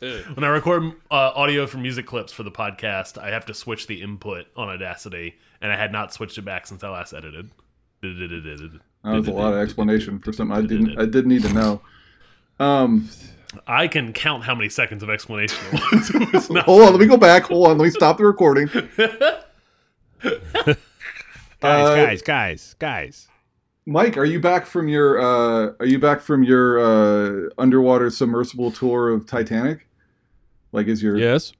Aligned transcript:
when 0.00 0.44
I 0.44 0.48
record 0.48 0.92
uh, 1.10 1.32
audio 1.34 1.66
for 1.66 1.78
music 1.78 2.06
clips 2.06 2.32
for 2.32 2.42
the 2.42 2.50
podcast, 2.50 3.18
I 3.20 3.30
have 3.30 3.46
to 3.46 3.54
switch 3.54 3.86
the 3.86 4.02
input 4.02 4.46
on 4.56 4.68
Audacity, 4.68 5.36
and 5.60 5.72
I 5.72 5.76
had 5.76 5.92
not 5.92 6.12
switched 6.12 6.38
it 6.38 6.42
back 6.44 6.66
since 6.66 6.82
I 6.84 6.88
last 6.90 7.12
edited. 7.12 7.50
That 8.02 8.78
was 9.04 9.28
a 9.28 9.32
lot 9.32 9.52
of 9.54 9.58
explanation 9.60 10.18
for 10.18 10.32
something 10.32 10.56
I 10.56 10.60
didn't 10.62 10.98
I 10.98 11.06
did 11.06 11.26
need 11.26 11.42
to 11.42 11.52
know. 11.52 11.80
Um, 12.58 13.08
I 13.66 13.88
can 13.88 14.12
count 14.12 14.44
how 14.44 14.54
many 14.54 14.68
seconds 14.68 15.02
of 15.02 15.10
explanation 15.10 15.58
it 15.72 15.80
was. 15.92 16.10
It 16.14 16.32
was 16.32 16.50
not- 16.50 16.64
hold 16.66 16.82
on, 16.82 16.90
let 16.92 17.00
me 17.00 17.06
go 17.06 17.16
back. 17.16 17.44
Hold 17.44 17.68
on, 17.68 17.78
let 17.78 17.84
me 17.84 17.90
stop 17.90 18.18
the 18.18 18.24
recording. 18.24 18.68
Guys, 20.22 20.76
Uh, 21.62 21.94
guys, 21.96 22.22
guys, 22.22 22.76
guys. 22.78 23.28
Mike, 23.86 24.16
are 24.16 24.24
you 24.24 24.40
back 24.40 24.66
from 24.66 24.88
your 24.88 25.18
uh, 25.20 25.72
are 25.80 25.86
you 25.86 25.98
back 25.98 26.20
from 26.20 26.42
your 26.42 26.78
uh, 26.78 27.48
underwater 27.58 28.10
submersible 28.10 28.70
tour 28.72 29.08
of 29.10 29.26
Titanic? 29.26 29.85
Like, 30.76 30.88
is 30.88 31.02
your 31.02 31.16
Yes. 31.16 31.54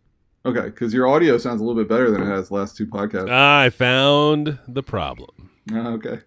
okay? 0.45 0.67
Because 0.67 0.93
your 0.93 1.09
audio 1.09 1.39
sounds 1.39 1.61
a 1.63 1.65
little 1.65 1.81
bit 1.83 1.89
better 1.89 2.11
than 2.11 2.21
it 2.23 2.27
has 2.27 2.49
the 2.49 2.55
last 2.55 2.77
two 2.77 2.87
podcasts. 2.87 3.31
I 3.31 3.71
found 3.71 4.59
the 4.69 4.83
problem. 4.83 5.51
Ah, 5.73 5.89
okay, 5.93 6.19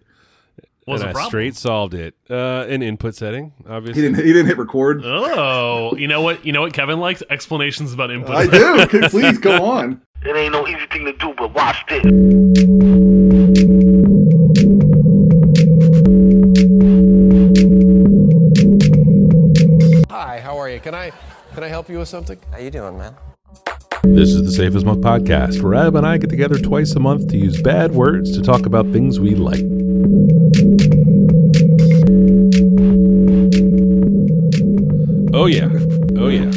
was 0.88 1.00
and 1.02 1.06
a 1.06 1.10
I 1.10 1.12
problem. 1.12 1.30
straight 1.30 1.54
solved 1.54 1.94
it. 1.94 2.14
Uh, 2.28 2.66
an 2.68 2.82
input 2.82 3.14
setting, 3.14 3.52
obviously. 3.60 3.68
he 3.68 3.74
obviously. 3.76 4.02
didn't 4.02 4.16
he 4.26 4.32
didn't 4.32 4.46
hit 4.48 4.58
record. 4.58 5.02
Oh, 5.04 5.94
you 5.96 6.08
know 6.08 6.20
what? 6.20 6.44
You 6.44 6.52
know 6.52 6.62
what 6.62 6.72
Kevin 6.72 6.98
likes? 6.98 7.22
Explanations 7.30 7.92
about 7.92 8.10
input. 8.10 8.34
I 8.34 8.46
do. 8.48 9.08
Please 9.08 9.38
go 9.38 9.64
on. 9.70 10.02
It 10.22 10.34
ain't 10.36 10.52
no 10.52 10.66
easy 10.66 10.84
thing 10.90 11.04
to 11.06 11.12
do, 11.12 11.32
but 11.38 11.54
watch 11.54 11.84
this. 11.88 13.09
Help 21.80 21.88
you 21.88 21.98
with 22.00 22.08
something? 22.08 22.38
How 22.50 22.58
you 22.58 22.70
doing, 22.70 22.98
man? 22.98 23.16
This 24.02 24.34
is 24.34 24.42
the 24.42 24.52
Safe 24.52 24.74
as 24.74 24.84
Milk 24.84 24.98
podcast, 24.98 25.62
where 25.62 25.74
Adam 25.74 25.96
and 25.96 26.06
I 26.06 26.18
get 26.18 26.28
together 26.28 26.58
twice 26.58 26.92
a 26.92 27.00
month 27.00 27.28
to 27.28 27.38
use 27.38 27.62
bad 27.62 27.92
words 27.92 28.36
to 28.36 28.42
talk 28.42 28.66
about 28.66 28.92
things 28.92 29.18
we 29.18 29.34
like. 29.34 29.62
Oh 35.32 35.46
yeah, 35.46 35.70
oh 36.18 36.28
yeah, 36.28 36.50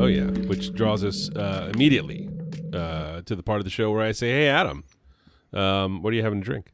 oh 0.00 0.06
yeah. 0.06 0.30
Which 0.46 0.72
draws 0.72 1.04
us 1.04 1.28
uh, 1.36 1.70
immediately 1.74 2.30
uh, 2.72 3.20
to 3.20 3.36
the 3.36 3.42
part 3.42 3.58
of 3.58 3.64
the 3.64 3.70
show 3.70 3.90
where 3.90 4.00
I 4.02 4.12
say, 4.12 4.30
"Hey, 4.30 4.48
Adam, 4.48 4.84
um, 5.52 6.02
what 6.02 6.14
are 6.14 6.16
you 6.16 6.22
having 6.22 6.40
to 6.40 6.44
drink?" 6.46 6.72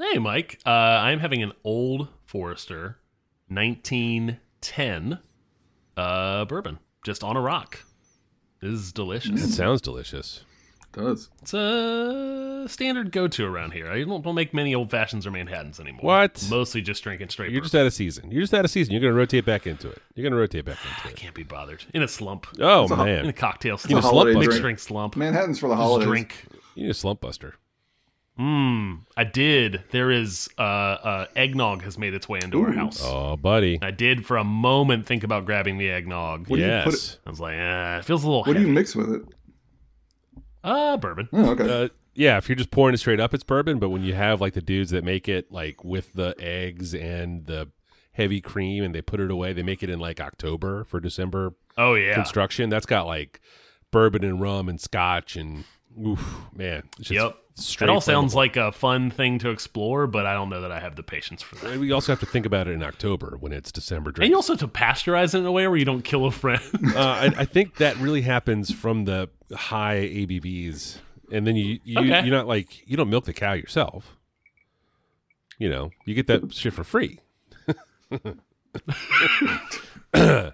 Hey, 0.00 0.18
Mike. 0.18 0.58
Uh, 0.66 0.70
I'm 0.70 1.20
having 1.20 1.40
an 1.44 1.52
Old 1.62 2.08
Forester 2.24 2.98
1910 3.46 5.20
uh, 5.96 6.44
bourbon, 6.46 6.80
just 7.06 7.24
on 7.24 7.36
a 7.36 7.40
rock. 7.40 7.78
This 8.60 8.72
is 8.72 8.92
delicious. 8.92 9.42
It 9.44 9.48
sounds 9.52 9.80
delicious. 9.80 10.44
It 10.94 11.00
does 11.00 11.28
It's 11.42 11.54
a 11.54 12.64
standard 12.68 13.12
go-to 13.12 13.44
around 13.44 13.72
here. 13.72 13.88
I 13.90 14.02
don't, 14.02 14.22
don't 14.22 14.34
make 14.34 14.52
many 14.52 14.74
old 14.74 14.90
fashions 14.90 15.26
or 15.26 15.30
Manhattans 15.30 15.78
anymore. 15.78 16.00
What? 16.02 16.44
Mostly 16.50 16.80
just 16.82 17.02
drinking 17.04 17.28
straight. 17.28 17.50
You're 17.52 17.60
bourbon. 17.60 17.64
just 17.66 17.74
out 17.76 17.86
of 17.86 17.92
season. 17.94 18.30
You're 18.32 18.42
just 18.42 18.54
out 18.54 18.64
of 18.64 18.70
season. 18.70 18.92
You're 18.92 19.00
going 19.02 19.12
to 19.12 19.16
rotate 19.18 19.44
back 19.44 19.66
into 19.66 19.88
it. 19.88 20.02
You're 20.14 20.24
going 20.24 20.32
to 20.32 20.38
rotate 20.38 20.64
back 20.64 20.78
into 20.84 21.08
it. 21.14 21.16
Can't 21.16 21.34
be 21.34 21.42
bothered. 21.44 21.84
In 21.94 22.02
a 22.02 22.08
slump. 22.08 22.46
Oh 22.60 22.82
a- 22.82 22.84
In 22.86 22.92
a 22.92 23.04
man, 23.24 23.32
cocktail 23.34 23.74
It's 23.76 23.84
a 23.84 23.88
slump. 23.88 24.04
holiday 24.04 24.32
slump 24.32 24.40
Mixed 24.44 24.50
drink. 24.50 24.62
drink 24.62 24.78
slump. 24.80 25.16
Manhattan's 25.16 25.58
for 25.60 25.68
the 25.68 25.74
Just 25.74 25.82
holidays. 25.82 26.08
drink. 26.08 26.44
you 26.74 26.84
need 26.84 26.90
a 26.90 26.94
slump 26.94 27.20
buster. 27.20 27.54
Mmm. 28.38 29.00
I 29.16 29.24
did. 29.24 29.82
There 29.92 30.10
is 30.10 30.48
uh, 30.58 30.62
uh 30.62 31.26
eggnog 31.34 31.82
has 31.82 31.96
made 31.96 32.12
its 32.12 32.28
way 32.28 32.40
into 32.42 32.62
our 32.62 32.72
house. 32.72 33.00
Oh, 33.02 33.36
buddy. 33.36 33.78
I 33.80 33.90
did 33.90 34.26
for 34.26 34.36
a 34.36 34.44
moment 34.44 35.06
think 35.06 35.24
about 35.24 35.46
grabbing 35.46 35.78
the 35.78 35.90
eggnog. 35.90 36.48
What 36.48 36.56
do 36.56 36.62
you 36.62 36.82
put 36.84 36.92
yes. 36.92 37.18
I 37.26 37.30
was 37.30 37.40
like, 37.40 37.54
eh, 37.54 37.98
it 37.98 38.04
feels 38.04 38.24
a 38.24 38.26
little 38.26 38.44
What 38.44 38.54
do 38.54 38.60
you 38.60 38.68
mix 38.68 38.94
with 38.94 39.10
it? 39.12 39.22
Uh, 40.62 40.96
bourbon. 40.96 41.28
Oh, 41.32 41.50
okay. 41.50 41.84
Uh, 41.84 41.88
yeah, 42.14 42.36
if 42.38 42.48
you're 42.48 42.56
just 42.56 42.70
pouring 42.70 42.94
it 42.94 42.98
straight 42.98 43.20
up, 43.20 43.32
it's 43.32 43.44
bourbon. 43.44 43.78
But 43.78 43.90
when 43.90 44.02
you 44.02 44.14
have 44.14 44.40
like 44.40 44.54
the 44.54 44.60
dudes 44.62 44.90
that 44.90 45.04
make 45.04 45.28
it 45.28 45.50
like 45.52 45.84
with 45.84 46.12
the 46.14 46.34
eggs 46.38 46.94
and 46.94 47.46
the 47.46 47.68
heavy 48.12 48.40
cream, 48.40 48.82
and 48.82 48.94
they 48.94 49.02
put 49.02 49.20
it 49.20 49.30
away, 49.30 49.52
they 49.52 49.62
make 49.62 49.82
it 49.82 49.90
in 49.90 49.98
like 49.98 50.20
October 50.20 50.84
for 50.84 50.98
December 51.00 51.54
Oh 51.78 51.94
yeah. 51.94 52.14
construction. 52.14 52.68
That's 52.68 52.86
got 52.86 53.06
like 53.06 53.40
bourbon 53.90 54.24
and 54.24 54.40
rum 54.40 54.68
and 54.68 54.80
scotch 54.80 55.36
and 55.36 55.64
oof, 56.04 56.40
man. 56.54 56.84
It's 56.98 57.08
just 57.08 57.12
Yep. 57.12 57.36
It 57.58 57.88
all 57.88 58.00
sounds 58.02 58.32
flammable. 58.32 58.36
like 58.36 58.56
a 58.56 58.72
fun 58.72 59.10
thing 59.10 59.38
to 59.38 59.48
explore, 59.50 60.06
but 60.06 60.26
I 60.26 60.34
don't 60.34 60.50
know 60.50 60.60
that 60.60 60.70
I 60.72 60.80
have 60.80 60.96
the 60.96 61.02
patience 61.02 61.42
for 61.42 61.54
that. 61.56 61.78
We 61.78 61.90
also 61.90 62.12
have 62.12 62.20
to 62.20 62.26
think 62.26 62.44
about 62.44 62.68
it 62.68 62.72
in 62.72 62.82
October 62.82 63.36
when 63.40 63.52
it's 63.52 63.72
December 63.72 64.10
And 64.10 64.16
drink. 64.16 64.30
you 64.30 64.36
also 64.36 64.52
have 64.52 64.60
to 64.60 64.68
pasteurize 64.68 65.34
it 65.34 65.38
in 65.38 65.46
a 65.46 65.52
way 65.52 65.66
where 65.66 65.76
you 65.78 65.86
don't 65.86 66.02
kill 66.02 66.26
a 66.26 66.30
friend. 66.30 66.60
uh, 66.94 66.98
I, 66.98 67.32
I 67.38 67.44
think 67.46 67.76
that 67.76 67.96
really 67.96 68.20
happens 68.22 68.70
from 68.70 69.06
the 69.06 69.30
high 69.54 69.96
ABVs, 70.00 70.98
and 71.32 71.46
then 71.46 71.56
you, 71.56 71.78
you 71.82 71.98
Okay. 71.98 72.26
you're 72.26 72.36
not 72.36 72.46
like 72.46 72.86
you 72.86 72.94
don't 72.96 73.08
milk 73.08 73.24
the 73.24 73.32
cow 73.32 73.54
yourself. 73.54 74.16
You 75.58 75.70
know, 75.70 75.90
you 76.04 76.14
get 76.14 76.26
that 76.26 76.52
shit 76.52 76.74
for 76.74 76.84
free. 76.84 77.20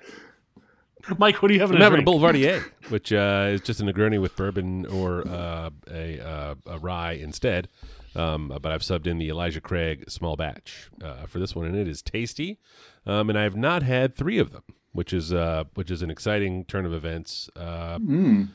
Mike, 1.19 1.43
what 1.43 1.49
do 1.49 1.55
you 1.55 1.61
have 1.61 1.71
I'm 1.71 1.77
a 1.77 1.85
having 1.85 2.01
a 2.01 2.03
drink? 2.05 2.07
Boulevardier, 2.07 2.65
which 2.89 3.13
uh, 3.13 3.49
is 3.51 3.61
just 3.61 3.81
a 3.81 3.85
Negroni 3.85 4.21
with 4.21 4.37
bourbon 4.37 4.87
or 4.87 5.27
uh, 5.27 5.71
a, 5.91 6.21
uh, 6.21 6.55
a 6.67 6.79
rye 6.79 7.13
instead. 7.13 7.69
Um, 8.15 8.49
but 8.61 8.71
I've 8.71 8.83
subbed 8.83 9.07
in 9.07 9.17
the 9.19 9.29
Elijah 9.31 9.61
Craig 9.61 10.05
small 10.11 10.37
batch 10.37 10.91
uh, 11.03 11.25
for 11.27 11.39
this 11.39 11.57
one, 11.57 11.67
and 11.67 11.77
it 11.77 11.89
is 11.89 12.03
tasty. 12.03 12.59
Um, 13.07 13.31
and 13.31 13.39
I 13.39 13.43
have 13.43 13.57
not 13.57 13.83
had 13.83 14.15
three 14.15 14.39
of 14.39 14.53
them, 14.53 14.63
which 14.93 15.13
is 15.15 15.33
uh, 15.33 15.65
which 15.75 15.91
is 15.91 16.03
an 16.03 16.11
exciting 16.11 16.65
turn 16.67 16.85
of 16.87 16.93
events 16.93 17.49
uh, 17.57 17.99
Mm. 17.99 18.49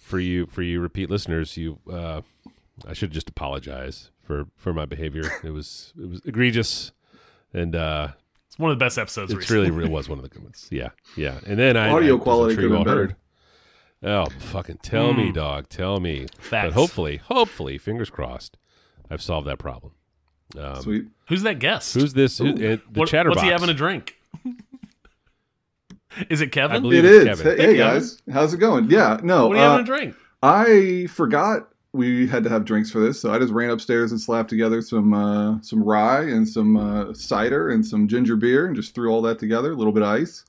for 0.00 0.18
you 0.18 0.46
for 0.46 0.62
you 0.62 0.80
repeat 0.80 1.10
listeners. 1.10 1.56
You, 1.58 1.78
uh, 1.92 2.22
I 2.88 2.94
should 2.94 3.10
just 3.12 3.28
apologize 3.28 4.10
for 4.24 4.46
for 4.56 4.72
my 4.72 4.86
behavior. 4.86 5.30
It 5.44 5.50
was 5.50 5.92
it 6.00 6.08
was 6.08 6.22
egregious, 6.24 6.92
and 7.52 7.76
uh, 7.76 8.08
It's 8.50 8.58
one 8.58 8.72
of 8.72 8.78
the 8.78 8.84
best 8.84 8.98
episodes. 8.98 9.30
it's 9.30 9.38
recently. 9.38 9.60
really, 9.68 9.70
really 9.70 9.90
was 9.90 10.08
one 10.08 10.18
of 10.18 10.24
the 10.24 10.28
good 10.28 10.42
ones. 10.42 10.66
Yeah, 10.72 10.88
yeah. 11.16 11.38
And 11.46 11.56
then 11.56 11.76
I 11.76 11.88
Audio 11.88 12.14
I, 12.14 12.18
as 12.18 12.22
quality 12.24 12.54
sure 12.56 12.62
could've 12.64 12.78
all 12.78 12.84
heard. 12.84 13.14
Oh, 14.02 14.26
fucking 14.40 14.78
tell 14.82 15.12
me, 15.12 15.30
dog, 15.30 15.68
tell 15.68 16.00
me. 16.00 16.26
But 16.50 16.72
hopefully, 16.72 17.18
hopefully, 17.18 17.78
fingers 17.78 18.10
crossed, 18.10 18.56
I've 19.08 19.22
solved 19.22 19.46
that 19.46 19.58
problem. 19.60 19.92
Um, 20.58 20.82
Sweet. 20.82 21.04
Who's 21.28 21.42
that 21.42 21.60
guest? 21.60 21.94
Who's 21.94 22.12
this? 22.12 22.38
Who, 22.38 22.48
uh, 22.48 22.56
the 22.56 22.80
What- 22.94 23.08
chatterbox. 23.08 23.36
What's 23.36 23.42
he 23.46 23.52
having 23.52 23.68
a 23.70 23.74
drink? 23.74 24.16
is 26.28 26.40
it 26.40 26.48
Kevin? 26.50 26.78
I 26.78 26.80
believe 26.80 27.04
It 27.04 27.26
it's. 27.28 27.40
Kevin. 27.40 27.56
Hey, 27.58 27.66
Hey, 27.66 27.76
guys, 27.76 28.20
how's 28.32 28.52
it 28.52 28.58
going? 28.58 28.90
Yeah, 28.90 29.20
no. 29.22 29.46
what 29.48 29.56
are 29.58 29.60
you 29.60 29.64
uh, 29.66 29.70
having 29.70 29.84
a 29.84 29.86
drink? 29.86 30.14
I 30.42 31.06
forgot 31.10 31.69
we 31.92 32.26
had 32.26 32.44
to 32.44 32.50
have 32.50 32.64
drinks 32.64 32.90
for 32.90 33.00
this, 33.00 33.20
so 33.20 33.32
I 33.32 33.38
just 33.38 33.52
ran 33.52 33.70
upstairs 33.70 34.12
and 34.12 34.20
slapped 34.20 34.48
together 34.48 34.80
some 34.80 35.12
uh, 35.12 35.60
some 35.62 35.82
rye 35.82 36.22
and 36.22 36.48
some 36.48 36.76
uh, 36.76 37.12
cider 37.14 37.70
and 37.70 37.84
some 37.84 38.06
ginger 38.06 38.36
beer 38.36 38.66
and 38.66 38.76
just 38.76 38.94
threw 38.94 39.10
all 39.10 39.22
that 39.22 39.38
together. 39.38 39.72
A 39.72 39.74
little 39.74 39.92
bit 39.92 40.02
of 40.02 40.08
ice. 40.08 40.44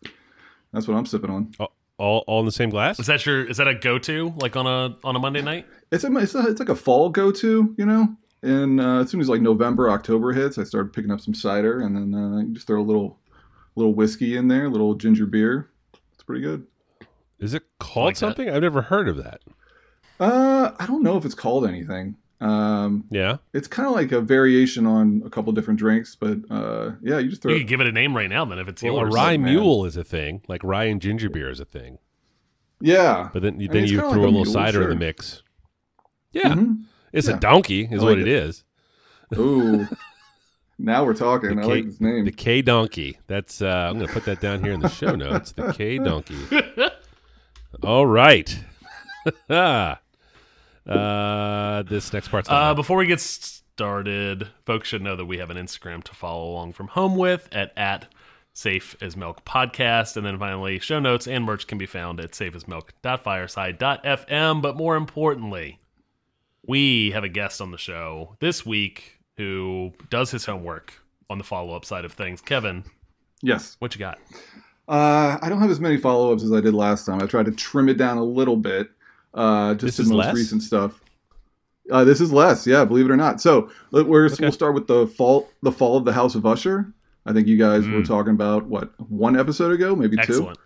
That's 0.72 0.88
what 0.88 0.96
I'm 0.96 1.06
sipping 1.06 1.30
on. 1.30 1.54
all, 1.60 1.72
all, 1.98 2.24
all 2.28 2.40
in 2.40 2.46
the 2.46 2.52
same 2.52 2.70
glass? 2.70 3.00
Is 3.00 3.08
that 3.08 3.26
your? 3.26 3.46
Is 3.46 3.58
that 3.58 3.68
a 3.68 3.76
go-to 3.76 4.34
like 4.38 4.56
on 4.56 4.68
a 4.68 4.96
on 5.04 5.16
a 5.16 5.20
Monday 5.20 5.42
night? 5.42 5.66
It's 5.92 6.04
a, 6.04 6.18
it's, 6.18 6.36
a, 6.36 6.48
it's 6.48 6.60
like 6.60 6.70
a 6.70 6.76
fall 6.76 7.10
go 7.10 7.32
to, 7.32 7.76
you 7.78 7.86
know. 7.86 8.16
And 8.44 8.82
uh, 8.82 9.02
as 9.02 9.10
soon 9.10 9.22
as 9.22 9.30
like 9.30 9.42
November, 9.42 9.90
October 9.90 10.34
hits, 10.34 10.58
I 10.58 10.64
started 10.64 10.94
picking 10.94 11.12
up 11.12 11.22
some 11.22 11.34
cider 11.34 11.82
and 11.82 11.96
then 11.96 12.14
uh, 12.20 12.40
you 12.40 12.54
just 12.54 12.66
throw 12.66 12.82
a 12.82 12.84
little 12.84 13.20
little 13.76 13.94
whiskey 13.94 14.36
in 14.38 14.48
there, 14.48 14.66
a 14.66 14.70
little 14.70 14.96
ginger 14.96 15.26
beer. 15.26 15.70
It's 16.14 16.24
pretty 16.24 16.42
good. 16.42 16.66
Is 17.40 17.54
it 17.54 17.64
called 17.80 18.06
like 18.06 18.16
that. 18.16 18.20
something? 18.20 18.50
I've 18.50 18.62
never 18.62 18.84
heard 18.84 19.08
of 19.08 19.18
that. 19.18 19.42
Uh, 20.22 20.72
I 20.80 20.86
don't 20.86 21.04
know 21.04 21.18
if 21.18 21.26
it's 21.26 21.34
called 21.36 21.66
anything. 21.68 22.16
Um, 22.40 23.06
Yeah. 23.12 23.38
it's 23.54 23.68
kind 23.68 23.88
of 23.88 23.94
like 23.94 24.12
a 24.12 24.22
variation 24.22 24.86
on 24.88 25.22
a 25.26 25.30
couple 25.30 25.52
different 25.54 25.80
drinks, 25.80 26.16
but 26.16 26.38
uh, 26.50 26.92
yeah, 27.02 27.18
you 27.20 27.30
just 27.30 27.42
throw. 27.42 27.52
You 27.52 27.60
could 27.60 27.68
give 27.68 27.82
it 27.82 27.88
a 27.88 27.92
name 27.92 28.16
right 28.16 28.30
now 28.30 28.46
then 28.46 28.58
if 28.60 28.68
it's 28.68 28.82
Well, 28.84 29.00
a 29.00 29.06
rye 29.06 29.38
man. 29.38 29.54
mule 29.54 29.86
is 29.86 29.98
a 29.98 30.04
thing. 30.04 30.42
Like 30.48 30.64
rye 30.64 30.86
and 30.86 31.02
ginger 31.02 31.30
beer 31.30 31.50
is 31.50 31.60
a 31.60 31.66
thing. 31.66 31.98
yeah, 32.80 33.30
But 33.34 33.42
then, 33.44 33.56
I 33.62 33.68
then 33.68 33.84
mean, 33.84 33.86
you 33.92 34.00
throw 34.00 34.08
like 34.10 34.16
a 34.16 34.20
a 34.20 34.22
little 34.22 34.32
mule, 34.44 34.46
cider 34.46 34.84
in 34.84 34.90
the 34.90 34.96
mix. 34.96 35.44
Yeah. 36.32 36.54
Mhm. 36.54 36.84
It's 37.14 37.28
Yeah. 37.28 37.36
a 37.38 37.40
donkey, 37.40 37.90
is 37.92 38.02
I 38.02 38.06
what 38.06 38.18
it 38.18 38.28
it. 38.28 38.28
is. 38.28 38.64
Ooh, 39.38 39.88
now 40.80 41.04
we're 41.06 41.14
talking. 41.14 41.56
The 41.58 41.62
I 41.62 41.66
K, 41.66 41.70
like 41.70 41.86
his 41.86 42.02
name. 42.02 42.26
the 42.26 42.32
K 42.32 42.62
donkey. 42.62 43.20
That's 43.28 43.62
uh, 43.62 43.88
I'm 43.90 43.96
going 43.98 44.08
to 44.08 44.14
put 44.14 44.26
that 44.26 44.40
down 44.42 44.64
here 44.64 44.74
in 44.74 44.80
the 44.80 44.90
show 44.90 45.16
notes. 45.16 45.52
The 45.52 45.74
K 45.74 45.98
donkey. 46.00 46.38
All 47.84 48.06
right. 48.08 48.64
uh, 50.88 51.84
this 51.84 52.12
next 52.14 52.30
part's 52.30 52.50
Uh, 52.50 52.74
before 52.74 52.98
we 52.98 53.06
get 53.06 53.20
started, 53.20 54.48
folks 54.66 54.90
should 54.90 55.02
know 55.02 55.16
that 55.16 55.26
we 55.26 55.38
have 55.38 55.50
an 55.50 55.58
Instagram 55.58 56.04
to 56.04 56.14
follow 56.14 56.52
along 56.52 56.74
from 56.74 56.90
home 56.90 57.16
with 57.16 57.48
at 57.52 57.72
at 57.78 58.08
Safe 58.54 58.96
as 59.02 59.16
Milk 59.16 59.46
Podcast, 59.46 60.18
and 60.18 60.26
then 60.26 60.38
finally, 60.38 60.78
show 60.80 61.00
notes 61.00 61.28
and 61.28 61.46
merch 61.46 61.68
can 61.68 61.78
be 61.78 61.86
found 61.86 62.20
at 62.20 62.32
safeasmilk.fireside.fm. 62.32 64.62
But 64.62 64.76
more 64.76 64.98
importantly, 64.98 65.80
we 66.68 67.12
have 67.12 67.24
a 67.24 67.30
guest 67.30 67.62
on 67.62 67.72
the 67.72 67.78
show 67.78 68.36
this 68.40 68.66
week 68.66 69.20
who 69.38 69.94
does 70.10 70.32
his 70.32 70.46
homework 70.46 70.94
on 71.30 71.38
the 71.38 71.44
follow 71.44 71.76
up 71.76 71.86
side 71.86 72.04
of 72.04 72.14
things. 72.14 72.42
Kevin, 72.42 72.84
yes. 73.42 73.78
what 73.80 73.96
you 73.96 74.00
got? 74.00 74.20
Uh, 74.88 75.38
I 75.42 75.48
don't 75.48 75.62
have 75.62 75.72
as 75.72 75.80
many 75.80 75.96
follow 75.96 76.34
ups 76.34 76.44
as 76.44 76.52
I 76.52 76.60
did 76.60 76.74
last 76.74 77.06
time. 77.06 77.22
I 77.22 77.26
tried 77.26 77.46
to 77.46 77.52
trim 77.54 77.88
it 77.88 77.98
down 77.98 78.18
a 78.18 78.24
little 78.24 78.58
bit. 78.58 78.90
Uh, 79.34 79.74
just 79.76 79.82
This 79.84 79.98
the 79.98 80.04
is 80.04 80.10
most 80.10 80.18
less? 80.26 80.36
recent 80.36 80.64
stuff. 80.64 81.02
Uh, 81.90 82.04
this 82.04 82.22
is 82.22 82.32
less, 82.32 82.66
yeah, 82.68 82.86
believe 82.86 83.06
it 83.06 83.12
or 83.12 83.18
not. 83.18 83.42
So 83.42 83.70
we're, 83.92 84.26
Okay. 84.28 84.36
we'll 84.42 84.52
start 84.52 84.74
with 84.76 84.88
the 84.88 85.08
fall, 85.08 85.50
the 85.62 85.72
fall 85.72 85.98
of 85.98 86.06
the 86.06 86.14
House 86.14 86.36
of 86.36 86.46
Usher. 86.46 86.94
I 87.26 87.34
think 87.34 87.48
you 87.48 87.58
guys 87.58 87.88
were 87.88 88.02
Mm. 88.02 88.06
talking 88.08 88.34
about 88.34 88.68
what 88.68 88.92
one 89.10 89.38
episode 89.38 89.72
ago, 89.74 89.96
maybe 89.96 90.16
two. 90.18 90.22
Excellent. 90.22 90.58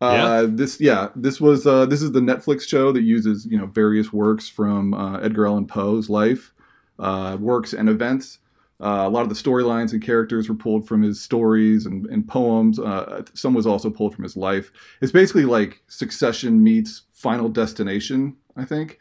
Uh, 0.00 0.46
This, 0.48 0.80
yeah, 0.80 1.08
this 1.16 1.40
was 1.40 1.66
uh, 1.66 1.84
this 1.86 2.00
is 2.02 2.12
the 2.12 2.20
Netflix 2.20 2.62
show 2.62 2.90
that 2.92 3.02
uses 3.02 3.44
you 3.46 3.58
know 3.58 3.66
various 3.66 4.12
works 4.12 4.48
from 4.48 4.94
uh, 4.94 5.18
Edgar 5.18 5.46
Allan 5.46 5.66
Poe's 5.66 6.08
life, 6.08 6.52
uh, 6.98 7.36
works 7.40 7.72
and 7.72 7.88
events. 7.88 8.38
Uh, 8.82 9.04
a 9.06 9.10
lot 9.10 9.22
of 9.22 9.28
the 9.28 9.34
storylines 9.34 9.92
and 9.92 10.00
characters 10.02 10.48
were 10.48 10.54
pulled 10.54 10.88
from 10.88 11.02
his 11.02 11.20
stories 11.20 11.84
and, 11.84 12.06
and 12.06 12.26
poems. 12.26 12.78
Uh, 12.78 13.22
some 13.34 13.52
was 13.52 13.66
also 13.66 13.90
pulled 13.90 14.14
from 14.14 14.24
his 14.24 14.38
life. 14.38 14.72
It's 15.02 15.12
basically 15.12 15.44
like 15.44 15.82
Succession 15.88 16.62
meets 16.62 17.02
Final 17.20 17.48
Destination. 17.48 18.36
I 18.56 18.64
think 18.64 18.98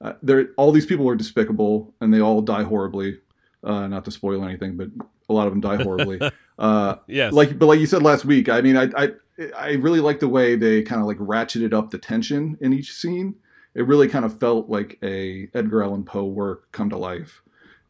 uh, 0.00 0.12
there 0.22 0.48
all 0.56 0.72
these 0.72 0.86
people 0.86 1.08
are 1.08 1.16
despicable 1.16 1.92
and 2.00 2.12
they 2.14 2.20
all 2.20 2.40
die 2.42 2.62
horribly. 2.62 3.18
Uh, 3.64 3.88
not 3.88 4.04
to 4.04 4.10
spoil 4.12 4.44
anything, 4.44 4.76
but 4.76 4.88
a 5.28 5.32
lot 5.32 5.46
of 5.48 5.52
them 5.52 5.60
die 5.60 5.82
horribly. 5.82 6.20
uh, 6.58 6.96
Yes. 7.08 7.32
like 7.32 7.58
but 7.58 7.66
like 7.66 7.80
you 7.80 7.86
said 7.86 8.02
last 8.02 8.24
week 8.24 8.48
i 8.48 8.60
mean 8.62 8.76
i 8.78 8.88
i, 8.96 9.06
I 9.54 9.70
really 9.72 10.00
like 10.00 10.20
the 10.20 10.28
way 10.28 10.56
they 10.56 10.82
kind 10.82 11.00
of 11.02 11.06
like 11.06 11.18
ratcheted 11.18 11.74
up 11.74 11.90
the 11.90 11.98
tension 11.98 12.56
in 12.60 12.72
each 12.72 12.92
scene 12.94 13.34
it 13.74 13.86
really 13.86 14.08
kind 14.08 14.24
of 14.24 14.38
felt 14.40 14.70
like 14.70 14.98
a 15.02 15.48
edgar 15.52 15.82
allan 15.82 16.04
poe 16.04 16.24
work 16.24 16.72
come 16.72 16.88
to 16.90 16.96
life 16.96 17.42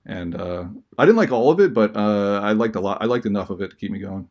and 0.05 0.35
uh 0.35 0.65
i 0.99 1.05
didn't 1.05 1.17
like 1.23 1.31
all 1.31 1.51
of 1.53 1.61
it 1.61 1.73
but 1.75 1.97
uh 1.97 2.41
i 2.43 2.51
liked 2.53 2.75
a 2.75 2.81
lot 2.81 2.99
i 3.01 3.05
liked 3.05 3.27
enough 3.27 3.51
of 3.51 3.61
it 3.61 3.71
to 3.71 3.77
keep 3.77 3.93
me 3.93 4.01
going 4.01 4.29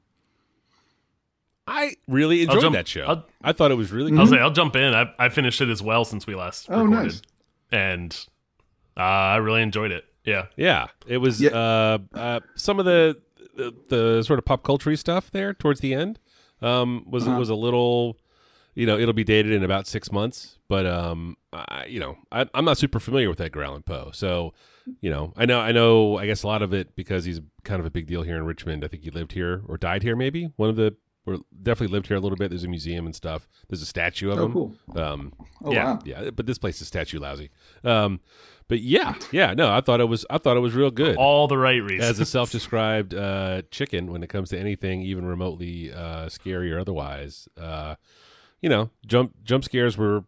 I 1.67 1.95
really 2.07 2.41
enjoyed 2.43 2.61
jump- 2.61 2.75
that 2.75 2.87
show. 2.87 3.05
I'll- 3.05 3.25
I 3.43 3.51
thought 3.53 3.71
it 3.71 3.75
was 3.75 3.91
really 3.91 4.15
I'll 4.17 4.27
say 4.27 4.39
I'll 4.39 4.51
jump 4.51 4.75
in. 4.75 4.93
I, 4.93 5.11
I 5.17 5.29
finished 5.29 5.61
it 5.61 5.69
as 5.69 5.81
well 5.81 6.05
since 6.05 6.27
we 6.27 6.35
last 6.35 6.67
Oh, 6.69 6.83
recorded, 6.83 7.03
nice. 7.05 7.21
and 7.71 8.25
uh, 8.97 9.01
I 9.01 9.35
really 9.37 9.61
enjoyed 9.61 9.91
it. 9.91 10.05
Yeah, 10.23 10.45
Yeah, 10.57 10.87
it 11.07 11.17
was 11.17 11.39
Yeah. 11.41 11.49
uh, 11.51 11.97
uh, 12.13 12.39
some 12.55 12.79
of 12.79 12.85
the, 12.85 13.17
the 13.55 13.73
the 13.89 14.23
sort 14.23 14.39
of 14.39 14.45
pop 14.45 14.63
culture 14.63 14.95
stuff 14.95 15.29
there 15.31 15.53
towards 15.53 15.79
the 15.81 15.93
end 15.93 16.19
um, 16.61 17.03
was 17.07 17.27
Uh-huh. 17.27 17.37
was 17.39 17.49
a 17.49 17.55
little, 17.55 18.17
you 18.73 18.85
know, 18.87 18.97
it'll 18.97 19.13
be 19.13 19.23
dated 19.23 19.51
in 19.51 19.63
about 19.63 19.85
six 19.87 20.11
months. 20.11 20.57
But 20.67 20.85
um, 20.87 21.37
I, 21.53 21.85
you 21.87 21.99
know, 21.99 22.17
I, 22.31 22.47
I'm 22.55 22.65
not 22.65 22.77
super 22.79 22.99
familiar 22.99 23.29
with 23.29 23.39
Edgar 23.39 23.63
Allan 23.63 23.83
Poe, 23.83 24.09
so 24.13 24.53
you 25.01 25.09
know, 25.11 25.33
I 25.35 25.45
know, 25.45 25.59
I 25.59 25.71
know, 25.71 26.17
I 26.17 26.25
guess 26.27 26.41
a 26.43 26.47
lot 26.47 26.61
of 26.63 26.73
it 26.73 26.95
because 26.95 27.25
he's 27.25 27.41
kind 27.63 27.79
of 27.79 27.85
a 27.85 27.89
big 27.91 28.05
deal 28.07 28.21
here 28.23 28.35
in 28.37 28.45
Richmond. 28.45 28.83
I 28.83 28.87
think 28.87 29.03
he 29.03 29.09
lived 29.11 29.31
here 29.33 29.61
or 29.67 29.77
died 29.77 30.01
here, 30.03 30.15
maybe 30.15 30.51
one 30.57 30.69
of 30.69 30.75
the. 30.75 30.95
Or 31.27 31.37
definitely 31.63 31.93
lived 31.93 32.07
here 32.07 32.17
a 32.17 32.19
little 32.19 32.37
bit. 32.37 32.51
There's 32.51 32.63
a 32.63 32.67
museum 32.67 33.05
and 33.07 33.15
stuff. 33.15 33.47
There's 33.67 33.81
a 33.81 33.85
statue 33.87 34.29
of 34.29 34.37
oh 34.37 34.45
him. 34.45 34.53
cool 34.53 34.75
Um, 34.95 35.33
oh 35.63 35.71
yeah, 35.71 35.85
wow 35.85 35.99
yeah. 36.05 36.29
But 36.29 36.45
this 36.45 36.59
place 36.59 36.79
is 36.81 36.87
statue 36.87 37.19
lousy. 37.19 37.49
Um, 37.83 38.19
but 38.67 38.81
yeah, 38.81 39.15
yeah. 39.31 39.53
No, 39.53 39.71
I 39.71 39.81
thought 39.81 40.01
it 40.01 40.05
was. 40.05 40.25
I 40.29 40.37
thought 40.37 40.57
it 40.57 40.59
was 40.61 40.73
real 40.73 40.91
good. 40.91 41.17
all 41.17 41.47
the 41.47 41.57
right 41.57 41.81
reasons. 41.81 42.09
As 42.11 42.19
a 42.19 42.25
self-described 42.37 43.13
uh, 43.13 43.63
chicken, 43.71 44.11
when 44.11 44.23
it 44.23 44.29
comes 44.29 44.49
to 44.49 44.59
anything 44.59 45.01
even 45.01 45.25
remotely 45.25 45.91
uh, 45.91 46.29
scary 46.29 46.71
or 46.71 46.79
otherwise, 46.79 47.47
uh, 47.59 47.95
you 48.61 48.69
know, 48.69 48.89
jump 49.05 49.33
jump 49.43 49.63
scares 49.63 49.97
were 49.97 50.25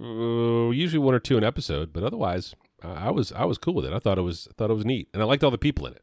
uh, 0.00 0.70
usually 0.70 0.98
one 0.98 1.14
or 1.14 1.20
two 1.20 1.36
an 1.36 1.44
episode, 1.44 1.92
but 1.92 2.02
otherwise, 2.02 2.54
I 2.82 3.08
I 3.08 3.10
was 3.10 3.32
I 3.32 3.44
was 3.44 3.58
cool 3.58 3.74
with 3.74 3.84
it. 3.84 3.92
I 3.92 3.98
thought 3.98 4.18
it 4.18 4.22
was 4.22 4.48
thought 4.56 4.70
it 4.70 4.74
was 4.74 4.84
neat, 4.84 5.08
and 5.12 5.22
I 5.22 5.26
liked 5.26 5.42
all 5.42 5.50
the 5.50 5.58
people 5.58 5.86
in 5.86 5.94
it. 5.94 6.02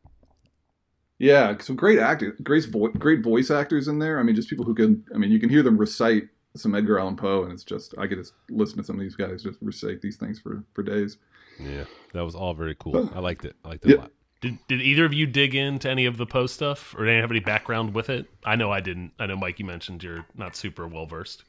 Yeah 1.20 1.56
some 1.60 1.76
great 1.76 2.00
actors 2.00 2.38
great 2.44 2.66
vo- 2.66 2.90
great 2.90 3.24
voice 3.24 3.50
actors 3.52 3.88
in 3.88 4.00
there 4.00 4.20
i 4.20 4.24
mean 4.24 4.36
just 4.36 4.50
people 4.50 4.66
who 4.66 4.76
can 4.76 5.04
i 5.14 5.18
mean 5.18 5.32
you 5.32 5.40
can 5.40 5.50
hear 5.50 5.64
them 5.64 5.78
recite 5.78 6.28
some 6.56 6.76
edgar 6.76 7.00
allan 7.00 7.16
poe 7.16 7.44
and 7.44 7.52
it's 7.54 7.64
just 7.64 7.94
i 7.98 8.06
could 8.08 8.18
just 8.18 8.34
listen 8.50 8.78
to 8.78 8.84
some 8.84 8.96
of 8.96 9.02
these 9.02 9.16
guys 9.16 9.44
just 9.44 9.58
recite 9.62 10.02
these 10.02 10.18
things 10.18 10.40
for 10.40 10.64
for 10.74 10.84
days 10.84 11.18
Yeah, 11.60 11.86
that 12.14 12.24
was 12.26 12.36
all 12.36 12.54
very 12.54 12.76
cool. 12.78 13.10
I 13.16 13.20
liked 13.20 13.46
it. 13.46 13.56
I 13.64 13.70
liked 13.70 13.86
it 13.86 13.92
Yeah. 13.92 13.96
a 13.96 13.98
lot. 14.00 14.12
Did, 14.42 14.58
did 14.68 14.82
either 14.82 15.06
of 15.06 15.14
you 15.14 15.26
dig 15.26 15.56
into 15.56 15.90
any 15.90 16.06
of 16.06 16.18
the 16.18 16.26
post 16.26 16.54
stuff, 16.56 16.94
or 16.98 17.06
did 17.06 17.16
you 17.16 17.22
have 17.22 17.32
any 17.32 17.40
background 17.40 17.94
with 17.94 18.10
it? 18.10 18.26
I 18.44 18.58
know 18.58 18.72
I 18.74 18.82
didn't. 18.82 19.14
I 19.18 19.26
know 19.26 19.38
Mike, 19.38 19.58
you 19.60 19.64
mentioned 19.66 20.04
you're 20.04 20.26
not 20.36 20.58
super 20.58 20.86
well 20.86 21.06
versed. 21.06 21.46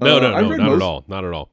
No, 0.00 0.16
Uh, 0.16 0.20
no, 0.20 0.34
I've 0.34 0.44
no, 0.44 0.56
not 0.56 0.66
most- 0.70 0.76
at 0.76 0.82
all. 0.82 1.04
Not 1.08 1.24
at 1.26 1.32
all. 1.34 1.50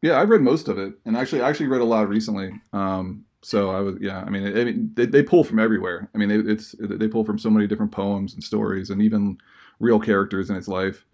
Yeah, 0.00 0.20
I've 0.20 0.28
read 0.28 0.42
most 0.42 0.68
of 0.68 0.78
it, 0.78 0.94
and 1.04 1.16
actually, 1.16 1.42
I 1.42 1.48
actually 1.50 1.66
read 1.66 1.80
a 1.80 1.84
lot 1.84 2.08
recently. 2.08 2.52
Um, 2.72 3.24
so 3.42 3.70
I 3.70 3.80
was, 3.80 3.96
yeah, 4.00 4.20
I 4.20 4.30
mean, 4.30 4.46
I 4.46 4.64
mean, 4.64 4.90
they, 4.94 5.06
they 5.06 5.22
pull 5.22 5.44
from 5.44 5.58
everywhere. 5.58 6.08
I 6.14 6.18
mean, 6.18 6.30
it, 6.30 6.48
it's 6.48 6.74
they 6.78 7.08
pull 7.08 7.24
from 7.24 7.38
so 7.38 7.50
many 7.50 7.66
different 7.66 7.92
poems 7.92 8.34
and 8.34 8.42
stories, 8.42 8.88
and 8.90 9.02
even 9.02 9.38
real 9.80 9.98
characters 10.00 10.48
in 10.48 10.56
his 10.56 10.68
life. 10.68 11.04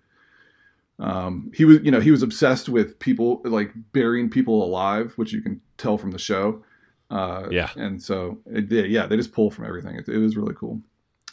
Um, 1.00 1.50
he 1.54 1.64
was, 1.64 1.78
you 1.82 1.90
know, 1.90 2.00
he 2.00 2.10
was 2.10 2.22
obsessed 2.22 2.68
with 2.68 2.98
people 2.98 3.40
like 3.44 3.72
burying 3.92 4.28
people 4.30 4.64
alive, 4.64 5.12
which 5.16 5.32
you 5.32 5.40
can 5.40 5.60
tell 5.76 5.96
from 5.96 6.10
the 6.10 6.18
show. 6.18 6.62
Uh, 7.10 7.48
Yeah. 7.50 7.70
and 7.76 8.02
so 8.02 8.38
it, 8.46 8.70
yeah, 8.70 8.82
yeah, 8.82 9.06
they 9.06 9.16
just 9.16 9.32
pull 9.32 9.50
from 9.50 9.64
everything. 9.64 9.94
It, 9.96 10.08
it 10.08 10.18
was 10.18 10.36
really 10.36 10.54
cool. 10.54 10.80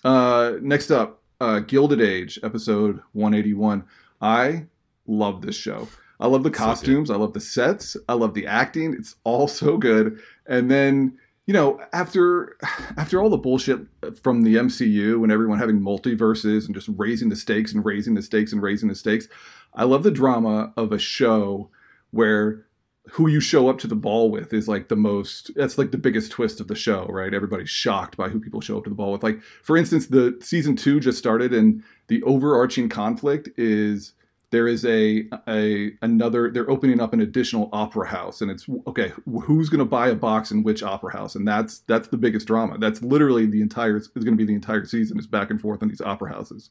Uh, 0.03 0.53
next 0.62 0.92
up, 0.92 1.21
uh, 1.42 1.59
Gilded 1.59 2.00
Age, 2.00 2.39
episode 2.44 3.00
181. 3.13 3.83
I 4.21 4.68
love 5.07 5.42
this 5.42 5.56
show. 5.56 5.88
I 6.20 6.28
love 6.28 6.44
the 6.44 6.52
costumes. 6.52 7.10
I 7.10 7.16
love 7.16 7.34
the 7.34 7.42
sets. 7.42 7.98
I 8.08 8.14
love 8.14 8.34
the 8.34 8.48
acting. 8.48 8.94
It's 8.94 9.16
all 9.24 9.48
so 9.48 9.78
good. 9.78 10.20
And 10.48 10.72
then, 10.72 11.18
you 11.46 11.54
know, 11.54 11.80
after 11.94 12.58
after 12.98 13.22
all 13.22 13.30
the 13.30 13.38
bullshit 13.38 13.80
from 14.22 14.44
the 14.44 14.56
MCU 14.56 15.24
and 15.24 15.32
everyone 15.32 15.60
having 15.60 15.80
multiverses 15.80 16.66
and 16.66 16.74
just 16.74 16.90
raising 16.96 17.30
the 17.30 17.36
stakes 17.36 17.74
and 17.74 17.84
raising 17.86 18.14
the 18.14 18.22
stakes 18.22 18.54
and 18.54 18.62
raising 18.62 18.90
the 18.90 18.96
stakes, 18.96 19.28
I 19.74 19.84
love 19.84 20.04
the 20.04 20.12
drama 20.12 20.74
of 20.78 20.92
a 20.92 21.00
show 21.00 21.70
where 22.12 22.66
who 23.12 23.28
you 23.28 23.40
show 23.40 23.70
up 23.70 23.78
to 23.80 23.88
the 23.88 23.96
ball 23.96 24.32
with 24.32 24.54
is 24.54 24.68
like 24.68 24.88
the 24.88 24.96
most 24.96 25.52
that's 25.56 25.78
like 25.78 25.92
the 25.92 25.98
biggest 25.98 26.32
twist 26.32 26.60
of 26.60 26.68
the 26.68 26.76
show 26.76 27.06
right 27.10 27.34
everybody's 27.34 27.70
shocked 27.70 28.18
by 28.18 28.30
who 28.30 28.40
people 28.40 28.62
show 28.62 28.78
up 28.78 28.84
to 28.84 28.90
the 28.90 28.96
ball 28.96 29.12
with 29.12 29.22
like 29.22 29.40
for 29.62 29.78
instance 29.78 30.08
the 30.08 30.36
season 30.42 30.76
two 30.76 31.00
just 31.00 31.18
started 31.18 31.54
and 31.54 31.84
the 32.08 32.24
overarching 32.24 32.90
conflict 32.90 33.48
is 33.58 34.14
there 34.56 34.69
is 34.69 34.86
a 34.86 35.28
a 35.50 35.92
another 36.02 36.50
they're 36.50 36.69
opening 36.69 37.02
up 37.02 37.12
an 37.12 37.19
additional 37.19 37.69
opera 37.74 38.07
house 38.07 38.40
and 38.40 38.50
it's 38.50 38.66
okay 38.88 39.12
who's 39.44 39.68
going 39.68 39.80
to 39.80 39.86
buy 39.86 40.07
a 40.07 40.16
box 40.16 40.50
in 40.50 40.63
which 40.63 40.81
opera 40.81 41.12
house 41.12 41.36
and 41.36 41.46
that's 41.46 41.80
that's 41.80 42.07
the 42.07 42.16
biggest 42.16 42.48
drama 42.48 42.78
that's 42.78 43.02
literally 43.02 43.46
the 43.46 43.62
entire 43.62 43.98
is 43.98 44.07
going 44.07 44.28
to 44.28 44.38
be 44.38 44.46
the 44.46 44.54
entire 44.54 44.86
season 44.86 45.19
is 45.19 45.28
back 45.28 45.50
and 45.50 45.60
forth 45.60 45.81
in 45.81 45.90
these 45.90 46.00
opera 46.00 46.31
houses 46.31 46.69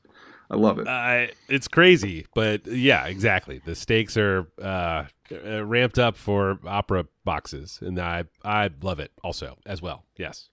i 0.50 0.56
love 0.56 0.78
it 0.78 0.88
I 0.88 1.32
it's 1.48 1.68
crazy, 1.68 2.26
but 2.34 2.66
yeah, 2.66 3.06
exactly. 3.06 3.60
The 3.64 3.74
stakes 3.74 4.16
are 4.16 4.46
uh, 4.60 5.04
uh, 5.32 5.64
ramped 5.64 5.98
up 5.98 6.16
for 6.16 6.58
opera 6.66 7.06
boxes, 7.24 7.78
and 7.82 7.98
I 7.98 8.24
I 8.44 8.70
love 8.82 9.00
it 9.00 9.12
also 9.22 9.56
as 9.66 9.82
well. 9.82 10.04
Yes. 10.16 10.48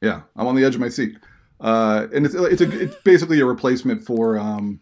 Yeah, 0.00 0.22
I'm 0.36 0.46
on 0.46 0.54
the 0.54 0.64
edge 0.64 0.74
of 0.74 0.80
my 0.80 0.88
seat. 0.88 1.16
Uh, 1.60 2.06
and 2.12 2.26
it's 2.26 2.34
it's 2.34 2.60
a 2.60 2.80
it's 2.82 2.96
basically 2.96 3.40
a 3.40 3.46
replacement 3.46 4.02
for 4.02 4.38
um, 4.38 4.80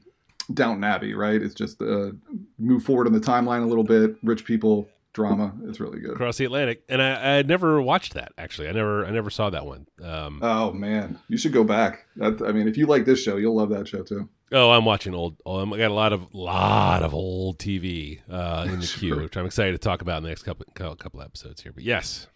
Downton 0.52 0.84
Abbey, 0.84 1.14
right? 1.14 1.40
It's 1.40 1.54
just 1.54 1.80
uh, 1.80 2.10
move 2.58 2.84
forward 2.84 3.06
in 3.06 3.12
the 3.12 3.20
timeline 3.20 3.62
a 3.62 3.66
little 3.66 3.84
bit. 3.84 4.16
Rich 4.22 4.44
people 4.44 4.88
drama. 5.12 5.52
It's 5.68 5.78
really 5.80 6.00
good. 6.00 6.10
Across 6.12 6.38
the 6.38 6.44
Atlantic, 6.44 6.82
and 6.88 7.00
I, 7.00 7.38
I 7.38 7.42
never 7.42 7.80
watched 7.80 8.14
that 8.14 8.32
actually. 8.36 8.68
I 8.68 8.72
never 8.72 9.06
I 9.06 9.10
never 9.10 9.30
saw 9.30 9.48
that 9.50 9.64
one. 9.64 9.86
Um, 10.02 10.40
Oh 10.42 10.72
man, 10.72 11.18
you 11.28 11.36
should 11.38 11.52
go 11.52 11.64
back. 11.64 12.06
That, 12.16 12.42
I 12.42 12.52
mean, 12.52 12.68
if 12.68 12.76
you 12.76 12.86
like 12.86 13.04
this 13.04 13.22
show, 13.22 13.36
you'll 13.36 13.56
love 13.56 13.70
that 13.70 13.86
show 13.88 14.02
too. 14.02 14.28
oh, 14.52 14.70
I'm 14.70 14.84
watching 14.84 15.14
old. 15.14 15.36
Oh, 15.46 15.58
I'm- 15.60 15.70
got 15.70 15.90
a 15.90 15.94
lot 15.94 16.12
of 16.12 16.34
lot 16.34 17.02
of 17.02 17.14
old 17.14 17.58
TV 17.58 18.20
uh, 18.28 18.66
in 18.72 18.80
the 18.80 18.86
queue, 18.86 19.16
which 19.16 19.36
I'm 19.36 19.46
excited 19.46 19.72
to 19.72 19.78
talk 19.78 20.02
about 20.02 20.18
in 20.18 20.24
the 20.24 20.28
next 20.30 20.42
couple 20.42 20.66
couple 20.74 21.22
episodes 21.22 21.62
here. 21.62 21.72
But 21.72 21.84
yes, 21.84 22.26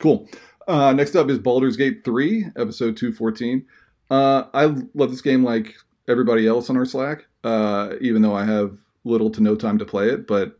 Cool. 0.00 0.28
Uh, 0.66 0.92
next 0.92 1.16
up 1.16 1.28
is 1.30 1.38
Baldur's 1.38 1.76
Gate 1.76 2.04
3, 2.04 2.46
episode 2.56 2.96
214. 2.96 3.66
Uh, 4.10 4.44
I 4.54 4.66
love 4.94 5.10
this 5.10 5.22
game 5.22 5.42
like 5.42 5.74
everybody 6.08 6.46
else 6.46 6.68
on 6.70 6.76
our 6.76 6.84
Slack, 6.84 7.26
uh, 7.44 7.94
even 8.00 8.22
though 8.22 8.34
I 8.34 8.44
have 8.44 8.76
little 9.04 9.30
to 9.30 9.40
no 9.42 9.54
time 9.54 9.78
to 9.78 9.84
play 9.84 10.08
it. 10.08 10.26
But 10.26 10.58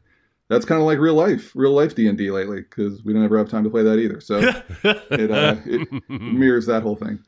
that's 0.49 0.65
kind 0.65 0.81
of 0.81 0.87
like 0.87 0.99
real 0.99 1.15
life, 1.15 1.53
real 1.55 1.73
life 1.73 1.95
D 1.95 2.07
and 2.09 2.17
D 2.17 2.31
lately, 2.31 2.61
because 2.61 3.03
we 3.05 3.13
don't 3.13 3.25
ever 3.25 3.37
have 3.39 3.49
time 3.51 3.65
to 3.65 3.71
play 3.71 3.83
that 3.83 3.99
either. 3.99 4.21
So 4.21 4.39
it, 4.85 5.31
uh, 5.31 5.57
it 5.67 5.89
mirrors 6.09 6.67
that 6.67 6.83
whole 6.83 6.97
thing. 6.97 7.19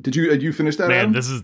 Did 0.00 0.16
you 0.16 0.28
did 0.28 0.42
you 0.42 0.52
finish 0.52 0.76
that? 0.76 0.88
Man, 0.88 0.98
Adam? 1.00 1.12
this 1.12 1.28
is. 1.28 1.42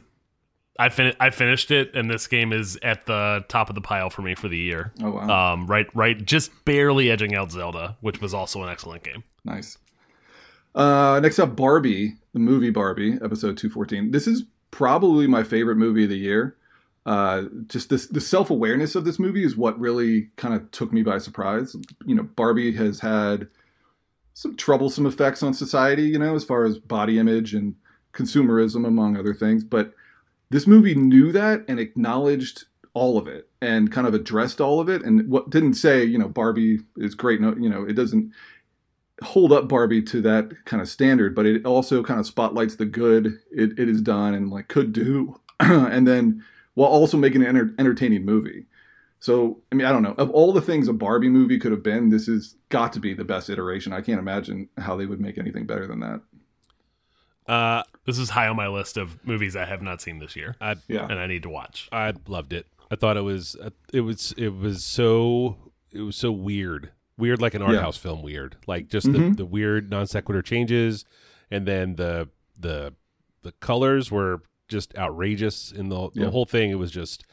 I 0.80 0.90
fin- 0.90 1.16
I 1.18 1.30
finished 1.30 1.72
it, 1.72 1.96
and 1.96 2.08
this 2.08 2.28
game 2.28 2.52
is 2.52 2.78
at 2.84 3.04
the 3.06 3.44
top 3.48 3.68
of 3.68 3.74
the 3.74 3.80
pile 3.80 4.10
for 4.10 4.22
me 4.22 4.36
for 4.36 4.46
the 4.48 4.56
year. 4.56 4.92
oh 5.02 5.10
wow, 5.10 5.52
Um, 5.54 5.66
right, 5.66 5.86
right, 5.92 6.24
just 6.24 6.52
barely 6.64 7.10
edging 7.10 7.34
out 7.34 7.50
Zelda, 7.50 7.96
which 8.00 8.20
was 8.20 8.32
also 8.32 8.62
an 8.62 8.68
excellent 8.68 9.02
game. 9.02 9.24
nice. 9.44 9.76
Uh, 10.76 11.18
next 11.20 11.40
up, 11.40 11.56
Barbie, 11.56 12.14
the 12.32 12.38
movie 12.38 12.70
Barbie, 12.70 13.14
episode 13.14 13.56
214. 13.56 14.12
This 14.12 14.28
is 14.28 14.44
probably 14.70 15.26
my 15.26 15.42
favorite 15.42 15.76
movie 15.76 16.04
of 16.04 16.10
the 16.10 16.18
year. 16.18 16.56
Uh, 17.06 17.44
just 17.66 17.88
this 17.88 18.06
the 18.06 18.20
self 18.20 18.50
awareness 18.50 18.94
of 18.94 19.04
this 19.04 19.18
movie 19.18 19.44
is 19.44 19.56
what 19.56 19.78
really 19.80 20.28
kind 20.36 20.54
of 20.54 20.70
took 20.70 20.92
me 20.92 21.02
by 21.02 21.18
surprise. 21.18 21.74
You 22.04 22.14
know, 22.14 22.24
Barbie 22.24 22.72
has 22.72 23.00
had 23.00 23.48
some 24.34 24.56
troublesome 24.56 25.06
effects 25.06 25.42
on 25.42 25.54
society. 25.54 26.02
You 26.02 26.18
know, 26.18 26.34
as 26.34 26.44
far 26.44 26.66
as 26.66 26.78
body 26.78 27.18
image 27.18 27.54
and 27.54 27.74
consumerism, 28.12 28.86
among 28.86 29.16
other 29.16 29.34
things. 29.34 29.64
But 29.64 29.94
this 30.50 30.66
movie 30.66 30.94
knew 30.94 31.32
that 31.32 31.64
and 31.68 31.78
acknowledged 31.80 32.64
all 32.94 33.16
of 33.18 33.28
it 33.28 33.48
and 33.60 33.92
kind 33.92 34.06
of 34.06 34.14
addressed 34.14 34.60
all 34.60 34.80
of 34.80 34.88
it 34.88 35.02
and 35.02 35.28
what 35.28 35.50
didn't 35.50 35.74
say 35.74 36.02
you 36.02 36.18
know 36.18 36.28
barbie 36.28 36.80
is 36.96 37.14
great 37.14 37.40
no 37.40 37.54
you 37.56 37.68
know 37.68 37.84
it 37.84 37.92
doesn't 37.92 38.32
hold 39.22 39.52
up 39.52 39.68
barbie 39.68 40.00
to 40.02 40.20
that 40.20 40.64
kind 40.64 40.80
of 40.80 40.88
standard 40.88 41.34
but 41.34 41.44
it 41.44 41.64
also 41.66 42.02
kind 42.04 42.20
of 42.20 42.26
spotlights 42.26 42.76
the 42.76 42.86
good 42.86 43.38
it, 43.50 43.78
it 43.78 43.88
has 43.88 44.00
done 44.00 44.32
and 44.34 44.50
like 44.50 44.68
could 44.68 44.92
do 44.92 45.40
and 45.60 46.06
then 46.06 46.44
while 46.74 46.88
also 46.90 47.16
making 47.16 47.42
an 47.42 47.48
enter- 47.48 47.74
entertaining 47.80 48.24
movie. 48.24 48.66
So 49.18 49.60
i 49.72 49.74
mean 49.74 49.84
i 49.86 49.90
don't 49.90 50.04
know. 50.04 50.14
Of 50.16 50.30
all 50.30 50.52
the 50.52 50.60
things 50.60 50.86
a 50.86 50.92
barbie 50.92 51.28
movie 51.28 51.58
could 51.58 51.72
have 51.72 51.82
been 51.82 52.10
this 52.10 52.26
has 52.28 52.54
got 52.68 52.92
to 52.92 53.00
be 53.00 53.14
the 53.14 53.24
best 53.24 53.50
iteration. 53.50 53.92
I 53.92 54.00
can't 54.00 54.20
imagine 54.20 54.68
how 54.78 54.96
they 54.96 55.06
would 55.06 55.20
make 55.20 55.38
anything 55.38 55.66
better 55.66 55.86
than 55.88 55.98
that. 56.00 56.20
Uh, 57.52 57.82
This 58.04 58.18
is 58.18 58.30
high 58.30 58.46
on 58.46 58.56
my 58.56 58.68
list 58.68 58.96
of 58.96 59.18
movies 59.26 59.56
I 59.56 59.64
have 59.64 59.82
not 59.82 60.00
seen 60.00 60.18
this 60.18 60.36
year, 60.36 60.54
I 60.60 60.76
yeah. 60.86 61.06
and 61.10 61.18
I 61.18 61.26
need 61.26 61.42
to 61.42 61.48
watch. 61.48 61.88
I 61.90 62.12
loved 62.26 62.52
it. 62.52 62.66
I 62.90 62.96
thought 62.96 63.16
it 63.16 63.22
was 63.22 63.56
uh, 63.56 63.70
it 63.92 64.02
was 64.02 64.32
it 64.36 64.54
was 64.54 64.84
so 64.84 65.56
it 65.90 66.02
was 66.02 66.14
so 66.16 66.30
weird, 66.30 66.90
weird 67.18 67.42
like 67.42 67.52
an 67.54 67.60
art 67.62 67.74
Yeah. 67.74 67.80
house 67.82 67.96
film. 67.98 68.22
Weird, 68.22 68.56
like 68.66 68.88
just 68.88 69.06
Mhm. 69.08 69.30
the, 69.32 69.36
the 69.38 69.46
weird 69.46 69.90
non 69.90 70.06
sequitur 70.06 70.40
changes, 70.40 71.04
and 71.50 71.66
then 71.66 71.96
the 71.96 72.28
the 72.58 72.94
the 73.42 73.52
colors 73.60 74.10
were 74.10 74.42
just 74.68 74.96
outrageous 74.96 75.70
in 75.72 75.88
the 75.90 76.10
the 76.14 76.22
Yeah. 76.22 76.30
whole 76.30 76.44
thing. 76.46 76.70
It 76.70 76.78
was 76.78 76.90
just 76.90 77.24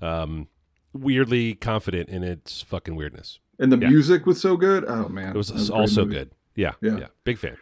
um, 0.00 0.48
weirdly 0.92 1.54
confident 1.54 2.08
in 2.08 2.22
its 2.22 2.62
fucking 2.62 2.94
weirdness. 2.96 3.38
and 3.58 3.70
the 3.70 3.78
Yeah. 3.78 3.90
music 3.90 4.26
was 4.26 4.40
so 4.40 4.56
good 4.56 4.84
oh 4.88 5.08
man 5.08 5.28
It 5.30 5.36
was, 5.36 5.50
great 5.50 5.70
also 5.70 6.04
movie. 6.04 6.14
good. 6.16 6.30
Yeah, 6.56 6.72
Yeah. 6.80 6.98
yeah, 6.98 7.06
big 7.24 7.38
fan. 7.38 7.56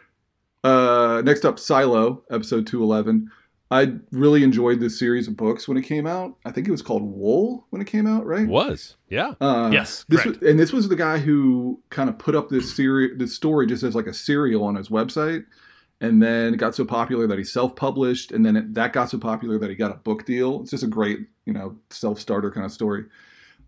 Uh, 0.63 1.21
next 1.23 1.45
up, 1.45 1.59
Silo, 1.59 2.23
episode 2.31 2.65
211. 2.65 3.29
I 3.71 3.93
really 4.11 4.43
enjoyed 4.43 4.81
this 4.81 4.99
series 4.99 5.29
of 5.29 5.37
books 5.37 5.65
when 5.65 5.77
it 5.77 5.83
came 5.83 6.05
out. 6.05 6.35
I 6.43 6.51
think 6.51 6.67
it 6.67 6.71
was 6.71 6.81
called 6.81 7.03
Wool 7.03 7.65
when 7.69 7.81
it 7.81 7.87
came 7.87 8.05
out, 8.05 8.25
right? 8.25 8.45
Was 8.45 8.97
yeah, 9.09 9.33
Uh, 9.39 9.69
Yes, 9.71 10.05
This 10.09 10.25
was, 10.25 10.37
and 10.39 10.59
this 10.59 10.73
was 10.73 10.89
the 10.89 10.95
guy 10.97 11.19
who 11.19 11.79
kind 11.89 12.09
of 12.09 12.19
put 12.19 12.35
up 12.35 12.49
this 12.49 12.75
series, 12.75 13.17
this 13.17 13.33
story 13.33 13.65
just 13.67 13.83
as 13.83 13.95
like 13.95 14.07
a 14.07 14.13
serial 14.13 14.65
on 14.65 14.75
his 14.75 14.89
website, 14.89 15.45
and 16.01 16.21
then 16.21 16.53
it 16.53 16.57
got 16.57 16.75
so 16.75 16.83
popular 16.83 17.27
that 17.27 17.37
he 17.37 17.45
self-published, 17.45 18.33
and 18.33 18.45
then 18.45 18.57
it, 18.57 18.73
that 18.73 18.91
got 18.91 19.09
so 19.09 19.17
popular 19.17 19.57
that 19.57 19.69
he 19.69 19.75
got 19.77 19.91
a 19.91 19.95
book 19.99 20.25
deal. 20.25 20.61
It's 20.61 20.71
just 20.71 20.83
a 20.83 20.87
great, 20.87 21.19
you 21.45 21.53
know, 21.53 21.77
self-starter 21.91 22.51
kind 22.51 22.65
of 22.65 22.73
story. 22.73 23.05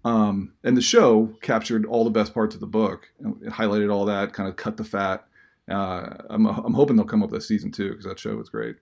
Um, 0.03 0.51
and 0.65 0.75
the 0.75 0.81
show 0.81 1.33
captured 1.41 1.85
all 1.85 2.03
the 2.03 2.09
best 2.09 2.33
parts 2.33 2.55
of 2.55 2.59
the 2.59 2.67
book. 2.67 3.09
It 3.41 3.53
highlighted 3.53 3.93
all 3.93 4.03
that, 4.05 4.33
kind 4.33 4.49
of 4.49 4.57
cut 4.57 4.75
the 4.75 4.83
fat. 4.83 5.25
Uh, 5.69 6.09
I'm, 6.29 6.45
I'm 6.45 6.73
hoping 6.73 6.97
they'll 6.97 7.05
come 7.05 7.23
up 7.23 7.29
with 7.29 7.41
a 7.41 7.45
season 7.45 7.71
two 7.71 7.91
because 7.91 8.03
that 8.03 8.19
show 8.19 8.35
was 8.35 8.49
great. 8.49 8.75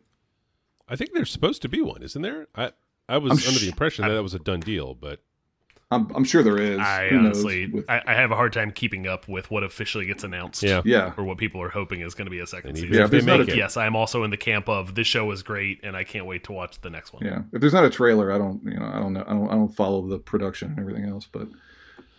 I 0.92 0.96
think 0.96 1.14
there's 1.14 1.32
supposed 1.32 1.62
to 1.64 1.70
be 1.70 1.82
one, 1.82 2.04
isn't 2.04 2.22
there? 2.22 2.48
I 2.56 2.72
I 3.10 3.18
was 3.18 3.32
I'm 3.32 3.38
under 3.48 3.60
sh- 3.60 3.62
the 3.64 3.70
impression 3.70 4.06
that 4.08 4.14
that 4.14 4.22
was 4.24 4.34
a 4.34 4.40
done 4.40 4.60
deal, 4.60 4.94
but 4.94 5.22
I'm, 5.94 6.10
I'm 6.16 6.24
sure 6.24 6.42
there 6.44 6.58
is. 6.58 6.80
I 6.80 7.10
Who 7.10 7.18
honestly, 7.18 7.68
with- 7.68 7.90
I, 7.90 8.02
I 8.08 8.14
have 8.14 8.32
a 8.32 8.36
hard 8.36 8.54
time 8.54 8.72
keeping 8.72 9.08
up 9.08 9.28
with 9.28 9.52
what 9.52 9.64
officially 9.64 10.06
gets 10.06 10.24
announced. 10.24 10.64
yeah, 10.64 10.82
yeah, 10.86 11.12
Or 11.18 11.26
what 11.26 11.38
people 11.38 11.62
are 11.62 11.68
hoping 11.70 12.00
is 12.00 12.14
going 12.14 12.28
to 12.28 12.32
be 12.32 12.40
a 12.40 12.48
second 12.48 12.76
season. 12.76 12.94
Yeah, 12.94 13.04
if 13.06 13.10
they 13.12 13.18
if 13.18 13.26
make 13.26 13.40
a- 13.48 13.52
it, 13.52 13.58
Yes, 13.58 13.76
I 13.76 13.88
am 13.88 13.96
also 13.98 14.24
in 14.24 14.30
the 14.32 14.38
camp 14.38 14.70
of 14.70 14.96
this 14.96 15.08
show 15.08 15.30
is 15.32 15.44
great, 15.44 15.82
and 15.84 15.98
I 15.98 16.04
can't 16.06 16.26
wait 16.26 16.44
to 16.46 16.54
watch 16.54 16.80
the 16.82 16.90
next 16.90 17.12
one. 17.12 17.26
yeah. 17.26 17.42
If 17.52 17.60
there's 17.60 17.74
not 17.74 17.84
a 17.84 17.90
trailer, 17.90 18.32
I 18.32 18.38
don't, 18.38 18.64
you 18.64 18.80
know, 18.80 18.86
I 18.86 19.00
don't 19.00 19.12
know, 19.14 19.24
I 19.28 19.32
don't, 19.34 19.48
I 19.50 19.54
don't 19.56 19.76
follow 19.76 20.08
the 20.08 20.20
production 20.20 20.70
and 20.70 20.80
everything 20.80 21.06
else. 21.10 21.28
But 21.30 21.50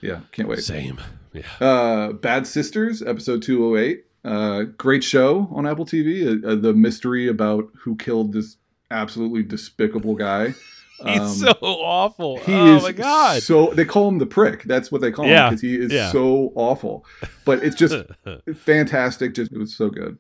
yeah, 0.02 0.20
can't 0.32 0.48
wait. 0.50 0.58
same. 0.58 1.00
Yeah, 1.32 1.42
Uh, 1.58 2.12
Bad 2.12 2.46
Sisters, 2.46 3.02
episode 3.02 3.42
208. 3.42 4.04
Uh, 4.24 4.62
great 4.76 5.02
show 5.02 5.48
on 5.50 5.66
Apple 5.66 5.86
TV. 5.86 6.26
Uh, 6.44 6.46
uh, 6.46 6.54
the 6.56 6.74
mystery 6.74 7.26
about 7.26 7.70
who 7.80 7.96
killed 7.96 8.32
this 8.34 8.58
absolutely 8.92 9.42
despicable 9.42 10.14
guy. 10.14 10.54
he's 11.04 11.20
Um, 11.20 11.28
so 11.28 11.52
awful. 11.62 12.38
He 12.40 12.52
oh 12.54 12.76
is 12.76 12.82
my 12.82 12.92
god. 12.92 13.42
So 13.42 13.68
they 13.74 13.84
call 13.84 14.08
him 14.08 14.18
the 14.18 14.26
prick. 14.26 14.62
That's 14.64 14.92
what 14.92 15.00
they 15.00 15.10
call 15.10 15.24
him 15.24 15.48
because 15.50 15.60
he 15.60 15.74
is 15.76 15.90
yeah. 15.92 16.12
so 16.12 16.52
awful. 16.54 17.04
But 17.44 17.64
it's 17.64 17.74
just 17.76 17.96
fantastic. 18.54 19.34
Just 19.34 19.52
it 19.52 19.58
was 19.58 19.74
so 19.74 19.90
good. 19.90 20.18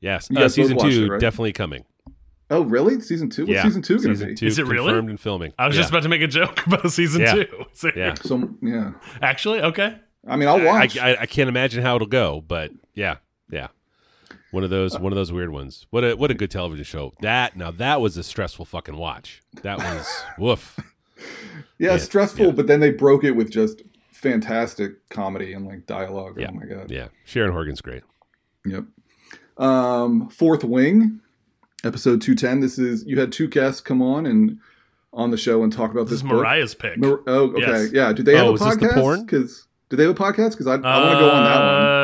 yes, 0.00 0.28
You 0.30 0.38
uh, 0.38 0.48
season 0.48 0.78
two 0.78 1.04
it, 1.06 1.08
right? 1.10 1.20
definitely 1.20 1.52
coming. 1.52 1.84
Oh, 2.50 2.62
really? 2.64 3.00
Season 3.00 3.30
two? 3.30 3.44
What's 3.46 3.52
yeah, 3.54 3.62
season 3.62 3.80
two 3.80 3.96
going 3.96 4.08
to 4.10 4.14
season 4.14 4.28
be? 4.28 4.34
two 4.34 4.46
Is 4.46 4.58
it 4.58 4.66
really? 4.66 4.88
confirmed 4.88 5.08
and 5.08 5.18
filming? 5.18 5.54
I 5.58 5.66
was 5.66 5.74
just 5.74 5.88
about 5.88 6.02
to 6.02 6.10
make 6.10 6.20
a 6.20 6.26
joke 6.26 6.66
about 6.66 6.90
season 6.92 7.22
Yeah. 7.22 7.32
two. 7.34 7.64
So- 7.72 7.90
Yeah. 7.96 8.14
So 8.20 8.50
yeah. 8.60 8.92
Actually, 9.22 9.62
okay. 9.62 9.96
I 10.28 10.36
mean, 10.36 10.48
I'll 10.48 10.60
I, 10.60 10.64
watch. 10.64 10.98
I, 10.98 11.16
I 11.20 11.26
can't 11.26 11.48
imagine 11.48 11.82
how 11.82 11.96
it'll 11.96 12.06
go, 12.08 12.42
but 12.46 12.70
yeah, 12.94 13.16
yeah. 13.50 13.68
One 14.50 14.64
of 14.64 14.70
those, 14.70 14.98
one 14.98 15.12
of 15.12 15.16
those 15.16 15.32
weird 15.32 15.50
ones. 15.50 15.86
What 15.90 16.04
a 16.04 16.14
what 16.16 16.30
a 16.30 16.34
good 16.34 16.50
television 16.50 16.84
show. 16.84 17.14
That 17.20 17.56
now 17.56 17.70
that 17.72 18.00
was 18.00 18.16
a 18.16 18.22
stressful 18.22 18.64
fucking 18.66 18.96
watch. 18.96 19.42
That 19.62 19.78
was 19.78 20.06
woof. 20.38 20.78
yeah, 21.78 21.92
yeah, 21.92 21.96
stressful, 21.98 22.46
yeah. 22.46 22.52
but 22.52 22.66
then 22.66 22.80
they 22.80 22.90
broke 22.90 23.24
it 23.24 23.32
with 23.32 23.50
just 23.50 23.82
fantastic 24.10 25.08
comedy 25.08 25.52
and 25.52 25.66
like 25.66 25.86
dialogue. 25.86 26.38
Yeah. 26.38 26.48
Oh 26.50 26.54
my 26.54 26.66
god. 26.66 26.90
Yeah, 26.90 27.08
Sharon 27.24 27.52
Horgan's 27.52 27.80
great. 27.80 28.02
Yep. 28.66 28.84
Um, 29.58 30.28
Fourth 30.30 30.64
Wing, 30.64 31.20
episode 31.84 32.20
two 32.22 32.34
ten. 32.34 32.60
This 32.60 32.78
is 32.78 33.04
you 33.06 33.18
had 33.18 33.32
two 33.32 33.48
guests 33.48 33.80
come 33.80 34.00
on 34.02 34.26
and 34.26 34.58
on 35.12 35.30
the 35.30 35.36
show 35.36 35.62
and 35.62 35.72
talk 35.72 35.90
about 35.90 36.04
This 36.04 36.10
this, 36.10 36.18
is 36.20 36.22
book. 36.22 36.32
Mariah's 36.32 36.74
pick. 36.74 36.96
Mar- 36.98 37.20
oh, 37.26 37.50
okay. 37.52 37.60
Yes. 37.60 37.92
Yeah. 37.92 38.12
Do 38.12 38.22
they 38.22 38.34
have 38.36 38.46
Oh, 38.46 38.50
a 38.50 38.54
is 38.54 38.60
this 38.60 38.76
the 38.76 38.86
podcast? 38.86 39.26
Because 39.26 39.66
do 39.90 39.96
they 39.96 40.04
have 40.04 40.12
a 40.12 40.14
podcast? 40.18 40.52
Because 40.52 40.66
I, 40.66 40.74
I 40.76 40.76
want 40.76 41.12
to 41.12 41.18
go 41.18 41.30
on 41.30 41.44
that 41.44 41.58
one. 41.58 42.01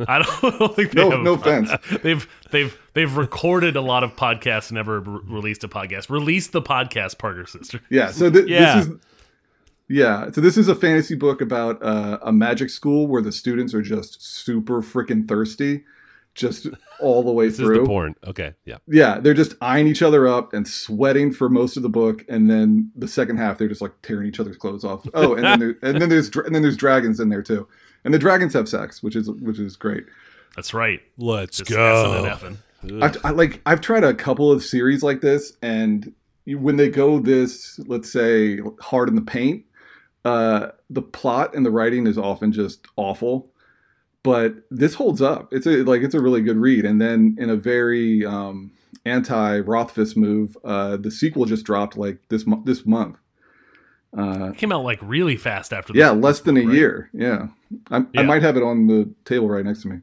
I 0.08 0.18
don't, 0.22 0.44
I 0.54 0.58
don't 0.58 0.76
think 0.76 0.92
they 0.92 1.02
No- 1.02 1.10
have 1.10 1.20
no 1.20 1.36
pod- 1.36 1.64
offense. 1.64 1.70
They've 2.02 2.28
they've 2.50 2.78
they've 2.94 3.16
recorded 3.16 3.74
a 3.76 3.80
lot 3.80 4.04
of 4.04 4.14
podcasts, 4.16 4.70
never 4.70 5.00
re- 5.00 5.20
released 5.24 5.64
a 5.64 5.68
podcast. 5.68 6.08
Release 6.10 6.48
the 6.48 6.62
podcast, 6.62 7.18
Parker 7.18 7.46
Sister. 7.46 7.80
Yeah. 7.90 8.10
So 8.10 8.30
th- 8.30 8.46
Yeah. 8.46 8.76
this 8.76 8.86
is. 8.86 8.92
Yeah, 9.90 10.30
so 10.30 10.42
this 10.42 10.58
is 10.58 10.68
a 10.68 10.74
fantasy 10.74 11.14
book 11.14 11.40
about 11.40 11.82
uh, 11.82 12.18
a 12.22 12.30
magic 12.30 12.68
school 12.68 13.06
where 13.06 13.22
the 13.22 13.32
students 13.32 13.72
are 13.72 13.80
just 13.80 14.22
super 14.22 14.82
freaking 14.82 15.26
thirsty, 15.26 15.84
just 16.34 16.66
all 17.00 17.22
the 17.22 17.32
way 17.32 17.46
This 17.46 17.54
is 17.58 17.60
through. 17.64 17.80
the 17.80 17.86
porn. 17.86 18.14
Okay, 18.26 18.52
yeah. 18.66 18.76
Yeah, 18.86 19.18
they're 19.18 19.32
just 19.32 19.54
eyeing 19.62 19.86
each 19.86 20.02
other 20.02 20.28
up 20.28 20.52
and 20.52 20.68
sweating 20.68 21.32
for 21.32 21.48
most 21.48 21.78
of 21.78 21.82
the 21.82 21.88
book, 21.88 22.22
and 22.28 22.50
then 22.50 22.90
the 22.96 23.08
second 23.08 23.38
half 23.38 23.56
they're 23.56 23.66
just 23.68 23.80
like 23.80 23.92
tearing 24.02 24.28
each 24.28 24.38
other's 24.38 24.58
clothes 24.58 24.84
off. 24.84 25.06
Oh, 25.14 25.34
and 25.34 25.44
then 25.44 25.58
there, 25.58 25.76
and 25.82 26.02
then 26.02 26.10
there's 26.10 26.28
and 26.36 26.54
then 26.54 26.60
there's 26.60 26.76
dragons 26.76 27.18
in 27.18 27.30
there 27.30 27.42
too, 27.42 27.66
and 28.04 28.14
the 28.14 28.18
dragons 28.18 28.54
have 28.54 28.68
sex, 28.68 29.02
which 29.02 29.16
is 29.16 29.30
which 29.30 29.58
is 29.58 29.76
great. 29.76 30.04
That's 30.56 30.74
right. 30.74 31.00
Let's 31.18 31.58
Just 31.58 31.70
go. 31.70 32.12
I've, 33.02 33.16
I 33.24 33.30
like 33.30 33.60
I've 33.66 33.80
tried 33.80 34.04
a 34.04 34.14
couple 34.14 34.52
of 34.52 34.64
series 34.64 35.02
like 35.02 35.20
this, 35.20 35.52
and 35.62 36.12
when 36.46 36.76
they 36.76 36.88
go 36.88 37.18
this, 37.18 37.78
let's 37.86 38.10
say, 38.10 38.60
hard 38.80 39.08
in 39.08 39.16
the 39.16 39.22
paint, 39.22 39.64
uh, 40.24 40.68
the 40.90 41.02
plot 41.02 41.54
and 41.54 41.64
the 41.64 41.70
writing 41.70 42.06
is 42.06 42.18
often 42.18 42.52
just 42.52 42.86
awful. 42.96 43.50
But 44.22 44.54
this 44.70 44.94
holds 44.94 45.22
up. 45.22 45.52
It's 45.52 45.66
a 45.66 45.82
like 45.84 46.02
it's 46.02 46.14
a 46.14 46.20
really 46.20 46.42
good 46.42 46.56
read. 46.56 46.84
And 46.84 47.00
then 47.00 47.36
in 47.38 47.50
a 47.50 47.56
very 47.56 48.24
um, 48.24 48.72
anti 49.04 49.60
Rothfuss 49.60 50.16
move, 50.16 50.56
uh, 50.64 50.96
the 50.96 51.10
sequel 51.10 51.44
just 51.44 51.64
dropped 51.64 51.96
like 51.96 52.18
this 52.28 52.46
mo- 52.46 52.62
this 52.64 52.84
month. 52.84 53.16
Uh, 54.16 54.50
It 54.52 54.58
came 54.58 54.72
out 54.72 54.84
like 54.84 54.98
really 55.02 55.36
fast 55.36 55.72
after. 55.72 55.92
the 55.92 55.98
yeah, 55.98 56.10
less 56.10 56.40
than 56.40 56.56
a 56.56 56.64
right? 56.64 56.74
year. 56.74 57.10
Yeah, 57.12 57.48
I, 57.90 57.98
I 57.98 58.04
Yeah. 58.14 58.22
might 58.22 58.42
have 58.42 58.56
it 58.56 58.62
on 58.62 58.86
the 58.86 59.08
table 59.24 59.48
right 59.48 59.64
next 59.64 59.82
to 59.82 59.88
me. 59.88 59.98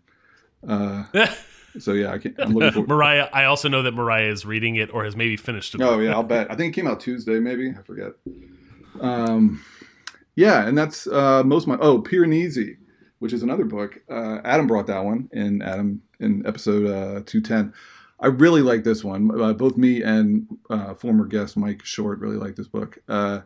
Uh, 0.67 1.03
so 1.79 1.93
yeah, 1.93 2.11
I 2.11 2.17
can't. 2.19 2.35
I'm 2.39 2.53
looking 2.53 2.83
for. 2.83 2.87
Mariah. 2.93 3.27
I 3.33 3.45
also 3.45 3.67
know 3.69 3.81
that 3.83 3.93
Mariah 3.93 4.29
is 4.31 4.45
reading 4.45 4.75
it 4.75 4.93
or 4.93 5.03
has 5.05 5.15
maybe 5.15 5.37
finished 5.37 5.73
it. 5.75 5.81
Oh 5.81 5.99
yeah, 5.99 6.11
I'll 6.15 6.23
bet. 6.23 6.51
I 6.51 6.55
think 6.55 6.73
it 6.75 6.79
came 6.79 6.87
out 6.87 6.99
Tuesday, 6.99 7.39
maybe. 7.39 7.71
I 7.77 7.81
forget. 7.81 8.11
Um, 8.99 9.61
yeah, 10.35 10.67
and 10.67 10.77
that's 10.77 11.07
uh, 11.07 11.43
most 11.43 11.63
of 11.63 11.67
my. 11.69 11.77
Oh, 11.79 12.01
Piranesi, 12.01 12.77
which 13.19 13.33
is 13.33 13.43
another 13.43 13.65
book. 13.65 13.99
Uh, 14.09 14.39
Adam 14.43 14.67
brought 14.67 14.87
that 14.87 15.03
one 15.03 15.29
in 15.31 15.61
Adam 15.61 16.01
in 16.19 16.45
episode 16.45 16.85
uh, 16.87 17.21
two 17.25 17.41
ten. 17.41 17.73
I 18.19 18.27
really 18.27 18.61
like 18.61 18.83
this 18.83 19.03
one. 19.03 19.29
Uh, 19.41 19.53
both 19.53 19.75
me 19.77 20.01
and 20.01 20.47
uh, 20.69 20.93
former 20.93 21.25
guest 21.25 21.57
Mike 21.57 21.83
Short 21.83 22.19
really 22.19 22.37
like 22.37 22.55
this 22.55 22.67
book. 22.67 22.97
Uh, 23.09 23.41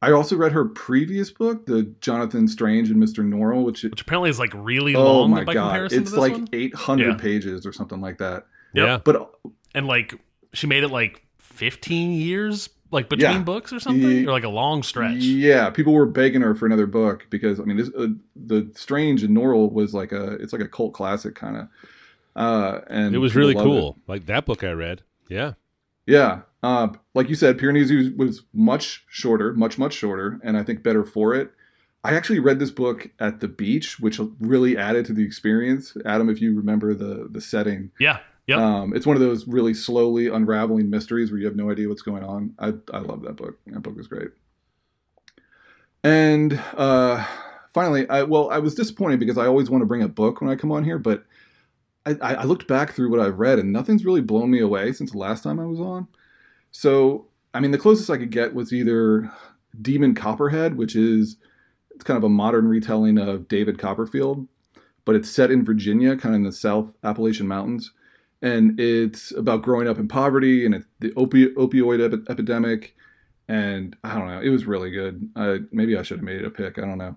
I 0.00 0.12
also 0.12 0.36
read 0.36 0.52
her 0.52 0.64
previous 0.66 1.30
book, 1.30 1.66
the 1.66 1.82
Jonathan 2.00 2.46
Strange 2.46 2.88
and 2.90 3.02
Mr. 3.02 3.24
Norrell, 3.28 3.64
which 3.64 3.82
which 3.82 4.00
apparently 4.00 4.30
is 4.30 4.38
like 4.38 4.52
really 4.54 4.94
oh 4.94 5.20
long 5.22 5.30
my 5.30 5.44
by 5.44 5.54
god, 5.54 5.70
comparison 5.70 6.02
it's 6.02 6.10
to 6.10 6.16
this 6.16 6.20
like 6.20 6.32
one. 6.34 6.48
800 6.52 7.06
Yeah. 7.08 7.14
pages 7.16 7.66
or 7.66 7.72
something 7.72 8.00
like 8.00 8.18
that. 8.18 8.46
Yep. 8.74 8.86
Yeah. 8.86 8.98
But 9.04 9.30
And 9.74 9.86
like 9.86 10.14
she 10.52 10.66
made 10.68 10.84
it 10.84 10.88
like 10.88 11.24
15 11.38 12.12
years, 12.12 12.68
like 12.92 13.08
between 13.08 13.32
Yeah. 13.32 13.42
books 13.42 13.72
or 13.72 13.80
something, 13.80 14.08
Ye- 14.08 14.26
or 14.26 14.30
like 14.30 14.44
a 14.44 14.48
long 14.48 14.84
stretch. 14.84 15.16
Yeah, 15.16 15.68
people 15.70 15.92
were 15.92 16.06
begging 16.06 16.42
her 16.42 16.54
for 16.54 16.66
another 16.66 16.86
book 16.86 17.26
because 17.28 17.58
I 17.58 17.64
mean, 17.64 17.76
this, 17.76 17.90
uh, 17.98 18.06
the 18.36 18.70
Strange 18.76 19.24
and 19.24 19.36
Norrell 19.36 19.72
was 19.72 19.94
like 19.94 20.12
a 20.12 20.34
it's 20.34 20.52
like 20.52 20.62
a 20.62 20.68
cult 20.68 20.92
classic 20.94 21.34
kind 21.34 21.56
of. 21.56 21.68
Uh, 22.36 22.82
and 22.88 23.16
It 23.16 23.18
was 23.18 23.34
really 23.34 23.54
cool. 23.54 23.96
it. 24.06 24.10
Like 24.10 24.26
that 24.26 24.46
book 24.46 24.62
I 24.62 24.70
read. 24.70 25.02
Yeah. 25.28 25.54
Yeah, 26.08 26.40
uh, 26.62 26.88
like 27.12 27.28
you 27.28 27.34
said, 27.34 27.58
Piranesi 27.58 28.16
was 28.16 28.42
much 28.54 29.04
shorter, 29.08 29.52
much 29.52 29.76
much 29.76 29.92
shorter, 29.92 30.40
and 30.42 30.56
I 30.56 30.62
think 30.62 30.82
better 30.82 31.04
for 31.04 31.34
it. 31.34 31.52
I 32.02 32.14
actually 32.16 32.38
read 32.38 32.58
this 32.58 32.70
book 32.70 33.10
at 33.20 33.40
the 33.40 33.48
beach, 33.48 34.00
which 34.00 34.18
really 34.40 34.78
added 34.78 35.04
to 35.06 35.12
the 35.12 35.22
experience. 35.22 35.94
Adam, 36.06 36.30
if 36.30 36.40
you 36.40 36.56
remember 36.56 36.94
the 36.94 37.28
the 37.30 37.42
setting, 37.42 37.90
Yeah. 38.00 38.20
Yep. 38.46 38.58
Um, 38.58 38.96
it's 38.96 39.04
one 39.04 39.14
of 39.14 39.20
those 39.20 39.46
really 39.46 39.74
slowly 39.74 40.28
unraveling 40.28 40.88
mysteries 40.88 41.30
where 41.30 41.38
you 41.38 41.44
have 41.44 41.54
no 41.54 41.70
idea 41.70 41.86
what's 41.86 42.00
going 42.00 42.24
on. 42.24 42.54
I 42.58 42.72
I 42.94 43.00
love 43.00 43.20
that 43.24 43.36
book. 43.36 43.58
That 43.66 43.80
book 43.80 43.94
was 43.94 44.06
great. 44.06 44.28
And 46.02 46.58
uh, 46.74 47.26
finally, 47.74 48.08
I 48.08 48.22
well, 48.22 48.48
I 48.48 48.58
was 48.58 48.74
disappointed 48.74 49.20
because 49.20 49.36
I 49.36 49.46
always 49.46 49.68
want 49.68 49.82
to 49.82 49.86
bring 49.86 50.02
a 50.02 50.08
book 50.08 50.40
when 50.40 50.48
I 50.48 50.56
come 50.56 50.72
on 50.72 50.84
here, 50.84 50.98
but 50.98 51.26
I, 52.14 52.34
I 52.34 52.44
looked 52.44 52.66
back 52.66 52.92
through 52.92 53.10
what 53.10 53.20
I've 53.20 53.38
read 53.38 53.58
and 53.58 53.72
nothing's 53.72 54.04
really 54.04 54.20
blown 54.20 54.50
me 54.50 54.60
away 54.60 54.92
since 54.92 55.12
the 55.12 55.18
last 55.18 55.42
time 55.42 55.58
I 55.60 55.66
was 55.66 55.80
on. 55.80 56.08
So 56.70 57.28
I 57.54 57.60
mean, 57.60 57.70
the 57.70 57.78
closest 57.78 58.10
I 58.10 58.18
could 58.18 58.30
get 58.30 58.54
was 58.54 58.72
either 58.72 59.32
Demon 59.80 60.14
Copperhead, 60.14 60.76
which 60.76 60.96
is 60.96 61.36
it's 61.90 62.04
kind 62.04 62.16
of 62.16 62.24
a 62.24 62.28
modern 62.28 62.68
retelling 62.68 63.18
of 63.18 63.48
David 63.48 63.78
Copperfield, 63.78 64.46
but 65.04 65.16
it's 65.16 65.30
set 65.30 65.50
in 65.50 65.64
Virginia, 65.64 66.16
kind 66.16 66.34
of 66.34 66.40
in 66.40 66.44
the 66.44 66.52
South 66.52 66.92
Appalachian 67.02 67.48
Mountains, 67.48 67.92
and 68.42 68.78
it's 68.78 69.32
about 69.32 69.62
growing 69.62 69.88
up 69.88 69.98
in 69.98 70.06
poverty 70.06 70.64
and 70.64 70.84
the 71.00 71.10
opi- 71.12 71.52
opioid 71.54 72.04
epi- 72.04 72.30
epidemic. 72.30 72.94
And 73.48 73.96
I 74.04 74.14
don't 74.14 74.28
know, 74.28 74.40
it 74.40 74.50
was 74.50 74.66
really 74.66 74.90
good. 74.90 75.28
Uh, 75.34 75.58
maybe 75.72 75.96
I 75.96 76.02
should 76.02 76.18
have 76.18 76.24
made 76.24 76.36
it 76.36 76.44
a 76.44 76.50
pick. 76.50 76.78
I 76.78 76.82
don't 76.82 76.98
know. 76.98 77.16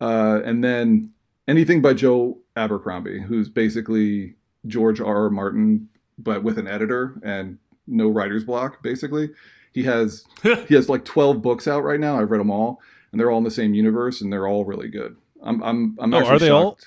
Uh, 0.00 0.42
and 0.44 0.62
then 0.62 1.10
anything 1.48 1.80
by 1.82 1.94
Joe 1.94 2.38
Abercrombie, 2.56 3.20
who's 3.20 3.48
basically 3.48 4.34
George 4.66 5.00
R. 5.00 5.24
R. 5.24 5.30
Martin, 5.30 5.88
but 6.18 6.42
with 6.42 6.58
an 6.58 6.68
editor 6.68 7.20
and 7.24 7.58
no 7.86 8.08
writer's 8.08 8.44
block. 8.44 8.82
Basically, 8.82 9.30
he 9.72 9.82
has 9.84 10.24
he 10.42 10.74
has 10.74 10.88
like 10.88 11.04
twelve 11.04 11.42
books 11.42 11.66
out 11.66 11.82
right 11.84 12.00
now. 12.00 12.18
I've 12.20 12.30
read 12.30 12.40
them 12.40 12.50
all, 12.50 12.80
and 13.10 13.20
they're 13.20 13.30
all 13.30 13.38
in 13.38 13.44
the 13.44 13.50
same 13.50 13.74
universe, 13.74 14.20
and 14.20 14.32
they're 14.32 14.46
all 14.46 14.64
really 14.64 14.88
good. 14.88 15.16
I'm 15.42 15.62
I'm 15.62 15.96
I'm 16.00 16.14
Oh, 16.14 16.18
actually 16.18 16.34
are 16.36 16.38
they 16.38 16.50
all? 16.50 16.78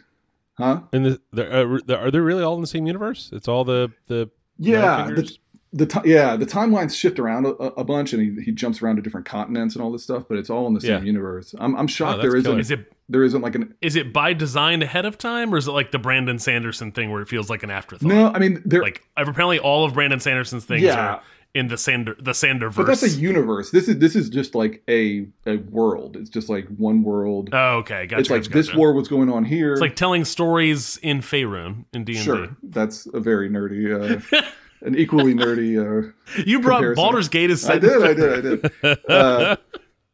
Huh? 0.57 0.81
And 0.93 1.05
the, 1.05 1.21
the, 1.33 1.51
uh, 1.53 1.79
the- 1.85 1.97
are 1.97 2.09
they 2.11 2.19
really 2.19 2.41
all 2.41 2.55
in 2.55 2.61
the 2.61 2.67
same 2.67 2.87
universe? 2.87 3.29
It's 3.33 3.47
all 3.49 3.65
the 3.65 3.91
the 4.07 4.29
Yeah, 4.57 5.07
the? 5.13 5.37
The 5.73 5.85
ti 5.85 5.99
yeah 6.05 6.35
the 6.35 6.45
timelines 6.45 6.95
shift 6.97 7.19
around 7.19 7.45
a, 7.45 7.49
a 7.49 7.83
bunch, 7.83 8.13
and 8.13 8.21
he, 8.21 8.43
he 8.43 8.51
jumps 8.51 8.81
around 8.81 8.95
to 8.97 9.01
different 9.01 9.25
continents 9.25 9.75
and 9.75 9.83
all 9.83 9.91
this 9.91 10.03
stuff, 10.03 10.23
but 10.29 10.37
it's 10.37 10.49
all 10.49 10.67
in 10.67 10.73
the 10.73 10.81
same 10.81 10.91
Yeah. 10.91 11.01
universe. 11.01 11.53
I'm 11.59 11.75
I'm 11.75 11.87
shocked 11.87 12.19
Oh, 12.19 12.21
there 12.21 12.35
isn't 12.35 12.59
is 12.59 12.71
it, 12.71 12.91
there 13.09 13.23
isn't 13.23 13.41
like 13.41 13.55
an 13.55 13.73
is 13.81 13.95
it 13.95 14.13
by 14.13 14.33
design 14.33 14.81
ahead 14.81 15.05
of 15.05 15.17
time, 15.17 15.53
or 15.53 15.57
is 15.57 15.67
it 15.67 15.71
like 15.71 15.91
the 15.91 15.99
Brandon 15.99 16.39
Sanderson 16.39 16.91
thing 16.91 17.11
where 17.11 17.21
it 17.21 17.27
feels 17.27 17.49
like 17.49 17.63
an 17.63 17.71
afterthought? 17.71 18.07
no. 18.07 18.31
I 18.33 18.39
mean 18.39 18.61
there 18.65 18.81
Like 18.81 19.03
apparently 19.17 19.59
all 19.59 19.83
of 19.85 19.93
Brandon 19.95 20.19
Sanderson's 20.19 20.65
things 20.65 20.83
Yeah. 20.83 20.99
are 21.15 21.21
in 21.53 21.67
the 21.69 21.77
Sander 21.77 22.15
the 22.19 22.31
Sanderverse. 22.31 22.75
but 22.75 22.85
that's 22.85 23.03
a 23.03 23.09
universe. 23.09 23.71
This 23.71 23.87
is 23.87 23.97
this 23.99 24.15
is 24.15 24.29
just 24.29 24.55
like 24.55 24.83
a 24.89 25.25
a 25.45 25.57
world. 25.57 26.15
It's 26.17 26.29
just 26.29 26.47
like 26.49 26.67
one 26.77 27.01
world. 27.03 27.49
oh, 27.53 27.77
okay, 27.77 28.05
gotcha. 28.07 28.19
it's 28.21 28.29
like 28.29 28.41
gotcha, 28.43 28.53
this 28.53 28.67
gotcha. 28.67 28.77
war 28.79 28.93
was 28.93 29.07
going 29.07 29.29
on 29.31 29.43
here. 29.45 29.71
It's 29.73 29.81
like 29.81 29.95
telling 29.95 30.25
stories 30.25 30.97
in 31.01 31.19
Faerun 31.21 31.85
in 31.93 32.03
d&d 32.05 32.19
Sure, 32.21 32.49
that's 32.63 33.07
a 33.13 33.19
very 33.21 33.49
nerdy, 33.49 33.89
uh, 34.33 34.41
an 34.85 34.95
equally 34.95 35.33
nerdy. 35.33 35.77
Uh, 35.77 36.11
You 36.45 36.59
brought 36.59 36.77
comparison. 36.77 37.03
Baldur's 37.03 37.29
Gate 37.29 37.49
as 37.51 37.69
I 37.69 37.77
did, 37.79 38.03
I 38.03 38.13
did, 38.13 38.33
I 38.33 38.41
did. 38.41 38.99
Uh, 39.09 39.55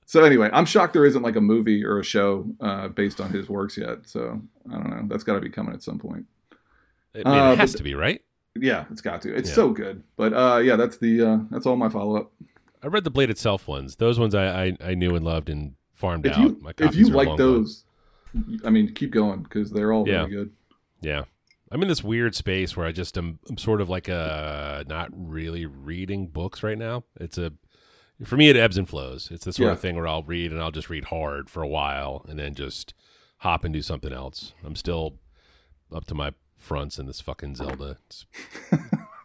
so 0.05 0.23
anyway, 0.23 0.49
I'm 0.51 0.65
shocked 0.65 0.93
there 0.93 1.05
isn't 1.05 1.21
like 1.21 1.35
a 1.37 1.41
movie 1.41 1.85
or 1.85 1.99
a 1.99 2.03
show 2.03 2.45
uh, 2.59 2.89
based 2.89 3.21
on 3.21 3.31
his 3.31 3.47
works 3.47 3.77
yet. 3.77 3.99
So 4.07 4.41
I 4.69 4.73
don't 4.73 4.89
know. 4.89 5.03
That's 5.07 5.23
got 5.23 5.35
to 5.35 5.39
be 5.39 5.49
coming 5.49 5.73
at 5.73 5.81
some 5.83 5.99
point. 5.99 6.25
I 7.15 7.17
mean, 7.17 7.27
Uh, 7.27 7.51
it 7.53 7.59
has 7.59 7.71
but- 7.73 7.77
to 7.77 7.83
be 7.83 7.95
right. 7.95 8.21
Yeah, 8.59 8.83
it's 8.91 8.99
got 8.99 9.21
to. 9.21 9.33
It's 9.33 9.47
Yeah. 9.49 9.55
so 9.55 9.69
good. 9.69 10.03
But 10.17 10.33
uh, 10.33 10.57
yeah, 10.57 10.75
that's 10.75 10.97
the 10.97 11.21
uh, 11.21 11.37
that's 11.49 11.65
all 11.65 11.77
my 11.77 11.87
follow 11.87 12.17
up. 12.17 12.33
I 12.83 12.87
read 12.87 13.05
the 13.05 13.09
Blade 13.11 13.29
itself 13.29 13.65
ones. 13.67 13.95
Those 13.95 14.19
ones 14.19 14.35
I 14.35 14.65
I, 14.65 14.77
I 14.83 14.93
knew 14.95 15.15
and 15.15 15.23
loved 15.23 15.49
and 15.49 15.75
farmed 15.93 16.25
If 16.25 16.33
out. 16.33 16.39
you 16.39 16.57
My 16.61 16.73
if 16.79 16.93
you 16.95 17.05
like 17.07 17.29
long 17.29 17.37
gone. 17.37 17.47
those, 17.53 17.85
I 18.65 18.69
mean, 18.69 18.93
keep 18.93 19.11
going 19.11 19.43
because 19.43 19.71
they're 19.71 19.93
all 19.93 20.05
Yeah. 20.05 20.17
really 20.23 20.31
good. 20.31 20.51
Yeah. 20.99 21.23
I'm 21.71 21.81
in 21.81 21.87
this 21.87 22.03
weird 22.03 22.35
space 22.35 22.75
where 22.75 22.85
I 22.85 22.91
just 22.91 23.17
am 23.17 23.39
I'm 23.49 23.57
sort 23.57 23.79
of 23.81 23.89
like 23.89 24.07
a 24.07 24.83
not 24.87 25.09
really 25.13 25.65
reading 25.65 26.27
books 26.27 26.63
right 26.63 26.77
now. 26.77 27.03
It's 27.19 27.37
a 27.37 27.53
for 28.25 28.35
me 28.37 28.49
it 28.49 28.55
ebbs 28.57 28.77
and 28.77 28.87
flows. 28.89 29.29
It's 29.31 29.45
the 29.45 29.53
sort 29.53 29.67
Yeah. 29.67 29.73
of 29.73 29.79
thing 29.79 29.95
where 29.95 30.07
I'll 30.07 30.23
read 30.23 30.51
and 30.51 30.61
I'll 30.61 30.71
just 30.71 30.89
read 30.89 31.05
hard 31.05 31.49
for 31.49 31.63
a 31.63 31.67
while 31.67 32.25
and 32.27 32.37
then 32.37 32.53
just 32.55 32.93
hop 33.37 33.63
and 33.63 33.73
do 33.73 33.81
something 33.81 34.11
else. 34.13 34.53
I'm 34.63 34.75
still 34.75 35.15
up 35.93 36.05
to 36.05 36.13
my 36.15 36.33
fronts 36.57 36.99
in 36.99 37.05
this 37.07 37.19
fucking 37.21 37.55
Zelda. 37.55 37.97
It's, 38.05 38.25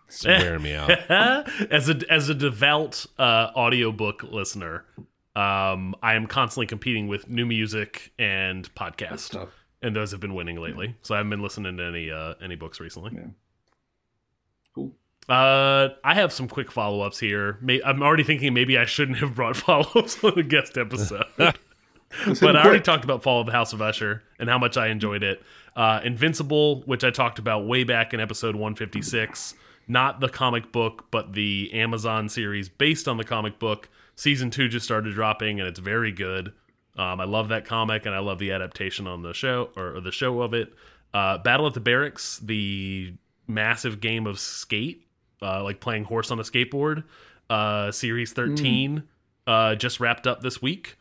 it's 0.08 0.24
wearing 0.24 0.62
me 0.62 0.72
out. 0.74 0.90
as 1.70 1.88
a 1.90 2.00
as 2.10 2.28
a 2.28 2.34
devout 2.34 3.04
uh, 3.18 3.50
audiobook 3.56 4.22
listener, 4.22 4.84
um, 5.34 5.94
I 6.02 6.14
am 6.14 6.26
constantly 6.26 6.66
competing 6.66 7.08
with 7.08 7.28
new 7.28 7.44
music 7.44 8.12
and 8.18 8.72
podcast, 8.74 9.18
Stuff. 9.20 9.48
And 9.82 9.94
those 9.94 10.10
have 10.12 10.20
been 10.20 10.34
winning 10.34 10.60
lately. 10.60 10.96
So 11.02 11.14
I 11.14 11.18
haven't 11.18 11.30
been 11.30 11.42
listening 11.42 11.76
to 11.76 11.84
any 11.84 12.10
uh, 12.10 12.34
any 12.42 12.56
books 12.56 12.80
recently. 12.80 13.12
Yeah. 13.14 13.26
Cool. 14.74 14.92
Uh, 15.28 15.88
I 16.04 16.14
have 16.14 16.32
some 16.32 16.48
quick 16.48 16.70
follow 16.70 17.00
ups 17.00 17.18
here. 17.18 17.58
May- 17.60 17.82
I'm 17.82 18.02
already 18.02 18.22
thinking 18.22 18.54
maybe 18.54 18.78
I 18.78 18.84
shouldn't 18.84 19.18
have 19.20 19.34
brought 19.34 19.56
follow 19.56 19.88
ups 19.94 20.22
on 20.22 20.34
the 20.36 20.42
guest 20.42 20.76
episode. 20.78 21.24
But 22.40 22.56
I 22.56 22.64
already 22.64 22.82
talked 22.82 23.02
about 23.04 23.24
Fall 23.24 23.40
of 23.40 23.46
the 23.46 23.52
House 23.52 23.72
of 23.72 23.82
Usher 23.82 24.22
and 24.38 24.48
how 24.48 24.58
much 24.58 24.76
I 24.76 24.88
enjoyed 24.88 25.24
it. 25.24 25.42
Uh, 25.74 26.00
Invincible, 26.04 26.82
which 26.82 27.02
I 27.04 27.10
talked 27.10 27.38
about 27.40 27.66
way 27.66 27.82
back 27.82 28.14
in 28.14 28.20
episode 28.20 28.54
156, 28.54 29.54
not 29.88 30.20
the 30.20 30.28
comic 30.28 30.70
book, 30.72 31.06
but 31.10 31.32
the 31.32 31.68
Amazon 31.74 32.28
series 32.28 32.68
based 32.68 33.08
on 33.08 33.16
the 33.16 33.24
comic 33.24 33.58
book. 33.58 33.88
Season 34.14 34.50
two 34.50 34.68
just 34.68 34.84
started 34.86 35.14
dropping, 35.14 35.58
and 35.58 35.68
it's 35.68 35.80
very 35.80 36.12
good. 36.12 36.52
Um, 36.96 37.20
I 37.20 37.24
love 37.24 37.48
that 37.48 37.64
comic, 37.64 38.06
and 38.06 38.14
I 38.14 38.20
love 38.20 38.38
the 38.38 38.52
adaptation 38.52 39.06
on 39.06 39.22
the 39.22 39.34
show 39.34 39.70
or, 39.76 39.96
or 39.96 40.00
the 40.00 40.12
show 40.12 40.40
of 40.42 40.54
it. 40.54 40.72
Uh, 41.12 41.38
Battle 41.38 41.66
at 41.66 41.74
the 41.74 41.80
Berrics, 41.80 42.38
the 42.40 43.14
massive 43.46 44.00
game 44.00 44.26
of 44.26 44.38
skate, 44.38 45.06
uh, 45.42 45.62
like 45.62 45.80
playing 45.80 46.04
horse 46.04 46.30
on 46.30 46.38
a 46.38 46.42
skateboard. 46.42 47.04
Uh, 47.48 47.92
series 47.92 48.32
13 48.32 49.04
uh, 49.46 49.74
just 49.76 50.00
wrapped 50.00 50.26
up 50.26 50.40
this 50.40 50.60
week. 50.60 50.96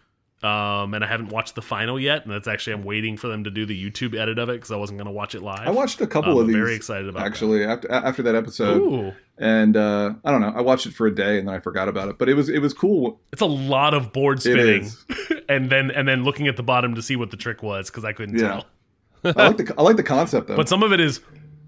Um, 0.45 0.93
and 0.93 1.03
I 1.03 1.07
haven't 1.07 1.29
watched 1.29 1.55
the 1.55 1.61
final 1.61 1.99
yet, 1.99 2.23
and 2.23 2.31
that's 2.33 2.47
actually 2.47 2.73
I'm 2.73 2.83
waiting 2.83 3.17
for 3.17 3.27
them 3.27 3.43
to 3.45 3.49
do 3.49 3.65
the 3.65 3.75
YouTube 3.91 4.15
edit 4.19 4.37
of 4.37 4.49
it 4.49 4.53
because 4.53 4.71
I 4.71 4.75
wasn't 4.75 4.99
going 4.99 5.07
to 5.07 5.11
watch 5.11 5.33
it 5.33 5.41
live. 5.41 5.67
I 5.67 5.71
watched 5.71 5.99
a 6.01 6.07
couple 6.07 6.33
Um, 6.33 6.37
of 6.37 6.41
I'm 6.43 6.47
these. 6.47 6.55
very 6.57 6.75
excited 6.75 7.09
about 7.09 7.19
that. 7.21 7.25
actually 7.25 7.63
after 7.63 7.91
after 7.91 8.21
that 8.23 8.35
episode, 8.35 8.77
Ooh, 8.81 9.13
and 9.37 9.75
uh, 9.75 10.13
I 10.23 10.31
don't 10.31 10.41
know. 10.41 10.53
I 10.55 10.61
watched 10.61 10.85
it 10.85 10.93
for 10.93 11.07
a 11.07 11.15
day 11.15 11.39
and 11.39 11.47
then 11.47 11.55
I 11.55 11.59
forgot 11.59 11.87
about 11.89 12.09
it. 12.09 12.17
But 12.19 12.29
it 12.29 12.35
was 12.35 12.47
it 12.49 12.59
was 12.59 12.73
cool. 12.73 13.19
it's 13.33 13.41
a 13.41 13.45
lot 13.47 13.93
of 13.93 14.13
board 14.13 14.41
spinning, 14.41 14.89
and 15.49 15.69
then 15.69 15.89
and 15.91 16.07
then 16.07 16.23
looking 16.23 16.47
at 16.47 16.57
the 16.57 16.63
bottom 16.63 16.95
to 16.95 17.01
see 17.01 17.15
what 17.15 17.31
the 17.31 17.37
trick 17.37 17.63
was 17.63 17.89
because 17.89 18.05
I 18.05 18.13
couldn't 18.13 18.37
Yeah. 18.37 18.61
tell. 19.23 19.33
I 19.37 19.47
like 19.47 19.57
the 19.57 19.73
I 19.77 19.81
like 19.81 19.95
the 19.97 20.03
concept 20.03 20.47
though. 20.47 20.55
But 20.55 20.69
some 20.69 20.83
of 20.83 20.93
it 20.93 20.99
is 20.99 21.21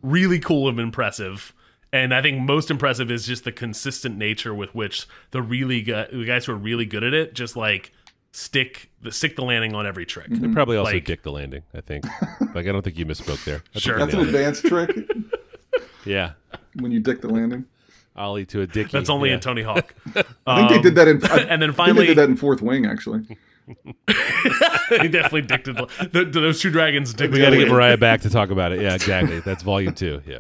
really 0.04 0.40
cool 0.40 0.70
and 0.70 0.80
impressive. 0.80 1.54
And 1.94 2.14
I 2.14 2.22
think 2.22 2.42
most 2.42 2.70
impressive 2.70 3.10
is 3.10 3.26
just 3.26 3.46
the 3.46 3.52
consistent 3.52 4.18
nature 4.18 4.54
with 4.54 4.76
which 4.76 5.08
the 5.32 5.42
really 5.42 5.82
gu- 5.82 6.06
the 6.12 6.26
guys 6.26 6.46
who 6.46 6.52
are 6.52 6.56
really 6.58 6.86
good 6.86 7.04
at 7.04 7.14
it 7.14 7.34
just 7.34 7.56
like 7.56 7.94
stick 8.38 8.92
the 9.02 9.12
stick 9.12 9.36
the 9.36 9.42
landing 9.42 9.74
on 9.74 9.88
every 9.88 10.06
trick. 10.06 10.28
They 10.30 10.48
probably 10.50 10.78
also 10.78 10.92
Like- 10.94 11.06
dick 11.06 11.24
the 11.24 11.32
landing, 11.32 11.64
I 11.74 11.82
think. 11.82 12.06
like 12.54 12.68
I 12.68 12.72
don't 12.72 12.84
think 12.84 12.98
you 12.98 13.06
misspoke 13.06 13.44
there. 13.46 13.64
I 13.76 13.80
Sure. 13.80 13.98
That's 13.98 14.14
an 14.14 14.20
nailed 14.20 14.36
it. 14.36 14.36
advanced 14.36 14.66
trick 14.66 14.92
Yeah. 16.06 16.34
when 16.80 16.92
you 16.92 17.00
dick 17.00 17.22
the 17.22 17.30
landing. 17.30 17.66
Ollie 18.16 18.46
to 18.48 18.62
a 18.62 18.68
dicky. 18.68 18.90
That's 18.92 19.10
only 19.10 19.30
yeah. 19.30 19.36
in 19.36 19.42
Tony 19.42 19.62
Hawk. 19.64 19.94
I 20.48 20.68
think 20.68 20.72
they 20.72 20.82
did 20.90 20.96
that 20.96 21.08
in. 21.08 21.24
I, 21.26 21.30
Um, 21.30 21.40
and 21.50 21.62
then 21.62 21.64
I 21.64 21.66
think 21.66 21.76
finally- 21.76 22.00
they 22.02 22.08
did 22.14 22.18
that 22.20 22.30
in 22.30 22.36
Fourth 22.38 22.62
Wing 22.62 22.86
actually. 22.86 23.26
he 23.68 25.08
definitely 25.10 25.42
dicted 25.42 25.76
the, 25.76 25.88
the, 26.12 26.24
those 26.26 26.62
two 26.62 26.70
dragons. 26.70 27.14
Dicted 27.14 27.34
We 27.34 27.40
got 27.40 27.50
to 27.50 27.58
the 27.58 27.64
get. 27.66 27.72
Mariah 27.72 27.98
back 27.98 28.22
to 28.22 28.30
talk 28.30 28.50
about 28.52 28.72
it. 28.72 28.82
Yeah, 28.82 28.94
exactly. 28.94 29.40
That's 29.42 29.62
volume 29.64 29.94
two. 29.94 30.22
Yeah. 30.28 30.40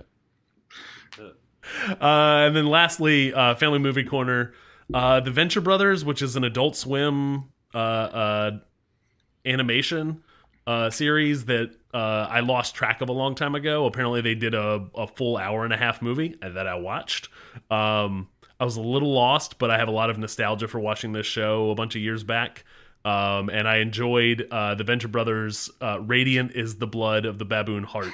Uh, 1.20 2.46
and 2.48 2.56
then 2.56 2.68
lastly, 2.68 3.34
uh, 3.34 3.56
Family 3.56 3.80
Movie 3.80 4.04
Corner, 4.06 4.54
uh, 4.94 5.20
The 5.20 5.32
Venture 5.32 5.60
Brothers, 5.62 6.06
which 6.06 6.22
is 6.22 6.36
an 6.38 6.44
Adult 6.46 6.76
Swim 6.78 7.46
uh, 7.78 7.80
uh, 7.80 8.52
animation 9.46 10.24
uh, 10.66 10.90
series 10.90 11.46
that 11.46 11.72
uh, 11.94 12.28
I 12.30 12.40
lost 12.40 12.76
track 12.76 13.02
of 13.02 13.10
a 13.10 13.13
long 13.13 13.36
time 13.36 13.56
ago. 13.56 13.86
Apparently, 13.86 14.22
they 14.22 14.36
did 14.36 14.54
a, 14.54 14.88
a 14.96 15.08
full 15.08 15.38
hour 15.38 15.63
and 15.63 15.74
a 15.74 15.78
half 15.78 16.02
movie 16.02 16.36
that 16.42 16.68
I 16.68 16.76
watched. 16.76 17.30
Um, 17.70 18.30
I 18.60 18.66
was 18.66 18.78
a 18.78 18.82
little 18.82 19.13
lost, 19.13 19.60
but 19.60 19.70
I 19.70 19.78
have 19.78 19.88
a 19.88 19.92
lot 19.92 20.10
of 20.10 20.18
nostalgia 20.18 20.68
for 20.68 20.80
watching 20.80 21.12
this 21.12 21.28
show 21.28 21.70
a 21.70 21.76
bunch 21.76 21.96
of 21.96 22.02
years 22.02 22.24
back. 22.24 22.66
Um, 23.06 23.50
and 23.50 23.68
I 23.68 23.78
enjoyed 23.78 24.48
uh, 24.52 24.76
The 24.76 24.84
Venture 24.84 25.08
Brothers. 25.08 25.70
Uh, 25.80 26.02
Radiant 26.02 26.54
is 26.54 26.78
the 26.78 26.88
blood 26.88 27.26
of 27.26 27.38
the 27.38 27.46
baboon 27.46 27.84
heart 27.84 28.12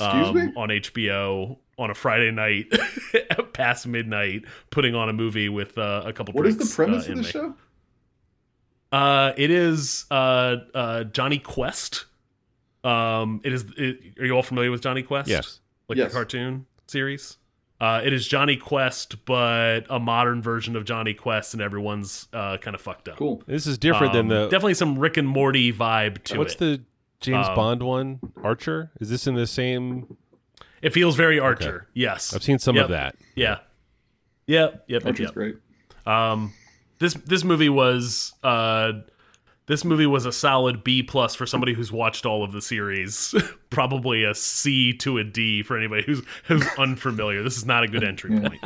um, 0.00 0.34
me. 0.34 0.52
on 0.56 0.68
HBO 0.68 1.56
on 1.78 1.90
a 1.90 1.94
Friday 1.94 2.30
night 2.30 2.70
past 3.54 3.86
midnight, 3.86 4.44
putting 4.70 4.94
on 4.94 5.08
a 5.08 5.12
movie 5.14 5.48
with 5.48 5.78
uh, 5.78 6.02
a 6.04 6.12
couple. 6.12 6.34
What 6.34 6.46
is 6.46 6.58
the 6.58 6.66
premise 6.66 7.08
of 7.08 7.16
the 7.16 7.24
show? 7.24 7.54
Uh, 8.92 9.32
it 9.36 9.50
is 9.50 10.06
uh, 10.10 10.56
uh, 10.74 11.04
Jonny 11.04 11.38
Quest. 11.38 12.06
Um, 12.82 13.40
it 13.44 13.52
is. 13.52 13.64
It, 13.76 14.18
are 14.18 14.24
you 14.26 14.32
all 14.32 14.42
familiar 14.42 14.70
with 14.70 14.82
Jonny 14.82 15.02
Quest? 15.02 15.28
Yes. 15.28 15.60
like 15.88 15.98
Yes. 15.98 16.10
the 16.10 16.14
cartoon 16.14 16.66
series. 16.86 17.36
Uh, 17.80 18.02
it 18.04 18.12
is 18.12 18.26
Jonny 18.28 18.56
Quest, 18.56 19.24
but 19.24 19.82
a 19.88 19.98
modern 19.98 20.42
version 20.42 20.76
of 20.76 20.84
Jonny 20.84 21.14
Quest, 21.14 21.54
and 21.54 21.62
everyone's 21.62 22.28
uh, 22.32 22.58
kind 22.58 22.74
of 22.74 22.80
fucked 22.80 23.08
up. 23.08 23.16
Cool. 23.16 23.42
This 23.46 23.66
is 23.66 23.78
different 23.78 24.14
Um, 24.14 24.28
than 24.28 24.42
the. 24.42 24.44
definitely 24.48 24.74
some 24.74 24.98
Rick 24.98 25.16
and 25.16 25.26
Morty 25.26 25.72
vibe 25.72 26.22
to 26.24 26.38
What's 26.38 26.54
it. 26.54 26.54
What's 26.54 26.54
the 26.56 26.82
James 27.20 27.48
Um, 27.48 27.54
Bond 27.54 27.82
one? 27.82 28.20
Archer? 28.42 28.90
Is 29.00 29.08
this 29.08 29.26
in 29.26 29.34
the 29.34 29.46
same? 29.46 30.16
It 30.82 30.92
feels 30.92 31.16
very 31.16 31.38
Archer. 31.38 31.86
Yes, 31.94 32.34
I've 32.34 32.42
seen 32.42 32.58
some 32.58 32.76
Yep. 32.76 32.84
of 32.86 32.90
that. 32.90 33.16
Yeah. 33.34 33.58
Yep. 34.46 34.72
Yep. 34.72 34.84
Yep. 34.88 35.06
Archer's 35.06 35.24
yep. 35.26 35.34
great. 35.34 35.56
Um, 36.06 36.52
this 37.00 37.14
this 37.14 37.42
movie 37.42 37.68
was 37.68 38.32
uh, 38.44 38.92
this 39.66 39.84
movie 39.84 40.06
was 40.06 40.26
a 40.26 40.32
solid 40.32 40.84
B 40.84 41.02
plus 41.02 41.34
for 41.34 41.46
somebody 41.46 41.74
who's 41.74 41.90
watched 41.90 42.24
all 42.26 42.44
of 42.44 42.52
the 42.52 42.62
series. 42.62 43.34
Probably 43.70 44.24
a 44.24 44.34
C 44.34 44.92
to 44.98 45.18
a 45.18 45.24
D 45.24 45.62
for 45.62 45.76
anybody 45.76 46.02
who's 46.04 46.22
who's 46.44 46.66
unfamiliar. 46.78 47.42
This 47.42 47.56
is 47.56 47.66
not 47.66 47.82
a 47.84 47.88
good 47.88 48.04
entry 48.04 48.38
point, 48.38 48.60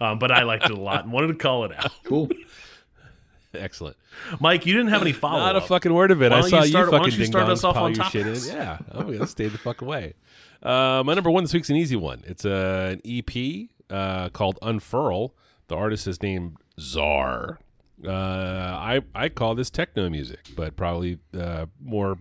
um, 0.00 0.18
but 0.18 0.30
I 0.30 0.42
liked 0.42 0.64
it 0.64 0.72
a 0.72 0.80
lot 0.80 1.04
and 1.04 1.12
wanted 1.12 1.28
to 1.28 1.34
call 1.34 1.64
it 1.64 1.72
out. 1.76 1.92
Cool. 2.04 2.28
Excellent. 3.54 3.96
Mike, 4.40 4.66
you 4.66 4.74
didn't 4.74 4.88
have 4.88 5.00
any 5.00 5.12
follow 5.12 5.38
Not 5.38 5.54
a 5.56 5.58
up. 5.58 5.68
fucking 5.68 5.94
word 5.94 6.10
of 6.10 6.22
it. 6.22 6.30
I 6.30 6.40
don't 6.40 6.50
saw 6.50 6.58
you 6.58 6.62
you, 6.64 6.68
start- 6.70 6.86
why 6.92 6.98
fucking 6.98 7.10
don't 7.10 7.18
you 7.18 7.24
ding 7.24 7.32
start 7.32 7.48
us 7.48 7.64
off 7.64 7.76
on 7.76 7.94
your 7.94 8.02
top 8.02 8.12
shit 8.12 8.26
in. 8.26 8.34
Yeah, 8.44 8.78
I'm 8.92 9.06
gonna 9.12 9.26
stay 9.26 9.48
the 9.48 9.56
fuck 9.58 9.80
away. 9.80 10.14
Uh, 10.62 11.02
my 11.06 11.14
number 11.14 11.30
one 11.30 11.44
this 11.44 11.54
week's 11.54 11.70
an 11.70 11.76
easy 11.76 11.96
one. 11.96 12.22
It's 12.26 12.44
uh, 12.44 12.96
an 12.96 13.02
EP 13.06 13.68
uh, 13.88 14.28
called 14.30 14.58
Unfurl. 14.62 15.34
The 15.68 15.76
artist 15.76 16.06
is 16.06 16.22
named 16.22 16.56
Zar. 16.80 17.60
Uh, 18.04 18.10
I 18.10 19.00
I 19.14 19.28
call 19.28 19.54
this 19.54 19.70
techno 19.70 20.08
music, 20.10 20.40
but 20.54 20.76
probably 20.76 21.18
uh, 21.38 21.66
more 21.80 22.18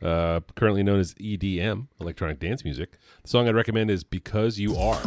uh, 0.00 0.40
currently 0.56 0.82
known 0.82 1.00
as 1.00 1.14
EDM, 1.14 1.88
electronic 2.00 2.38
dance 2.40 2.64
music. 2.64 2.92
The 3.22 3.28
song 3.28 3.48
I'd 3.48 3.54
recommend 3.54 3.90
is 3.90 4.04
"Because 4.04 4.58
You 4.58 4.76
Are." 4.76 5.00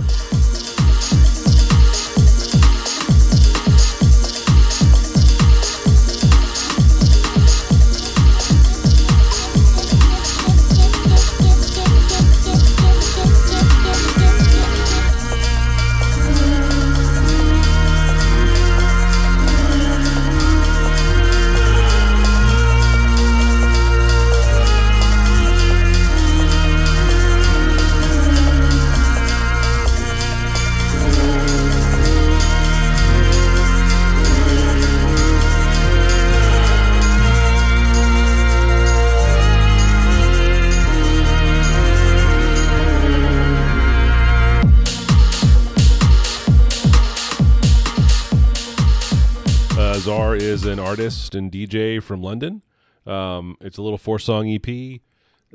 Artist 50.92 51.36
and 51.36 51.50
DJ 51.50 52.04
from 52.04 52.22
London. 52.22 52.64
Um, 53.06 53.56
it's 53.62 53.78
a 53.78 53.82
little 53.82 53.98
four 53.98 54.20
song 54.20 54.50
EP. 54.50 55.00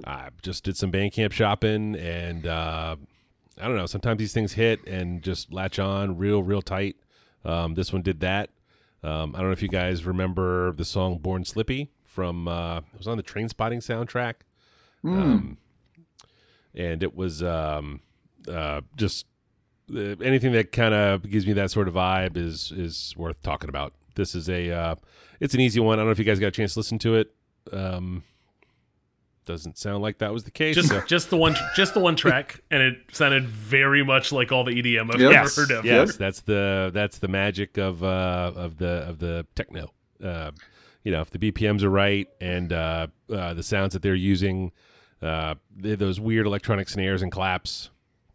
I 0.03 0.31
just 0.40 0.64
did 0.64 0.79
some 0.79 0.90
Bandcamp 0.90 1.31
shopping, 1.31 1.94
and 1.94 2.46
uh, 2.46 2.96
I 3.61 3.68
don't 3.68 3.77
know. 3.77 3.85
Sometimes 3.85 4.18
these 4.18 4.33
things 4.33 4.55
hit 4.55 4.83
and 4.87 5.20
just 5.20 5.53
latch 5.53 5.79
on 5.79 6.16
real, 6.16 6.42
real 6.42 6.62
tight. 6.62 6.96
Um, 7.44 7.75
this 7.75 7.92
one 7.92 8.01
did 8.01 8.20
that. 8.20 8.49
Um, 9.03 9.35
I 9.35 9.40
don't 9.40 9.49
know 9.49 9.53
if 9.53 9.61
you 9.61 9.68
guys 9.68 10.07
remember 10.07 10.72
the 10.72 10.87
song 10.87 11.18
"Born 11.18 11.44
Slippy" 11.44 11.90
from 12.03 12.49
uh, 12.49 12.79
it 12.79 12.96
was 12.96 13.07
on 13.07 13.18
the 13.18 13.22
Trainspotting 13.22 13.85
soundtrack, 13.85 14.37
um, 15.05 15.59
and 16.75 17.03
it 17.03 17.14
was 17.14 17.42
um, 17.42 18.01
uh, 18.51 18.81
just 18.96 19.27
uh, 19.94 20.16
anything 20.22 20.53
that 20.53 20.72
kind 20.72 20.94
of 20.94 21.29
gives 21.29 21.46
me 21.46 21.53
that 21.53 21.70
sort 21.70 21.88
of 21.88 21.94
vibe 21.94 22.38
is 22.38 22.72
is 22.75 23.12
worth 23.18 23.42
talking 23.42 23.68
about. 23.68 23.92
This 24.16 24.35
is 24.35 24.48
a 24.48 24.70
uh, 24.70 24.94
it's 25.40 25.55
an 25.55 25.61
easy 25.61 25.79
one. 25.81 25.98
I 25.98 26.00
don't 26.00 26.07
know 26.07 26.12
if 26.12 26.18
you 26.18 26.24
guys 26.24 26.40
got 26.40 26.48
a 26.48 26.50
chance 26.50 26.72
to 26.74 26.81
listen 26.81 26.98
to 27.00 27.14
it. 27.14 27.33
Um, 27.72 28.24
doesn't 29.44 29.79
sound 29.79 30.02
like 30.02 30.18
that 30.18 30.33
was 30.33 30.42
the 30.42 30.50
case. 30.50 30.74
Just 30.74 30.88
so- 30.88 31.02
just 31.07 31.31
the 31.31 31.37
one 31.37 31.55
just 31.76 31.94
the 31.94 32.00
one 32.00 32.16
track, 32.16 32.61
and 32.70 32.83
it 32.83 32.96
sounded 33.12 33.46
very 33.46 34.05
much 34.05 34.33
like 34.33 34.50
all 34.50 34.64
the 34.64 34.72
EDM 34.72 35.14
I've 35.14 35.20
Yep. 35.20 35.31
ever 35.31 35.33
yes, 35.33 35.57
heard 35.57 35.70
of. 35.70 35.85
yes, 35.85 36.16
that's 36.16 36.40
the 36.40 36.90
that's 36.92 37.18
the 37.18 37.29
magic 37.29 37.79
of 37.79 38.02
uh, 38.02 38.52
of 38.57 38.79
the 38.79 39.07
of 39.09 39.18
the 39.20 39.46
techno. 39.55 39.92
Uh, 40.22 40.50
you 41.05 41.12
know, 41.12 41.20
if 41.20 41.31
the 41.31 41.38
BPMs 41.38 41.83
are 41.85 41.90
right 41.90 42.26
and 42.40 42.72
uh, 42.72 43.07
uh, 43.33 43.55
the 43.55 43.62
sounds 43.62 43.92
that 43.92 44.02
they're 44.02 44.16
using, 44.16 44.72
uh, 45.22 45.55
th- 45.81 46.00
those 46.00 46.18
weird 46.18 46.46
electronic 46.46 46.88
snares 46.88 47.22
and 47.22 47.31
claps, 47.31 47.90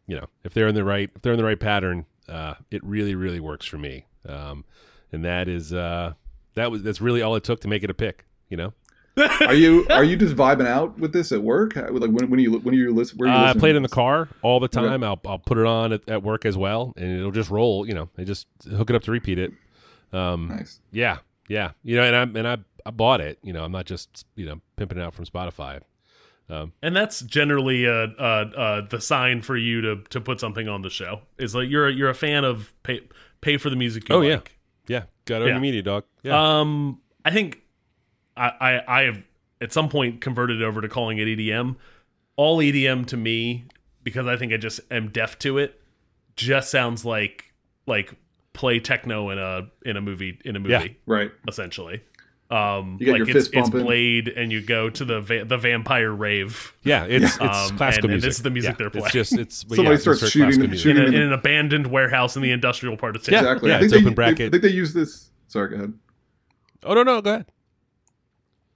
you 0.07 0.15
know, 0.15 0.27
if 0.45 0.53
they're 0.53 0.67
in 0.69 0.75
the 0.75 0.85
right 0.85 1.09
if 1.13 1.21
they're 1.21 1.33
in 1.33 1.37
the 1.39 1.43
right 1.43 1.59
pattern, 1.59 2.05
uh, 2.29 2.53
it 2.69 2.81
really 2.85 3.15
really 3.15 3.41
works 3.41 3.65
for 3.65 3.77
me. 3.77 4.05
Um, 4.25 4.63
and 5.11 5.23
that 5.25 5.47
is 5.47 5.73
uh, 5.73 6.13
that 6.55 6.71
was 6.71 6.83
that's 6.83 7.01
really 7.01 7.21
all 7.21 7.35
it 7.35 7.43
took 7.43 7.61
to 7.61 7.67
make 7.67 7.83
it 7.83 7.89
a 7.89 7.93
pick. 7.93 8.25
You 8.49 8.57
know, 8.57 8.73
Are 9.47 9.53
you 9.53 9.85
are 9.89 10.03
you 10.03 10.15
just 10.17 10.35
vibing 10.35 10.67
out 10.67 10.97
with 10.99 11.13
this 11.13 11.31
at 11.31 11.41
work? 11.41 11.75
Like 11.75 11.89
when 11.91 12.29
when 12.29 12.33
are 12.33 12.39
you 12.39 12.59
when 12.59 12.73
are 12.73 12.77
you 12.77 12.93
listen? 12.93 13.17
Where 13.17 13.29
are 13.29 13.31
you 13.39 13.45
Uh, 13.47 13.49
I 13.49 13.53
play 13.59 13.69
it 13.69 13.75
in 13.75 13.83
the 13.83 13.89
car 13.89 14.27
all 14.41 14.59
the 14.59 14.67
time. 14.67 15.03
I'll 15.03 15.19
I'll 15.25 15.39
put 15.39 15.57
it 15.57 15.65
on 15.65 15.93
at, 15.93 16.07
at 16.09 16.23
work 16.23 16.45
as 16.45 16.57
well, 16.57 16.93
and 16.97 17.19
it'll 17.19 17.31
just 17.31 17.49
roll. 17.49 17.87
You 17.87 17.93
know, 17.93 18.09
I 18.17 18.23
just 18.23 18.47
hook 18.69 18.89
it 18.89 18.95
up 18.95 19.03
to 19.03 19.11
repeat 19.11 19.39
it. 19.39 19.51
Um, 20.13 20.49
Nice. 20.49 20.79
Yeah, 20.91 21.19
yeah. 21.47 21.71
You 21.83 21.95
know, 21.97 22.03
and 22.03 22.15
I 22.15 22.39
and 22.39 22.47
I 22.47 22.57
I 22.85 22.91
bought 22.91 23.21
it. 23.21 23.39
You 23.43 23.53
know, 23.53 23.63
I'm 23.63 23.71
not 23.71 23.85
just 23.85 24.25
you 24.35 24.45
know 24.45 24.59
pimping 24.75 24.97
it 24.97 25.01
out 25.01 25.13
from 25.13 25.25
Spotify. 25.25 25.81
And 26.83 26.93
that's 26.93 27.21
generally 27.21 27.87
uh, 27.87 28.07
uh, 28.19 28.21
uh, 28.57 28.81
the 28.89 28.99
sign 28.99 29.41
for 29.41 29.55
you 29.55 29.79
to 29.79 30.03
to 30.09 30.19
put 30.19 30.41
something 30.41 30.67
on 30.67 30.81
the 30.81 30.89
show. 30.89 31.21
Is 31.37 31.55
like 31.55 31.69
you're 31.69 31.87
you're 31.89 32.09
a 32.09 32.13
fan 32.13 32.43
of 32.43 32.73
pay 32.83 32.99
pay 33.39 33.55
for 33.55 33.69
the 33.69 33.77
music 33.77 34.09
you 34.09 34.15
Oh, 34.15 34.19
like. 34.19 34.27
Yeah, 34.29 34.39
got 34.87 35.03
it 35.27 35.33
on 35.33 35.41
Yeah. 35.47 35.47
your 35.53 35.59
media, 35.59 35.81
dog. 35.83 36.03
Yeah, 36.23 36.59
Um, 36.59 36.99
I 37.23 37.31
think 37.31 37.61
I, 38.37 38.49
I 38.87 38.99
I 38.99 39.01
have 39.03 39.23
at 39.59 39.71
some 39.71 39.89
point 39.89 40.21
converted 40.21 40.61
it 40.61 40.63
over 40.65 40.81
to 40.81 40.89
calling 40.89 41.17
it 41.17 41.27
EDM. 41.27 41.75
All 42.35 42.57
EDM 42.57 43.05
to 43.07 43.17
me, 43.17 43.65
because 44.03 44.25
I 44.27 44.37
think 44.37 44.51
I 44.53 44.57
just 44.57 44.79
am 44.89 45.09
deaf 45.09 45.37
to 45.39 45.57
it, 45.57 45.79
just 46.35 46.71
sounds 46.71 47.05
like 47.05 47.53
like 47.85 48.15
play 48.53 48.79
techno 48.79 49.29
in 49.29 49.37
a 49.37 49.67
in 49.85 49.97
a 49.97 50.01
movie 50.01 50.39
in 50.43 50.55
a 50.55 50.59
movie 50.59 50.71
Yeah. 50.71 50.87
Right. 51.05 51.31
essentially. 51.47 52.01
Um, 52.51 52.97
You 52.99 53.05
got 53.05 53.11
like 53.13 53.19
your 53.19 53.37
it's, 53.37 53.47
fist 53.47 53.51
it's. 53.53 53.69
Blade, 53.69 54.27
and 54.27 54.51
you 54.51 54.61
go 54.61 54.89
to 54.89 55.05
the 55.05 55.21
va- 55.21 55.45
the 55.45 55.57
vampire 55.57 56.11
rave 56.11 56.73
yeah. 56.83 57.05
It's 57.05 57.35
it's 57.35 57.39
um, 57.39 57.77
classical 57.77 58.09
and- 58.09 58.15
and 58.15 58.21
this 58.23 58.35
is 58.35 58.43
the 58.43 58.49
music 58.49 58.71
Yeah, 58.71 58.75
they're 58.77 58.89
playing 58.89 59.05
It's 59.05 59.13
just 59.13 59.37
it's 59.37 59.57
Somebody 59.61 59.83
yeah, 59.83 59.91
it's 59.93 60.01
starts 60.03 60.19
straight 60.27 60.53
shooting- 60.53 60.97
in, 60.97 60.97
a, 61.03 61.07
in 61.07 61.21
an 61.21 61.33
abandoned 61.33 61.87
warehouse 61.87 62.35
in 62.35 62.41
the 62.41 62.51
industrial 62.51 62.97
part 62.97 63.15
of 63.15 63.23
town. 63.23 63.33
Yeah. 63.33 63.39
Exactly. 63.39 63.69
yeah, 63.69 63.75
think 63.79 63.83
it's 63.85 63.93
they, 63.93 63.99
open 63.99 64.09
they- 64.09 64.15
bracket. 64.15 64.47
I 64.47 64.49
think 64.49 64.63
they 64.63 64.69
use 64.69 64.93
this. 64.93 65.29
Sorry, 65.47 65.69
go 65.69 65.75
ahead. 65.77 65.93
Oh 66.83 66.93
no, 66.93 67.03
no, 67.03 67.21
go 67.21 67.29
ahead. 67.35 67.45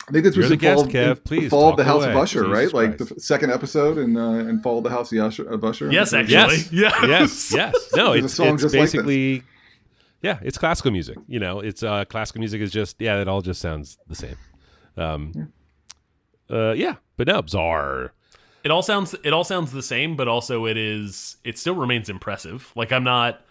I 0.07 0.11
think 0.11 0.23
this 0.23 0.35
You're 0.35 0.43
was 0.43 0.49
the 0.49 0.67
in 0.67 0.75
fall, 0.75 0.85
guest, 0.85 1.21
Kev. 1.21 1.23
Please 1.23 1.49
fall 1.49 1.69
of 1.71 1.77
the 1.77 1.83
House 1.83 2.03
away. 2.03 2.11
of 2.11 2.17
Usher, 2.17 2.43
Jesus 2.43 2.53
right? 2.53 2.73
Like 2.73 2.97
the 2.99 3.19
second 3.19 3.51
episode 3.51 3.97
in 3.97 4.15
uh, 4.15 4.33
in 4.33 4.61
Fall 4.61 4.77
of 4.77 4.83
the 4.83 4.89
House 4.91 5.11
of 5.11 5.17
Usher. 5.17 5.49
Of 5.49 5.63
Usher 5.63 5.91
Yes, 5.91 6.13
I 6.13 6.19
actually. 6.19 6.35
yes, 6.37 6.71
Yes. 6.71 7.51
yes. 7.53 7.73
No, 7.95 8.11
There's 8.13 8.25
it's, 8.25 8.39
it's 8.39 8.61
just 8.61 8.75
like 8.75 8.83
basically, 8.83 9.41
yeah, 10.25 10.39
it's 10.41 10.57
classical 10.57 10.91
music. 10.91 11.17
You 11.27 11.39
know, 11.39 11.59
it's 11.59 11.83
uh, 11.83 12.05
classical 12.05 12.39
music 12.39 12.61
is 12.61 12.71
just 12.71 12.99
yeah, 12.99 13.21
it 13.21 13.27
all 13.27 13.41
just 13.41 13.61
sounds 13.61 13.97
the 14.07 14.15
same. 14.15 14.37
Um, 14.97 15.51
uh, 16.49 16.71
yeah, 16.73 16.95
but 17.17 17.27
no, 17.27 17.41
bizarre. 17.41 18.13
it 18.63 18.71
all 18.71 18.81
sounds 18.81 19.13
it 19.23 19.33
all 19.33 19.43
sounds 19.43 19.71
the 19.71 19.83
same 19.83 20.15
but 20.15 20.27
also 20.27 20.65
it 20.65 20.77
is 20.77 21.37
it 21.43 21.57
still 21.57 21.75
remains 21.75 22.09
impressive 22.09 22.71
like 22.75 22.91
i'm 22.91 23.03
not 23.03 23.41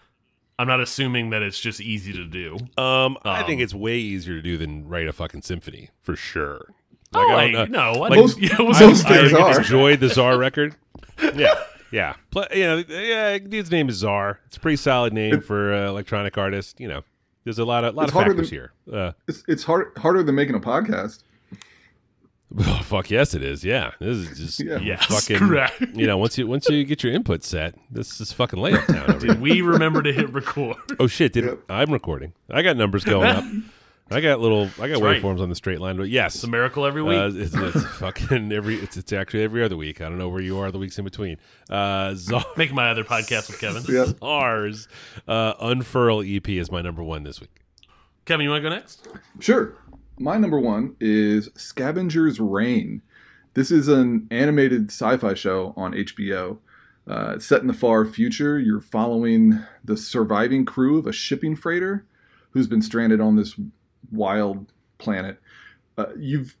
i'm 0.59 0.67
not 0.67 0.79
assuming 0.81 1.29
that 1.29 1.41
it's 1.41 1.59
just 1.59 1.79
easy 1.79 2.11
to 2.13 2.25
do 2.25 2.57
Um, 2.81 3.17
I 3.23 3.43
think 3.43 3.59
Um, 3.59 3.63
it's 3.63 3.73
way 3.73 3.95
easier 3.97 4.35
to 4.35 4.41
do 4.41 4.57
than 4.57 4.87
write 4.89 5.07
a 5.07 5.13
fucking 5.13 5.41
symphony 5.43 5.89
for 6.01 6.15
sure. 6.17 6.73
oh 7.13 7.31
I 7.31 7.43
I, 7.43 7.51
don't 7.51 7.71
know. 7.71 7.93
no 7.93 8.03
I, 8.05 8.09
Most- 8.15 8.39
yeah, 8.39 8.55
it 8.59 8.65
was- 8.67 8.79
most 8.81 9.05
I- 9.05 9.09
things 9.17 9.33
I- 9.33 9.41
are. 9.41 9.57
enjoyed 9.59 9.99
the 10.01 10.09
Zar 10.09 10.37
record. 10.37 10.75
Yeah, 11.35 11.53
yeah. 11.91 12.15
Pl- 12.31 12.47
you 12.53 12.63
know, 12.63 12.83
yeah. 12.87 13.37
Dude's 13.37 13.71
name 13.71 13.89
is 13.89 13.95
Zar. 13.95 14.39
It's 14.47 14.57
a 14.57 14.59
pretty 14.59 14.77
solid 14.77 15.13
name 15.13 15.41
for 15.41 15.73
uh, 15.73 15.87
electronic 15.89 16.37
artist. 16.37 16.79
You 16.79 16.87
know, 16.87 17.03
there's 17.43 17.59
a 17.59 17.65
lot 17.65 17.83
of 17.83 17.95
lot 17.95 18.03
It's 18.09 18.13
of 18.15 18.19
factors 18.23 18.49
than- 18.49 18.57
here. 18.57 18.73
Uh, 18.91 19.11
It's, 19.27 19.43
it's 19.47 19.63
hard 19.63 19.91
harder 19.97 20.23
than 20.23 20.35
making 20.35 20.55
a 20.55 20.59
podcast. 20.59 21.23
Oh, 22.57 22.79
fuck 22.85 23.09
yes, 23.09 23.33
it 23.33 23.43
is. 23.43 23.65
Yeah, 23.65 23.91
this 23.99 24.17
is 24.17 24.37
just 24.37 24.59
Yeah. 24.63 24.77
Yes, 24.77 25.03
fucking. 25.07 25.39
correct. 25.39 25.81
You 25.93 26.07
know, 26.07 26.17
once 26.17 26.37
you 26.37 26.47
once 26.47 26.69
you 26.69 26.85
get 26.85 27.03
your 27.03 27.11
input 27.11 27.43
set, 27.43 27.75
this 27.91 28.21
is 28.21 28.31
fucking 28.31 28.59
layup 28.59 28.85
town. 28.85 29.09
Over 29.15 29.27
did 29.27 29.41
we 29.41 29.61
remember 29.61 30.01
to 30.03 30.13
hit 30.13 30.31
record 30.31 30.77
Oh 30.99 31.07
shit! 31.07 31.33
Did 31.33 31.43
Yep. 31.45 31.59
I'm 31.69 31.91
recording? 31.91 32.33
I 32.49 32.61
got 32.61 32.77
numbers 32.77 33.03
going 33.03 33.27
up. 33.27 33.43
I 34.11 34.21
got 34.21 34.39
little. 34.39 34.69
I 34.79 34.87
got 34.87 35.01
right. 35.01 35.21
waveforms 35.21 35.41
on 35.41 35.49
the 35.49 35.55
straight 35.55 35.81
line. 35.81 35.97
But 35.97 36.09
yes, 36.09 36.35
it's 36.35 36.43
a 36.43 36.49
miracle 36.49 36.85
every 36.85 37.01
week 37.01 37.17
uh, 37.17 37.31
it's, 37.33 37.55
it's 37.55 37.85
fucking 37.97 38.51
every. 38.51 38.75
It's, 38.75 38.97
it's 38.97 39.11
actually 39.11 39.43
every 39.43 39.63
other 39.63 39.75
week. 39.77 39.99
I 39.99 40.09
don't 40.09 40.19
know 40.19 40.29
where 40.29 40.41
you 40.41 40.59
are 40.59 40.71
the 40.71 40.77
weeks 40.77 40.99
in 40.99 41.05
between. 41.05 41.37
Uh, 41.69 42.13
Zar, 42.15 42.45
make 42.55 42.71
my 42.71 42.91
other 42.91 43.03
podcast 43.03 43.49
with 43.49 43.59
kevin 43.59 43.83
Yeah. 43.87 44.05
Zar's 44.19 44.87
uh, 45.27 45.53
Unfurl 45.59 46.21
EP 46.23 46.47
is 46.49 46.71
my 46.71 46.81
number 46.81 47.03
one 47.03 47.23
this 47.23 47.41
week. 47.41 47.63
kevin 48.25 48.43
you 48.43 48.51
want 48.51 48.63
to 48.63 48.69
go 48.69 48.75
next 48.75 49.07
Sure. 49.39 49.75
My 50.19 50.37
number 50.37 50.59
one 50.59 50.95
is 50.99 51.49
Scavengers 51.55 52.39
Reign. 52.39 53.01
This 53.55 53.71
is 53.71 53.87
an 53.87 54.27
animated 54.31 54.89
sci-fi 54.91 55.33
show 55.33 55.73
on 55.75 55.93
HBO. 55.93 56.59
Uh, 57.07 57.37
set 57.39 57.61
in 57.61 57.67
the 57.67 57.73
far 57.73 58.05
future, 58.05 58.59
you're 58.59 58.81
following 58.81 59.63
the 59.83 59.97
surviving 59.97 60.63
crew 60.63 60.97
of 60.97 61.05
a 61.07 61.11
shipping 61.11 61.55
freighter 61.55 62.05
who's 62.51 62.67
been 62.67 62.81
stranded 62.81 63.19
on 63.19 63.35
this 63.35 63.59
wild 64.11 64.71
planet. 64.97 65.39
Uh, 65.97 66.07
you've 66.17 66.55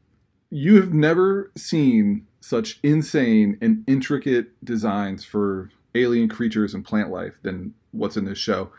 you 0.49 0.75
have 0.75 0.93
never 0.93 1.51
seen 1.57 2.25
such 2.39 2.79
insane 2.83 3.57
and 3.61 3.83
intricate 3.87 4.63
designs 4.63 5.25
for 5.25 5.69
alien 5.95 6.29
creatures 6.29 6.73
and 6.73 6.85
plant 6.85 7.09
life 7.09 7.33
than 7.41 7.73
what's 7.91 8.15
in 8.15 8.25
this 8.25 8.37
show. 8.37 8.71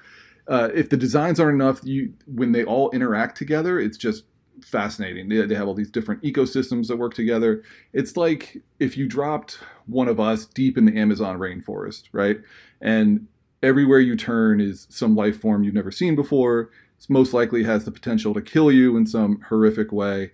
Uh, 0.48 0.68
if 0.74 0.90
the 0.90 0.96
designs 0.96 1.40
aren't 1.40 1.60
enough, 1.60 1.80
you 1.82 2.12
when 2.26 2.52
they 2.52 2.64
all 2.64 2.90
interact 2.90 3.36
together, 3.36 3.80
it's 3.80 3.96
just 3.96 4.24
fascinating. 4.64 5.28
They, 5.28 5.44
they 5.44 5.54
have 5.54 5.68
all 5.68 5.74
these 5.74 5.90
different 5.90 6.22
ecosystems 6.22 6.86
that 6.88 6.96
work 6.96 7.14
together. 7.14 7.62
It's 7.92 8.16
like 8.16 8.62
if 8.78 8.96
you 8.96 9.06
dropped 9.06 9.58
one 9.86 10.08
of 10.08 10.20
us 10.20 10.46
deep 10.46 10.78
in 10.78 10.84
the 10.84 10.96
Amazon 10.98 11.38
rainforest, 11.38 12.04
right? 12.12 12.38
And 12.80 13.26
everywhere 13.62 14.00
you 14.00 14.16
turn 14.16 14.60
is 14.60 14.86
some 14.90 15.16
life 15.16 15.40
form 15.40 15.64
you've 15.64 15.74
never 15.74 15.90
seen 15.90 16.14
before. 16.14 16.70
Most 17.08 17.32
likely 17.32 17.62
has 17.62 17.84
the 17.84 17.92
potential 17.92 18.34
to 18.34 18.42
kill 18.42 18.72
you 18.72 18.96
in 18.96 19.06
some 19.06 19.40
horrific 19.48 19.92
way. 19.92 20.32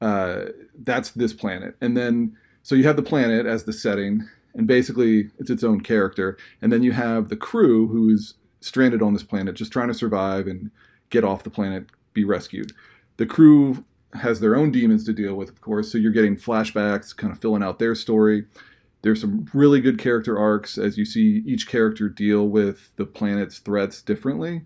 Uh, 0.00 0.46
that's 0.80 1.10
this 1.12 1.32
planet. 1.32 1.76
And 1.80 1.96
then, 1.96 2.36
so 2.62 2.74
you 2.74 2.84
have 2.84 2.96
the 2.96 3.02
planet 3.02 3.46
as 3.46 3.64
the 3.64 3.72
setting, 3.72 4.28
and 4.54 4.66
basically 4.66 5.30
it's 5.38 5.50
its 5.50 5.62
own 5.62 5.80
character. 5.80 6.36
And 6.60 6.72
then 6.72 6.82
you 6.82 6.90
have 6.92 7.28
the 7.28 7.36
crew 7.36 7.86
who 7.86 8.10
is 8.10 8.34
stranded 8.60 9.00
on 9.00 9.12
this 9.12 9.22
planet, 9.22 9.54
just 9.54 9.72
trying 9.72 9.88
to 9.88 9.94
survive 9.94 10.48
and 10.48 10.70
get 11.10 11.24
off 11.24 11.44
the 11.44 11.50
planet, 11.50 11.86
be 12.14 12.24
rescued. 12.24 12.72
The 13.16 13.26
crew 13.26 13.84
has 14.14 14.40
their 14.40 14.56
own 14.56 14.72
demons 14.72 15.04
to 15.04 15.12
deal 15.12 15.34
with, 15.34 15.48
of 15.48 15.60
course, 15.60 15.92
so 15.92 15.98
you're 15.98 16.10
getting 16.10 16.36
flashbacks, 16.36 17.16
kind 17.16 17.32
of 17.32 17.38
filling 17.38 17.62
out 17.62 17.78
their 17.78 17.94
story. 17.94 18.44
There's 19.02 19.20
some 19.20 19.48
really 19.54 19.80
good 19.80 19.98
character 19.98 20.38
arcs 20.38 20.78
as 20.78 20.98
you 20.98 21.04
see 21.04 21.42
each 21.46 21.68
character 21.68 22.08
deal 22.08 22.48
with 22.48 22.90
the 22.96 23.06
planet's 23.06 23.58
threats 23.58 24.02
differently. 24.02 24.62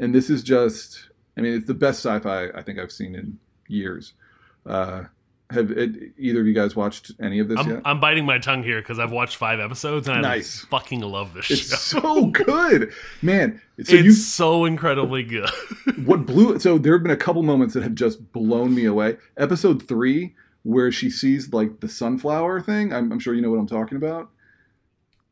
And 0.00 0.12
this 0.12 0.30
is 0.30 0.42
just, 0.42 1.10
I 1.36 1.42
mean, 1.42 1.54
it's 1.54 1.66
the 1.66 1.74
best 1.74 2.04
sci 2.04 2.18
fi 2.18 2.48
I 2.48 2.62
think 2.62 2.80
I've 2.80 2.90
seen 2.90 3.14
in 3.14 3.38
years. 3.68 4.14
Uh, 4.66 5.04
have 5.50 5.70
it, 5.72 6.12
either 6.16 6.40
of 6.40 6.46
you 6.46 6.54
guys 6.54 6.74
watched 6.76 7.12
any 7.20 7.38
of 7.38 7.48
this 7.48 7.58
I'm, 7.58 7.68
yet? 7.68 7.82
I'm 7.84 8.00
biting 8.00 8.24
my 8.24 8.38
tongue 8.38 8.62
here 8.62 8.80
because 8.80 8.98
I've 8.98 9.10
watched 9.10 9.36
five 9.36 9.58
episodes 9.60 10.08
and 10.08 10.24
I 10.24 10.42
fucking 10.42 11.00
love 11.00 11.34
this 11.34 11.50
it's 11.50 11.90
show. 11.90 12.00
so 12.00 12.26
good, 12.26 12.92
man. 13.20 13.60
So 13.82 13.94
it's 13.94 14.04
you 14.04 14.12
so 14.12 14.64
incredibly 14.64 15.24
good. 15.24 15.50
what 16.04 16.26
blew 16.26 16.58
so 16.58 16.78
there 16.78 16.92
have 16.92 17.02
been 17.02 17.12
a 17.12 17.16
couple 17.16 17.42
moments 17.42 17.74
that 17.74 17.82
have 17.82 17.94
just 17.94 18.32
blown 18.32 18.74
me 18.74 18.84
away 18.84 19.16
episode 19.36 19.86
three 19.86 20.34
where 20.62 20.92
she 20.92 21.10
sees 21.10 21.52
like 21.52 21.80
the 21.80 21.88
sunflower 21.88 22.60
thing 22.60 22.92
i'm, 22.92 23.10
I'm 23.12 23.18
sure 23.18 23.34
you 23.34 23.42
know 23.42 23.50
what 23.50 23.58
i'm 23.58 23.66
talking 23.66 23.96
about 23.96 24.30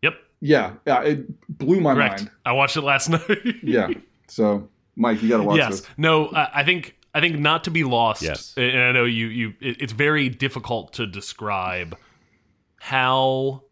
yep, 0.03 0.15
yeah 0.41 0.73
yeah 0.87 1.03
it 1.03 1.59
blew 1.59 1.81
my 1.81 1.95
correct. 1.95 2.23
mind 2.23 2.31
I 2.45 2.53
watched 2.53 2.77
it 2.77 2.83
last 2.83 3.09
night. 3.11 3.23
yeah 3.63 3.89
so 4.29 4.69
mike 4.97 5.23
you 5.23 5.29
gotta 5.29 5.43
watch 5.43 5.57
yes. 5.57 5.81
this 5.81 5.89
No, 5.97 6.29
I 6.29 6.61
I 6.61 6.65
think 6.65 6.97
I 7.15 7.21
think 7.21 7.39
not 7.39 7.65
to 7.65 7.71
be 7.71 7.85
lost. 7.85 8.23
Yes. 8.23 8.55
And 8.57 8.79
I 8.79 8.93
know 8.93 9.05
you 9.05 9.27
you 9.27 9.55
it's 9.61 9.93
very 9.93 10.29
difficult 10.29 10.93
to 10.95 11.07
describe 11.07 11.97
how 12.77 13.65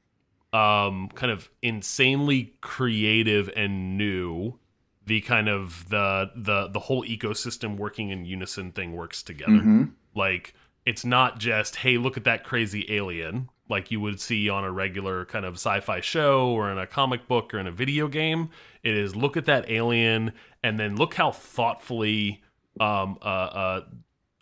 um 0.53 1.09
kind 1.15 1.31
of 1.31 1.49
insanely 1.63 2.55
creative 2.61 3.51
and 3.55 3.97
new 3.97 4.59
the 5.07 5.21
kind 5.21 5.49
of 5.49 5.89
the 5.91 6.31
the 6.35 6.69
the 6.69 6.81
whole 6.81 7.05
ecosystem 7.05 7.77
working 7.77 8.11
in 8.11 8.25
unison 8.25 8.73
thing 8.73 8.97
works 8.97 9.23
together. 9.23 9.53
Mhm. 9.53 9.93
Like 10.15 10.55
it's 10.85 11.05
not 11.05 11.39
just 11.39 11.77
hey 11.77 11.99
look 11.99 12.17
at 12.17 12.25
that 12.25 12.43
crazy 12.43 12.87
alien 12.89 13.49
like 13.69 13.91
you 13.91 14.01
would 14.01 14.21
see 14.21 14.49
on 14.49 14.65
a 14.65 14.71
regular 14.71 15.25
kind 15.25 15.45
of 15.45 15.55
sci-fi 15.55 16.01
show 16.01 16.49
or 16.51 16.71
in 16.71 16.79
a 16.79 16.87
comic 16.87 17.27
book 17.29 17.53
or 17.53 17.59
in 17.59 17.67
a 17.67 17.73
video 17.73 18.09
game. 18.09 18.49
It 18.87 18.97
is 18.97 19.17
look 19.17 19.37
at 19.37 19.47
that 19.47 19.69
alien 19.71 20.33
and 20.63 20.79
then 20.79 20.97
look 20.97 21.15
how 21.15 21.33
thoughtfully 21.33 22.43
um, 22.79 23.19
uh, 23.21 23.25
uh, 23.25 23.81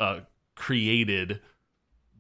uh, 0.00 0.20
created 0.54 1.40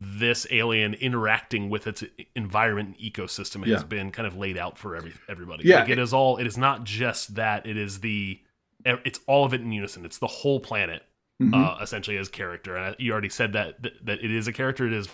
this 0.00 0.46
alien 0.50 0.94
interacting 0.94 1.70
with 1.70 1.86
its 1.86 2.02
environment 2.34 2.96
and 2.98 3.12
ecosystem 3.12 3.66
has 3.66 3.84
been 3.84 4.10
kind 4.10 4.26
of 4.26 4.36
laid 4.36 4.58
out 4.58 4.78
for 4.78 4.96
every 4.96 5.12
everybody. 5.28 5.64
Yeah. 5.68 5.80
like 5.80 5.88
it 5.90 5.98
is 5.98 6.12
all. 6.12 6.36
It 6.38 6.46
is 6.46 6.56
not 6.58 6.84
just 6.84 7.34
that. 7.36 7.66
It 7.66 7.76
is 7.76 8.00
the. 8.00 8.40
It's 8.84 9.20
all 9.26 9.44
of 9.44 9.54
it 9.54 9.60
in 9.60 9.72
unison. 9.72 10.04
It's 10.04 10.18
the 10.18 10.26
whole 10.26 10.60
planet 10.60 11.02
Mhm. 11.42 11.52
uh, 11.54 11.82
essentially 11.82 12.16
as 12.16 12.28
character. 12.28 12.76
And 12.76 12.94
you 12.98 13.10
already 13.12 13.28
said 13.30 13.52
that, 13.54 13.82
that 13.82 13.92
that 14.06 14.24
it 14.24 14.30
is 14.30 14.46
a 14.46 14.52
character. 14.52 14.86
It 14.86 14.92
is 14.92 15.08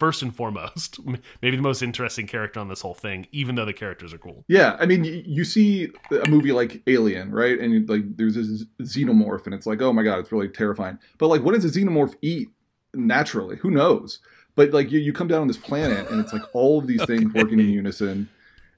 first 0.00 0.22
and 0.22 0.34
foremost 0.34 0.98
maybe 1.42 1.56
the 1.56 1.62
most 1.62 1.82
interesting 1.82 2.26
character 2.26 2.60
on 2.60 2.68
this 2.68 2.80
whole 2.80 2.94
thing, 2.94 3.26
even 3.32 3.54
though 3.54 3.64
the 3.64 3.72
characters 3.72 4.12
are 4.12 4.18
cool. 4.18 4.44
yeah 4.48 4.76
i 4.80 4.86
mean 4.86 5.04
you 5.04 5.44
see 5.44 5.88
a 6.10 6.28
movie 6.28 6.52
like 6.52 6.82
alien 6.86 7.30
right? 7.30 7.58
And 7.58 7.88
like 7.88 8.16
there's 8.16 8.34
this 8.34 8.64
xenomorph 8.82 9.44
and 9.46 9.54
it's 9.54 9.66
like 9.66 9.82
oh 9.82 9.92
my 9.92 10.02
god 10.02 10.18
it's 10.18 10.32
really 10.32 10.48
terrifying. 10.48 10.98
But 11.18 11.28
like 11.28 11.42
what 11.42 11.54
does 11.54 11.64
a 11.64 11.78
xenomorph 11.78 12.14
eat 12.22 12.48
naturally? 12.94 13.56
Who 13.56 13.70
knows? 13.70 14.20
But 14.54 14.72
like 14.72 14.90
you, 14.90 15.00
you 15.00 15.12
come 15.12 15.28
down 15.28 15.42
on 15.42 15.48
this 15.48 15.56
planet 15.56 16.08
and 16.10 16.20
it's 16.20 16.32
like 16.32 16.42
all 16.52 16.78
of 16.78 16.86
these 16.86 17.04
things 17.06 17.32
working 17.34 17.60
in 17.60 17.68
unison. 17.68 18.28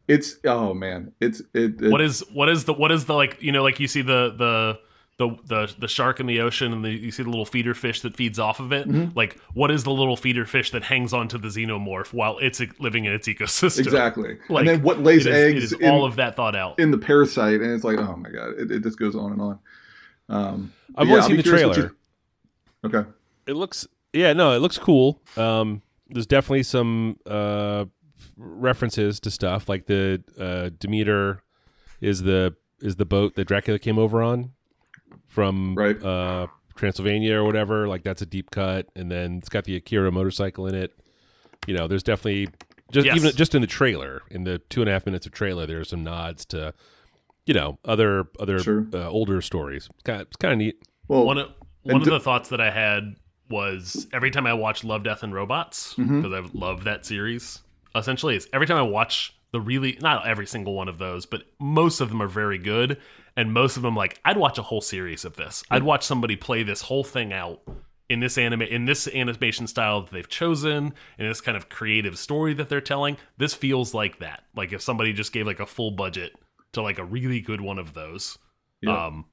It's 0.08 0.36
oh 0.44 0.72
man. 0.74 1.12
It's 1.20 1.40
it, 1.52 1.80
it 1.82 1.90
what 1.90 2.00
is 2.00 2.20
what 2.32 2.48
is 2.48 2.64
the 2.64 2.72
what 2.72 2.92
is 2.92 3.06
the 3.06 3.14
like 3.14 3.42
you 3.42 3.52
know 3.52 3.62
like 3.62 3.80
you 3.80 3.88
see 3.88 4.02
the 4.02 4.34
the 4.36 4.78
the 5.18 5.36
the, 5.46 5.74
the 5.78 5.88
shark 5.88 6.20
in 6.20 6.26
the 6.26 6.40
ocean 6.40 6.72
and 6.72 6.84
the, 6.84 6.90
you 6.90 7.10
see 7.10 7.22
the 7.22 7.30
little 7.30 7.46
feeder 7.46 7.74
fish 7.74 8.00
that 8.02 8.16
feeds 8.16 8.38
off 8.38 8.60
of 8.60 8.72
it? 8.72 8.88
Mm-hmm. 8.88 9.16
like 9.16 9.38
what 9.54 9.70
is 9.70 9.84
the 9.84 9.90
little 9.90 10.16
feeder 10.16 10.44
fish 10.46 10.70
that 10.72 10.84
hangs 10.84 11.12
onto 11.12 11.38
the 11.38 11.48
xenomorph 11.48 12.12
while 12.12 12.38
it's 12.38 12.60
living 12.78 13.04
in 13.06 13.12
its 13.12 13.26
ecosystem? 13.28 13.80
Exactly. 13.80 14.38
Like, 14.48 14.60
and 14.60 14.68
then 14.68 14.82
what 14.82 15.00
lays 15.00 15.26
it 15.26 15.34
eggs 15.34 15.64
is 15.64 15.72
in, 15.72 15.88
all 15.90 16.04
of 16.04 16.16
that 16.16 16.36
thought 16.36 16.54
out. 16.56 16.78
in 16.78 16.90
the 16.90 16.98
parasite 16.98 17.60
and 17.60 17.72
it's 17.72 17.84
like 17.84 17.98
oh 17.98 18.16
my 18.16 18.30
god 18.30 18.54
it, 18.58 18.70
it 18.70 18.82
just 18.82 18.98
goes 18.98 19.14
on 19.16 19.32
and 19.32 19.40
on. 19.40 19.58
Um 20.28 20.72
I've 20.90 21.06
but 21.08 21.12
only 21.12 21.20
I'll 21.20 21.26
seen 21.28 21.36
the 21.36 21.42
trailer. 21.42 21.76
you- 21.76 21.96
okay. 22.84 23.08
It 23.46 23.54
looks 23.54 23.86
yeah, 24.12 24.32
no, 24.32 24.52
it 24.52 24.58
looks 24.60 24.78
cool. 24.78 25.20
Um, 25.36 25.82
there's 26.08 26.26
definitely 26.26 26.62
some 26.62 27.18
uh, 27.26 27.84
references 28.36 29.20
to 29.20 29.30
stuff 29.30 29.68
like 29.68 29.86
the 29.86 30.22
uh, 30.38 30.70
Demeter 30.78 31.42
is 32.00 32.22
the 32.22 32.54
is 32.80 32.96
the 32.96 33.04
boat 33.04 33.34
that 33.34 33.46
Dracula 33.46 33.78
came 33.78 33.98
over 33.98 34.22
on 34.22 34.52
from 35.26 35.74
Right. 35.74 36.02
uh, 36.02 36.46
Transylvania 36.74 37.36
or 37.36 37.44
whatever. 37.44 37.88
Like 37.88 38.02
that's 38.02 38.22
a 38.22 38.26
deep 38.26 38.50
cut, 38.50 38.88
and 38.96 39.10
then 39.10 39.38
it's 39.38 39.48
got 39.48 39.64
the 39.64 39.76
Akira 39.76 40.10
motorcycle 40.12 40.66
in 40.66 40.74
it. 40.74 40.92
You 41.66 41.74
know, 41.74 41.86
there's 41.86 42.02
definitely 42.02 42.48
just 42.92 43.06
Yes. 43.06 43.16
even 43.16 43.32
just 43.32 43.54
in 43.54 43.60
the 43.60 43.66
trailer, 43.66 44.22
in 44.30 44.44
the 44.44 44.58
two 44.58 44.80
and 44.82 44.88
a 44.88 44.92
half 44.92 45.06
minutes 45.06 45.26
of 45.26 45.32
trailer, 45.32 45.66
there's 45.66 45.88
some 45.88 46.04
nods 46.04 46.44
to 46.46 46.74
you 47.46 47.54
know 47.54 47.78
other 47.84 48.24
other 48.40 48.58
Sure. 48.58 48.86
uh, 48.92 49.08
older 49.08 49.40
stories. 49.40 49.88
It's 49.94 50.02
kind 50.02 50.20
of, 50.20 50.26
it's 50.28 50.36
kind 50.36 50.52
of 50.52 50.58
neat. 50.58 50.76
well 51.08 51.24
one 51.24 51.38
of 51.38 51.50
one 51.82 51.96
of 51.96 52.04
d- 52.04 52.10
the 52.10 52.20
thoughts 52.20 52.48
that 52.50 52.60
I 52.60 52.70
had 52.70 53.14
was 53.48 54.08
every 54.12 54.30
time 54.32 54.44
I 54.46 54.54
watch 54.54 54.82
Love, 54.82 55.04
Death, 55.04 55.22
and 55.22 55.32
Robots 55.32 55.94
Mm-hmm. 55.94 56.22
because 56.22 56.32
I 56.32 56.48
love 56.58 56.82
that 56.84 57.06
series. 57.06 57.60
Essentially, 57.94 58.34
is 58.36 58.48
every 58.52 58.66
time 58.66 58.76
I 58.76 58.82
watch 58.82 59.35
the 59.56 59.60
really 59.62 59.96
not 60.02 60.26
every 60.26 60.46
single 60.46 60.74
one 60.74 60.86
of 60.86 60.98
those, 60.98 61.24
but 61.24 61.44
most 61.58 62.02
of 62.02 62.10
them 62.10 62.20
are 62.20 62.28
very 62.28 62.58
good, 62.58 62.98
and 63.38 63.54
most 63.54 63.78
of 63.78 63.82
them 63.82 63.96
like 63.96 64.20
I'd 64.22 64.36
watch 64.36 64.58
a 64.58 64.62
whole 64.62 64.82
series 64.82 65.24
of 65.24 65.36
this. 65.36 65.64
I'd 65.70 65.82
watch 65.82 66.04
somebody 66.04 66.36
play 66.36 66.62
this 66.62 66.82
whole 66.82 67.04
thing 67.04 67.32
out 67.32 67.62
in 68.10 68.20
this 68.20 68.36
anime 68.36 68.60
in 68.60 68.84
this 68.84 69.08
animation 69.08 69.66
style 69.66 70.02
that 70.02 70.10
they've 70.10 70.28
chosen 70.28 70.92
in 71.18 71.26
this 71.26 71.40
kind 71.40 71.56
of 71.56 71.70
creative 71.70 72.18
story 72.18 72.52
that 72.52 72.68
they're 72.68 72.82
telling. 72.82 73.16
This 73.38 73.54
feels 73.54 73.94
like 73.94 74.18
that. 74.18 74.44
Like 74.54 74.74
if 74.74 74.82
somebody 74.82 75.14
just 75.14 75.32
gave 75.32 75.46
like 75.46 75.60
a 75.60 75.66
full 75.66 75.90
budget 75.90 76.34
to 76.72 76.82
like 76.82 76.98
a 76.98 77.04
really 77.04 77.40
good 77.40 77.62
one 77.62 77.78
of 77.78 77.94
those. 77.94 78.36
Yeah. 78.82 79.06
Um, 79.06 79.24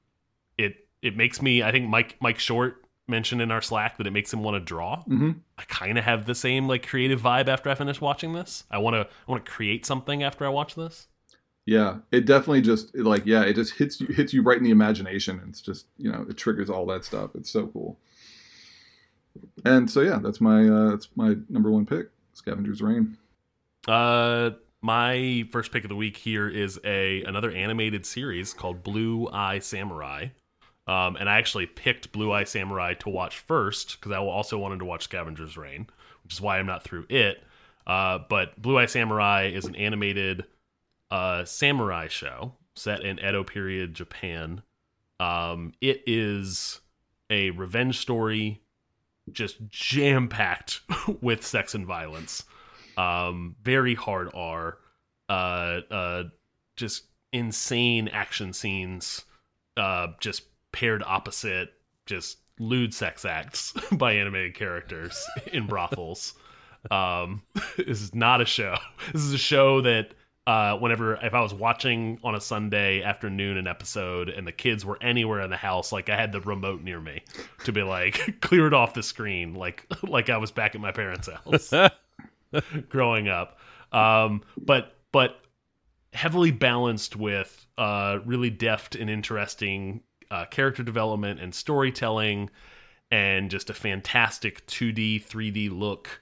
it 0.56 0.88
it 1.02 1.18
makes 1.18 1.42
me. 1.42 1.62
I 1.62 1.70
think 1.70 1.86
Mike 1.86 2.16
Mike 2.22 2.38
Short 2.38 2.83
mentioned 3.06 3.42
in 3.42 3.50
our 3.50 3.60
Slack 3.60 3.98
that 3.98 4.06
it 4.06 4.12
makes 4.12 4.32
him 4.32 4.42
want 4.42 4.56
to 4.56 4.60
draw. 4.60 5.02
hmm 5.02 5.32
I 5.58 5.64
kind 5.64 5.98
of 5.98 6.04
have 6.04 6.26
the 6.26 6.34
same 6.34 6.66
like 6.66 6.86
creative 6.86 7.20
vibe 7.20 7.48
after 7.48 7.70
I 7.70 7.74
finish 7.74 8.00
watching 8.00 8.32
this. 8.32 8.64
I 8.70 8.78
want 8.78 8.94
to 8.94 9.00
I 9.00 9.30
want 9.30 9.44
to 9.44 9.50
create 9.50 9.86
something 9.86 10.22
after 10.22 10.44
I 10.44 10.48
watch 10.48 10.74
this. 10.74 11.08
Yeah, 11.66 11.98
it 12.12 12.26
definitely 12.26 12.60
just 12.60 12.94
like 12.96 13.24
yeah, 13.24 13.42
it 13.42 13.54
just 13.54 13.74
hits 13.74 14.00
you 14.00 14.08
hits 14.08 14.32
you 14.32 14.42
right 14.42 14.58
in 14.58 14.64
the 14.64 14.70
imagination. 14.70 15.40
It's 15.48 15.60
just 15.60 15.86
you 15.96 16.10
know 16.10 16.26
it 16.28 16.36
triggers 16.36 16.68
all 16.68 16.86
that 16.86 17.04
stuff. 17.04 17.30
It's 17.34 17.50
so 17.50 17.66
cool. 17.68 17.98
And 19.64 19.90
so 19.90 20.00
yeah, 20.00 20.18
that's 20.22 20.40
my 20.40 20.68
uh, 20.68 20.90
that's 20.90 21.08
my 21.16 21.36
number 21.48 21.70
one 21.70 21.86
pick, 21.86 22.08
Scavengers 22.34 22.82
Reign. 22.82 23.16
Uh, 23.88 24.50
my 24.82 25.46
first 25.50 25.72
pick 25.72 25.84
of 25.84 25.88
the 25.88 25.96
week 25.96 26.16
here 26.18 26.48
is 26.48 26.78
a 26.84 27.22
another 27.22 27.50
animated 27.50 28.04
series 28.04 28.52
called 28.52 28.82
Blue 28.82 29.28
Eye 29.30 29.58
Samurai. 29.58 30.28
Um, 30.86 31.16
and 31.16 31.28
I 31.28 31.38
actually 31.38 31.66
picked 31.66 32.12
Blue 32.12 32.30
Eye 32.30 32.44
Samurai 32.44 32.94
to 32.94 33.08
watch 33.08 33.38
first 33.38 33.98
because 33.98 34.12
I 34.12 34.18
also 34.18 34.58
wanted 34.58 34.80
to 34.80 34.84
watch 34.84 35.04
Scavengers 35.04 35.56
Reign, 35.56 35.86
which 36.22 36.34
is 36.34 36.40
why 36.40 36.58
I'm 36.58 36.66
not 36.66 36.82
through 36.84 37.06
it. 37.08 37.42
Uh, 37.86 38.18
but 38.28 38.60
Blue 38.60 38.78
Eye 38.78 38.86
Samurai 38.86 39.50
is 39.54 39.64
an 39.64 39.76
animated 39.76 40.44
uh, 41.10 41.44
samurai 41.44 42.08
show 42.08 42.54
set 42.74 43.02
in 43.02 43.18
Edo 43.18 43.44
period 43.44 43.94
Japan. 43.94 44.62
Um, 45.20 45.72
it 45.80 46.02
is 46.06 46.80
a 47.30 47.50
revenge 47.50 47.98
story, 47.98 48.60
just 49.32 49.56
jam 49.68 50.28
packed 50.28 50.80
with 51.20 51.46
sex 51.46 51.74
and 51.74 51.86
violence. 51.86 52.44
Um, 52.96 53.56
very 53.62 53.94
hard 53.94 54.30
R. 54.34 54.78
uh, 55.28 55.80
uh, 55.90 56.24
just 56.76 57.04
insane 57.32 58.08
action 58.08 58.52
scenes, 58.52 59.24
uh, 59.76 60.08
just 60.20 60.44
paired 60.74 61.04
opposite, 61.06 61.72
just 62.04 62.38
lewd 62.58 62.92
sex 62.92 63.24
acts 63.24 63.72
by 63.92 64.14
animated 64.14 64.54
characters 64.54 65.24
in 65.52 65.68
brothels. 65.68 66.34
Um, 66.90 67.42
this 67.76 68.02
is 68.02 68.12
not 68.12 68.40
a 68.40 68.44
show. 68.44 68.76
This 69.12 69.22
is 69.22 69.32
a 69.32 69.38
show 69.38 69.80
that 69.82 70.14
uh, 70.48 70.76
whenever 70.76 71.14
if 71.14 71.32
I 71.32 71.40
was 71.40 71.54
watching 71.54 72.18
on 72.24 72.34
a 72.34 72.40
Sunday 72.40 73.02
afternoon 73.02 73.56
an 73.56 73.68
episode 73.68 74.28
and 74.28 74.46
the 74.46 74.52
kids 74.52 74.84
were 74.84 74.98
anywhere 75.00 75.40
in 75.40 75.48
the 75.48 75.56
house, 75.56 75.92
like 75.92 76.10
I 76.10 76.16
had 76.16 76.32
the 76.32 76.40
remote 76.40 76.82
near 76.82 77.00
me 77.00 77.22
to 77.64 77.72
be 77.72 77.82
like 77.82 78.36
clear 78.40 78.66
it 78.66 78.74
off 78.74 78.94
the 78.94 79.02
screen, 79.04 79.54
like 79.54 79.86
like 80.02 80.28
I 80.28 80.38
was 80.38 80.50
back 80.50 80.74
at 80.74 80.80
my 80.80 80.90
parents' 80.90 81.28
house 81.28 81.72
growing 82.88 83.28
up. 83.28 83.58
Um, 83.92 84.42
but 84.58 84.96
but 85.12 85.40
heavily 86.12 86.50
balanced 86.50 87.16
with 87.16 87.66
uh, 87.78 88.18
really 88.24 88.50
deft 88.50 88.96
and 88.96 89.08
interesting 89.08 90.02
uh, 90.34 90.44
character 90.46 90.82
development 90.82 91.38
and 91.38 91.54
storytelling, 91.54 92.50
and 93.08 93.52
just 93.52 93.70
a 93.70 93.74
fantastic 93.74 94.66
2D 94.66 95.24
3D 95.24 95.70
look 95.70 96.20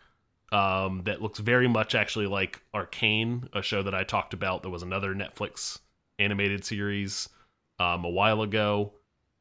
um, 0.53 1.05
that 1.05 1.23
looks 1.23 1.39
very 1.39 1.67
much 1.67 1.95
actually 1.95 2.27
like 2.27 2.63
Arcane, 2.75 3.49
a 3.55 3.63
show 3.63 3.83
that 3.83 3.95
I 3.95 4.05
talked 4.05 4.35
about. 4.35 4.61
There 4.61 4.71
was 4.71 4.83
another 4.83 5.15
Netflix 5.15 5.79
animated 6.19 6.63
series 6.63 7.31
um, 7.79 8.05
a 8.05 8.11
while 8.11 8.43
ago, 8.43 8.93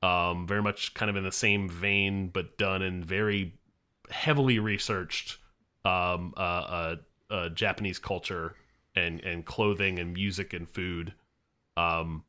um, 0.01 0.47
very 0.47 0.62
much 0.62 0.93
kind 0.93 1.10
of 1.10 1.17
in 1.17 1.25
the 1.25 1.34
same 1.34 1.67
vein, 1.67 2.29
but 2.29 2.57
done 2.57 2.81
in 2.81 3.03
very 3.03 3.55
heavily 4.10 4.57
researched 4.57 5.38
um, 5.84 6.34
uh, 6.38 6.39
uh, 6.39 6.95
uh, 7.29 7.49
Japanese 7.49 7.99
culture 7.99 8.55
and 8.95 9.19
and 9.19 9.45
clothing 9.45 9.99
and 9.99 10.13
music 10.13 10.53
and 10.53 10.69
food. 10.69 11.13
Um, 11.75 12.23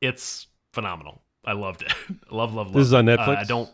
it's 0.00 0.46
phenomenal. 0.76 1.20
I 1.44 1.52
loved 1.54 1.82
it. 1.82 1.92
love, 2.30 2.54
love, 2.54 2.68
love. 2.68 2.72
This 2.72 2.86
is 2.86 2.92
on. 2.94 3.06
Netflix? 3.06 3.28
Uh, 3.36 3.40
I 3.40 3.44
don't. 3.44 3.70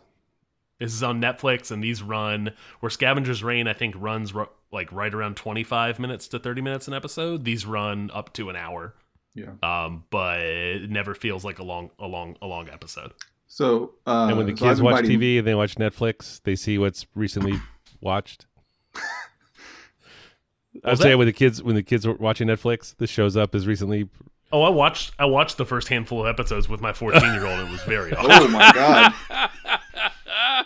This 0.79 0.93
is 0.93 1.03
on 1.03 1.21
Netflix, 1.21 1.69
and 1.71 1.83
these 1.83 2.01
run 2.01 2.51
where 2.79 2.89
Scavengers 2.89 3.43
Reign 3.43 3.67
I 3.67 3.73
think 3.73 3.93
runs 3.97 4.33
ru- 4.33 4.49
like 4.71 4.91
right 4.91 5.13
around 5.13 5.35
twenty 5.37 5.63
five 5.63 5.99
minutes 5.99 6.27
to 6.29 6.39
thirty 6.39 6.61
minutes 6.61 6.87
an 6.87 6.93
episode. 6.95 7.43
These 7.45 7.65
run 7.65 8.09
up 8.13 8.33
to 8.33 8.49
an 8.49 8.55
hour, 8.55 8.95
Yeah. 9.35 9.51
um, 9.61 10.03
but 10.09 10.39
it 10.39 10.89
never 10.89 11.13
feels 11.15 11.45
like 11.45 11.59
a 11.59 11.63
long, 11.63 11.91
a 11.99 12.07
long, 12.07 12.35
a 12.41 12.47
long 12.47 12.69
episode. 12.69 13.13
So 13.47 13.93
uh, 14.07 14.27
and 14.29 14.37
when 14.37 14.47
the 14.47 14.57
so 14.57 14.65
kids 14.65 14.81
watch 14.81 14.95
biting- 15.03 15.19
TV 15.19 15.37
and 15.37 15.47
they 15.47 15.55
watch 15.55 15.75
Netflix, 15.75 16.41
they 16.43 16.55
see 16.55 16.77
what's 16.79 17.05
recently 17.15 17.59
watched. 18.01 18.47
I 20.83 20.89
was 20.89 20.99
that? 20.99 21.03
saying 21.03 21.17
when 21.19 21.27
the 21.27 21.33
kids 21.33 21.61
when 21.61 21.75
the 21.75 21.83
kids 21.83 22.05
are 22.05 22.13
watching 22.13 22.47
Netflix, 22.47 22.95
this 22.97 23.09
shows 23.09 23.37
up 23.37 23.53
as 23.55 23.67
recently. 23.67 24.09
Oh, 24.53 24.61
I 24.61 24.69
watched 24.69 25.13
I 25.17 25.25
watched 25.25 25.57
the 25.57 25.65
first 25.65 25.87
handful 25.87 26.21
of 26.21 26.27
episodes 26.27 26.69
with 26.69 26.79
my 26.79 26.93
fourteen 26.93 27.33
year 27.33 27.45
old. 27.47 27.59
It 27.59 27.71
was 27.71 27.81
very 27.81 28.13
awesome. 28.13 28.29
Oh 28.31 28.47
my 28.47 28.71
god! 28.71 29.13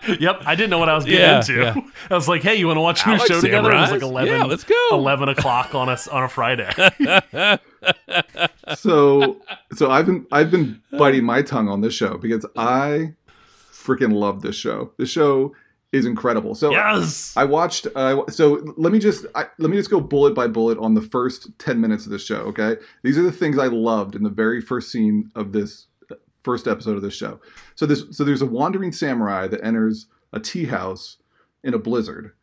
yep, 0.19 0.41
I 0.45 0.55
didn't 0.55 0.69
know 0.71 0.77
what 0.77 0.89
I 0.89 0.93
was 0.95 1.05
getting 1.05 1.21
Yeah, 1.21 1.39
into. 1.39 1.53
yeah. 1.55 1.75
I 2.11 2.13
was 2.13 2.27
like, 2.27 2.43
"Hey, 2.43 2.55
you 2.55 2.67
want 2.67 2.75
to 2.77 2.81
watch 2.81 3.01
a 3.05 3.07
I 3.07 3.13
new 3.13 3.19
like 3.19 3.27
show 3.29 3.39
together?" 3.39 3.71
It 3.71 3.75
was 3.75 3.91
like 3.91 4.01
eleven. 4.01 4.33
Yeah, 4.33 4.43
let's 4.43 4.65
go. 4.65 4.75
Eleven 4.91 5.29
o'clock 5.29 5.73
on 5.73 5.87
a 5.87 5.97
on 6.11 6.23
a 6.23 6.27
Friday. 6.29 6.69
so 8.75 9.37
so 9.73 9.89
I've 9.91 10.05
been 10.05 10.27
I've 10.33 10.51
been 10.51 10.81
biting 10.91 11.23
my 11.23 11.41
tongue 11.41 11.69
on 11.69 11.79
this 11.81 11.93
show 11.93 12.17
because 12.17 12.45
I 12.57 13.13
freaking 13.71 14.13
love 14.13 14.41
this 14.41 14.55
show. 14.57 14.91
This 14.97 15.09
show 15.09 15.53
is 15.97 16.05
incredible. 16.05 16.55
So 16.55 16.71
yes. 16.71 17.33
I 17.35 17.43
watched. 17.43 17.87
Uh, 17.95 18.25
so 18.29 18.73
let 18.77 18.93
me 18.93 18.99
just 18.99 19.25
I, 19.35 19.45
let 19.57 19.69
me 19.69 19.77
just 19.77 19.89
go 19.89 19.99
bullet 19.99 20.33
by 20.33 20.47
bullet 20.47 20.77
on 20.77 20.93
the 20.93 21.01
first 21.01 21.49
ten 21.59 21.81
minutes 21.81 22.05
of 22.05 22.11
this 22.11 22.25
show. 22.25 22.41
Okay, 22.41 22.77
these 23.03 23.17
are 23.17 23.23
the 23.23 23.31
things 23.31 23.57
I 23.57 23.67
loved 23.67 24.15
in 24.15 24.23
the 24.23 24.29
very 24.29 24.61
first 24.61 24.91
scene 24.91 25.31
of 25.35 25.51
this 25.51 25.87
first 26.43 26.67
episode 26.67 26.95
of 26.95 27.01
this 27.01 27.15
show. 27.15 27.39
So 27.75 27.85
this 27.85 28.03
so 28.11 28.23
there's 28.23 28.41
a 28.41 28.45
wandering 28.45 28.91
samurai 28.91 29.47
that 29.47 29.63
enters 29.63 30.07
a 30.31 30.39
tea 30.39 30.65
house 30.65 31.17
in 31.63 31.73
a 31.73 31.79
blizzard, 31.79 32.33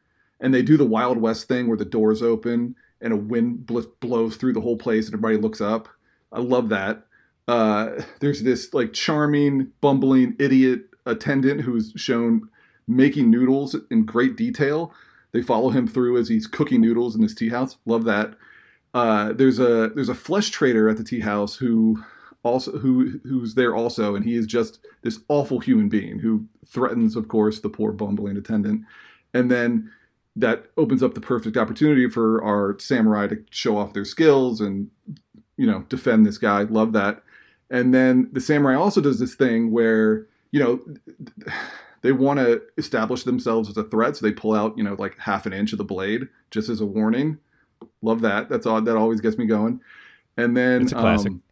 and 0.41 0.53
they 0.53 0.63
do 0.63 0.77
the 0.77 0.85
Wild 0.85 1.19
West 1.19 1.49
thing 1.49 1.69
where 1.69 1.79
the 1.79 1.85
doors 1.85 2.23
open 2.23 2.77
and 3.01 3.13
a 3.13 3.17
wind 3.17 3.67
bl- 3.67 3.81
blows 4.01 4.37
through 4.37 4.53
the 4.53 4.61
whole 4.61 4.77
place 4.77 5.07
and 5.07 5.15
everybody 5.15 5.37
looks 5.37 5.61
up. 5.61 5.89
I 6.33 6.41
love 6.41 6.69
that. 6.71 7.07
Uh, 7.47 8.03
there's 8.21 8.43
this 8.43 8.73
like 8.73 8.93
charming, 8.93 9.71
bumbling 9.81 10.35
idiot 10.39 10.87
attendant 11.07 11.61
who's 11.61 11.93
shown 11.97 12.49
making 12.87 13.31
noodles 13.31 13.77
in 13.91 14.05
great 14.05 14.37
detail. 14.37 14.93
They 15.33 15.43
follow 15.43 15.71
him 15.71 15.89
through 15.89 16.17
as 16.19 16.29
he's 16.29 16.47
cooking 16.47 16.81
noodles 16.81 17.17
in 17.17 17.23
his 17.23 17.35
tea 17.35 17.49
house. 17.49 17.77
Love 17.87 18.05
that. 18.05 18.35
Uh, 18.93 19.33
there's 19.33 19.59
a 19.59 19.91
there's 19.95 20.09
a 20.09 20.15
flesh 20.15 20.51
trader 20.51 20.89
at 20.89 20.97
the 20.97 21.05
tea 21.05 21.21
house 21.21 21.57
who 21.57 22.03
also 22.45 22.79
who 22.79 23.21
who's 23.25 23.55
there 23.55 23.75
also, 23.75 24.15
and 24.15 24.25
he 24.25 24.37
is 24.37 24.47
just 24.47 24.79
this 25.03 25.19
awful 25.29 25.59
human 25.59 25.89
being 25.89 26.21
who 26.21 26.47
threatens, 26.67 27.17
of 27.17 27.27
course, 27.27 27.61
the 27.61 27.69
poor 27.69 27.91
bumbling 27.91 28.37
attendant, 28.37 28.83
and 29.33 29.51
then 29.51 29.91
that 30.37 30.67
opens 30.77 31.03
up 31.03 31.15
the 31.15 31.21
perfect 31.21 31.57
opportunity 31.57 32.09
for 32.09 32.43
our 32.43 32.77
samurai 32.79 33.27
to 33.27 33.43
show 33.51 33.77
off 33.77 33.93
their 33.93 34.05
skills 34.05 34.61
and 34.61 34.91
you 35.57 35.67
know 35.67 35.81
defend 35.89 36.25
this 36.25 36.39
guy. 36.39 36.63
Love 36.63 36.93
that. 36.93 37.23
And 37.71 37.93
then 37.93 38.29
the 38.33 38.41
samurai 38.41 38.77
also 38.77 39.01
does 39.01 39.19
this 39.19 39.35
thing 39.35 39.73
where 39.73 40.27
you 40.53 40.61
know 40.61 40.81
they 42.05 42.13
want 42.13 42.39
to 42.39 42.61
establish 42.77 43.25
themselves 43.25 43.71
as 43.71 43.79
a 43.79 43.85
threat, 43.85 44.15
so 44.15 44.27
they 44.27 44.33
pull 44.33 44.53
out 44.53 44.77
you 44.77 44.85
know 44.85 44.95
like 44.99 45.19
half 45.19 45.47
an 45.47 45.55
inch 45.55 45.73
of 45.73 45.79
the 45.79 45.85
blade 45.85 46.29
just 46.51 46.69
as 46.69 46.83
a 46.83 46.87
warning. 46.87 47.39
Love 48.03 48.21
that. 48.21 48.51
That's 48.51 48.67
odd. 48.67 48.85
That 48.85 48.99
always 48.99 49.23
gets 49.23 49.39
me 49.39 49.47
going. 49.47 49.81
And 50.37 50.55
then 50.55 50.83
It's 50.83 50.93
a 50.93 50.97
classic. 50.97 51.33
um, 51.33 51.43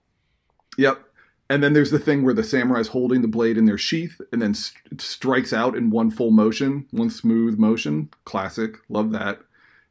yep. 0.77 1.01
And 1.49 1.63
then 1.63 1.73
there's 1.73 1.91
the 1.91 1.99
thing 1.99 2.23
where 2.23 2.35
the 2.35 2.45
samurai's 2.45 2.89
holding 2.89 3.23
the 3.23 3.29
blade 3.29 3.57
in 3.57 3.65
their 3.65 3.79
sheath 3.79 4.21
and 4.31 4.43
then 4.43 4.53
st- 4.55 5.01
strikes 5.01 5.53
out 5.55 5.75
in 5.75 5.89
one 5.91 6.11
full 6.11 6.31
motion, 6.31 6.87
one 6.91 7.09
smooth 7.11 7.59
motion. 7.59 8.11
Classic. 8.27 8.77
Love 8.91 9.13
that. 9.13 9.39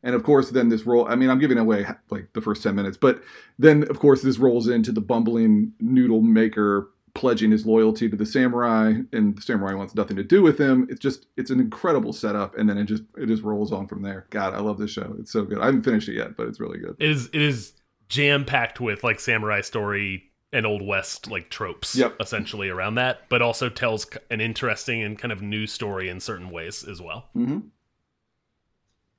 And 0.03 0.13
of 0.13 0.23
course, 0.23 0.51
then 0.51 0.69
this 0.69 0.85
roll. 0.85 1.07
I 1.07 1.15
mean, 1.15 1.29
I'm 1.31 1.39
giving 1.39 1.57
away 1.57 1.87
like 2.11 2.29
the 2.33 2.41
first 2.41 2.61
ten 2.61 2.75
minutes, 2.75 2.97
but 2.97 3.23
then 3.57 3.83
of 3.89 3.97
course 3.99 4.21
this 4.21 4.37
rolls 4.37 4.67
into 4.67 4.91
the 4.91 5.01
bumbling 5.01 5.73
noodle 5.79 6.21
maker 6.21 6.90
pledging 7.13 7.51
his 7.51 7.65
loyalty 7.65 8.09
to 8.09 8.15
the 8.15 8.25
samurai, 8.25 8.93
and 9.11 9.35
the 9.37 9.41
samurai 9.41 9.73
wants 9.73 9.95
nothing 9.95 10.15
to 10.17 10.23
do 10.23 10.41
with 10.41 10.57
him. 10.59 10.87
It's 10.89 10.99
just 10.99 11.27
it's 11.37 11.51
an 11.51 11.59
incredible 11.59 12.13
setup, 12.13 12.57
and 12.57 12.69
then 12.69 12.77
it 12.77 12.85
just 12.85 13.03
it 13.17 13.25
just 13.27 13.43
rolls 13.43 13.71
on 13.71 13.87
from 13.87 14.01
there. 14.01 14.27
God, 14.29 14.53
I 14.53 14.59
love 14.59 14.77
this 14.77 14.91
show. 14.91 15.15
It's 15.19 15.31
so 15.31 15.43
good. 15.43 15.59
I 15.59 15.65
haven't 15.65 15.83
finished 15.83 16.07
it 16.09 16.13
yet, 16.15 16.37
but 16.37 16.47
it's 16.47 16.59
really 16.59 16.79
good. 16.79 16.95
It 16.99 17.09
is 17.09 17.27
it 17.33 17.41
is 17.41 17.73
jam 18.09 18.45
packed 18.45 18.79
with 18.79 19.03
like 19.03 19.19
samurai 19.19 19.61
story 19.61 20.23
and 20.53 20.65
old 20.65 20.81
west 20.85 21.31
like 21.31 21.49
tropes 21.49 21.95
Yep. 21.95 22.15
essentially 22.19 22.67
around 22.69 22.95
that, 22.95 23.21
but 23.29 23.41
also 23.41 23.69
tells 23.69 24.05
an 24.29 24.41
interesting 24.41 25.01
and 25.01 25.17
kind 25.17 25.31
of 25.31 25.41
new 25.41 25.65
story 25.65 26.09
in 26.09 26.19
certain 26.19 26.49
ways 26.49 26.83
as 26.83 27.01
well. 27.01 27.29
hmm 27.33 27.59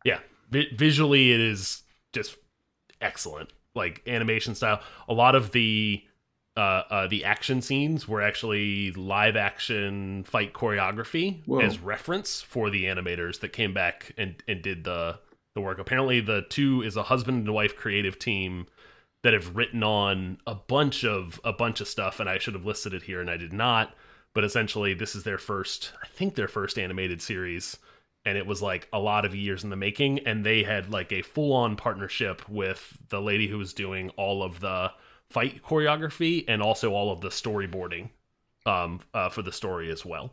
Yeah, 0.04 0.18
vi- 0.50 0.74
visually 0.76 1.32
it 1.32 1.40
is 1.40 1.82
just 2.12 2.36
excellent. 3.00 3.50
Like 3.74 4.02
animation 4.06 4.54
style, 4.54 4.80
a 5.08 5.14
lot 5.14 5.34
of 5.34 5.52
the 5.52 6.02
uh, 6.56 6.60
uh, 6.90 7.06
the 7.06 7.24
action 7.24 7.62
scenes 7.62 8.06
were 8.06 8.20
actually 8.20 8.92
live 8.92 9.36
action 9.36 10.24
fight 10.24 10.52
choreography 10.52 11.44
Whoa. 11.46 11.60
as 11.60 11.78
reference 11.78 12.42
for 12.42 12.68
the 12.68 12.84
animators 12.84 13.40
that 13.40 13.52
came 13.52 13.72
back 13.72 14.12
and, 14.18 14.42
and 14.46 14.62
did 14.62 14.84
the 14.84 15.18
the 15.54 15.60
work. 15.60 15.78
Apparently, 15.78 16.20
the 16.20 16.42
two 16.48 16.82
is 16.82 16.96
a 16.96 17.04
husband 17.04 17.46
and 17.46 17.54
wife 17.54 17.76
creative 17.76 18.18
team 18.18 18.66
that 19.22 19.34
have 19.34 19.54
written 19.54 19.82
on 19.82 20.38
a 20.46 20.54
bunch 20.54 21.04
of 21.04 21.40
a 21.44 21.52
bunch 21.52 21.80
of 21.80 21.88
stuff, 21.88 22.20
and 22.20 22.28
I 22.28 22.38
should 22.38 22.54
have 22.54 22.66
listed 22.66 22.94
it 22.94 23.02
here, 23.02 23.20
and 23.20 23.30
I 23.30 23.36
did 23.36 23.52
not. 23.52 23.94
But 24.34 24.44
essentially, 24.44 24.94
this 24.94 25.14
is 25.14 25.24
their 25.24 25.38
first, 25.38 25.92
I 26.02 26.06
think, 26.06 26.34
their 26.34 26.48
first 26.48 26.78
animated 26.78 27.20
series, 27.20 27.78
and 28.24 28.38
it 28.38 28.46
was 28.46 28.62
like 28.62 28.88
a 28.92 28.98
lot 28.98 29.24
of 29.24 29.34
years 29.34 29.62
in 29.62 29.70
the 29.70 29.76
making. 29.76 30.20
And 30.20 30.44
they 30.44 30.62
had 30.62 30.90
like 30.90 31.12
a 31.12 31.22
full 31.22 31.52
on 31.52 31.76
partnership 31.76 32.48
with 32.48 32.98
the 33.10 33.20
lady 33.20 33.48
who 33.48 33.58
was 33.58 33.74
doing 33.74 34.10
all 34.10 34.42
of 34.42 34.60
the 34.60 34.92
fight 35.32 35.62
choreography 35.62 36.44
and 36.46 36.62
also 36.62 36.92
all 36.92 37.10
of 37.10 37.20
the 37.20 37.28
storyboarding 37.28 38.10
um, 38.66 39.00
uh, 39.14 39.28
for 39.28 39.42
the 39.42 39.52
story 39.52 39.90
as 39.90 40.04
well. 40.04 40.32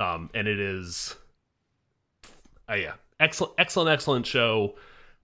Um, 0.00 0.30
and 0.34 0.48
it 0.48 0.58
is, 0.58 1.14
uh, 2.68 2.74
yeah, 2.74 2.94
excellent, 3.20 3.54
excellent, 3.58 3.90
excellent 3.90 4.26
show. 4.26 4.74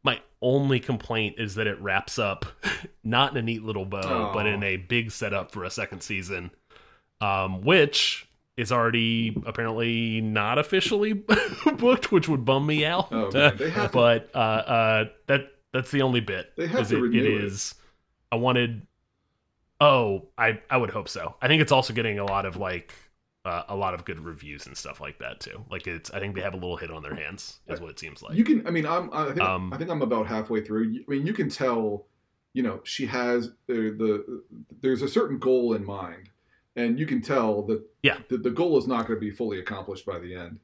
My 0.04 0.20
only 0.42 0.78
complaint 0.78 1.36
is 1.38 1.54
that 1.56 1.66
it 1.66 1.80
wraps 1.80 2.18
up 2.18 2.46
not 3.04 3.32
in 3.32 3.38
a 3.38 3.42
neat 3.42 3.64
little 3.64 3.84
bow, 3.86 4.30
but 4.32 4.46
in 4.46 4.62
a 4.62 4.76
big 4.76 5.10
setup 5.10 5.50
for 5.50 5.64
a 5.64 5.70
second 5.70 6.02
season, 6.02 6.50
um, 7.20 7.62
which 7.62 8.28
is 8.56 8.70
already 8.72 9.36
apparently 9.46 10.20
not 10.20 10.58
officially 10.58 11.12
booked, 11.78 12.12
which 12.12 12.28
would 12.28 12.44
bum 12.44 12.66
me 12.66 12.84
out. 12.84 13.08
Oh, 13.10 13.30
man. 13.30 13.56
They 13.56 13.70
have 13.70 13.92
but 13.92 14.30
uh, 14.34 14.38
uh, 14.38 15.04
that 15.26 15.48
that's 15.72 15.90
the 15.90 16.02
only 16.02 16.20
bit. 16.20 16.52
They 16.56 16.66
have 16.68 16.88
to 16.88 16.96
it, 16.96 17.00
renew 17.00 17.18
it 17.18 17.26
it. 17.26 17.44
is. 17.44 17.74
I 18.30 18.36
wanted. 18.36 18.86
Oh, 19.80 20.28
I 20.38 20.60
I 20.70 20.76
would 20.76 20.90
hope 20.90 21.08
so. 21.08 21.36
I 21.42 21.48
think 21.48 21.62
it's 21.62 21.72
also 21.72 21.92
getting 21.92 22.18
a 22.18 22.24
lot 22.24 22.46
of 22.46 22.56
like 22.56 22.94
uh, 23.44 23.62
a 23.68 23.76
lot 23.76 23.94
of 23.94 24.04
good 24.04 24.18
reviews 24.20 24.66
and 24.66 24.76
stuff 24.76 25.00
like 25.00 25.18
that 25.20 25.38
too. 25.40 25.64
Like 25.70 25.86
it's, 25.86 26.10
I 26.10 26.18
think 26.18 26.34
they 26.34 26.40
have 26.40 26.54
a 26.54 26.56
little 26.56 26.76
hit 26.76 26.90
on 26.90 27.02
their 27.02 27.14
hands, 27.14 27.60
is 27.68 27.80
what 27.80 27.90
it 27.90 27.98
seems 27.98 28.20
like. 28.22 28.34
You 28.34 28.42
can. 28.42 28.66
I 28.66 28.70
mean, 28.70 28.86
I'm. 28.86 29.08
I 29.12 29.26
think. 29.26 29.40
Um, 29.40 29.72
I 29.72 29.76
think 29.78 29.90
I'm 29.90 30.02
about 30.02 30.26
halfway 30.26 30.62
through. 30.62 31.04
I 31.08 31.10
mean, 31.10 31.26
you 31.26 31.32
can 31.32 31.48
tell 31.48 32.06
you 32.54 32.62
know 32.62 32.80
she 32.84 33.06
has 33.06 33.50
the, 33.66 33.74
the 33.74 34.42
there's 34.80 35.02
a 35.02 35.08
certain 35.08 35.38
goal 35.38 35.74
in 35.74 35.84
mind, 35.84 36.30
and 36.74 36.98
you 36.98 37.06
can 37.06 37.20
tell 37.20 37.62
that 37.66 37.82
Yeah. 38.02 38.18
the, 38.28 38.38
the 38.38 38.50
goal 38.50 38.78
is 38.78 38.86
not 38.86 39.06
going 39.06 39.20
to 39.20 39.24
be 39.24 39.30
fully 39.30 39.60
accomplished 39.60 40.06
by 40.06 40.18
the 40.18 40.34
end. 40.34 40.58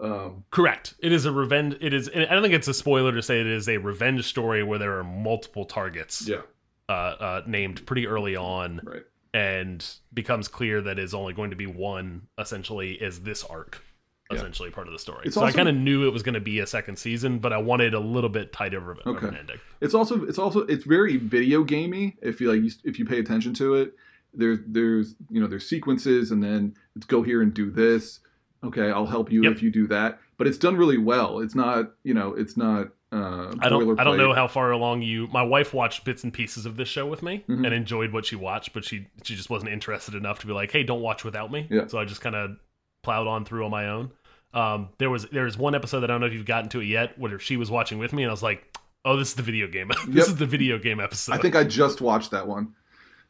Um, 0.00 0.44
Correct. 0.52 0.94
It 1.00 1.10
is 1.10 1.24
a 1.24 1.32
revenge. 1.32 1.76
It 1.80 1.92
is. 1.92 2.08
I 2.14 2.26
don't 2.26 2.42
think 2.42 2.54
it's 2.54 2.68
a 2.68 2.74
spoiler 2.74 3.10
to 3.12 3.22
say 3.22 3.40
it 3.40 3.46
is 3.48 3.68
a 3.68 3.78
revenge 3.78 4.24
story 4.26 4.62
where 4.62 4.78
there 4.78 4.96
are 4.98 5.02
multiple 5.04 5.64
targets 5.64 6.28
yeah, 6.28 6.42
uh, 6.88 6.92
uh, 6.92 7.42
named 7.46 7.84
pretty 7.86 8.06
early 8.06 8.36
on, 8.36 8.80
right. 8.84 9.02
and 9.34 9.84
becomes 10.14 10.48
clear 10.48 10.80
that 10.82 10.98
is 10.98 11.14
only 11.14 11.32
going 11.32 11.50
to 11.50 11.56
be 11.56 11.66
one. 11.66 12.22
Essentially, 12.38 12.92
is 12.92 13.20
this 13.22 13.44
arc 13.44 13.82
Yeah. 14.30 14.38
essentially 14.38 14.70
part 14.70 14.86
of 14.86 14.92
the 14.92 14.98
story? 14.98 15.22
It's 15.26 15.34
so 15.34 15.42
I 15.44 15.52
kind 15.52 15.68
of 15.68 15.74
knew 15.74 16.06
it 16.06 16.12
was 16.12 16.22
going 16.22 16.34
to 16.34 16.40
be 16.40 16.60
a 16.60 16.66
second 16.66 16.96
season, 16.98 17.38
but 17.38 17.52
I 17.52 17.58
wanted 17.58 17.94
a 17.94 18.00
little 18.00 18.30
bit 18.30 18.52
tighter 18.52 18.90
of, 18.92 18.98
of 19.00 19.16
Okay. 19.16 19.28
an 19.28 19.36
ending. 19.36 19.58
It's 19.80 19.94
also 19.94 20.24
it's 20.24 20.38
also 20.38 20.60
it's 20.60 20.84
very 20.84 21.16
video 21.16 21.62
gamey. 21.64 22.16
If 22.22 22.40
you 22.40 22.50
like, 22.52 22.62
you, 22.62 22.70
if 22.84 22.98
you 22.98 23.04
pay 23.04 23.18
attention 23.18 23.54
to 23.54 23.74
it, 23.74 23.94
there's 24.34 24.58
there's 24.66 25.14
you 25.30 25.40
know 25.40 25.46
there's 25.46 25.68
sequences, 25.68 26.30
and 26.30 26.42
then 26.42 26.74
it's 26.96 27.06
go 27.06 27.22
here 27.22 27.42
and 27.42 27.52
do 27.52 27.70
this. 27.70 28.20
Okay, 28.64 28.90
I'll 28.90 29.06
help 29.06 29.30
you 29.30 29.44
Yep. 29.44 29.52
if 29.52 29.62
you 29.62 29.70
do 29.70 29.86
that. 29.88 30.18
But 30.36 30.46
it's 30.46 30.58
done 30.58 30.76
really 30.76 30.98
well. 30.98 31.40
It's 31.40 31.54
not 31.54 31.92
you 32.02 32.14
know 32.14 32.32
it's 32.34 32.56
not. 32.56 32.88
Uh, 33.10 33.54
I 33.60 33.68
don't. 33.70 33.98
I 33.98 34.04
don't 34.04 34.18
know 34.18 34.34
how 34.34 34.48
far 34.48 34.70
along 34.70 35.00
you. 35.02 35.28
My 35.28 35.42
wife 35.42 35.72
watched 35.72 36.04
bits 36.04 36.24
and 36.24 36.32
pieces 36.32 36.66
of 36.66 36.76
this 36.76 36.88
show 36.88 37.06
with 37.06 37.22
me 37.22 37.42
Mhm. 37.48 37.64
and 37.64 37.72
enjoyed 37.74 38.12
what 38.12 38.26
she 38.26 38.36
watched, 38.36 38.74
but 38.74 38.84
she 38.84 39.06
she 39.22 39.34
just 39.34 39.48
wasn't 39.48 39.72
interested 39.72 40.14
enough 40.14 40.40
to 40.40 40.46
be 40.46 40.52
like, 40.52 40.70
"Hey, 40.72 40.82
don't 40.82 41.00
watch 41.00 41.24
without 41.24 41.50
me." 41.50 41.66
Yeah. 41.70 41.86
So 41.86 41.98
I 41.98 42.04
just 42.04 42.20
kind 42.20 42.36
of 42.36 42.56
plowed 43.02 43.26
on 43.26 43.44
through 43.46 43.64
on 43.64 43.70
my 43.70 43.88
own. 43.88 44.10
Um, 44.52 44.90
there 44.98 45.08
was 45.08 45.24
there 45.32 45.44
was 45.44 45.56
one 45.56 45.74
episode 45.74 46.00
that 46.00 46.10
I 46.10 46.14
don't 46.14 46.20
know 46.20 46.26
if 46.26 46.34
you've 46.34 46.44
gotten 46.44 46.68
to 46.70 46.80
it 46.80 46.86
yet, 46.86 47.18
where 47.18 47.38
she 47.38 47.56
was 47.56 47.70
watching 47.70 47.98
with 47.98 48.12
me, 48.12 48.24
and 48.24 48.30
I 48.30 48.32
was 48.32 48.42
like, 48.42 48.76
"Oh, 49.06 49.16
this 49.16 49.28
is 49.28 49.34
the 49.34 49.42
video 49.42 49.68
game. 49.68 49.88
this 50.06 50.26
Yep. 50.26 50.26
is 50.26 50.36
the 50.36 50.46
video 50.46 50.78
game 50.78 51.00
episode." 51.00 51.32
I 51.34 51.38
think 51.38 51.56
I 51.56 51.64
just 51.64 52.02
watched 52.02 52.30
that 52.32 52.46
one. 52.46 52.74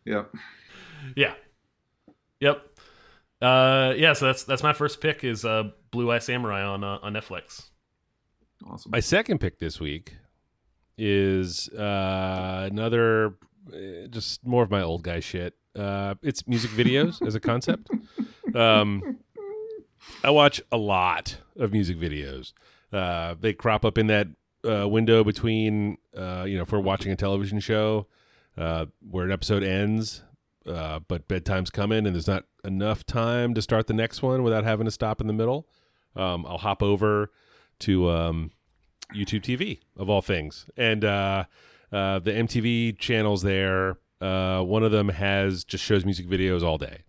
Yeah. 0.05 0.24
Yeah. 1.14 1.35
Yep. 2.41 2.64
Uh, 3.41 3.95
yeah. 3.97 4.12
So 4.14 4.26
that's 4.26 4.43
that's 4.43 4.62
my 4.64 4.72
first 4.72 5.01
pick 5.01 5.22
is 5.22 5.45
uh, 5.45 5.70
Blue 5.93 6.11
Eye 6.11 6.18
Samurai 6.18 6.62
on 6.62 6.83
uh, 6.83 6.99
on 7.03 7.12
Netflix. 7.12 7.68
Awesome. 8.67 8.91
My 8.91 9.01
second 9.01 9.39
pick 9.39 9.59
this 9.59 9.81
week 9.81 10.17
is 10.97 11.69
uh, 11.71 12.69
another, 12.71 13.35
uh, 13.73 14.09
just 14.11 14.45
more 14.45 14.63
of 14.63 14.71
my 14.71 14.83
old 14.83 15.03
guy 15.03 15.21
shit. 15.21 15.55
Uh, 15.77 16.15
it's 16.23 16.47
music 16.49 16.71
videos 16.73 17.25
as 17.27 17.35
a 17.35 17.41
concept. 17.41 17.89
Um, 18.55 19.19
I 20.25 20.31
watch 20.31 20.61
a 20.73 20.77
lot 20.77 21.37
of 21.57 21.73
music 21.73 21.99
videos. 21.99 22.53
Uh, 22.93 23.35
they 23.39 23.53
crop 23.53 23.85
up 23.85 23.99
in 23.99 24.09
that 24.09 24.27
uh, 24.69 24.89
window 24.89 25.23
between, 25.23 25.99
uh, 26.17 26.45
you 26.49 26.57
know, 26.57 26.63
if 26.63 26.73
we're 26.73 26.81
watching 26.81 27.13
a 27.13 27.17
television 27.17 27.61
show 27.61 28.07
uh, 28.57 28.87
where 29.09 29.25
an 29.25 29.33
episode 29.33 29.63
ends, 29.63 30.25
uh, 30.67 30.99
but 31.07 31.29
bedtime's 31.29 31.71
coming 31.71 32.07
and 32.07 32.15
there's 32.15 32.27
not 32.27 32.45
enough 32.65 33.05
time 33.07 33.55
to 33.55 33.63
start 33.63 33.87
the 33.87 33.95
next 33.95 34.23
one 34.23 34.43
without 34.43 34.65
having 34.65 34.85
to 34.85 34.91
stop 34.91 35.21
in 35.21 35.27
the 35.27 35.33
middle. 35.33 35.69
Um, 36.17 36.45
I'll 36.47 36.59
hop 36.59 36.83
over 36.83 37.31
to 37.81 38.11
um, 38.11 38.51
YouTube 39.14 39.43
TV 39.43 39.81
of 39.97 40.09
all 40.11 40.22
things, 40.22 40.66
and 40.76 41.05
uh, 41.05 41.45
uh, 41.93 42.18
the 42.18 42.33
MTV 42.33 42.99
channels 42.99 43.43
there. 43.43 43.99
Uh, 44.20 44.62
one 44.62 44.83
of 44.83 44.91
them 44.91 45.11
has 45.11 45.62
just 45.64 45.85
shows 45.85 46.05
music 46.05 46.26
videos 46.26 46.62
all 46.62 46.76
day, 46.79 47.03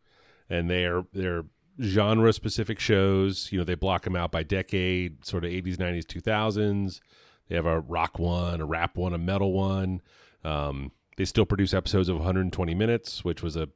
and 0.49 0.69
they're 0.69 1.03
they're 1.13 1.43
genre 1.81 2.31
specific 2.33 2.79
shows. 2.79 3.51
You 3.51 3.57
know, 3.59 3.63
they 3.63 3.75
block 3.75 4.03
them 4.03 4.15
out 4.15 4.31
by 4.31 4.43
decade, 4.43 5.25
sort 5.25 5.43
of 5.43 5.51
eighties, 5.51 5.79
nineties, 5.79 6.05
two 6.05 6.19
thousands. 6.19 7.01
They 7.47 7.55
have 7.55 7.65
a 7.65 7.79
rock 7.79 8.19
one, 8.19 8.61
a 8.61 8.65
rap 8.65 8.95
one, 8.95 9.13
a 9.13 9.17
metal 9.17 9.53
one. 9.53 10.01
Um, 10.43 10.91
they 11.17 11.25
still 11.25 11.45
produce 11.45 11.73
episodes 11.73 12.07
of 12.07 12.15
120 12.15 12.75
minutes, 12.75 13.25
which 13.25 13.41
was 13.41 13.57
a 13.57 13.67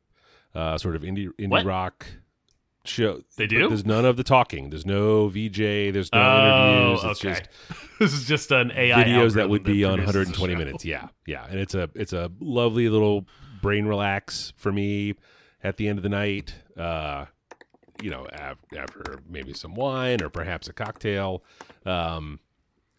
uh, 0.56 0.78
sort 0.78 0.96
of 0.96 1.02
indie 1.02 1.30
indie 1.40 1.50
What? 1.50 1.66
rock 1.66 2.06
show. 2.86 3.22
They 3.38 3.48
do? 3.48 3.68
There's 3.68 3.86
none 3.86 4.06
of 4.06 4.18
the 4.18 4.24
talking. 4.24 4.70
There's 4.70 4.86
no 4.86 5.28
VJ. 5.28 5.58
There's 5.94 6.12
no 6.12 6.20
oh, 6.20 6.92
interviews. 6.92 7.12
It's 7.12 7.26
okay. 7.26 7.30
just 7.30 7.90
this 8.00 8.14
is 8.14 8.26
just 8.26 8.52
an 8.52 8.72
AI 8.72 9.04
videos 9.04 9.34
that 9.34 9.50
would 9.50 9.64
be 9.64 9.84
on 9.84 9.98
120 9.98 10.56
minutes. 10.56 10.86
Yeah, 10.86 11.08
yeah, 11.26 11.46
and 11.50 11.60
it's 11.60 11.76
a 11.76 11.90
it's 11.96 12.14
a 12.14 12.32
lovely 12.40 12.90
little 12.90 13.26
brain 13.62 13.86
relax 13.86 14.54
for 14.56 14.72
me 14.72 15.16
at 15.64 15.78
the 15.78 15.88
end 15.88 16.00
of 16.00 16.04
the 16.04 16.10
night. 16.10 16.56
Uh, 16.78 17.26
you 18.02 18.10
know, 18.10 18.28
af- 18.32 18.64
after 18.78 19.20
maybe 19.30 19.54
some 19.54 19.76
wine 19.76 20.22
or 20.22 20.30
perhaps 20.30 20.68
a 20.68 20.74
cocktail. 20.74 21.44
Um, 21.86 22.40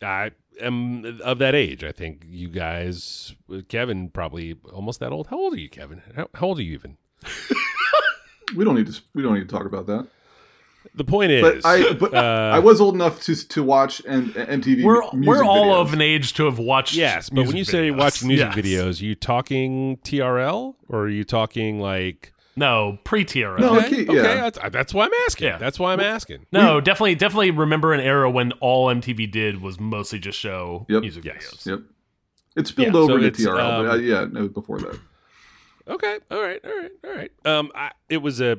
I 0.02 0.32
am 0.60 1.20
of 1.22 1.38
that 1.38 1.54
age. 1.54 1.84
I 1.84 1.92
think 1.92 2.24
you 2.26 2.48
guys, 2.48 3.34
Kevin, 3.68 4.08
probably 4.08 4.56
almost 4.72 5.00
that 5.00 5.12
old. 5.12 5.28
How 5.28 5.38
old 5.38 5.54
are 5.54 5.60
you, 5.60 5.68
Kevin? 5.68 6.02
How, 6.14 6.28
how 6.34 6.46
old 6.48 6.58
are 6.58 6.62
you 6.62 6.74
even? 6.74 6.96
we 8.56 8.64
don't 8.64 8.74
need 8.74 8.86
to 8.92 9.00
we 9.14 9.22
don't 9.22 9.34
need 9.34 9.48
to 9.48 9.54
talk 9.54 9.66
about 9.66 9.86
that. 9.86 10.06
The 10.96 11.04
point 11.04 11.30
But 11.40 11.56
is, 11.56 11.64
I 11.64 11.92
but 11.94 12.14
uh, 12.14 12.52
I 12.54 12.58
was 12.58 12.80
old 12.80 12.94
enough 12.94 13.20
to 13.22 13.34
to 13.34 13.62
watch 13.62 14.02
and 14.06 14.32
MTV. 14.34 14.84
We're 14.84 15.00
music 15.12 15.26
we're 15.26 15.44
all 15.44 15.66
videos. 15.74 15.80
of 15.80 15.92
an 15.94 16.00
age 16.02 16.34
to 16.34 16.44
have 16.44 16.58
watched. 16.58 16.94
Yes, 16.94 17.30
but 17.30 17.46
when 17.46 17.54
music 17.54 17.58
you 17.58 17.64
say 17.64 17.88
videos. 17.90 17.96
watch 17.98 18.22
music 18.24 18.48
Yes. 18.54 18.64
videos, 18.64 19.00
you 19.00 19.14
talking 19.14 19.96
TRL 20.04 20.74
or 20.88 21.00
are 21.04 21.08
you 21.08 21.24
talking 21.24 21.80
like? 21.80 22.32
no 22.56 22.98
pre 23.02 23.24
TRL. 23.24 23.58
No, 23.58 23.72
No, 23.74 23.78
okay, 23.80 24.02
okay, 24.04 24.14
yeah. 24.14 24.48
that's, 24.48 24.58
that's 24.70 24.94
why 24.94 25.06
I'm 25.06 25.14
asking. 25.26 25.48
Yeah. 25.48 25.58
That's 25.58 25.80
why 25.80 25.92
I'm 25.92 25.98
asking. 26.00 26.46
No, 26.52 26.80
definitely 26.80 27.16
definitely 27.16 27.50
remember 27.50 27.92
an 27.92 28.00
era 28.00 28.30
when 28.30 28.52
all 28.60 28.86
MTV 28.94 29.28
did 29.32 29.60
was 29.60 29.80
mostly 29.80 30.20
just 30.20 30.38
show 30.38 30.86
Yep. 30.88 31.00
music 31.00 31.24
Yes. 31.24 31.46
videos. 31.46 31.66
Yep. 31.66 31.80
It 32.56 32.66
spilled 32.68 32.94
Yeah, 32.94 33.00
over 33.00 33.12
so 33.14 33.16
into 33.16 33.26
it's, 33.28 33.40
TRL, 33.42 33.56
but 33.56 33.86
uh, 33.90 33.94
um, 33.94 34.04
yeah, 34.04 34.26
no, 34.30 34.46
before 34.48 34.78
that. 34.78 34.96
Okay, 35.86 36.18
all 36.30 36.40
right, 36.40 36.60
all 36.64 36.76
right, 36.76 36.90
all 37.04 37.14
right. 37.14 37.32
Um, 37.44 37.70
I, 37.74 37.90
it 38.08 38.18
was 38.18 38.40
a 38.40 38.54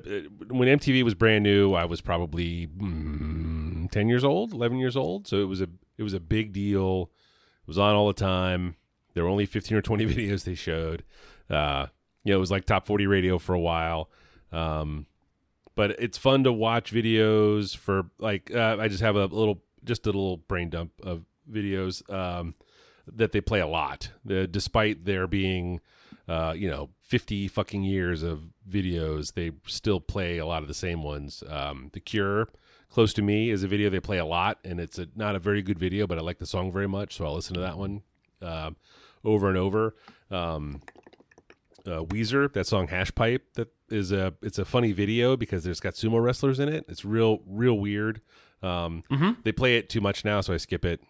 when 0.48 0.68
MTV 0.80 1.04
was 1.04 1.16
brand 1.16 1.44
new. 1.44 1.74
I 1.74 1.86
was 1.86 2.00
probably 2.00 2.68
mm, 2.68 3.90
ten 3.90 4.08
years 4.08 4.24
old, 4.24 4.54
eleven 4.54 4.78
years 4.78 4.96
old. 4.96 5.28
So 5.28 5.38
it 5.38 5.48
was 5.48 5.62
a 5.62 5.68
it 5.98 6.04
was 6.04 6.14
a 6.14 6.20
big 6.20 6.54
deal. 6.54 7.10
It 7.64 7.68
was 7.68 7.80
on 7.80 7.96
all 7.96 8.08
the 8.08 8.14
time. 8.14 8.76
There 9.14 9.24
were 9.24 9.30
only 9.30 9.48
fifteen 9.48 9.76
or 9.76 9.82
twenty 9.82 10.06
videos 10.14 10.44
they 10.44 10.54
showed. 10.54 11.04
Uh, 11.50 11.88
you 12.24 12.32
know, 12.32 12.38
it 12.38 12.40
was 12.40 12.52
like 12.52 12.66
top 12.66 12.86
forty 12.86 13.08
radio 13.08 13.40
for 13.40 13.56
a 13.56 13.60
while. 13.60 14.10
Um, 14.52 15.08
but 15.76 15.92
it's 16.00 16.18
fun 16.18 16.44
to 16.44 16.54
watch 16.54 16.94
videos 16.94 17.76
for 17.76 18.04
like 18.20 18.52
uh, 18.54 18.78
I 18.80 18.88
just 18.88 19.02
have 19.02 19.16
a 19.16 19.26
little 19.26 19.64
just 19.84 20.06
a 20.06 20.10
little 20.10 20.38
brain 20.38 20.70
dump 20.70 20.92
of 21.04 21.26
videos 21.52 22.08
um, 22.14 22.56
that 23.12 23.32
they 23.32 23.42
play 23.42 23.60
a 23.62 23.68
lot. 23.68 24.12
The, 24.24 24.48
despite 24.48 25.06
there 25.06 25.28
being 25.28 25.82
uh, 26.28 26.54
you 26.56 26.70
know 26.70 26.90
50 27.06 27.48
fucking 27.48 27.84
years 27.84 28.24
of 28.24 28.50
videos, 28.70 29.34
they 29.36 29.52
still 29.68 30.00
play 30.00 30.38
a 30.40 30.46
lot 30.46 30.62
of 30.64 30.68
the 30.68 30.74
same 30.74 31.04
ones. 31.04 31.44
Um, 31.48 31.90
the 31.94 32.00
Cure, 32.00 32.48
close 32.90 33.14
to 33.14 33.22
me, 33.22 33.52
is 33.52 33.62
a 33.64 33.68
video 33.68 33.90
they 33.92 34.00
play 34.00 34.18
a 34.18 34.26
lot, 34.26 34.58
and 34.66 34.80
it's 34.80 34.98
a, 34.98 35.08
not 35.16 35.36
a 35.36 35.40
very 35.40 35.62
good 35.62 35.78
video, 35.78 36.08
but 36.08 36.18
I 36.18 36.22
like 36.22 36.40
the 36.40 36.48
song 36.48 36.72
very 36.72 36.88
much, 36.88 37.16
so 37.16 37.26
I'll 37.26 37.36
listen 37.36 37.54
to 37.54 37.60
that 37.62 37.78
one 37.78 38.02
uh, 38.42 38.72
over 39.24 39.50
and 39.50 39.58
over. 39.58 39.96
Um, 40.32 40.82
uh, 41.86 42.04
Weezer, 42.06 42.52
that 42.54 42.66
song 42.66 42.88
Hash 42.88 43.14
Pipe, 43.14 43.54
that 43.54 43.68
is 43.92 44.12
a 44.12 44.34
it's 44.42 44.58
a 44.58 44.66
funny 44.66 44.92
video 44.92 45.38
because 45.38 45.64
there's 45.64 45.80
got 45.80 45.94
sumo 45.94 46.20
wrestlers 46.24 46.60
in 46.60 46.68
it. 46.68 46.86
It's 46.90 47.06
real 47.06 47.42
real 47.46 47.78
weird. 47.78 48.22
Um, 48.64 49.04
They 49.44 49.52
play 49.52 49.78
it 49.78 49.90
too 49.90 50.02
much 50.02 50.26
now, 50.26 50.42
so 50.42 50.56
I 50.56 50.58
skip 50.58 50.84
it, 50.84 51.02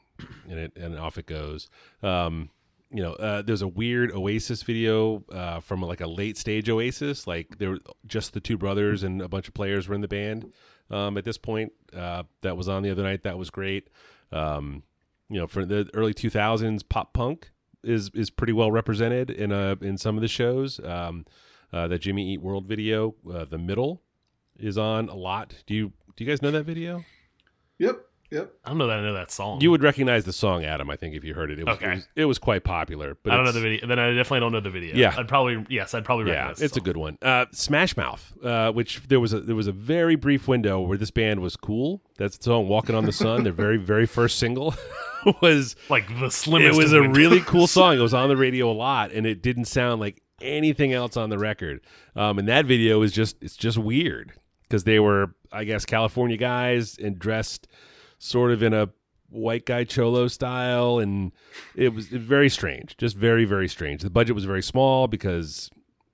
and 0.50 0.60
it 0.60 0.74
and 0.76 1.00
off 1.00 1.18
it 1.18 1.26
goes. 1.28 1.70
Um, 2.04 2.50
you 2.96 3.04
know, 3.04 3.12
uh, 3.14 3.42
there's 3.42 3.62
a 3.62 3.68
weird 3.68 4.14
Oasis 4.14 4.64
video 4.64 5.26
uh, 5.30 5.60
from 5.60 5.82
like 5.82 6.00
a 6.00 6.08
late 6.08 6.38
stage 6.38 6.70
Oasis, 6.70 7.28
like 7.28 7.58
there 7.58 7.72
were 7.72 7.80
just 8.08 8.32
the 8.32 8.40
two 8.40 8.58
brothers 8.58 9.04
and 9.04 9.22
a 9.22 9.28
bunch 9.28 9.50
of 9.50 9.54
players 9.54 9.90
were 9.90 9.96
in 9.96 10.00
the 10.00 10.08
band. 10.08 10.54
Um, 10.90 11.18
at 11.18 11.26
this 11.26 11.38
point, 11.38 11.74
uh, 11.94 12.24
that 12.42 12.56
was 12.56 12.70
on 12.70 12.84
the 12.84 12.92
other 12.92 13.04
night. 13.04 13.24
That 13.24 13.38
was 13.38 13.50
great. 13.50 13.90
Um, 14.32 14.84
you 15.30 15.38
know, 15.38 15.46
for 15.46 15.66
the 15.66 15.90
early 15.94 16.14
2000s, 16.14 16.88
pop 16.88 17.12
punk 17.14 17.52
is 17.84 18.10
is 18.14 18.30
pretty 18.30 18.54
well 18.54 18.72
represented 18.72 19.30
in 19.30 19.52
uh 19.52 19.76
in 19.82 19.98
some 19.98 20.16
of 20.16 20.22
the 20.22 20.28
shows. 20.30 20.80
Um, 20.80 21.26
uh, 21.74 21.90
the 21.90 22.00
Jimmy 22.00 22.32
Eat 22.32 22.42
World 22.42 22.66
video, 22.66 23.16
uh, 23.30 23.44
the 23.44 23.58
middle, 23.58 24.04
is 24.58 24.78
on 24.78 25.10
a 25.10 25.16
lot. 25.16 25.54
Do 25.68 25.74
you 25.74 25.92
do 26.16 26.24
you 26.24 26.30
guys 26.30 26.42
know 26.42 26.52
that 26.52 26.64
video? 26.64 27.04
Yep. 27.78 28.06
Yep. 28.36 28.54
I 28.66 28.70
don't 28.70 28.78
know 28.78 28.88
that 28.88 29.00
I 29.00 29.02
know 29.02 29.14
that 29.14 29.32
song. 29.32 29.62
You 29.62 29.72
would 29.72 29.82
recognize 29.84 30.26
the 30.26 30.34
song, 30.34 30.66
Adam. 30.66 30.90
I 30.90 30.96
think 30.96 31.16
if 31.16 31.24
you 31.24 31.34
heard 31.34 31.52
it, 31.52 31.60
it 31.60 31.66
was 31.66 31.76
Okay. 31.78 31.86
it 31.92 31.96
was, 31.96 32.08
it 32.16 32.26
was 32.26 32.38
quite 32.40 32.64
popular. 32.64 33.18
But 33.24 33.34
I 33.34 33.36
don't 33.38 33.46
know 33.46 33.52
the 33.52 33.62
video. 33.62 33.88
Then 33.88 33.98
I 34.00 34.10
definitely 34.14 34.42
don't 34.42 34.52
know 34.52 34.60
the 34.60 34.70
video. 34.70 34.96
Yeah. 34.96 35.14
I'd 35.18 35.28
probably 35.28 35.66
yes, 35.70 35.94
I'd 35.94 36.04
probably 36.06 36.26
Yeah, 36.32 36.48
recognize. 36.48 36.62
it's 36.62 36.78
a 36.78 36.82
good 36.82 36.98
one. 36.98 37.18
Uh, 37.22 37.46
Smash 37.52 37.96
Mouth, 37.98 38.34
uh, 38.44 38.72
which 38.72 39.02
there 39.08 39.20
was 39.20 39.34
a 39.34 39.40
there 39.40 39.56
was 39.56 39.68
a 39.68 39.72
very 39.72 40.16
brief 40.16 40.48
window 40.48 40.80
where 40.82 40.98
this 40.98 41.12
band 41.12 41.40
was 41.40 41.56
cool. 41.56 42.02
That's 42.18 42.38
the 42.38 42.44
song 42.44 42.68
"Walking 42.68 42.96
on 42.96 43.06
the 43.06 43.12
Sun." 43.14 43.44
Their 43.44 43.54
very 43.54 43.78
very 43.78 44.06
first 44.06 44.38
single 44.38 44.76
was 45.42 45.76
like 45.90 46.08
the 46.20 46.30
slimmest. 46.30 46.76
it 46.76 46.78
was 46.78 46.94
a 46.94 47.02
windows. 47.02 47.18
really 47.18 47.40
cool 47.42 47.68
song. 47.78 47.98
It 47.98 48.02
was 48.02 48.14
on 48.14 48.30
the 48.30 48.38
radio 48.38 48.70
a 48.70 48.74
lot, 48.74 49.12
and 49.12 49.26
it 49.26 49.42
didn't 49.42 49.66
sound 49.66 50.02
like 50.02 50.22
anything 50.42 50.92
else 50.94 51.16
on 51.16 51.30
the 51.30 51.38
record. 51.40 51.80
Um, 52.16 52.38
and 52.40 52.48
that 52.48 52.66
video 52.66 53.02
is 53.02 53.12
just 53.12 53.38
it's 53.42 53.56
just 53.56 53.78
weird 53.78 54.34
because 54.64 54.84
they 54.84 55.00
were, 55.00 55.34
I 55.52 55.64
guess, 55.64 55.86
California 55.86 56.38
guys 56.38 56.98
and 56.98 57.18
dressed 57.20 57.68
sort 58.20 58.52
of 58.52 58.62
in 58.64 58.74
a 58.74 58.90
white 59.30 59.66
guy 59.66 59.84
cholo 59.84 60.28
style, 60.28 61.00
and 61.00 61.32
it 61.76 61.94
was 61.94 62.08
very 62.08 62.50
strange, 62.50 62.96
just 62.98 63.16
very 63.18 63.46
very 63.46 63.68
strange. 63.68 64.02
The 64.02 64.10
budget 64.10 64.36
was 64.36 64.46
very 64.46 64.64
small 64.64 65.08
because 65.08 65.70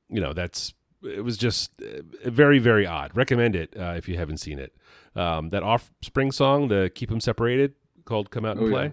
you 0.09 0.19
know 0.21 0.33
that's 0.33 0.73
it 1.03 1.23
was 1.23 1.37
just 1.37 1.71
uh, 1.81 2.01
very 2.29 2.59
very 2.59 2.85
odd. 2.85 3.11
Recommend 3.15 3.55
it 3.55 3.73
uh, 3.77 3.93
if 3.97 4.07
you 4.07 4.17
haven't 4.17 4.37
seen 4.37 4.59
it. 4.59 4.73
Um, 5.15 5.49
that 5.49 5.61
Offspring 5.63 6.31
song, 6.31 6.67
the 6.69 6.91
"Keep 6.93 7.09
Them 7.09 7.19
Separated," 7.19 7.73
called 8.05 8.29
"Come 8.31 8.45
Out 8.45 8.57
and 8.57 8.67
Oh, 8.67 8.69
Play." 8.69 8.83
yeah. 8.85 8.91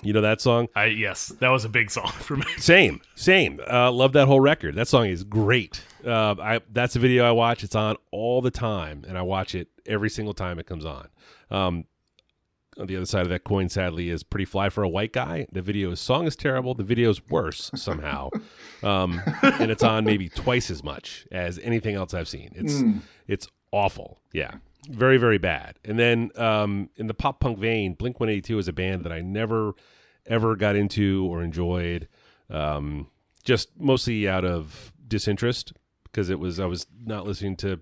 You 0.00 0.12
know 0.12 0.20
that 0.20 0.40
song? 0.40 0.68
I 0.76 0.84
yes, 0.84 1.26
that 1.40 1.48
was 1.48 1.64
a 1.64 1.68
big 1.68 1.90
song 1.90 2.06
for 2.12 2.36
me. 2.36 2.44
Same, 2.56 3.00
same. 3.16 3.58
Uh, 3.68 3.90
love 3.90 4.12
that 4.12 4.26
whole 4.28 4.38
record. 4.40 4.76
That 4.76 4.86
song 4.86 5.06
is 5.06 5.24
great. 5.24 5.82
Uh, 6.06 6.36
I 6.40 6.60
that's 6.70 6.94
a 6.94 7.00
video 7.00 7.24
I 7.24 7.32
watch. 7.32 7.64
It's 7.64 7.74
on 7.74 7.96
all 8.12 8.40
the 8.40 8.52
time, 8.52 9.04
and 9.08 9.18
I 9.18 9.22
watch 9.22 9.56
it 9.56 9.66
every 9.86 10.08
single 10.08 10.34
time 10.34 10.60
it 10.60 10.66
comes 10.66 10.84
on. 10.84 11.08
Um, 11.50 11.84
on 12.78 12.86
the 12.86 12.96
other 12.96 13.06
side 13.06 13.22
of 13.22 13.28
that 13.28 13.44
coin, 13.44 13.68
sadly, 13.68 14.10
is 14.10 14.22
"Pretty 14.22 14.44
Fly 14.44 14.68
for 14.68 14.82
a 14.82 14.88
White 14.88 15.12
Guy." 15.12 15.46
The 15.52 15.62
video 15.62 15.94
song 15.94 16.26
is 16.26 16.36
terrible. 16.36 16.74
The 16.74 16.84
video 16.84 17.10
is 17.10 17.26
worse 17.28 17.70
somehow, 17.74 18.30
um, 18.82 19.20
and 19.42 19.70
it's 19.70 19.82
on 19.82 20.04
maybe 20.04 20.28
twice 20.28 20.70
as 20.70 20.82
much 20.84 21.26
as 21.32 21.58
anything 21.60 21.94
else 21.94 22.14
I've 22.14 22.28
seen. 22.28 22.52
It's 22.54 22.82
it's 23.26 23.48
awful. 23.72 24.20
Yeah, 24.32 24.56
very 24.88 25.18
very 25.18 25.38
bad. 25.38 25.78
And 25.84 25.98
then 25.98 26.30
um, 26.36 26.90
in 26.96 27.06
the 27.06 27.14
pop 27.14 27.40
punk 27.40 27.58
vein, 27.58 27.94
Blink 27.94 28.20
One 28.20 28.28
Eighty 28.28 28.42
Two 28.42 28.58
is 28.58 28.68
a 28.68 28.72
band 28.72 29.04
that 29.04 29.12
I 29.12 29.20
never 29.20 29.72
ever 30.26 30.56
got 30.56 30.76
into 30.76 31.26
or 31.28 31.42
enjoyed. 31.42 32.08
Um, 32.50 33.08
just 33.44 33.70
mostly 33.78 34.28
out 34.28 34.44
of 34.44 34.92
disinterest 35.06 35.72
because 36.04 36.30
it 36.30 36.38
was 36.38 36.60
I 36.60 36.66
was 36.66 36.86
not 37.04 37.26
listening 37.26 37.56
to 37.56 37.80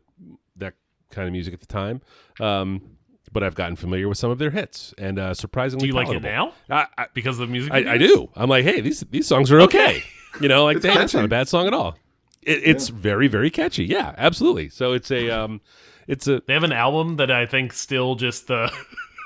that 0.56 0.74
kind 1.10 1.26
of 1.26 1.32
music 1.32 1.54
at 1.54 1.60
the 1.60 1.66
time. 1.66 2.00
Um, 2.40 2.95
but 3.36 3.44
I've 3.44 3.54
gotten 3.54 3.76
familiar 3.76 4.08
with 4.08 4.16
some 4.16 4.30
of 4.30 4.38
their 4.38 4.48
hits 4.48 4.94
and 4.96 5.18
uh, 5.18 5.34
surprisingly. 5.34 5.82
Do 5.82 5.86
you 5.88 5.92
like 5.92 6.08
it 6.08 6.22
now 6.22 6.54
I, 6.70 6.86
I, 6.96 7.06
because 7.12 7.38
of 7.38 7.46
the 7.46 7.52
music? 7.52 7.70
I, 7.70 7.92
I 7.92 7.98
do. 7.98 8.30
I'm 8.34 8.48
like, 8.48 8.64
hey, 8.64 8.80
these 8.80 9.00
these 9.10 9.26
songs 9.26 9.52
are 9.52 9.60
okay. 9.60 10.02
You 10.40 10.48
know, 10.48 10.64
like 10.64 10.78
It's 10.78 10.86
hey, 10.86 10.94
that's 10.94 11.14
not 11.14 11.24
a 11.24 11.28
bad 11.28 11.48
song 11.48 11.66
at 11.66 11.72
all. 11.72 11.96
It, 12.42 12.60
it's 12.62 12.88
very 12.88 13.26
very 13.26 13.50
catchy. 13.50 13.84
Yeah, 13.84 14.14
absolutely. 14.16 14.70
So 14.70 14.92
it's 14.92 15.10
a 15.10 15.28
um, 15.30 15.60
it's 16.06 16.26
a 16.28 16.42
They 16.46 16.54
have 16.54 16.62
an 16.62 16.72
album 16.72 17.16
that 17.16 17.30
I 17.30 17.44
think 17.44 17.74
still 17.74 18.14
just 18.14 18.46
the 18.46 18.70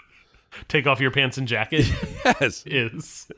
take 0.68 0.88
off 0.88 1.00
your 1.00 1.12
pants 1.12 1.38
and 1.38 1.46
jacket 1.46 1.86
yes. 2.24 2.64
is 2.66 3.28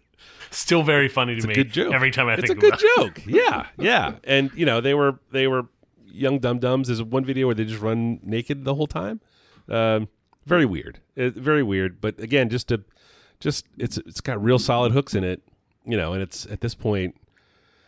still 0.51 0.83
very 0.83 1.09
funny 1.09 1.39
to 1.39 1.47
me. 1.47 1.53
a 1.53 1.57
good 1.57 1.71
joke. 1.71 1.93
Every 1.93 2.11
time 2.11 2.29
I 2.29 2.35
it's 2.35 2.47
think 2.47 2.59
a 2.59 2.61
good 2.61 2.75
about 2.75 2.83
it. 2.83 2.97
joke. 2.97 3.27
Yeah, 3.27 3.67
yeah. 3.79 4.15
And 4.25 4.51
you 4.55 4.65
know, 4.65 4.81
they 4.81 4.95
were 4.95 5.19
they 5.31 5.49
were 5.49 5.67
young 6.07 6.39
dum 6.39 6.61
dums. 6.61 6.89
There's 6.89 7.03
one 7.03 7.27
video 7.27 7.47
where 7.47 7.55
they 7.55 7.67
just 7.67 7.83
run 7.83 8.21
naked 8.23 8.65
the 8.65 8.75
whole 8.75 8.87
time. 8.87 9.21
Um, 9.69 10.09
very 10.47 10.65
weird. 10.67 11.01
It, 11.17 11.35
very 11.35 11.63
weird. 11.63 12.01
But 12.01 12.19
again, 12.21 12.49
just 12.49 12.69
to 12.69 12.83
just 13.41 13.67
it's 13.79 13.99
it's 13.99 14.21
got 14.21 14.43
real 14.43 14.59
solid 14.59 14.93
hooks 14.93 15.15
in 15.15 15.25
it. 15.25 15.43
You 15.85 15.97
know, 15.97 16.13
and 16.13 16.23
it's 16.23 16.47
at 16.47 16.61
this 16.61 16.75
point, 16.77 17.17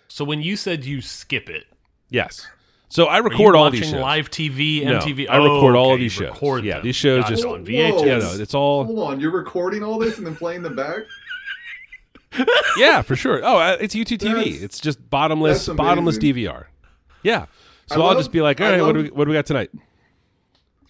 So 0.09 0.25
when 0.25 0.43
you 0.43 0.57
said 0.57 0.85
you 0.85 1.01
skip 1.01 1.49
it, 1.49 1.65
yes. 2.11 2.47
So 2.89 3.05
I 3.07 3.19
are 3.19 3.23
you 3.23 3.29
record 3.31 3.55
all 3.57 3.71
these 3.71 3.85
shows. 3.89 4.01
live 4.01 4.31
TV, 4.31 4.85
No, 4.85 4.99
MTV? 4.99 5.29
I 5.29 5.37
record 5.37 5.75
Oh, 5.75 5.79
all 5.79 5.85
okay, 5.87 5.95
of 5.95 6.01
these 6.01 6.13
shows. 6.13 6.31
record 6.31 6.65
Yeah, 6.65 6.75
them. 6.75 6.83
these 6.85 6.97
shows 6.97 7.23
Gotcha, 7.23 7.35
just- 7.37 7.47
on 7.47 7.65
VHS. 7.65 8.05
Yeah, 8.07 8.19
no, 8.19 8.33
it's 8.35 8.55
all 8.55 8.85
Hold 8.85 8.99
on, 8.99 9.21
you're 9.21 9.31
recording 9.33 9.83
all 9.85 9.99
this 9.99 10.19
and 10.19 10.27
then 10.27 10.35
playing 10.37 10.63
them 10.63 10.75
back? 10.77 11.03
yeah, 12.77 13.03
for 13.03 13.15
sure. 13.17 13.41
Oh, 13.45 13.59
uh, 13.59 13.77
it's 13.81 13.95
YouTube 13.95 14.19
TV. 14.19 14.35
That's- 14.35 14.61
It's 14.63 14.81
just 14.81 15.09
bottomless, 15.11 15.69
bottomless. 15.69 16.19
DVR. 16.19 16.65
Yeah. 17.23 17.47
So 17.87 18.03
I 18.03 18.09
I'll 18.09 18.17
just 18.17 18.33
be 18.33 18.41
like, 18.41 18.61
all 18.61 18.67
right, 18.67 18.75
I 18.75 18.79
right, 18.79 18.87
what 18.87 18.93
do 18.95 19.03
we 19.05 19.11
what 19.11 19.25
do 19.25 19.31
we 19.31 19.35
got 19.37 19.47
tonight? 19.47 19.71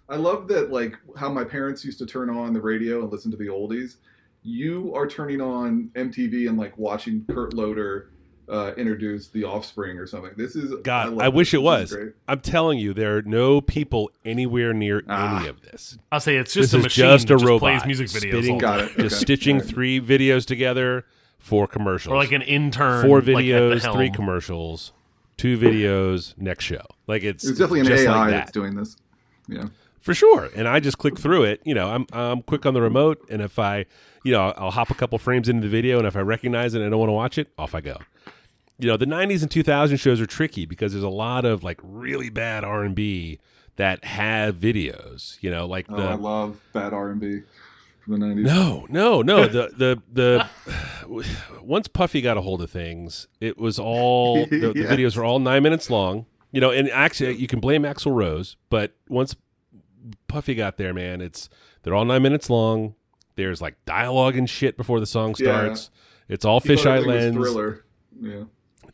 I 0.09 0.17
love 0.17 0.49
that, 0.49 0.71
like 0.71 0.97
how 1.17 1.31
my 1.31 1.45
parents 1.45 1.85
used 1.85 1.99
to 1.99 2.07
turn 2.07 2.29
on 2.31 2.53
the 2.53 2.61
radio 2.61 3.03
and 3.03 3.11
listen 3.13 3.31
to 3.31 3.37
the 3.37 3.47
oldies. 3.47 3.97
You 4.43 4.93
are 4.95 5.07
turning 5.07 5.41
on 5.41 5.91
MTV 5.95 6.49
and 6.49 6.59
like 6.59 6.77
watching 6.77 7.25
Kurt 7.31 7.55
Loder 7.55 8.11
uh, 8.47 8.73
introduce 8.77 9.29
The 9.29 9.45
Offspring 9.45 9.97
or 9.99 10.07
something. 10.07 10.33
This 10.37 10.55
is 10.55 10.75
God, 10.83 11.11
love 11.15 11.21
I, 11.21 11.29
wish 11.31 11.55
it 11.55 11.63
was. 11.63 11.97
I'm 12.29 12.41
telling 12.41 12.79
you, 12.79 12.93
there 12.93 13.17
are 13.17 13.23
no 13.23 13.63
people 13.63 14.11
anywhere 14.27 14.75
near 14.75 15.03
Ah. 15.09 15.39
any 15.39 15.49
of 15.49 15.63
this. 15.63 15.97
I'll 16.13 16.21
say 16.21 16.37
it's 16.37 16.53
just 16.53 16.73
this 16.73 16.75
a 16.75 16.79
is 16.79 16.85
machine 16.85 17.05
just 17.07 17.25
a 17.25 17.29
just 17.29 17.45
robot 17.45 17.61
plays 17.61 17.87
music 17.87 18.09
videos, 18.09 18.19
spitting- 18.43 18.55
all 18.57 18.61
Got 18.61 18.81
time. 18.81 18.89
it. 18.91 18.99
Just 18.99 19.21
stitching 19.23 19.57
Alright. 19.57 19.71
three 19.75 19.99
videos 19.99 20.45
together, 20.45 21.07
four 21.39 21.67
commercials, 21.67 22.13
or 22.13 22.17
like 22.17 22.33
an 22.33 22.43
intern, 22.43 23.07
four 23.07 23.21
like, 23.23 23.29
at 23.29 23.35
the 23.37 23.43
videos, 23.51 23.81
helm. 23.81 23.97
three 23.97 24.11
commercials, 24.11 24.93
two 25.39 25.57
videos, 25.57 26.37
next 26.37 26.65
show. 26.67 26.83
Like 27.07 27.23
it's 27.23 27.45
It's 27.47 27.59
definitely 27.59 27.81
an 27.81 27.87
just 27.87 28.05
AI 28.05 28.13
like 28.15 28.31
that. 28.31 28.37
that's 28.41 28.53
doing 28.53 28.75
this. 28.75 28.99
Yeah. 29.49 29.65
For 30.05 30.13
sure. 30.13 30.51
And 30.55 30.69
I 30.69 30.81
just 30.81 30.99
click 30.99 31.19
through 31.19 31.45
it. 31.45 31.63
You 31.65 31.75
know, 31.75 31.89
I'm 31.89 32.07
I'm 32.13 32.43
quick 32.43 32.67
on 32.67 32.75
the 32.75 32.83
remote, 32.83 33.27
and 33.31 33.41
if 33.41 33.59
I, 33.59 33.87
you 34.23 34.33
know, 34.33 34.53
I'll 34.59 34.71
hop 34.71 34.91
a 34.91 34.95
couple 34.95 35.19
frames 35.19 35.49
into 35.49 35.63
the 35.63 35.69
video, 35.71 35.97
and 35.99 36.07
if 36.07 36.15
I 36.15 36.21
recognize 36.21 36.75
it 36.75 36.79
and 36.79 36.87
I 36.87 36.91
don't 36.91 36.99
want 37.01 37.09
to 37.09 37.15
watch 37.15 37.39
it, 37.39 37.49
off 37.59 37.75
I 37.75 37.81
go. 37.81 37.97
You 38.79 38.87
know, 38.89 38.99
the 38.99 39.07
'90s 39.07 39.41
and 39.41 39.51
2000 39.51 39.97
shows 39.97 40.21
are 40.21 40.27
tricky 40.27 40.67
because 40.67 40.93
there's 40.93 41.03
a 41.05 41.09
lot 41.09 41.47
of 41.47 41.65
like 41.65 41.81
really 41.83 42.29
bad 42.29 42.65
R&B 42.65 43.39
that 43.77 44.05
have 44.05 44.57
videos. 44.57 45.39
You 45.41 45.51
know, 45.51 45.67
like 45.67 45.87
Oh, 45.89 45.97
the 45.97 46.03
I 46.03 46.15
love 46.15 46.61
bad 46.75 46.93
R 46.93 47.09
and 47.11 47.19
B 47.21 47.41
from 48.05 48.21
the 48.21 48.27
nineties. 48.27 48.45
no, 48.45 48.87
no, 48.91 49.23
no. 49.23 49.49
The 49.49 49.71
the 49.75 50.03
the 50.13 51.25
once 51.63 51.89
Puffy 51.89 52.21
got 52.21 52.37
a 52.37 52.43
hold 52.43 52.61
of 52.61 52.71
things, 52.71 53.27
it 53.41 53.57
was 53.57 53.79
all 53.79 54.45
the, 54.45 54.59
the 54.59 54.85
videos 54.85 55.17
were 55.17 55.25
all 55.25 55.39
nine 55.39 55.63
minutes 55.63 55.89
long. 55.89 56.27
You 56.53 56.61
know, 56.61 56.71
and 56.71 56.91
actually, 56.91 57.37
you 57.37 57.47
can 57.49 57.59
blame 57.59 57.83
Axl 57.85 58.15
Rose, 58.15 58.57
but 58.71 58.95
once 59.09 59.35
Puffy 60.29 60.55
got 60.55 60.77
there, 60.77 60.93
man, 60.95 61.21
it's 61.21 61.49
they're 61.83 61.95
all 61.95 62.05
nine 62.05 62.23
minutes 62.23 62.49
long. 62.51 62.95
There's 63.37 63.61
like 63.61 63.77
dialogue 63.85 64.37
and 64.37 64.49
shit 64.49 64.77
before 64.77 65.01
the 65.01 65.07
song 65.07 65.31
Yeah. 65.39 65.45
starts. 65.47 65.91
It's 66.29 66.45
all 66.45 66.61
fisheye 66.61 67.05
lens, 67.05 67.35
Thriller. 67.37 67.85
Yeah. 68.21 68.45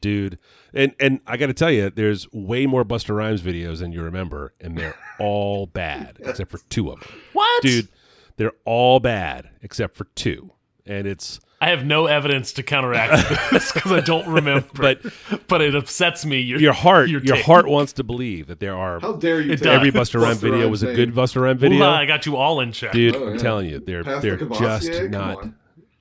dude. 0.00 0.38
And 0.72 0.94
and 0.98 1.20
I 1.26 1.36
got 1.36 1.46
to 1.46 1.54
tell 1.54 1.70
you, 1.70 1.90
there's 1.90 2.30
way 2.32 2.66
more 2.66 2.84
Busta 2.84 3.14
Rhymes 3.14 3.42
videos 3.42 3.78
than 3.80 3.92
you 3.92 4.02
remember, 4.02 4.54
and 4.61 4.76
they're 4.76 4.96
all 5.20 5.66
bad 5.66 6.18
except 6.20 6.50
for 6.50 6.58
two 6.68 6.90
of 6.90 7.00
them 7.00 7.11
What, 7.32 7.62
dude 7.62 7.88
they're 8.36 8.52
all 8.64 9.00
bad 9.00 9.50
except 9.62 9.94
for 9.94 10.04
two 10.14 10.50
and 10.87 11.07
it's 11.07 11.41
I 11.62 11.68
have 11.70 11.85
no 11.85 12.07
evidence 12.07 12.53
to 12.55 12.62
counteract 12.62 13.28
this 13.51 13.70
because 13.72 13.93
I 13.93 14.01
don't 14.01 14.26
remember. 14.28 14.66
But- 14.74 15.01
but 15.47 15.61
it 15.61 15.74
upsets 15.74 16.24
me. 16.24 16.41
Your, 16.41 16.61
your 16.61 16.72
heart 16.72 17.09
your 17.09 17.22
your 17.22 17.37
heart 17.43 17.66
wants 17.66 17.93
to 17.95 18.05
believe 18.05 18.47
that 18.47 18.61
there 18.61 18.76
are 18.76 19.01
How 19.01 19.12
dare 19.14 19.41
you? 19.41 19.53
It 19.53 19.66
every 19.66 19.91
Busta 19.93 20.20
Rhyme 20.20 20.37
video 20.37 20.61
Rhymes 20.61 20.70
was 20.70 20.83
a 20.85 20.95
good 20.95 21.12
Busta 21.12 21.41
Rhyme 21.43 21.57
Ooh, 21.57 21.61
video 21.61 21.89
I 21.89 22.07
got 22.07 22.24
you 22.26 22.37
all 22.37 22.61
in 22.61 22.72
check. 22.72 22.93
dude 22.93 23.14
Oh, 23.16 23.28
i'm 23.33 23.39
telling 23.39 23.68
you 23.68 23.78
they're 23.81 24.05
Pastor 24.05 24.37
they're 24.37 24.47
Cavassier? 24.49 24.83
just 25.01 25.11
not 25.11 25.47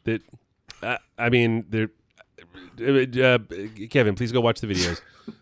that 0.06 0.22
uh, 0.84 0.98
i 1.18 1.30
mean 1.30 1.66
they're 1.70 1.90
uh, 2.80 3.40
kevin 3.90 4.16
please 4.16 4.32
go 4.32 4.40
watch 4.42 4.62
the 4.62 4.68
videos 4.68 5.02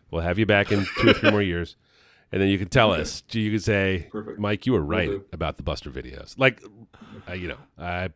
we'll 0.09 0.21
have 0.21 0.39
you 0.39 0.45
back 0.45 0.71
in 0.71 0.85
two 0.99 1.09
or 1.09 1.13
three 1.13 1.29
more 1.31 1.41
years 1.41 1.75
and 2.31 2.41
then 2.41 2.49
you 2.49 2.57
can 2.57 2.67
tell 2.67 2.91
us 2.93 3.21
you 3.31 3.51
can 3.51 3.59
say 3.59 4.07
Perfect. 4.11 4.39
mike 4.39 4.65
you 4.65 4.73
were 4.73 4.81
right 4.81 5.09
do. 5.09 5.25
about 5.31 5.57
the 5.57 5.63
Busta 5.63 5.91
videos 5.91 6.37
like 6.39 6.61
uh, 7.29 7.33
you 7.33 7.47
know 7.49 7.57
i 7.77 8.09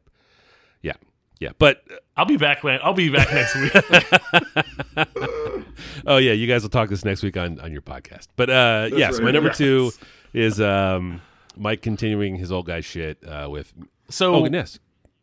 yeah 1.41 1.47
yeah 1.49 1.53
but 1.59 1.83
I'll 2.15 2.25
be 2.25 2.37
back. 2.37 2.63
man. 2.63 2.79
I'll 2.83 2.93
be 2.93 3.09
back 3.09 3.31
next 3.33 3.55
week. 3.55 3.73
Oh 6.05 6.17
yeah, 6.17 6.33
you 6.33 6.47
guys 6.47 6.63
will 6.63 6.69
talk 6.69 6.89
this 6.89 7.05
next 7.05 7.23
week 7.23 7.37
on 7.37 7.59
on 7.59 7.71
your 7.71 7.81
podcast. 7.81 8.27
But 8.35 8.49
uh 8.49 8.89
yes, 8.93 9.13
right. 9.15 9.23
my 9.25 9.31
number 9.31 9.49
Yes. 9.49 9.57
two 9.57 9.91
is 10.33 10.61
um 10.61 11.21
Mike 11.57 11.81
continuing 11.81 12.35
his 12.35 12.51
old 12.51 12.65
guy 12.67 12.81
shit 12.81 13.17
uh 13.27 13.47
with 13.49 13.73
So 14.09 14.35
oh 14.35 14.43
goodness. 14.43 14.79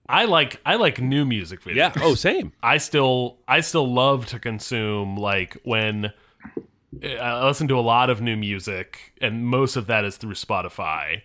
I 0.09 0.25
like 0.25 0.61
I 0.65 0.77
like 0.77 1.01
new 1.01 1.25
music 1.25 1.63
videos. 1.63 1.75
Yeah. 1.75 1.93
Oh 2.01 2.15
same. 2.15 2.53
I 2.63 2.79
still 2.79 3.39
I 3.47 3.61
still 3.61 3.93
love 3.93 4.27
to 4.27 4.39
consume 4.39 5.17
like 5.17 5.57
when 5.65 6.13
I 7.03 7.45
listen 7.47 7.69
to 7.69 7.79
a 7.79 7.81
lot 7.83 8.09
of 8.11 8.21
new 8.21 8.37
music 8.37 9.13
and 9.21 9.47
most 9.47 9.77
of 9.77 9.87
that 9.89 10.05
is 10.05 10.17
through 10.17 10.35
Spotify. 10.35 11.23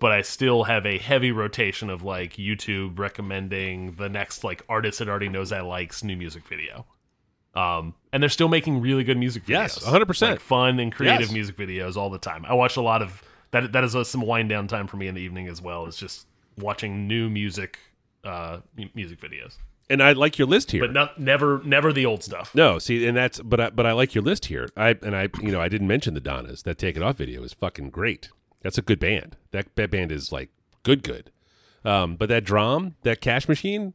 But 0.00 0.12
I 0.12 0.22
still 0.22 0.64
have 0.64 0.86
a 0.86 0.98
heavy 0.98 1.30
rotation 1.30 1.90
of 1.90 2.02
like 2.02 2.34
YouTube 2.36 2.98
recommending 2.98 3.92
the 3.92 4.08
next 4.08 4.42
like 4.44 4.62
artist 4.68 4.98
that 4.98 5.08
already 5.08 5.28
knows 5.28 5.52
I 5.52 5.60
likes 5.60 6.02
new 6.02 6.16
music 6.16 6.48
video. 6.48 6.86
Um, 7.54 7.94
and 8.12 8.22
they're 8.22 8.30
still 8.30 8.48
making 8.48 8.80
really 8.80 9.04
good 9.04 9.18
music 9.18 9.44
videos. 9.44 9.48
Yes, 9.48 9.78
100%. 9.84 10.22
Like 10.30 10.40
fun 10.40 10.78
and 10.80 10.92
creative 10.92 11.22
Yes. 11.28 11.32
music 11.32 11.56
videos 11.56 11.96
all 11.96 12.08
the 12.08 12.18
time. 12.18 12.44
I 12.46 12.54
watch 12.54 12.76
a 12.76 12.80
lot 12.80 13.02
of 13.02 13.22
that. 13.50 13.72
That 13.72 13.84
is 13.84 13.94
uh 13.94 14.04
some 14.04 14.22
wind 14.22 14.48
down 14.48 14.66
time 14.68 14.86
for 14.86 14.96
me 14.96 15.06
in 15.08 15.14
the 15.14 15.20
evening 15.20 15.48
as 15.48 15.60
well. 15.60 15.86
Is 15.86 15.96
just 15.96 16.26
watching 16.56 17.06
new 17.08 17.28
music, 17.28 17.78
uh, 18.24 18.58
music 18.94 19.20
videos 19.20 19.56
And 19.88 20.02
I 20.02 20.12
like 20.12 20.38
your 20.38 20.46
list 20.46 20.70
here. 20.70 20.82
but 20.82 20.92
not 20.92 21.18
never 21.20 21.60
never 21.64 21.92
the 21.92 22.06
old 22.06 22.22
stuff. 22.22 22.54
no, 22.54 22.78
see, 22.78 23.04
and 23.06 23.16
that's 23.16 23.40
but 23.40 23.60
I 23.60 23.70
but 23.70 23.84
I 23.84 23.92
like 23.92 24.14
your 24.14 24.22
list 24.24 24.46
here. 24.46 24.68
I 24.76 24.90
and 25.02 25.14
I 25.16 25.28
you 25.42 25.50
know 25.50 25.60
I 25.60 25.68
didn't 25.68 25.88
mention 25.88 26.14
the 26.14 26.20
Donnas. 26.20 26.62
That 26.62 26.78
Take 26.78 26.96
It 26.96 27.02
Off 27.02 27.16
video 27.16 27.42
is 27.42 27.52
fucking 27.52 27.90
great. 27.90 28.30
That's 28.62 28.78
a 28.78 28.82
good 28.82 28.98
band. 28.98 29.36
That 29.52 29.74
that 29.76 29.90
band 29.90 30.12
is 30.12 30.32
like 30.32 30.50
good 30.82 31.02
good. 31.02 31.30
Um, 31.84 32.16
but 32.16 32.28
that 32.28 32.44
drum, 32.44 32.96
that 33.02 33.20
Cash 33.20 33.48
Machine, 33.48 33.94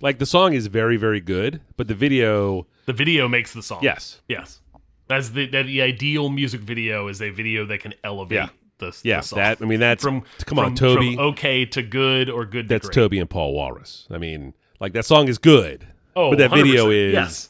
like 0.00 0.18
the 0.18 0.26
song 0.26 0.52
is 0.54 0.66
very 0.66 0.96
very 0.96 1.20
good, 1.20 1.60
but 1.76 1.88
the 1.88 1.94
video, 1.94 2.66
The 2.86 2.92
video 2.92 3.28
makes 3.28 3.52
the 3.52 3.62
song. 3.62 3.80
yes, 3.82 4.20
Yes. 4.28 4.60
That's 5.08 5.28
the 5.30 5.46
that 5.50 5.66
the 5.66 5.82
ideal 5.82 6.28
music 6.30 6.60
video 6.60 7.06
is 7.06 7.22
a 7.22 7.30
video 7.30 7.64
that 7.66 7.78
can 7.80 7.94
elevate 8.02 8.36
Yeah. 8.36 8.48
The, 8.78 8.94
Yeah, 9.04 9.18
the 9.20 9.22
song. 9.22 9.36
that- 9.38 9.62
I 9.62 9.64
mean, 9.64 9.80
that's- 9.80 10.02
from 10.02 10.22
come 10.46 10.58
on, 10.58 10.74
Toby. 10.74 11.14
From 11.14 11.26
okay 11.28 11.64
to 11.64 11.82
good 11.82 12.28
or 12.28 12.44
good. 12.44 12.68
That's. 12.68 12.88
Toby 12.90 13.18
and 13.20 13.30
Paul 13.30 13.54
Walrus. 13.54 14.06
I 14.10 14.18
mean, 14.18 14.52
like 14.80 14.92
that 14.94 15.04
song 15.06 15.28
is 15.28 15.38
good, 15.38 15.86
Oh, 16.16 16.30
but 16.30 16.38
that 16.38 16.50
video 16.50 16.86
100%. 16.88 16.92
is 17.08 17.12
yes. 17.14 17.48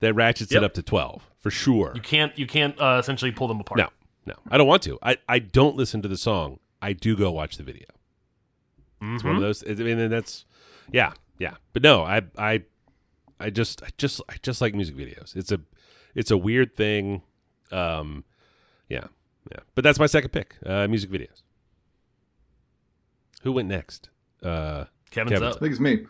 that 0.00 0.14
ratchets 0.14 0.50
Yep. 0.52 0.62
it 0.62 0.64
up 0.66 0.74
to 0.74 0.82
twelve 0.82 1.22
for 1.38 1.50
sure. 1.52 1.92
You 1.94 2.00
can't 2.02 2.36
you 2.36 2.46
can't 2.46 2.78
uh, 2.80 2.98
essentially 3.00 3.30
pull 3.32 3.46
them 3.48 3.60
apart. 3.60 3.78
No, 3.78 3.88
no, 4.26 4.34
I 4.50 4.58
don't 4.58 4.66
want 4.66 4.82
to. 4.82 4.98
I, 5.02 5.16
I 5.28 5.38
don't 5.38 5.76
listen 5.76 6.02
to 6.02 6.08
the 6.08 6.16
song. 6.16 6.58
I 6.82 6.92
do 6.92 7.16
go 7.16 7.30
watch 7.30 7.56
the 7.56 7.62
video. 7.62 7.86
It's 9.00 9.22
one 9.24 9.36
of 9.36 9.38
Mhm. 9.38 9.44
those. 9.44 9.64
I 9.68 9.74
mean, 9.74 10.08
that's 10.10 10.44
yeah, 10.92 11.12
yeah. 11.38 11.54
But 11.72 11.82
no, 11.82 12.02
I 12.02 12.22
I 12.36 12.62
I 13.38 13.50
just 13.50 13.82
I 13.82 13.88
just 13.98 14.20
I 14.28 14.36
just 14.42 14.60
like 14.60 14.74
music 14.74 14.96
videos. 14.96 15.36
It's 15.36 15.52
a 15.52 15.60
it's 16.14 16.30
a 16.30 16.36
weird 16.36 16.74
thing. 16.74 17.22
Um, 17.70 18.24
yeah, 18.88 19.04
yeah. 19.52 19.60
But 19.74 19.84
that's 19.84 19.98
my 19.98 20.06
second 20.06 20.30
pick. 20.30 20.56
Uh, 20.64 20.86
music 20.88 21.10
videos. 21.10 21.42
Who 23.42 23.52
went 23.52 23.68
next? 23.68 24.08
Uh, 24.42 24.84
Kevin's 25.10 25.32
Kevin. 25.34 25.48
I 25.48 25.52
think 25.52 25.70
it's 25.72 25.80
me. 25.80 26.06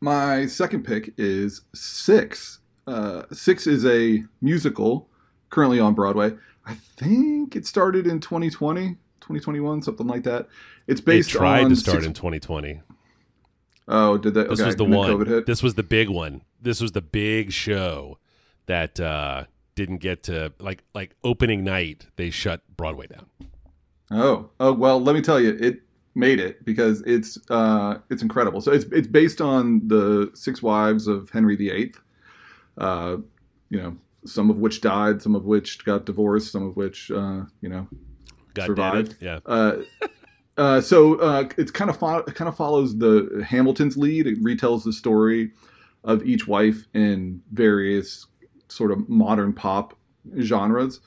My 0.00 0.46
second 0.46 0.84
pick 0.84 1.12
is 1.16 1.62
Six. 1.74 2.60
Uh, 2.86 3.22
Six 3.32 3.66
is 3.66 3.84
a 3.84 4.22
musical 4.40 5.08
currently 5.50 5.80
on 5.80 5.94
Broadway. 5.94 6.32
I 6.66 6.74
think 6.96 7.54
it 7.56 7.66
started 7.66 8.06
in 8.06 8.20
2020, 8.20 8.88
2021, 9.20 9.82
something 9.82 10.06
like 10.06 10.24
that. 10.24 10.48
It's 10.86 11.00
based 11.00 11.30
tried 11.30 11.64
on 11.64 11.70
to 11.70 11.76
start 11.76 11.98
six- 11.98 12.06
in 12.06 12.12
2020. 12.14 12.80
Oh, 13.88 14.18
did 14.18 14.34
that? 14.34 14.48
This 14.48 14.60
okay, 14.60 14.66
was 14.66 14.76
the 14.76 14.84
and 14.84 14.94
one. 14.94 15.10
COVID 15.10 15.26
hit. 15.28 15.46
This 15.46 15.62
was 15.62 15.74
the 15.74 15.82
big 15.82 16.08
one. 16.08 16.42
This 16.60 16.80
was 16.80 16.92
the 16.92 17.00
big 17.00 17.52
show 17.52 18.18
that 18.66 18.98
uh, 18.98 19.44
didn't 19.76 19.98
get 19.98 20.24
to 20.24 20.52
like 20.58 20.82
like 20.92 21.14
opening 21.22 21.62
night. 21.62 22.06
They 22.16 22.30
shut 22.30 22.62
Broadway 22.76 23.06
down. 23.06 23.26
Oh, 24.10 24.50
oh 24.58 24.72
well. 24.72 25.00
Let 25.00 25.14
me 25.14 25.22
tell 25.22 25.40
you, 25.40 25.56
it 25.60 25.82
made 26.16 26.40
it 26.40 26.64
because 26.64 27.02
it's 27.02 27.38
uh, 27.48 27.98
it's 28.10 28.22
incredible. 28.22 28.60
So 28.60 28.72
it's 28.72 28.86
it's 28.86 29.06
based 29.06 29.40
on 29.40 29.86
the 29.86 30.32
six 30.34 30.62
wives 30.62 31.06
of 31.06 31.30
Henry 31.30 31.54
VIII. 31.54 31.94
Uh, 32.78 33.18
you 33.70 33.78
know, 33.80 33.96
some 34.26 34.50
of 34.50 34.58
which 34.58 34.80
died, 34.80 35.22
some 35.22 35.34
of 35.34 35.44
which 35.44 35.84
got 35.84 36.04
divorced, 36.04 36.52
some 36.52 36.64
of 36.66 36.76
which 36.76 37.10
uh, 37.10 37.42
you 37.60 37.68
know 37.68 37.88
God 38.54 38.66
Survived. 38.66 39.16
Yeah. 39.20 39.40
Uh, 39.46 39.76
uh, 40.56 40.80
so 40.80 41.16
uh, 41.20 41.48
it's 41.58 41.70
kind 41.70 41.90
of 41.90 41.98
fo- 41.98 42.22
kind 42.22 42.48
of 42.48 42.56
follows 42.56 42.98
the 42.98 43.44
Hamilton's 43.46 43.96
lead. 43.96 44.26
It 44.26 44.42
retells 44.42 44.84
the 44.84 44.92
story 44.92 45.52
of 46.02 46.24
each 46.24 46.46
wife 46.46 46.86
in 46.94 47.42
various 47.52 48.26
sort 48.68 48.90
of 48.90 49.08
modern 49.08 49.52
pop 49.52 49.96
genres. 50.40 51.00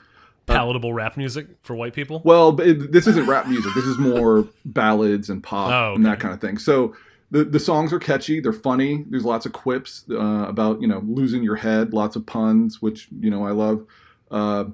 Palatable 0.45 0.93
rap 0.93 1.15
music 1.17 1.47
for 1.61 1.75
white 1.75 1.93
people. 1.93 2.21
Well, 2.25 2.59
it, 2.59 2.91
this 2.91 3.05
isn't 3.07 3.27
rap 3.27 3.47
music. 3.47 3.71
This 3.75 3.85
is 3.85 3.97
more 3.97 4.47
ballads 4.65 5.29
and 5.29 5.43
pop 5.43 5.71
Oh, 5.71 5.95
and 5.95 6.05
that 6.05 6.19
kind 6.19 6.33
of 6.33 6.41
thing. 6.41 6.57
So 6.57 6.95
the 7.31 7.43
the 7.43 7.59
songs 7.59 7.93
are 7.93 7.99
catchy. 7.99 8.39
They're 8.39 8.53
funny. 8.53 9.05
There's 9.09 9.25
lots 9.25 9.45
of 9.45 9.53
quips 9.53 10.05
uh, 10.09 10.45
about 10.47 10.81
you 10.81 10.87
know 10.87 11.03
losing 11.05 11.43
your 11.43 11.55
head. 11.57 11.93
Lots 11.93 12.15
of 12.15 12.25
puns, 12.25 12.81
which 12.81 13.07
you 13.19 13.29
know 13.29 13.45
I 13.45 13.51
love. 13.51 13.85
Uh, 14.31 14.65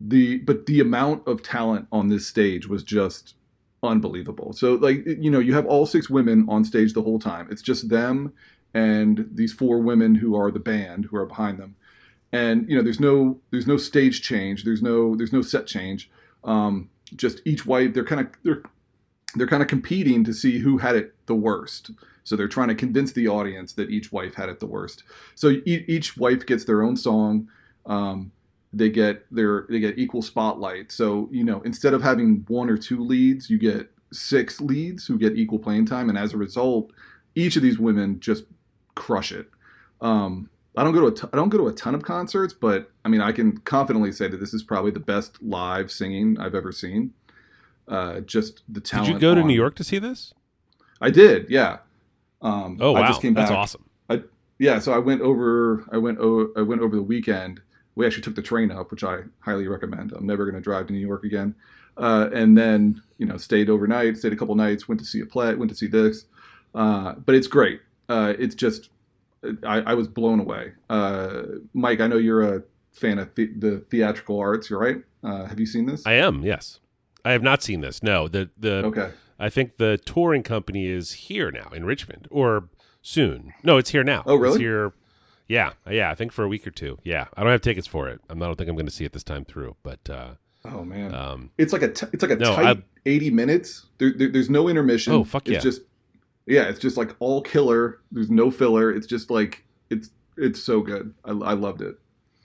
the 0.00 0.38
but 0.38 0.66
the 0.66 0.80
amount 0.80 1.26
of 1.26 1.42
talent 1.42 1.88
on 1.90 2.08
this 2.08 2.26
stage 2.26 2.66
was 2.66 2.82
just 2.82 3.34
unbelievable. 3.82 4.52
So 4.52 4.74
like 4.74 5.04
you 5.06 5.30
know 5.30 5.38
you 5.38 5.54
have 5.54 5.66
all 5.66 5.86
six 5.86 6.08
women 6.08 6.46
on 6.48 6.64
stage 6.64 6.92
the 6.92 7.02
whole 7.02 7.18
time. 7.18 7.48
It's 7.50 7.62
just 7.62 7.88
them 7.88 8.32
and 8.74 9.28
these 9.32 9.52
four 9.52 9.80
women 9.80 10.14
who 10.14 10.36
are 10.36 10.50
the 10.50 10.60
band 10.60 11.06
who 11.06 11.16
are 11.16 11.26
behind 11.26 11.58
them. 11.58 11.76
And 12.32 12.68
you 12.68 12.76
know 12.76 12.82
there's 12.82 13.00
no 13.00 13.40
there's 13.50 13.66
no 13.66 13.76
stage 13.76 14.22
change. 14.22 14.64
There's 14.64 14.82
no 14.82 15.14
there's 15.16 15.32
no 15.32 15.42
set 15.42 15.66
change. 15.66 16.10
Um, 16.44 16.90
just 17.16 17.40
each 17.44 17.64
wife 17.64 17.94
they're 17.94 18.04
kind 18.04 18.20
of 18.20 18.28
they're 18.42 18.62
they're 19.34 19.46
kind 19.46 19.62
of 19.62 19.68
competing 19.68 20.24
to 20.24 20.32
see 20.32 20.58
who 20.58 20.78
had 20.78 20.96
it 20.96 21.14
the 21.26 21.34
worst. 21.34 21.90
So 22.24 22.36
they're 22.36 22.48
trying 22.48 22.68
to 22.68 22.74
convince 22.74 23.12
the 23.12 23.28
audience 23.28 23.72
that 23.74 23.90
each 23.90 24.12
wife 24.12 24.34
had 24.34 24.48
it 24.48 24.60
the 24.60 24.66
worst. 24.66 25.04
So 25.34 25.48
e- 25.48 25.84
each 25.88 26.16
wife 26.16 26.44
gets 26.44 26.64
their 26.64 26.82
own 26.82 26.96
song. 26.96 27.48
Um, 27.86 28.32
they 28.72 28.90
get 28.90 29.24
their 29.34 29.66
they 29.70 29.80
get 29.80 29.98
equal 29.98 30.22
spotlight. 30.22 30.92
So 30.92 31.28
you 31.32 31.44
know 31.44 31.62
instead 31.62 31.94
of 31.94 32.02
having 32.02 32.44
one 32.48 32.68
or 32.68 32.76
two 32.76 33.02
leads, 33.02 33.48
you 33.48 33.58
get 33.58 33.90
six 34.12 34.60
leads 34.60 35.06
who 35.06 35.18
get 35.18 35.36
equal 35.36 35.58
playing 35.58 35.86
time, 35.86 36.08
and 36.08 36.18
as 36.18 36.34
a 36.34 36.36
result, 36.36 36.92
each 37.34 37.56
of 37.56 37.62
these 37.62 37.78
women 37.78 38.20
just 38.20 38.44
crush 38.94 39.32
it. 39.32 39.48
Um, 40.00 40.50
I 40.76 40.84
don't 40.84 40.92
go 40.92 41.00
to 41.00 41.06
a 41.06 41.12
t- 41.12 41.28
I 41.32 41.36
don't 41.36 41.48
go 41.48 41.58
to 41.58 41.68
a 41.68 41.72
ton 41.72 41.94
of 41.94 42.02
concerts, 42.02 42.52
but 42.52 42.90
I 43.04 43.08
mean 43.08 43.20
I 43.20 43.32
can 43.32 43.56
confidently 43.58 44.12
say 44.12 44.28
that 44.28 44.38
this 44.38 44.52
is 44.52 44.62
probably 44.62 44.90
the 44.90 45.00
best 45.00 45.42
live 45.42 45.90
singing 45.90 46.38
I've 46.38 46.54
ever 46.54 46.72
seen. 46.72 47.14
Uh, 47.88 48.20
just 48.20 48.62
the 48.68 48.80
talent. 48.80 49.06
Did 49.08 49.14
you 49.14 49.20
go 49.20 49.34
to 49.34 49.42
New 49.42 49.54
York 49.54 49.74
to 49.76 49.84
see 49.84 49.98
this? 49.98 50.34
I 51.00 51.10
did, 51.10 51.48
yeah. 51.48 51.78
Um, 52.42 52.78
Oh 52.80 52.92
wow, 52.92 53.02
I 53.02 53.08
just 53.08 53.22
came 53.22 53.34
that's 53.34 53.50
back. 53.50 53.58
awesome. 53.58 53.84
Yeah, 54.60 54.80
so 54.80 54.92
I 54.92 54.98
went 54.98 55.20
over. 55.20 55.84
I 55.92 55.98
went. 55.98 56.18
O- 56.18 56.50
I 56.56 56.62
went 56.62 56.80
over 56.82 56.96
the 56.96 57.02
weekend. 57.02 57.60
We 57.94 58.04
actually 58.04 58.22
took 58.22 58.34
the 58.34 58.42
train 58.42 58.72
up, 58.72 58.90
which 58.90 59.04
I 59.04 59.20
highly 59.38 59.68
recommend. 59.68 60.10
I'm 60.12 60.26
never 60.26 60.44
going 60.44 60.56
to 60.56 60.60
drive 60.60 60.88
to 60.88 60.92
New 60.92 60.98
York 60.98 61.22
again. 61.22 61.54
Uh, 61.96 62.28
and 62.34 62.58
then 62.58 63.00
you 63.18 63.26
know 63.26 63.36
stayed 63.36 63.70
overnight, 63.70 64.16
stayed 64.16 64.32
a 64.32 64.36
couple 64.36 64.56
nights, 64.56 64.88
went 64.88 64.98
to 65.00 65.06
see 65.06 65.20
a 65.20 65.26
play, 65.26 65.54
went 65.54 65.70
to 65.70 65.76
see 65.76 65.86
this. 65.86 66.24
Uh, 66.74 67.12
but 67.14 67.36
it's 67.36 67.46
great. 67.46 67.80
Uh, 68.08 68.34
it's 68.36 68.56
just 68.56 68.90
I, 69.64 69.80
I 69.82 69.94
was 69.94 70.08
blown 70.08 70.40
away. 70.40 70.72
Uh, 70.90 71.42
Mike, 71.72 72.00
I 72.00 72.08
know 72.08 72.16
you're 72.16 72.56
a 72.56 72.62
fan 72.90 73.20
of 73.20 73.32
the, 73.36 73.46
the 73.58 73.78
theatrical 73.90 74.40
arts. 74.40 74.68
You're 74.70 74.80
right. 74.80 75.04
Uh, 75.22 75.44
have 75.44 75.60
you 75.60 75.66
seen 75.66 75.86
this? 75.86 76.04
I 76.04 76.14
am. 76.14 76.42
Yes, 76.42 76.80
I 77.28 77.32
have 77.32 77.42
not 77.42 77.62
seen 77.62 77.80
this. 77.80 78.02
No, 78.02 78.26
the 78.28 78.50
the 78.58 78.84
okay. 78.86 79.10
I 79.38 79.48
think 79.50 79.76
the 79.76 79.98
touring 79.98 80.42
company 80.42 80.86
is 80.86 81.12
here 81.12 81.50
now 81.50 81.68
in 81.72 81.84
Richmond 81.84 82.26
or 82.30 82.68
soon. 83.02 83.52
No, 83.62 83.76
it's 83.76 83.90
here 83.90 84.02
now. 84.02 84.22
Oh, 84.26 84.34
really? 84.36 84.54
It's 84.54 84.60
here. 84.60 84.92
Yeah, 85.46 85.72
yeah. 85.90 86.10
I 86.10 86.14
think 86.14 86.32
for 86.32 86.42
a 86.44 86.48
week 86.48 86.66
or 86.66 86.70
two. 86.70 86.98
Yeah, 87.04 87.26
I 87.36 87.42
don't 87.42 87.52
have 87.52 87.60
tickets 87.62 87.86
for 87.86 88.08
it. 88.08 88.20
I'm, 88.28 88.38
don't 88.38 88.56
think 88.56 88.68
I'm 88.68 88.76
going 88.76 88.86
to 88.86 88.92
see 88.92 89.04
it 89.04 89.12
this 89.12 89.22
time 89.24 89.44
through. 89.44 89.76
But 89.82 90.10
uh, 90.10 90.30
Oh 90.64 90.84
man. 90.84 91.14
um, 91.14 91.50
It's 91.56 91.72
like 91.72 91.82
a 91.82 91.88
t- 91.92 92.06
it's 92.12 92.22
like 92.22 92.32
a 92.32 92.36
No, 92.36 92.54
tight 92.56 92.78
I- 92.78 92.82
80 93.06 93.30
minutes. 93.30 93.86
There, 93.98 94.12
there, 94.12 94.28
there's 94.30 94.50
no 94.50 94.68
intermission. 94.68 95.12
Oh, 95.12 95.24
fuck 95.24 95.46
yeah. 95.48 95.54
It's 95.56 95.64
just 95.64 95.82
yeah, 96.46 96.62
it's 96.68 96.80
just 96.80 96.96
like 96.96 97.14
all 97.18 97.40
killer. 97.42 98.00
There's 98.10 98.30
no 98.30 98.50
filler. 98.50 98.90
It's 98.90 99.06
just 99.06 99.30
like 99.30 99.64
it's 99.90 100.10
it's 100.36 100.60
so 100.62 100.80
good. 100.80 101.14
I, 101.24 101.30
I 101.30 101.52
loved 101.54 101.82
it. 101.82 101.96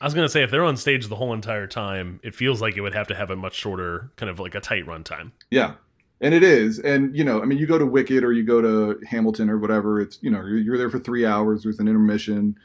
I 0.04 0.06
was 0.06 0.14
gonna 0.14 0.28
say 0.28 0.43
if 0.43 0.51
they're 0.51 0.66
on 0.66 0.76
stage 0.76 1.08
the 1.08 1.16
whole 1.16 1.32
entire 1.32 1.66
time, 1.66 2.20
it 2.24 2.36
feels 2.36 2.62
like 2.62 2.76
it 2.76 2.82
would 2.82 2.93
have 2.93 3.08
to 3.08 3.16
have 3.16 3.30
a 3.30 3.38
much 3.38 3.56
shorter, 3.56 4.12
kind 4.18 4.30
of 4.30 4.38
like 4.38 4.54
a 4.54 4.60
tight 4.60 4.86
run 4.86 5.01
time. 5.06 5.32
Yeah. 5.49 5.76
And 6.20 6.34
it 6.34 6.43
is. 6.43 6.78
And 6.80 7.16
you 7.16 7.24
know, 7.24 7.41
I 7.41 7.45
mean 7.45 7.58
you 7.58 7.66
go 7.66 7.78
to 7.78 7.86
Wicked 7.86 8.22
or 8.22 8.34
you 8.34 8.43
go 8.43 8.62
to 8.62 8.99
Hamilton 9.08 9.49
or 9.49 9.58
whatever, 9.58 10.01
it's 10.01 10.20
you 10.22 10.30
know, 10.30 10.45
you're, 10.45 10.78
there 10.78 10.89
for 10.89 10.99
3 10.99 11.26
hours, 11.26 11.66
with 11.66 11.80
an 11.80 11.88
intermission. 11.88 12.58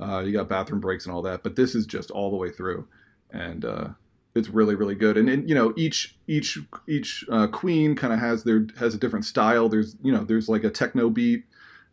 Uh, 0.00 0.20
you 0.20 0.32
got 0.32 0.48
bathroom 0.48 0.80
breaks 0.80 1.04
and 1.04 1.14
all 1.14 1.20
that, 1.20 1.42
but 1.42 1.54
this 1.54 1.74
is 1.74 1.84
just 1.84 2.10
all 2.10 2.30
the 2.30 2.36
way 2.36 2.50
through. 2.50 2.88
And 3.30 3.66
uh 3.66 3.88
it's 4.34 4.48
really 4.48 4.76
really 4.76 4.94
good 4.94 5.16
and, 5.18 5.28
and 5.28 5.48
you 5.48 5.56
know 5.56 5.74
each 5.76 6.16
each 6.28 6.56
each 6.88 7.24
uh, 7.32 7.48
queen 7.48 7.96
kind 7.96 8.12
of 8.12 8.20
has 8.20 8.44
their 8.44 8.64
has 8.78 8.94
a 8.94 8.96
different 8.96 9.24
style 9.24 9.68
there's 9.68 9.96
you 10.02 10.12
know 10.12 10.22
there's 10.22 10.48
like 10.48 10.62
a 10.62 10.70
techno 10.70 11.10
beat 11.10 11.42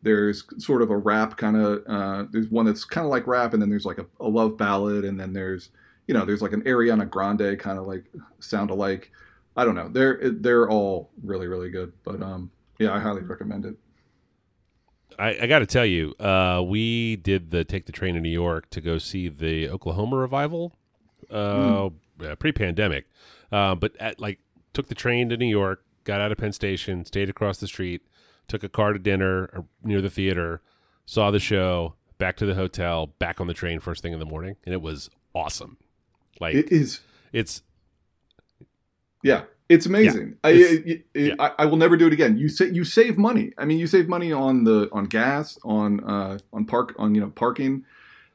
there's 0.08 0.46
sort 0.58 0.82
of 0.82 0.90
a 0.90 0.96
rap 0.96 1.36
kind 1.36 1.58
of 1.58 1.84
uh, 1.86 2.24
there's 2.32 2.48
one 2.48 2.66
that's 2.66 2.86
kind 2.86 3.04
of 3.04 3.12
like 3.12 3.28
rap 3.28 3.54
and 3.54 3.62
then 3.62 3.70
there's 3.70 3.86
like 3.86 3.98
a, 3.98 4.06
a 4.22 4.28
love 4.28 4.58
ballad 4.58 5.04
and 5.04 5.20
then 5.20 5.34
there's 5.34 5.70
you 6.08 6.14
know 6.14 6.24
there's 6.24 6.42
like 6.42 6.54
an 6.54 6.62
ariana 6.62 7.08
grande 7.08 7.60
kind 7.60 7.78
of 7.78 7.86
like 7.86 8.06
sound 8.40 8.70
alike. 8.70 9.12
I 9.58 9.66
don't 9.66 9.76
know. 9.76 9.90
They're 9.90 10.20
they're 10.24 10.70
all 10.70 11.10
really 11.24 11.48
really 11.48 11.70
good 11.70 11.92
but 12.04 12.22
um 12.22 12.50
yeah 12.80 12.94
i 12.94 13.00
highly 13.00 13.22
recommend 13.22 13.66
it. 13.66 13.76
I, 15.20 15.38
I 15.42 15.48
got 15.48 15.60
to 15.60 15.66
tell 15.66 15.86
you, 15.86 16.14
uh, 16.20 16.64
we 16.66 17.16
did 17.16 17.52
the 17.52 17.64
take 17.64 17.86
the 17.88 17.92
train 17.92 18.14
to 18.14 18.22
New 18.22 18.30
York 18.30 18.70
to 18.70 18.82
go 18.82 19.00
see 19.00 19.30
the 19.30 19.68
Oklahoma 19.68 20.16
revival, 20.16 20.74
uh, 21.32 21.90
uh, 22.24 22.36
pre-pandemic. 22.36 23.06
Uh, 23.52 23.74
but 23.74 23.96
at 23.98 24.20
like 24.20 24.40
took 24.74 24.88
the 24.88 24.96
train 24.96 25.30
to 25.30 25.38
New 25.38 25.48
York, 25.48 25.84
got 26.04 26.22
out 26.22 26.32
of 26.32 26.38
Penn 26.38 26.54
Station, 26.54 27.04
stayed 27.04 27.30
across 27.30 27.58
the 27.58 27.68
street, 27.68 28.04
took 28.48 28.64
a 28.64 28.70
car 28.70 28.94
to 28.94 29.00
dinner 29.00 29.50
uh, 29.56 29.62
near 29.84 30.02
the 30.02 30.10
theater, 30.10 30.62
saw 31.06 31.32
the 31.32 31.40
show, 31.40 31.96
back 32.18 32.38
to 32.38 32.46
the 32.46 32.56
hotel, 32.56 33.08
back 33.20 33.40
on 33.42 33.48
the 33.48 33.54
train 33.54 33.80
first 33.80 34.02
thing 34.02 34.14
in 34.14 34.20
the 34.20 34.26
morning, 34.26 34.56
and 34.66 34.74
it 34.74 34.82
was 34.82 35.10
awesome. 35.34 35.78
Like 36.40 36.56
it 36.56 36.72
is 36.72 37.00
it's 37.34 37.62
Yeah, 39.24 39.44
it's 39.70 39.86
amazing. 39.86 40.38
I, 40.44 40.52
It's- 40.52 40.72
it- 40.86 41.06
it- 41.14 41.28
yeah. 41.28 41.34
I 41.40 41.64
I 41.64 41.66
will 41.66 41.78
never 41.78 41.98
do 41.98 42.08
it 42.08 42.14
again. 42.14 42.38
You 42.38 42.48
say 42.50 42.70
you 42.70 42.84
save 42.84 43.18
money. 43.18 43.52
I 43.58 43.66
mean, 43.66 43.80
you 43.80 43.88
save 43.88 44.08
money 44.08 44.32
on 44.32 44.64
the 44.64 44.90
on 44.92 45.06
gas, 45.06 45.58
on 45.64 46.04
uh 46.04 46.38
on 46.54 46.66
park 46.66 46.96
on 46.98 47.16
you 47.16 47.22
know 47.22 47.30
parking, 47.30 47.84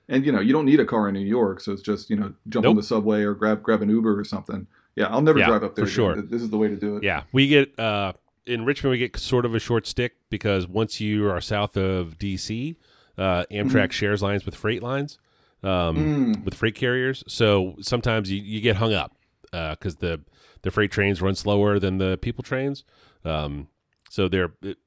and 0.09 0.27
you 0.27 0.33
know 0.33 0.41
you 0.41 0.53
don't 0.53 0.67
need 0.67 0.81
a 0.81 0.85
car 0.85 1.09
in 1.09 1.15
New 1.15 1.21
York, 1.27 1.61
so 1.61 1.73
it's 1.73 1.83
just 1.83 2.11
you 2.11 2.17
know 2.17 2.35
jump 2.49 2.67
on 2.67 2.77
the 2.77 2.83
subway 2.83 3.23
or 3.23 3.35
grab 3.35 3.63
grab 3.63 3.83
an 3.83 3.89
Uber 3.89 4.19
or 4.19 4.25
something. 4.25 4.67
Yeah, 4.95 5.07
I'll 5.07 5.23
never 5.23 5.39
Yeah, 5.39 5.47
drive 5.47 5.65
up 5.65 5.75
there 5.75 5.87
for 5.87 6.03
again. 6.13 6.17
sure. 6.17 6.23
This 6.23 6.43
is 6.43 6.51
the 6.51 6.59
way 6.59 6.69
to 6.69 6.77
do 6.77 6.97
it. 6.99 7.03
Yeah, 7.03 7.23
we 7.33 7.47
get 7.49 7.79
uh, 7.79 8.13
in 8.47 8.65
Richmond. 8.65 8.93
We 8.93 8.99
get 8.99 9.17
sort 9.17 9.45
of 9.45 9.55
a 9.55 9.59
short 9.59 9.87
stick 9.87 10.13
because 10.31 10.67
once 10.67 11.01
you 11.01 11.29
are 11.31 11.41
south 11.41 11.77
of 11.77 12.19
DC, 12.19 12.77
uh, 13.19 13.45
Amtrak 13.51 13.93
shares 13.93 14.23
lines 14.23 14.45
with 14.47 14.55
freight 14.55 14.83
lines, 14.83 15.19
um, 15.63 15.97
Mm. 16.35 16.45
with 16.45 16.55
freight 16.55 16.75
carriers. 16.75 17.23
So 17.29 17.77
sometimes 17.81 18.31
you, 18.31 18.41
you 18.43 18.61
get 18.61 18.77
hung 18.77 18.95
up 18.95 19.17
because 19.51 19.97
the 19.97 20.21
the 20.63 20.71
freight 20.71 20.91
trains 20.93 21.21
run 21.21 21.35
slower 21.35 21.79
than 21.79 21.99
the 21.99 22.17
people 22.19 22.43
trains. 22.45 22.85
Um, 23.25 23.69
so 24.09 24.29
they're 24.29 24.53
it, 24.63 24.79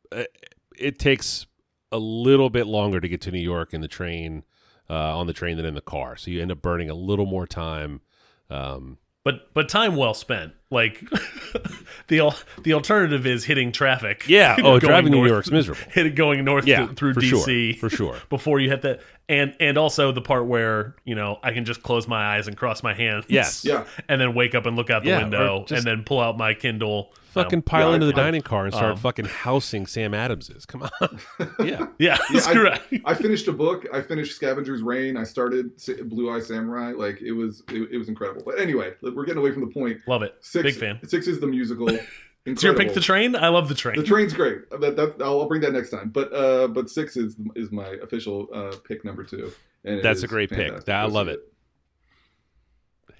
it 0.78 1.00
takes 1.00 1.46
a 1.92 1.98
little 2.00 2.50
bit 2.50 2.66
longer 2.68 3.00
to 3.00 3.08
get 3.08 3.22
to 3.22 3.32
New 3.32 3.40
York 3.42 3.74
in 3.74 3.82
the 3.82 3.88
train 3.88 4.44
uh, 4.90 5.18
on 5.18 5.28
the 5.28 5.34
train 5.34 5.56
than 5.58 5.66
in 5.66 5.76
the 5.76 5.82
car. 5.82 6.16
So 6.18 6.32
you 6.32 6.42
end 6.42 6.52
up 6.52 6.62
burning 6.62 6.90
a 6.90 6.94
little 6.96 7.26
more 7.26 7.46
time. 7.48 8.02
Um, 8.50 8.98
but 9.24 9.54
but 9.54 9.70
time 9.70 9.96
well 9.96 10.14
spent. 10.14 10.54
Like 10.72 11.00
the 12.08 12.36
the 12.64 12.74
alternative 12.74 13.26
is 13.26 13.46
hitting 13.46 13.72
traffic. 13.72 14.26
Yeah. 14.28 14.56
Oh, 14.60 14.64
going 14.64 14.80
driving 14.80 15.12
New 15.12 15.18
north- 15.20 15.30
York's 15.30 15.52
miserable. 15.52 15.82
Hit 15.92 16.06
it 16.08 16.16
going 16.16 16.44
north 16.44 16.66
Yeah, 16.66 16.86
th- 16.88 16.98
through 16.98 17.14
for 17.14 17.22
sure, 17.22 17.46
DC 17.46 17.78
for 17.78 17.90
sure. 17.90 18.18
before 18.30 18.60
you 18.60 18.70
hit 18.70 18.82
that, 18.82 19.02
and 19.30 19.56
and 19.60 19.78
also 19.78 20.12
the 20.12 20.22
part 20.22 20.48
where 20.48 20.96
you 21.06 21.14
know 21.16 21.40
I 21.44 21.52
can 21.54 21.66
just 21.66 21.84
close 21.84 22.08
my 22.08 22.36
eyes 22.36 22.48
and 22.48 22.58
cross 22.58 22.82
my 22.82 22.94
hands. 22.96 23.26
Yes. 23.28 23.64
Yeah. 23.64 23.86
And 24.10 24.20
then 24.20 24.34
wake 24.34 24.56
up 24.56 24.66
and 24.66 24.76
look 24.76 24.90
out 24.90 25.04
the 25.04 25.10
Yeah, 25.10 25.22
window, 25.22 25.66
just- 25.68 25.72
and 25.80 25.84
then 25.86 26.04
pull 26.04 26.20
out 26.20 26.38
my 26.38 26.54
Kindle. 26.56 27.14
fucking 27.36 27.62
pile 27.64 27.90
yeah, 27.90 27.96
into 27.96 28.06
the 28.08 28.14
I- 28.14 28.24
dining 28.24 28.42
car 28.42 28.64
and 28.66 28.74
start 28.74 28.92
um, 28.94 28.98
fucking 28.98 29.26
housing 29.26 29.86
Sam 29.88 30.14
Adamses. 30.14 30.66
Come 30.66 30.84
on. 30.84 31.20
yeah. 31.60 31.88
yeah, 32.00 32.18
that's 32.32 32.48
I- 32.48 32.54
correct. 32.54 32.94
I 33.04 33.14
finished 33.14 33.48
a 33.50 33.54
book. 33.54 33.86
I 33.94 34.02
finished 34.02 34.36
Scavengers 34.36 34.82
Reign. 34.82 35.18
I 35.18 35.26
started 35.26 35.72
Blue 36.10 36.32
Eye 36.34 36.40
Samurai. 36.40 36.94
Like 36.96 37.22
it 37.22 37.34
was, 37.34 37.62
it, 37.70 37.90
it 37.92 37.98
was 37.98 38.08
incredible. 38.10 38.42
But 38.46 38.60
anyway, 38.60 38.94
we're 39.02 39.26
getting 39.26 39.40
away 39.42 39.52
from 39.52 39.62
the 39.62 39.72
point. 39.74 40.00
Love 40.08 40.24
it. 40.24 40.36
Six, 40.56 40.64
Big 40.64 40.76
fan. 40.76 41.00
Six 41.08 41.28
is 41.28 41.40
the 41.40 41.48
musical. 41.48 41.90
It's 42.48 42.62
your 42.62 42.76
pick, 42.76 42.94
the 42.94 43.02
train. 43.02 43.36
I 43.36 43.48
love 43.48 43.70
the 43.70 43.74
train. 43.74 43.96
The 43.98 44.04
train's 44.04 44.32
great. 44.32 44.70
That, 44.70 44.96
that, 44.96 45.16
I'll, 45.20 45.42
I'll 45.42 45.48
bring 45.48 45.62
that 45.62 45.74
next 45.74 45.90
time. 45.90 46.10
But 46.10 46.32
uh, 46.32 46.68
but 46.68 46.92
six 46.92 47.18
is 47.18 47.38
is 47.56 47.72
my 47.72 47.88
official 48.04 48.48
uh, 48.54 48.76
pick 48.88 49.04
number 49.04 49.24
two. 49.24 49.52
And 49.84 50.04
That's 50.04 50.22
a 50.22 50.26
is 50.26 50.30
great 50.30 50.50
pick. 50.50 50.68
fantastic. 50.68 50.90
I 50.94 51.06
love 51.06 51.26
see 51.28 51.34
it. 51.34 51.54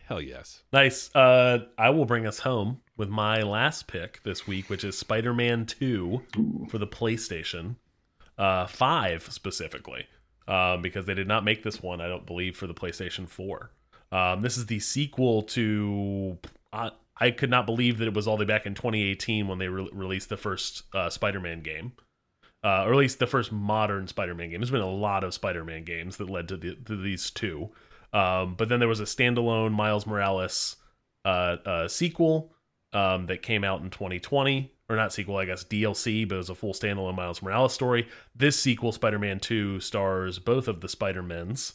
Hell 0.08 0.22
yes. 0.22 0.62
Nice. 0.72 1.14
Uh, 1.16 1.66
I 1.76 1.90
will 1.90 2.06
bring 2.06 2.28
us 2.28 2.40
home 2.40 2.82
with 2.98 3.10
my 3.10 3.42
last 3.42 3.88
pick 3.88 4.22
this 4.22 4.46
week, 4.46 4.70
which 4.70 4.84
is 4.84 4.96
Spider-Man 4.96 5.66
Two 5.66 6.22
Ooh. 6.38 6.68
for 6.70 6.78
the 6.78 6.86
PlayStation 6.86 7.78
uh, 8.38 8.68
Five 8.68 9.28
specifically, 9.32 10.06
um, 10.48 10.84
because 10.84 11.08
they 11.08 11.16
did 11.16 11.28
not 11.28 11.44
make 11.44 11.64
this 11.64 11.82
one. 11.82 12.00
I 12.00 12.08
don't 12.08 12.28
believe 12.28 12.56
for 12.56 12.68
the 12.68 12.76
PlayStation 12.76 13.28
Four. 13.28 13.72
Um, 14.12 14.42
this 14.42 14.56
is 14.58 14.68
the 14.68 14.80
sequel 14.80 15.42
to. 15.44 16.38
Uh, 16.72 16.92
I 17.18 17.32
could 17.32 17.50
not 17.50 17.66
believe 17.66 17.98
that 18.00 18.08
it 18.08 18.14
was 18.14 18.28
all 18.28 18.38
the 18.38 18.42
way 18.42 18.48
back 18.48 18.66
in 18.66 18.74
2018 18.74 19.48
when 19.48 19.58
they 19.58 19.68
re 19.68 19.90
released 19.94 20.30
the 20.30 20.38
first 20.38 20.84
uh, 20.94 21.10
Spider-Man 21.10 21.62
game. 21.62 21.94
Uh, 22.64 22.84
or 22.86 22.94
at 22.94 22.98
least 22.98 23.20
the 23.20 23.28
first 23.28 23.52
modern 23.52 24.08
Spider-Man 24.08 24.50
game. 24.50 24.60
There's 24.60 24.72
been 24.72 24.82
a 24.82 24.90
lot 24.90 25.24
of 25.24 25.36
Spider-Man 25.36 25.84
games 25.84 26.18
that 26.18 26.32
led 26.32 26.48
to, 26.48 26.58
the, 26.58 26.74
to 26.74 27.00
these 27.00 27.30
two. 27.30 27.70
Um, 28.12 28.56
but 28.56 28.70
then 28.70 28.80
there 28.80 28.88
was 28.88 29.00
a 29.00 29.04
standalone 29.04 29.72
Miles 29.72 30.08
Morales 30.08 30.78
uh, 31.26 31.58
uh, 31.64 31.88
sequel 31.88 32.56
um, 32.92 33.28
that 33.28 33.44
came 33.44 33.64
out 33.64 33.82
in 33.82 33.92
2020, 33.92 34.72
or 34.90 34.96
not 34.96 35.14
sequel, 35.14 35.38
I 35.38 35.46
guess 35.46 35.64
DLC, 35.64 36.28
but 36.28 36.36
it 36.36 36.38
was 36.40 36.50
a 36.50 36.56
full 36.56 36.74
standalone 36.74 37.16
Miles 37.16 37.44
Morales 37.44 37.74
story. 37.74 38.08
This 38.36 38.60
sequel, 38.60 38.92
Spider-Man 38.92 39.42
2, 39.42 39.80
stars 39.80 40.40
both 40.40 40.68
of 40.68 40.82
the 40.82 40.90
Spider-Mens, 40.90 41.74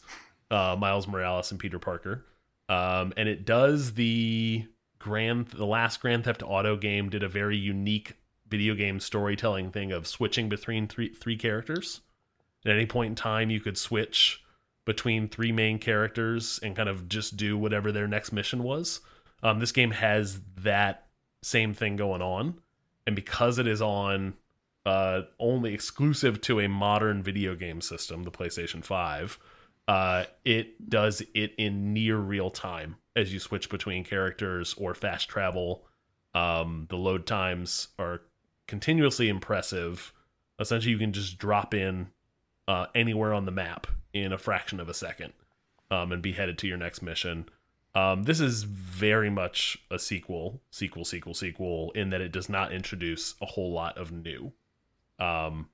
uh, 0.49 0.75
Miles 0.77 1.07
Morales 1.07 1.51
and 1.51 1.59
Peter 1.59 1.79
Parker, 1.79 2.25
um, 2.67 3.13
and 3.15 3.29
it 3.29 3.45
does 3.45 3.93
the 3.93 4.65
grand, 5.01 5.47
the 5.47 5.65
last 5.65 6.01
Grand 6.01 6.23
Theft 6.23 6.43
Auto 6.45 6.77
game 6.77 7.09
did 7.09 7.23
a 7.23 7.27
very 7.27 7.57
unique 7.57 8.13
video 8.47 8.75
game 8.75 8.99
storytelling 8.99 9.71
thing 9.71 9.91
of 9.91 10.07
switching 10.07 10.49
between 10.49 10.87
three 10.87 11.13
three 11.13 11.37
characters. 11.37 12.01
At 12.65 12.73
any 12.73 12.85
point 12.85 13.09
in 13.09 13.15
time, 13.15 13.49
you 13.49 13.59
could 13.59 13.77
switch 13.77 14.43
between 14.85 15.27
three 15.27 15.51
main 15.51 15.79
characters 15.79 16.59
and 16.61 16.75
kind 16.75 16.89
of 16.89 17.07
just 17.07 17.37
do 17.37 17.57
whatever 17.57 17.91
their 17.91 18.07
next 18.07 18.31
mission 18.31 18.63
was. 18.63 19.01
Um, 19.41 19.59
this 19.59 19.71
game 19.71 19.91
has 19.91 20.41
that 20.57 21.07
same 21.41 21.73
thing 21.73 21.95
going 21.95 22.21
on, 22.21 22.59
and 23.07 23.15
because 23.15 23.57
it 23.57 23.67
is 23.67 23.81
on 23.81 24.35
uh, 24.85 25.21
only 25.39 25.73
exclusive 25.73 26.41
to 26.41 26.59
a 26.59 26.67
modern 26.67 27.23
video 27.23 27.55
game 27.55 27.81
system, 27.81 28.23
the 28.23 28.31
PlayStation 28.31 28.83
Five, 28.83 29.39
uh, 29.87 30.25
it 30.45 30.89
does 30.89 31.23
it 31.33 31.53
in 31.57 31.93
near 31.93 32.17
real 32.17 32.51
time 32.51 32.97
as 33.15 33.33
you 33.33 33.39
switch 33.39 33.69
between 33.69 34.03
characters 34.03 34.73
or 34.77 34.93
fast 34.93 35.27
travel. 35.29 35.85
Um, 36.33 36.87
the 36.89 36.97
load 36.97 37.25
times 37.25 37.89
are 37.99 38.21
continuously 38.67 39.27
impressive. 39.27 40.13
Essentially, 40.59 40.91
you 40.91 40.97
can 40.97 41.11
just 41.11 41.37
drop 41.37 41.73
in 41.73 42.07
uh, 42.67 42.85
anywhere 42.95 43.33
on 43.33 43.45
the 43.45 43.51
map 43.51 43.87
in 44.13 44.31
a 44.31 44.37
fraction 44.37 44.79
of 44.79 44.89
a 44.89 44.93
second 44.93 45.33
um, 45.89 46.11
and 46.11 46.21
be 46.21 46.33
headed 46.33 46.57
to 46.59 46.67
your 46.67 46.77
next 46.77 47.01
mission. 47.01 47.49
Um, 47.93 48.23
this 48.23 48.39
is 48.39 48.63
very 48.63 49.29
much 49.29 49.77
a 49.89 49.99
sequel, 49.99 50.61
sequel, 50.71 51.03
sequel, 51.03 51.33
sequel, 51.33 51.91
in 51.91 52.09
that 52.11 52.21
it 52.21 52.31
does 52.31 52.47
not 52.47 52.71
introduce 52.71 53.35
a 53.41 53.45
whole 53.45 53.73
lot 53.73 53.97
of 53.97 54.11
new 54.11 54.53
um, 55.19 55.67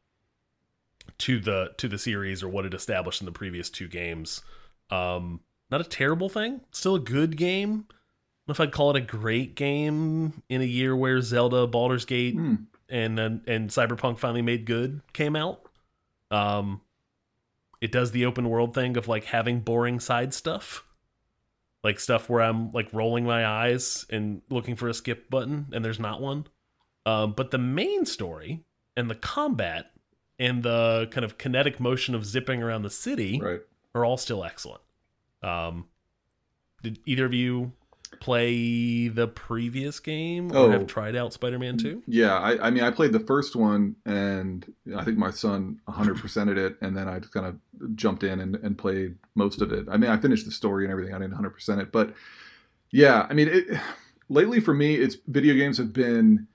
to 1.20 1.40
the 1.40 1.74
to 1.78 1.88
the 1.88 2.00
series 2.00 2.42
or 2.42 2.50
what 2.50 2.66
it 2.66 2.74
established 2.74 3.22
in 3.22 3.26
the 3.26 3.32
previous 3.32 3.70
two 3.70 3.88
games. 3.88 4.42
Um, 4.90 5.42
not 5.72 5.82
a 5.82 5.86
terrible 5.86 6.30
thing, 6.30 6.62
still 6.72 6.96
a 6.96 7.00
good 7.00 7.38
game. 7.38 7.70
I 7.72 7.74
don't 7.74 8.48
know 8.48 8.52
if 8.54 8.60
I'd 8.62 8.72
call 8.72 8.90
it 8.92 8.96
a 8.96 9.02
great 9.02 9.56
game 9.56 10.42
in 10.50 10.62
a 10.62 10.66
year 10.66 10.96
where 10.96 11.20
Zelda, 11.22 11.68
Baldur's 11.68 12.06
Gate, 12.06 12.36
Hmm. 12.36 12.56
and 12.90 13.20
and 13.20 13.42
and 13.48 13.70
Cyberpunk 13.70 14.20
finally 14.20 14.42
made 14.42 14.66
good 14.66 15.02
came 15.14 15.36
out. 15.36 15.62
Um, 16.32 16.82
it 17.82 17.92
does 17.92 18.12
the 18.12 18.26
open 18.26 18.50
world 18.50 18.74
thing 18.74 18.98
of 18.98 19.08
like 19.08 19.26
having 19.26 19.60
boring 19.60 20.00
side 20.00 20.34
stuff, 20.34 20.86
like 21.84 22.00
stuff 22.00 22.30
where 22.30 22.42
I'm 22.42 22.72
like 22.72 22.92
rolling 22.94 23.26
my 23.26 23.46
eyes 23.46 24.06
and 24.10 24.42
looking 24.50 24.76
for 24.78 24.88
a 24.88 24.94
skip 24.94 25.30
button, 25.30 25.68
and 25.74 25.84
there's 25.84 26.00
not 26.00 26.22
one. 26.22 26.48
Um, 27.06 27.34
but 27.34 27.52
the 27.52 27.58
main 27.58 28.06
story 28.06 28.64
and 28.96 29.10
the 29.10 29.16
combat 29.16 29.92
and 30.40 30.64
the 30.64 31.08
kind 31.12 31.24
of 31.26 31.38
kinetic 31.38 31.80
motion 31.80 32.16
of 32.16 32.26
zipping 32.26 32.62
around 32.64 32.82
the 32.84 32.90
city 32.90 33.40
Right. 33.42 33.62
are 33.96 34.04
all 34.06 34.18
still 34.18 34.44
excellent. 34.44 34.82
Um, 35.48 35.86
did 36.84 37.00
either 37.06 37.26
of 37.26 37.34
you 37.34 37.72
play 38.22 39.08
the 39.10 39.28
previous 39.28 40.00
game 40.00 40.52
or 40.52 40.58
Oh. 40.58 40.72
have 40.72 40.88
tried 40.88 41.16
out 41.16 41.34
Spider-Man 41.34 41.78
2? 41.78 42.04
Yeah, 42.08 42.36
I, 42.36 42.68
I 42.68 42.70
mean, 42.70 42.84
I 42.84 42.92
played 42.92 43.12
the 43.12 43.20
first 43.20 43.56
one, 43.56 43.96
and 44.06 44.66
I 44.96 45.04
think 45.04 45.18
my 45.18 45.32
son 45.32 45.80
100%ed 45.88 46.58
it, 46.58 46.78
and 46.82 46.96
then 46.96 47.08
I 47.10 47.20
just 47.20 47.34
kind 47.34 47.46
of 47.46 47.96
jumped 47.96 48.24
in 48.24 48.40
and, 48.40 48.56
and 48.58 48.78
played 48.78 49.18
most 49.36 49.62
of 49.62 49.72
it. 49.74 49.88
I 49.90 49.98
mean, 49.98 50.10
I 50.10 50.18
finished 50.18 50.46
the 50.46 50.52
story 50.52 50.86
and 50.86 50.92
everything. 50.92 51.14
I 51.14 51.20
didn't 51.20 51.34
100% 51.38 51.82
it, 51.82 51.92
but 51.92 52.14
yeah, 52.92 53.28
I 53.30 53.34
mean, 53.34 53.50
it, 53.50 53.66
lately 54.30 54.60
for 54.60 54.74
me, 54.74 54.96
it's 54.96 55.18
video 55.28 55.54
games 55.56 55.78
have 55.78 55.94
been. 55.94 56.48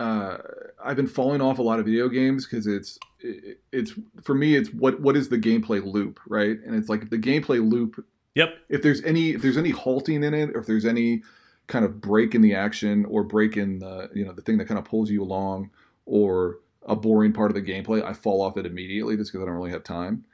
Uh, 0.00 0.38
I've 0.82 0.96
been 0.96 1.08
falling 1.08 1.40
off 1.40 1.58
a 1.58 1.62
lot 1.62 1.80
of 1.80 1.86
video 1.86 2.08
games 2.08 2.46
because 2.46 2.66
it's 2.66 2.98
it, 3.20 3.58
it's 3.72 3.92
for 4.22 4.34
me 4.34 4.54
it's 4.54 4.68
what 4.72 5.00
what 5.00 5.16
is 5.16 5.28
the 5.28 5.38
gameplay 5.38 5.84
loop 5.84 6.20
right 6.28 6.56
and 6.64 6.76
it's 6.76 6.88
like 6.88 7.02
if 7.02 7.10
the 7.10 7.18
gameplay 7.18 7.68
loop 7.68 8.04
Yep. 8.36 8.56
if 8.68 8.82
there's 8.82 9.02
any 9.02 9.30
if 9.30 9.42
there's 9.42 9.56
any 9.56 9.70
halting 9.70 10.22
in 10.22 10.34
it 10.34 10.50
or 10.50 10.60
if 10.60 10.66
there's 10.66 10.84
any 10.84 11.22
kind 11.66 11.84
of 11.84 12.00
break 12.00 12.36
in 12.36 12.42
the 12.42 12.54
action 12.54 13.04
or 13.06 13.24
break 13.24 13.56
in 13.56 13.80
the 13.80 14.08
you 14.14 14.24
know 14.24 14.32
the 14.32 14.42
thing 14.42 14.56
that 14.58 14.66
kind 14.66 14.78
of 14.78 14.84
pulls 14.84 15.10
you 15.10 15.20
along 15.22 15.70
or 16.06 16.58
a 16.86 16.94
boring 16.94 17.32
part 17.32 17.50
of 17.50 17.56
the 17.56 17.60
gameplay 17.72 18.02
i 18.04 18.12
fall 18.12 18.40
off 18.40 18.56
it 18.56 18.64
immediately 18.64 19.16
just 19.16 19.32
because 19.32 19.42
i 19.42 19.46
don't 19.46 19.56
really 19.56 19.72
have 19.72 19.82
time 19.82 20.24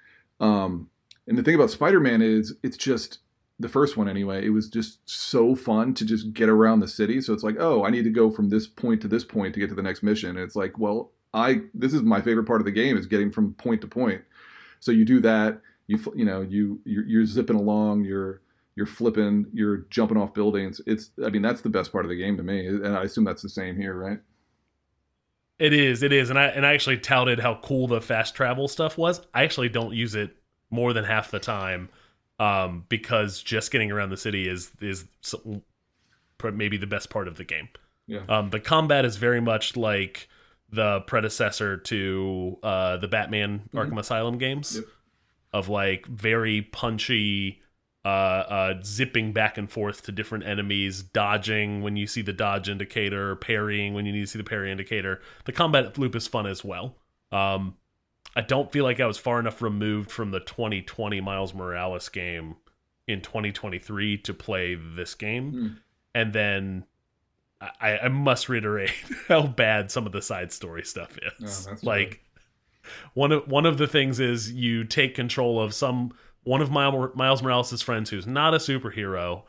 um, 0.41 0.89
and 1.27 1.39
the 1.39 1.43
thing 1.43 1.55
about 1.55 1.71
spider-man 1.71 2.21
is 2.21 2.55
it's 2.63 2.77
just 2.77 3.21
the 3.61 3.69
first 3.69 3.97
one 3.97 4.09
anyway 4.09 4.45
it 4.45 4.51
was 4.51 4.69
just 4.69 4.99
so 5.09 5.55
fun 5.55 5.95
to 5.95 6.05
just 6.05 6.33
get 6.33 6.49
around 6.49 6.81
the 6.81 6.89
city. 6.89 7.21
So 7.21 7.33
it's 7.33 7.43
like 7.43 7.57
oh 7.59 7.85
i 7.85 7.91
need 7.91 8.05
to 8.05 8.11
go 8.11 8.31
from 8.31 8.49
this 8.49 8.67
point 8.67 9.01
to 9.03 9.09
this 9.09 9.25
point 9.25 9.55
to 9.55 9.61
get 9.61 9.69
to 9.69 9.75
the 9.75 9.83
next 9.83 10.03
mission. 10.03 10.31
And 10.31 10.41
it's 10.41 10.57
like 10.57 10.79
well 10.79 11.13
i 11.33 11.61
this 11.73 11.95
is 11.95 12.03
my 12.03 12.21
favorite 12.21 12.47
part 12.47 12.61
of 12.61 12.65
the 12.65 12.73
game 12.73 12.97
is 12.97 13.07
getting 13.07 13.31
from 13.31 13.55
point 13.55 13.81
to 13.83 13.87
point. 13.87 14.23
So 14.81 14.93
you 14.93 15.05
do 15.05 15.21
that 15.21 15.61
you 15.87 15.99
you 16.15 16.25
know 16.25 16.43
you 16.43 16.81
you're, 16.85 17.07
you're 17.07 17.27
zipping 17.27 17.57
along 17.57 18.05
you're 18.05 18.41
you're 18.77 18.87
flipping 18.87 19.47
you're 19.53 19.79
jumping 19.91 20.17
off 20.17 20.35
buildings. 20.35 20.81
It's 20.87 21.11
i 21.25 21.31
mean 21.31 21.43
that's 21.43 21.61
the 21.61 21.71
best 21.71 21.93
part 21.93 22.05
of 22.05 22.09
the 22.09 22.19
game 22.19 22.37
to 22.37 22.43
me. 22.43 22.67
And 22.67 22.97
i 22.97 23.03
assume 23.03 23.25
that's 23.25 23.43
the 23.43 23.49
same 23.49 23.77
here 23.77 23.95
right? 23.95 24.19
It 25.57 25.73
is, 25.73 26.03
it 26.03 26.13
is, 26.13 26.31
and 26.31 26.39
I 26.39 26.47
and 26.47 26.67
I 26.67 26.75
actually 26.75 26.99
touted 26.99 27.39
how 27.39 27.61
cool 27.63 27.87
the 27.87 28.01
fast 28.01 28.35
travel 28.35 28.67
stuff 28.67 28.99
was. 28.99 29.21
I 29.33 29.45
actually 29.45 29.69
don't 29.69 29.95
use 29.95 30.17
it 30.17 30.37
more 30.71 30.93
than 30.93 31.05
half 31.05 31.31
the 31.31 31.39
time, 31.39 31.91
um, 32.39 32.85
because 32.89 33.43
just 33.43 33.71
getting 33.71 33.91
around 33.93 34.11
the 34.11 34.17
city 34.17 34.49
is 34.49 34.71
is 34.81 35.05
maybe 36.53 36.77
the 36.77 36.87
best 36.87 37.11
part 37.11 37.29
of 37.29 37.37
the 37.37 37.45
game. 37.45 37.69
Yeah. 38.07 38.21
Um, 38.29 38.51
the 38.51 38.61
combat 38.61 39.05
is 39.05 39.17
very 39.17 39.41
much 39.41 39.77
like 39.77 40.29
the 40.71 41.01
predecessor 41.07 41.77
to 41.79 42.59
uh, 42.63 42.97
the 42.99 43.09
Batman 43.09 43.69
Arkham 43.73 43.99
Asylum 43.99 44.39
games, 44.39 44.77
Yep. 44.77 44.85
of 45.53 45.69
like 45.69 46.05
very 46.07 46.63
punchy, 46.63 47.63
uh, 48.05 48.09
uh, 48.09 48.75
zipping 48.83 49.33
back 49.33 49.57
and 49.57 49.71
forth 49.71 50.03
to 50.03 50.13
different 50.13 50.45
enemies, 50.45 51.03
dodging 51.03 51.81
when 51.81 51.97
you 51.97 52.07
see 52.07 52.21
the 52.21 52.33
dodge 52.33 52.69
indicator, 52.69 53.37
parrying 53.37 53.95
when 53.95 54.05
you 54.05 54.13
need 54.13 54.21
to 54.21 54.27
see 54.27 54.39
the 54.39 54.45
parry 54.45 54.71
indicator. 54.71 55.23
The 55.47 55.53
combat 55.53 55.97
loop 55.97 56.15
is 56.15 56.27
fun 56.27 56.47
as 56.47 56.63
well. 56.63 56.97
Um, 57.33 57.77
I 58.37 58.41
don't 58.41 58.73
feel 58.73 58.85
like 58.85 59.01
I 59.01 59.07
was 59.07 59.19
far 59.19 59.39
enough 59.39 59.63
removed 59.63 60.11
from 60.11 60.31
the 60.31 60.41
2020 60.41 61.21
Miles 61.21 61.55
Morales 61.55 62.09
game 62.09 62.57
in 63.07 63.21
2023 63.21 64.19
to 64.19 64.35
play 64.35 64.75
this 64.75 65.15
game. 65.15 65.53
Hmm. 65.53 65.67
And 66.17 66.33
then 66.33 66.85
I, 67.81 67.99
I 67.99 68.09
must 68.09 68.49
reiterate 68.49 68.93
how 69.29 69.47
bad 69.47 69.91
some 69.91 70.07
of 70.07 70.13
the 70.13 70.23
side 70.23 70.53
story 70.53 70.85
stuff 70.85 71.17
is. 71.41 71.69
Oh, 71.71 71.77
like 71.83 72.21
one 73.15 73.33
of 73.33 73.49
one 73.49 73.67
of 73.67 73.79
the 73.79 73.87
things 73.87 74.21
is 74.21 74.53
you 74.53 74.85
take 74.85 75.15
control 75.15 75.61
of 75.61 75.73
some 75.75 76.13
one 76.43 76.61
of 76.61 76.71
Miles 76.71 77.15
Miles 77.15 77.43
Morales' 77.43 77.81
friends 77.83 78.11
who's 78.11 78.27
not 78.27 78.53
a 78.53 78.59
superhero, 78.59 79.43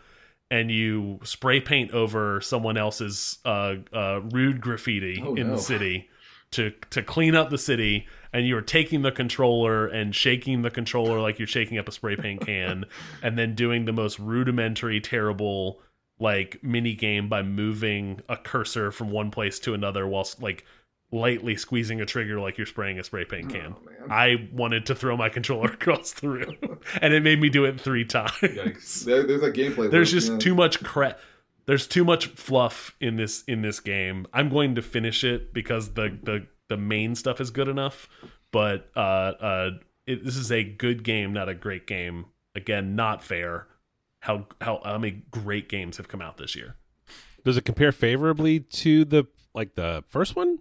and 0.50 0.72
you 0.72 1.20
spray 1.24 1.60
paint 1.60 1.92
over 1.92 2.40
someone 2.42 2.78
else's 2.78 3.40
uh, 3.46 3.76
uh, 3.92 4.22
rude 4.32 4.62
graffiti 4.62 5.22
Oh, 5.26 5.36
in 5.36 5.48
no. 5.48 5.56
the 5.56 5.62
city 5.62 6.10
to 6.56 6.72
to 6.90 7.02
clean 7.02 7.36
up 7.36 7.50
the 7.50 7.58
city. 7.58 8.08
And 8.34 8.46
you're 8.46 8.62
taking 8.62 9.02
the 9.02 9.14
controller 9.14 9.88
and 9.88 10.14
shaking 10.14 10.62
the 10.62 10.70
controller 10.70 11.22
like 11.22 11.40
you're 11.40 11.48
shaking 11.48 11.78
up 11.78 11.88
a 11.88 11.92
spray 11.94 12.18
paint 12.18 12.46
can, 12.46 12.84
and 13.24 13.38
then 13.38 13.56
doing 13.56 13.86
the 13.86 13.94
most 13.94 14.20
rudimentary, 14.20 15.00
terrible 15.00 15.80
like 16.20 16.62
mini 16.62 16.96
game 16.96 17.30
by 17.30 17.44
moving 17.44 18.22
a 18.28 18.38
cursor 18.38 18.92
from 18.92 19.12
one 19.12 19.32
place 19.32 19.60
to 19.60 19.74
another 19.74 20.08
whilst 20.08 20.42
like 20.42 20.66
lightly 21.12 21.56
squeezing 21.56 22.02
a 22.02 22.06
trigger 22.06 22.40
like 22.40 22.58
you're 22.58 22.68
spraying 22.68 23.00
a 23.00 23.04
spray 23.04 23.26
paint 23.26 23.50
can. 23.50 23.76
Oh. 23.78 24.06
I 24.10 24.50
wanted 24.52 24.86
to 24.88 24.96
throw 24.96 25.16
my 25.16 25.30
controller 25.30 25.70
across 25.74 26.14
the 26.14 26.30
room, 26.30 26.58
and 27.02 27.14
it 27.14 27.24
made 27.24 27.40
me 27.40 27.50
do 27.50 27.66
it 27.66 27.80
three 27.80 28.06
times. 28.06 28.32
Yikes. 28.42 29.06
There, 29.06 29.24
there's 29.24 29.44
a 29.44 29.52
gameplay. 29.52 29.90
There's 29.90 30.14
loop, 30.14 30.22
just 30.22 30.32
yeah. 30.34 30.38
too 30.40 30.56
much 30.56 30.84
crap. 30.84 31.20
There's 31.66 31.88
too 31.88 32.04
much 32.04 32.28
fluff 32.28 32.96
in 33.00 33.16
this 33.16 33.44
in 33.44 33.62
this 33.62 33.80
game. 33.80 34.28
I'm 34.34 34.50
going 34.50 34.76
to 34.76 34.82
finish 34.82 35.24
it 35.24 35.54
because 35.54 35.94
the 35.94 36.18
the 36.22 36.48
the 36.70 36.78
main 36.78 37.16
stuff 37.16 37.42
is 37.42 37.50
good 37.50 37.68
enough, 37.68 38.08
but 38.52 38.90
uh 38.96 39.00
uh 39.00 39.70
it, 40.06 40.24
this 40.24 40.38
is 40.38 40.52
a 40.52 40.64
good 40.64 41.04
game, 41.04 41.34
not 41.34 41.50
a 41.50 41.56
great 41.56 41.88
game. 41.88 42.26
Again, 42.54 42.96
not 42.96 43.24
fair. 43.24 43.68
How 44.22 44.48
how 44.62 44.82
how 44.84 44.98
many 44.98 45.24
great 45.32 45.70
games 45.70 45.98
have 45.98 46.08
come 46.08 46.22
out 46.22 46.38
this 46.38 46.56
year? 46.56 46.76
Does 47.44 47.58
it 47.58 47.66
compare 47.66 47.92
favorably 47.92 48.60
to 48.60 49.06
the 49.06 49.26
like 49.54 49.76
the 49.76 50.04
first 50.08 50.36
one? 50.36 50.60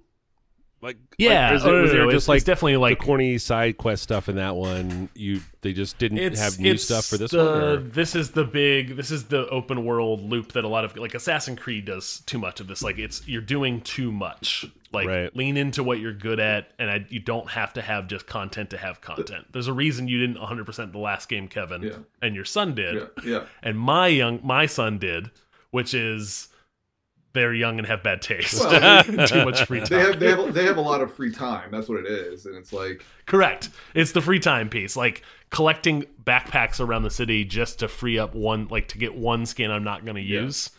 Like 0.84 0.98
Yeah, 1.18 1.46
like, 1.48 1.56
is 1.56 1.64
it, 1.64 1.68
oh, 1.68 1.72
no, 1.72 1.82
was 1.82 1.90
no, 1.90 1.96
there 1.96 2.04
no, 2.06 2.12
just 2.12 2.24
it's- 2.24 2.28
like 2.28 2.36
it's 2.36 2.44
definitely 2.44 2.76
like 2.76 2.98
the 2.98 3.04
corny 3.06 3.38
side 3.38 3.78
quest 3.78 4.02
stuff 4.02 4.28
in 4.28 4.36
that 4.36 4.54
one? 4.54 5.08
You 5.14 5.40
they 5.62 5.72
just 5.72 5.96
didn't 5.98 6.18
have 6.36 6.58
new 6.60 6.76
stuff 6.76 7.06
for 7.06 7.16
this 7.16 7.30
the, 7.30 7.38
one. 7.38 7.46
or- 7.62 7.76
This 7.78 8.14
is 8.14 8.32
the 8.32 8.44
big. 8.44 8.96
This 8.96 9.10
is 9.10 9.24
the 9.24 9.48
open 9.48 9.86
world 9.86 10.20
loop 10.22 10.52
that 10.52 10.62
a 10.64 10.68
lot 10.68 10.84
of 10.84 10.94
like 10.98 11.14
Assassin's 11.14 11.58
Creed 11.58 11.86
does 11.86 12.20
too 12.26 12.38
much 12.38 12.60
of 12.60 12.66
this. 12.66 12.82
Like 12.82 12.98
it's 12.98 13.26
you're 13.26 13.40
doing 13.40 13.80
too 13.80 14.12
much. 14.12 14.66
Like 14.92 15.08
Right. 15.08 15.34
lean 15.34 15.56
into 15.56 15.82
what 15.82 15.98
you're 15.98 16.12
good 16.12 16.38
at, 16.38 16.70
and 16.78 16.88
I, 16.88 17.04
you 17.08 17.18
don't 17.18 17.48
have 17.50 17.72
to 17.72 17.82
have 17.82 18.06
just 18.06 18.26
content 18.26 18.70
to 18.70 18.76
have 18.76 19.00
content. 19.00 19.46
There's 19.50 19.66
a 19.66 19.72
reason 19.72 20.06
you 20.06 20.20
didn't 20.20 20.38
100 20.38 20.66
percent 20.66 20.92
the 20.92 20.98
last 20.98 21.28
game, 21.28 21.48
Kevin, 21.48 21.82
Yeah. 21.82 21.96
and 22.22 22.36
your 22.36 22.44
son 22.44 22.74
did, 22.76 22.94
Yeah, 22.94 23.06
yeah. 23.24 23.44
and 23.62 23.76
my 23.76 24.06
young 24.06 24.38
my 24.44 24.66
son 24.66 24.98
did, 24.98 25.30
which 25.72 25.94
is 25.94 26.46
they're 27.34 27.52
young 27.52 27.78
and 27.78 27.86
have 27.86 28.02
bad 28.02 28.22
taste. 28.22 28.58
Well, 28.64 29.02
too 29.26 29.44
much 29.44 29.64
free 29.66 29.80
time. 29.80 29.88
They 29.90 30.00
have 30.00 30.18
they 30.20 30.30
have 30.30 30.54
they 30.54 30.64
have 30.64 30.76
a 30.78 30.80
lot 30.80 31.02
of 31.02 31.12
free 31.14 31.30
time. 31.32 31.70
That's 31.70 31.88
what 31.88 32.00
it 32.00 32.06
is, 32.06 32.46
and 32.46 32.56
it's 32.56 32.72
like 32.72 33.04
Correct. 33.26 33.68
It's 33.94 34.12
the 34.12 34.22
free 34.22 34.40
time 34.40 34.68
piece, 34.70 34.96
like 34.96 35.22
collecting 35.50 36.04
backpacks 36.24 36.80
around 36.80 37.02
the 37.02 37.10
city 37.10 37.44
just 37.44 37.80
to 37.80 37.88
free 37.88 38.18
up 38.18 38.34
one, 38.34 38.68
like 38.68 38.88
to 38.88 38.98
get 38.98 39.14
one 39.14 39.44
skin 39.46 39.70
I'm 39.70 39.84
not 39.84 40.04
going 40.04 40.16
to 40.16 40.22
Yeah. 40.22 40.40
use. 40.42 40.70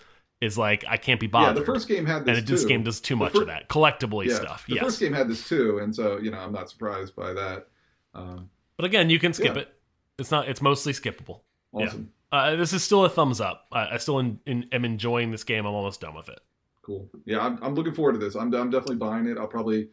Is 0.41 0.57
like 0.57 0.83
I 0.87 0.97
can't 0.97 1.19
be 1.19 1.27
bothered. 1.27 1.55
yeah. 1.55 1.59
The 1.61 1.65
first 1.65 1.87
game 1.87 2.05
had 2.05 2.25
this 2.25 2.29
and 2.29 2.37
it, 2.37 2.47
too. 2.47 2.53
this 2.55 2.65
game 2.65 2.83
does 2.83 2.99
too 2.99 3.15
much 3.15 3.33
of 3.35 3.47
that 3.47 3.69
collectible 3.69 4.23
Yeah, 4.25 4.35
stuff. 4.35 4.65
the 4.67 4.75
yes, 4.75 4.83
first 4.83 4.99
game 4.99 5.13
had 5.13 5.27
this 5.29 5.47
too, 5.47 5.79
and 5.79 5.95
so 5.95 6.17
you 6.17 6.29
know 6.29 6.39
I'm 6.39 6.51
not 6.51 6.69
surprised 6.69 7.15
by 7.15 7.31
that. 7.33 7.67
Um, 8.13 8.49
but 8.77 8.85
again, 8.85 9.09
you 9.09 9.17
can 9.17 9.31
skip 9.33 9.55
Yeah. 9.55 9.61
it. 9.61 9.73
It's 10.19 10.31
not. 10.31 10.47
It's 10.49 10.61
mostly 10.61 10.91
skippable. 10.93 11.39
awesome, 11.73 12.11
Uh, 12.32 12.55
this 12.55 12.73
is 12.73 12.84
still 12.84 13.05
a 13.05 13.09
thumbs 13.09 13.39
up. 13.39 13.65
I, 13.71 13.93
I 13.93 13.97
still 13.97 14.19
in, 14.19 14.39
in, 14.45 14.67
am 14.71 14.86
enjoying 14.86 15.32
this 15.32 15.43
game. 15.43 15.65
I'm 15.65 15.73
almost 15.73 16.01
done 16.01 16.15
with 16.15 16.30
it. 16.30 16.39
cool. 16.82 17.09
Yeah, 17.26 17.39
I'm, 17.39 17.59
I'm 17.61 17.76
looking 17.76 17.93
forward 17.93 18.13
to 18.13 18.19
this. 18.19 18.36
I'm 18.36 18.53
I'm 18.53 18.69
definitely 18.69 18.97
buying 18.97 19.28
it. 19.28 19.38
I'll 19.38 19.47
probably 19.47 19.89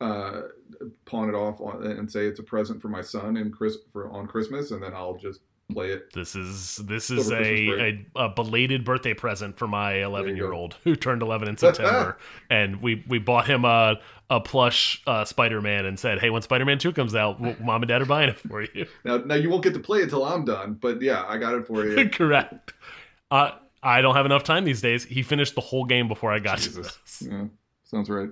uh, 0.00 0.42
pawn 1.04 1.28
it 1.28 1.34
off 1.34 1.60
on, 1.60 1.84
and 1.86 2.10
say 2.10 2.26
it's 2.26 2.40
a 2.40 2.42
present 2.42 2.80
for 2.80 2.88
my 2.88 3.02
son 3.02 3.36
and 3.36 3.52
Chris 3.52 3.76
for 3.92 4.10
on 4.10 4.26
Christmas, 4.26 4.70
and 4.70 4.82
then 4.82 4.94
I'll 4.94 5.16
just 5.16 5.40
play 5.72 5.90
it. 5.90 6.12
This 6.12 6.34
is 6.34 6.76
this 6.76 7.10
is 7.10 7.30
a, 7.30 7.42
a, 7.42 8.06
a 8.16 8.28
belated 8.28 8.84
birthday 8.84 9.14
present 9.14 9.58
for 9.58 9.66
my 9.66 9.94
11 10.02 10.30
you 10.30 10.36
go. 10.36 10.44
year 10.46 10.52
old 10.52 10.76
who 10.84 10.96
turned 10.96 11.22
11 11.22 11.48
in 11.48 11.56
September, 11.58 12.18
and 12.50 12.82
we 12.82 13.04
we 13.08 13.18
bought 13.18 13.46
him 13.46 13.64
a 13.64 14.00
a 14.30 14.40
plush 14.40 15.02
uh, 15.06 15.24
Spider 15.24 15.60
Man 15.60 15.84
and 15.84 15.98
said, 15.98 16.18
"Hey, 16.18 16.30
when 16.30 16.42
Spider 16.42 16.64
Man 16.64 16.78
Two 16.78 16.92
comes 16.92 17.14
out, 17.14 17.40
mom 17.60 17.82
and 17.82 17.88
dad 17.88 18.02
are 18.02 18.06
buying 18.06 18.30
it 18.30 18.38
for 18.38 18.62
you." 18.62 18.86
Now, 19.04 19.18
now 19.18 19.34
you 19.34 19.50
won't 19.50 19.64
get 19.64 19.74
to 19.74 19.80
play 19.80 20.00
it 20.00 20.10
till 20.10 20.24
I'm 20.24 20.44
done, 20.44 20.74
but 20.74 21.02
yeah, 21.02 21.24
I 21.26 21.36
got 21.38 21.54
it 21.54 21.66
for 21.66 21.84
you. 21.84 22.08
Correct. 22.12 22.72
Uh, 23.30 23.52
I 23.82 24.00
don't 24.00 24.14
have 24.14 24.26
enough 24.26 24.44
time 24.44 24.64
these 24.64 24.80
days. 24.80 25.04
He 25.04 25.22
finished 25.22 25.54
the 25.54 25.60
whole 25.60 25.84
game 25.84 26.06
before 26.08 26.32
I 26.32 26.38
got 26.38 26.58
to 26.58 26.70
this. 26.70 27.22
Yeah, 27.28 27.46
sounds 27.84 28.08
right. 28.08 28.30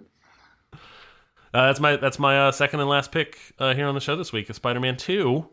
Uh, 1.52 1.66
that's 1.66 1.80
my 1.80 1.96
that's 1.96 2.18
my 2.18 2.46
uh, 2.48 2.52
second 2.52 2.80
and 2.80 2.88
last 2.88 3.10
pick 3.10 3.36
uh, 3.58 3.74
here 3.74 3.86
on 3.86 3.94
the 3.94 4.00
show 4.00 4.16
this 4.16 4.32
week. 4.32 4.48
Is 4.48 4.56
Spider 4.56 4.80
Man 4.80 4.96
Two. 4.96 5.48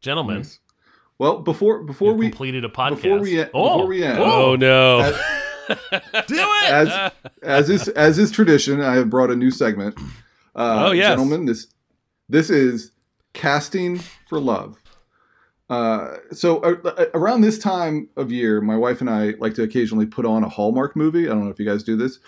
Gentlemen, 0.00 0.38
Nice. 0.38 0.58
Well, 1.18 1.38
before 1.40 1.82
before 1.82 2.10
we've 2.12 2.18
we 2.18 2.28
completed 2.28 2.64
a 2.64 2.68
podcast. 2.68 2.96
before 3.02 3.18
we 3.20 3.40
oh, 3.40 3.46
before 3.46 3.86
we 3.86 4.04
end- 4.04 4.18
oh 4.18 4.54
no! 4.56 5.00
as, 5.70 6.26
do 6.26 6.36
it! 6.36 6.70
as 6.70 7.12
as 7.42 7.70
is 7.70 7.88
as 7.88 8.18
is 8.18 8.30
tradition, 8.30 8.82
I 8.82 8.96
have 8.96 9.08
brought 9.08 9.30
a 9.30 9.36
new 9.36 9.50
segment. 9.50 9.98
Uh, 10.54 10.86
Oh, 10.88 10.92
yes. 10.92 11.08
gentlemen, 11.10 11.46
this 11.46 11.68
this 12.28 12.50
is 12.50 12.92
casting 13.32 13.98
for 14.28 14.38
love. 14.40 14.76
Uh, 15.68 16.16
so 16.32 16.58
uh, 16.60 17.06
around 17.14 17.40
this 17.40 17.58
time 17.58 18.08
of 18.16 18.30
year, 18.30 18.60
my 18.60 18.76
wife 18.76 19.00
and 19.00 19.10
I 19.10 19.34
like 19.38 19.54
to 19.54 19.62
occasionally 19.62 20.06
put 20.06 20.24
on 20.26 20.44
a 20.44 20.48
Hallmark 20.48 20.94
movie. 20.96 21.26
I 21.26 21.30
don't 21.30 21.44
know 21.44 21.50
if 21.50 21.58
you 21.58 21.66
guys 21.66 21.82
do 21.82 21.96
this. 21.96 22.18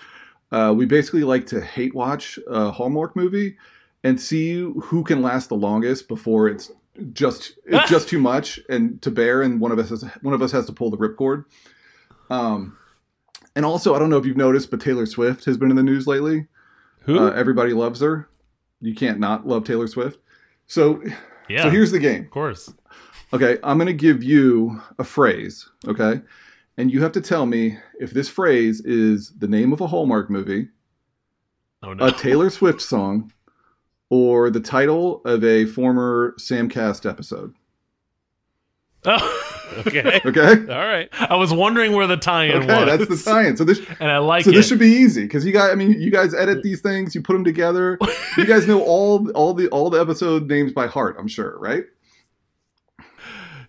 Uh, 0.51 0.75
we 0.77 0.87
basically 0.87 1.23
like 1.25 1.47
to 1.47 1.61
hate 1.61 1.95
watch 1.95 2.39
a 2.49 2.71
Hallmark 2.71 3.15
movie 3.15 3.57
and 4.03 4.21
see 4.21 4.61
who 4.61 5.05
can 5.05 5.21
last 5.23 5.51
the 5.51 5.55
longest 5.57 6.09
before 6.09 6.49
it's 6.49 6.73
just 7.13 7.55
it's 7.67 7.89
just 7.91 8.09
too 8.09 8.19
much 8.19 8.59
and 8.69 9.01
to 9.03 9.11
bear, 9.11 9.43
and 9.43 9.61
one 9.61 9.73
of 9.73 9.79
us 9.79 9.91
has, 9.91 10.03
one 10.23 10.35
of 10.35 10.43
us 10.43 10.53
has 10.53 10.67
to 10.67 10.73
pull 10.73 10.91
the 10.91 10.97
ripcord. 10.97 11.45
Um, 12.31 12.77
and 13.57 13.65
also, 13.65 13.95
I 13.95 13.99
don't 13.99 14.11
know 14.11 14.19
if 14.19 14.27
you've 14.27 14.37
noticed, 14.37 14.71
but 14.71 14.81
Taylor 14.81 15.07
Swift 15.07 15.45
has 15.47 15.57
been 15.57 15.71
in 15.71 15.77
the 15.77 15.83
news 15.83 16.07
lately. 16.07 16.47
Who? 17.01 17.19
Uh, 17.19 17.31
everybody 17.31 17.73
loves 17.73 18.01
her. 18.01 18.29
You 18.81 18.95
can't 18.95 19.19
not 19.19 19.47
love 19.47 19.65
Taylor 19.65 19.87
Swift. 19.89 20.19
So, 20.67 21.03
yeah, 21.49 21.63
so 21.63 21.71
here's 21.71 21.91
the 21.91 21.99
game. 21.99 22.25
of 22.25 22.31
course. 22.31 22.73
Okay, 23.33 23.59
I'm 23.63 23.77
going 23.79 23.87
to 23.87 23.93
give 23.93 24.23
you 24.23 24.81
a 24.99 25.05
phrase, 25.05 25.69
okay? 25.87 26.21
And 26.77 26.91
you 26.93 27.03
have 27.03 27.13
to 27.13 27.21
tell 27.21 27.45
me 27.47 27.77
if 27.99 28.11
this 28.13 28.29
phrase 28.29 28.81
is 28.83 29.33
the 29.39 29.49
name 29.49 29.73
of 29.73 29.81
a 29.81 29.87
Hallmark 29.87 30.31
movie, 30.31 30.69
Oh 31.83 31.93
no. 31.95 32.07
a 32.07 32.13
Taylor 32.13 32.51
Swift 32.51 32.81
song, 32.81 33.33
or 34.11 34.51
the 34.51 34.61
title 34.61 35.23
of 35.25 35.45
a 35.45 35.67
former 35.67 36.35
Samcast 36.39 37.09
episode. 37.09 37.55
Oh, 39.05 39.45
okay. 39.87 40.21
Okay? 40.25 40.51
All 40.73 40.87
right. 40.87 41.09
I 41.13 41.37
was 41.37 41.53
wondering 41.55 41.93
where 41.93 42.07
the 42.07 42.17
tie-in 42.17 42.65
Okay, 42.65 42.85
was. 42.85 42.99
that's 43.07 43.25
the 43.25 43.31
tie-in. 43.31 43.57
So 43.57 43.65
this 43.65 43.81
and 44.01 44.11
I 44.11 44.19
like 44.19 44.45
so 44.45 44.51
it. 44.51 44.55
this 44.55 44.67
should 44.69 44.79
be 44.81 44.89
easy 44.89 45.23
because 45.23 45.47
you 45.47 45.53
guys. 45.53 45.71
I 45.71 45.75
mean, 45.77 46.01
you 46.01 46.11
guys 46.11 46.35
edit 46.35 46.63
these 46.63 46.81
things, 46.81 47.15
you 47.15 47.23
put 47.23 47.35
them 47.35 47.45
together. 47.45 47.99
You 48.37 48.45
guys 48.45 48.67
know 48.67 48.83
all 48.83 49.31
all 49.33 49.55
the 49.55 49.69
all 49.69 49.89
the 49.91 50.01
episode 50.01 50.49
names 50.49 50.73
by 50.73 50.87
heart. 50.89 51.17
I'm 51.19 51.29
sure, 51.29 51.59
right? 51.59 51.85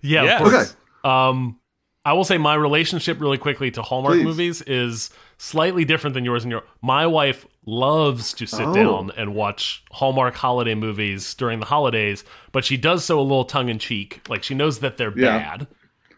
yeah. 0.01 0.23
Yes. 0.23 0.41
Of. 0.41 0.47
Okay. 0.53 0.65
Um, 1.03 1.59
I 2.05 2.13
will 2.13 2.23
say 2.23 2.37
my 2.37 2.55
relationship 2.55 3.19
really 3.21 3.37
quickly 3.37 3.71
to 3.71 3.81
Hallmark 3.81 4.15
Please. 4.15 4.23
movies 4.23 4.61
is 4.63 5.09
slightly 5.37 5.85
different 5.85 6.13
than 6.15 6.25
yours 6.25 6.43
and 6.43 6.51
your. 6.51 6.63
My 6.81 7.05
wife 7.05 7.45
loves 7.70 8.34
to 8.34 8.45
sit 8.47 8.65
Oh. 8.67 8.74
down 8.74 9.11
and 9.17 9.36
watch 9.36 9.84
Hallmark 9.91 10.36
holiday 10.36 10.76
movies 10.76 11.34
during 11.36 11.59
the 11.59 11.65
holidays, 11.67 12.24
but 12.51 12.65
she 12.65 12.76
does 12.78 13.05
so 13.05 13.20
a 13.20 13.22
little 13.22 13.45
tongue 13.45 13.70
in 13.70 13.80
cheek. 13.80 14.22
Like 14.28 14.43
she 14.43 14.55
knows 14.55 14.80
that 14.80 14.97
they're 14.97 15.17
Yeah. 15.17 15.38
bad. 15.57 15.67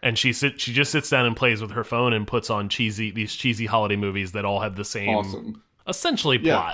And 0.03 0.17
she 0.17 0.33
sit, 0.33 0.59
she 0.59 0.73
just 0.73 0.91
sits 0.91 1.09
down 1.09 1.25
and 1.27 1.35
plays 1.35 1.61
with 1.61 1.71
her 1.71 1.83
phone 1.83 2.13
and 2.13 2.25
puts 2.25 2.49
on 2.49 2.69
cheesy 2.69 3.11
these 3.11 3.35
cheesy 3.35 3.67
holiday 3.67 3.95
movies 3.95 4.31
that 4.31 4.45
all 4.45 4.61
have 4.61 4.75
the 4.75 4.85
same 4.85 5.09
Awesome. 5.09 5.61
essentially 5.87 6.39
Yeah. 6.41 6.73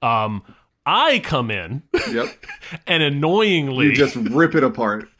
plot. 0.00 0.24
Um, 0.26 0.42
I 0.84 1.18
come 1.20 1.50
in 1.50 1.82
Yep. 2.10 2.28
and 2.86 3.02
annoyingly 3.02 3.86
You 3.86 3.92
just 3.94 4.16
rip 4.16 4.54
it 4.54 4.64
apart. 4.64 5.08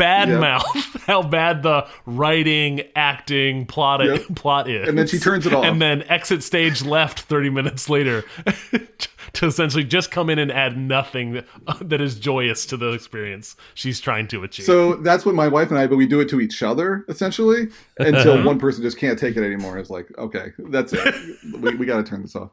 bad 0.00 0.28
Yep. 0.28 0.40
mouth 0.40 1.02
how 1.06 1.22
bad 1.22 1.62
the 1.62 1.86
writing, 2.06 2.82
acting, 2.96 3.66
plot 3.66 4.04
Yep. 4.04 4.22
plot 4.36 4.68
is. 4.70 4.88
And 4.88 4.96
then 4.98 5.06
she 5.06 5.18
turns 5.18 5.46
it 5.46 5.52
off. 5.52 5.64
And 5.64 5.80
then 5.80 6.02
exit 6.04 6.42
stage 6.42 6.82
left 6.82 7.20
30 7.20 7.50
minutes 7.50 7.88
later 7.88 8.24
to 9.34 9.46
essentially 9.46 9.84
just 9.84 10.10
come 10.10 10.30
in 10.30 10.38
and 10.38 10.50
add 10.50 10.76
nothing 10.76 11.42
that 11.80 12.00
is 12.00 12.18
joyous 12.18 12.66
to 12.66 12.76
the 12.76 12.92
experience 12.92 13.56
she's 13.74 14.00
trying 14.00 14.26
to 14.28 14.42
achieve. 14.42 14.66
So 14.66 14.94
that's 14.96 15.24
what 15.26 15.34
my 15.34 15.48
wife 15.48 15.70
and 15.70 15.78
I, 15.78 15.86
but 15.86 15.96
we 15.96 16.06
do 16.06 16.20
it 16.20 16.28
to 16.30 16.40
each 16.40 16.62
other 16.62 17.04
essentially 17.08 17.68
until 17.98 18.42
one 18.42 18.58
person 18.58 18.82
just 18.82 18.98
can't 18.98 19.18
take 19.18 19.36
it 19.36 19.44
anymore. 19.44 19.78
It's 19.78 19.90
like, 19.90 20.06
okay, 20.18 20.52
that's 20.58 20.92
it. 20.92 21.14
we, 21.60 21.74
we 21.76 21.86
got 21.86 21.98
to 21.98 22.02
turn 22.04 22.22
this 22.22 22.34
off. 22.36 22.50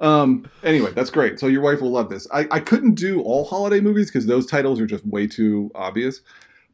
Um, 0.00 0.50
anyway, 0.64 0.90
that's 0.92 1.10
great. 1.10 1.38
So 1.38 1.46
your 1.46 1.62
wife 1.62 1.80
will 1.80 1.92
love 1.92 2.10
this. 2.10 2.26
I, 2.32 2.46
I 2.50 2.58
couldn't 2.60 2.94
do 2.94 3.22
all 3.22 3.44
holiday 3.44 3.80
movies 3.80 4.10
because 4.10 4.26
those 4.26 4.46
titles 4.46 4.80
are 4.80 4.86
just 4.86 5.06
way 5.06 5.26
too 5.28 5.70
obvious. 5.76 6.20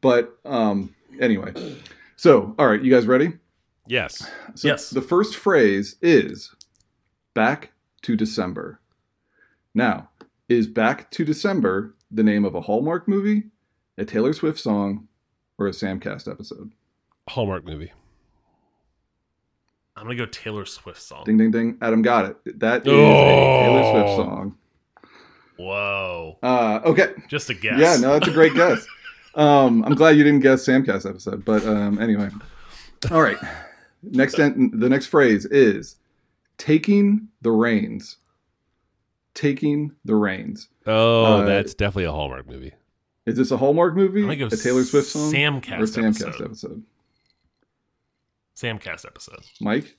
But 0.01 0.39
um, 0.45 0.95
anyway, 1.21 1.53
so 2.17 2.55
all 2.59 2.69
right, 2.69 2.81
you 2.83 2.93
guys 2.93 3.07
ready? 3.07 3.33
Yes. 3.87 4.29
So 4.55 4.69
Yes. 4.69 4.91
The 4.91 5.03
first 5.03 5.37
phrase 5.37 5.97
is 6.03 6.55
back 7.35 7.73
to 8.03 8.17
December. 8.17 8.81
Now, 9.75 10.11
is 10.49 10.67
Back 10.67 11.11
to 11.13 11.25
December 11.25 11.95
the 12.11 12.23
name 12.23 12.45
of 12.45 12.55
a 12.55 12.63
Hallmark 12.63 13.07
movie, 13.07 13.45
a 13.99 14.05
Taylor 14.05 14.33
Swift 14.33 14.59
song, 14.59 15.09
or 15.59 15.67
a 15.67 15.73
Samcast 15.73 16.31
episode? 16.31 16.73
Hallmark 17.29 17.65
movie. 17.65 17.93
I'm 19.97 20.05
gonna 20.05 20.17
go 20.17 20.27
Taylor 20.27 20.65
Swift 20.65 21.03
song. 21.03 21.25
Ding, 21.25 21.37
ding, 21.37 21.51
ding. 21.51 21.77
Adam 21.83 22.03
got 22.03 22.25
it. 22.25 22.61
That 22.61 22.87
is 22.87 22.93
Oh. 22.93 23.11
a 23.11 23.61
Taylor 23.63 23.83
Swift 23.93 24.17
song. 24.17 24.57
Whoa, 25.59 26.39
Uh, 26.43 26.81
okay. 26.85 27.15
just 27.29 27.51
a 27.51 27.55
guess. 27.55 27.79
Yeah, 27.81 27.97
no, 27.97 28.13
that's 28.13 28.29
a 28.29 28.33
great 28.33 28.55
guess. 28.55 28.87
Um, 29.39 29.84
I'm 29.84 29.95
glad 29.95 30.16
you 30.16 30.24
didn't 30.24 30.41
guess 30.41 30.66
Samcast 30.66 31.09
episode, 31.09 31.45
but 31.45 31.64
um, 31.66 31.99
anyway. 32.01 32.28
All 33.11 33.22
right. 33.22 33.36
Next, 34.03 34.39
en- 34.39 34.70
the 34.74 34.89
next 34.89 35.07
phrase 35.07 35.45
is 35.47 35.97
taking 36.59 37.28
the 37.43 37.51
reins. 37.53 38.16
Taking 39.34 39.95
the 40.05 40.16
reins. 40.16 40.68
Oh, 40.86 41.24
Uh, 41.24 41.45
that's 41.45 41.72
definitely 41.74 42.05
a 42.05 42.12
Hallmark 42.12 42.49
movie. 42.49 42.72
Is 43.26 43.36
this 43.36 43.51
a 43.53 43.57
Hallmark 43.57 43.95
movie? 43.95 44.20
I'm 44.22 44.26
gonna 44.26 44.36
go 44.36 44.47
a 44.47 44.51
Taylor 44.51 44.82
Swift 44.82 45.07
song? 45.09 45.32
Samcast 45.32 45.78
or 45.80 45.84
Samcast 45.84 46.26
episode. 46.26 46.45
episode? 46.45 46.82
Samcast 48.57 49.07
episode. 49.07 49.41
Mike? 49.61 49.97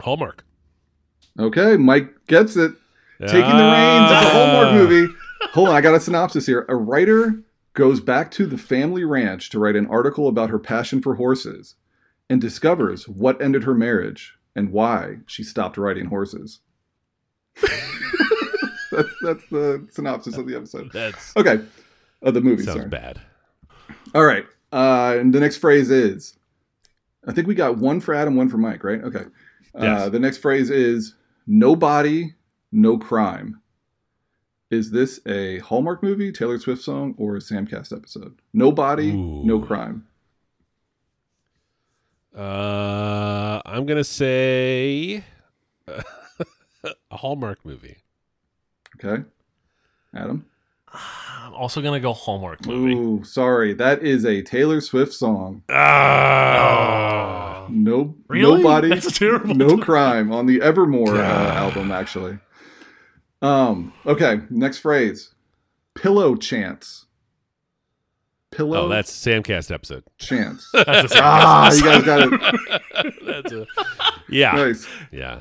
Hallmark. 0.00 0.44
Okay, 1.38 1.76
Mike 1.76 2.08
gets 2.26 2.56
it. 2.56 2.72
Taking 3.20 3.40
the 3.40 3.72
reins. 3.72 4.10
It's 4.12 4.26
a 4.26 4.30
Hallmark 4.30 4.68
Ah. 4.68 4.72
movie. 4.74 5.12
Hold 5.52 5.68
on, 5.68 5.74
I 5.74 5.80
got 5.80 5.94
a 5.94 6.00
synopsis 6.00 6.46
here. 6.46 6.64
A 6.68 6.74
writer 6.76 7.42
goes 7.74 8.00
back 8.00 8.30
to 8.32 8.46
the 8.46 8.58
family 8.58 9.04
ranch 9.04 9.50
to 9.50 9.58
write 9.58 9.76
an 9.76 9.86
article 9.86 10.28
about 10.28 10.50
her 10.50 10.58
passion 10.58 11.02
for 11.02 11.16
horses 11.16 11.74
and 12.30 12.40
discovers 12.40 13.06
what 13.08 13.40
ended 13.42 13.64
her 13.64 13.74
marriage 13.74 14.34
and 14.56 14.70
why 14.72 15.16
she 15.26 15.42
stopped 15.42 15.76
riding 15.76 16.06
horses. 16.06 16.60
that's, 17.62 19.14
that's 19.22 19.44
the 19.50 19.86
synopsis 19.90 20.36
of 20.36 20.46
the 20.46 20.56
episode. 20.56 20.90
That's 20.92 21.36
Okay, 21.36 21.60
of 22.22 22.34
the 22.34 22.40
movie. 22.40 22.62
sounds 22.62 22.78
sorry. 22.78 22.88
bad. 22.88 23.20
All 24.14 24.24
right. 24.24 24.44
Uh, 24.72 25.16
and 25.18 25.32
the 25.32 25.40
next 25.40 25.56
phrase 25.58 25.90
is 25.90 26.36
I 27.26 27.32
think 27.32 27.46
we 27.48 27.54
got 27.54 27.78
one 27.78 28.00
for 28.00 28.14
Adam, 28.14 28.36
one 28.36 28.48
for 28.48 28.58
Mike, 28.58 28.84
right? 28.84 29.02
Okay. 29.02 29.24
Uh, 29.74 29.82
Yes. 29.82 30.10
the 30.12 30.20
next 30.20 30.38
phrase 30.38 30.70
is 30.70 31.14
no 31.46 31.74
body, 31.74 32.34
no 32.70 32.96
crime. 32.98 33.60
Is 34.74 34.90
this 34.90 35.20
a 35.24 35.58
Hallmark 35.60 36.02
movie, 36.02 36.32
Taylor 36.32 36.58
Swift 36.58 36.82
song, 36.82 37.14
or 37.16 37.36
a 37.36 37.38
Samcast 37.38 37.96
episode? 37.96 38.34
No 38.52 38.72
body, 38.72 39.12
no 39.12 39.60
crime. 39.60 40.04
Uh, 42.36 43.62
I'm 43.64 43.86
gonna 43.86 44.02
say 44.02 45.22
a 45.86 46.02
Hallmark 47.12 47.64
movie. 47.64 47.98
Okay. 48.96 49.22
Adam? 50.12 50.44
I'm 50.92 51.54
also 51.54 51.80
gonna 51.80 52.00
go 52.00 52.12
Hallmark 52.12 52.66
movie. 52.66 52.94
Ooh, 52.94 53.22
sorry. 53.22 53.74
That 53.74 54.02
is 54.02 54.24
a 54.26 54.42
Taylor 54.42 54.80
Swift 54.80 55.12
song. 55.12 55.62
Oh. 55.70 57.68
No, 57.70 58.16
Really? 58.26 58.58
no 58.60 58.68
body, 58.68 58.88
That's 58.88 59.16
terrible. 59.16 59.54
no 59.54 59.78
crime 59.78 60.32
on 60.32 60.46
the 60.46 60.60
Evermore 60.60 61.14
uh, 61.16 61.22
album, 61.54 61.92
actually. 61.92 62.38
Um. 63.44 63.92
Okay. 64.06 64.40
Next 64.50 64.78
phrase. 64.78 65.34
Pillow 65.94 66.34
chance. 66.36 67.06
Pillow 68.50 68.84
Oh, 68.84 68.88
that's 68.88 69.10
Samcast 69.12 69.72
episode. 69.72 70.04
chance. 70.18 70.70
That's 70.72 71.12
a 71.14 71.18
ah, 71.20 71.72
you 71.72 71.82
guys 71.82 72.02
got 72.04 72.32
it. 72.32 73.14
That's 73.26 73.52
a 73.52 73.66
yeah, 74.28 74.52
Nice. 74.52 74.86
yeah. 75.10 75.40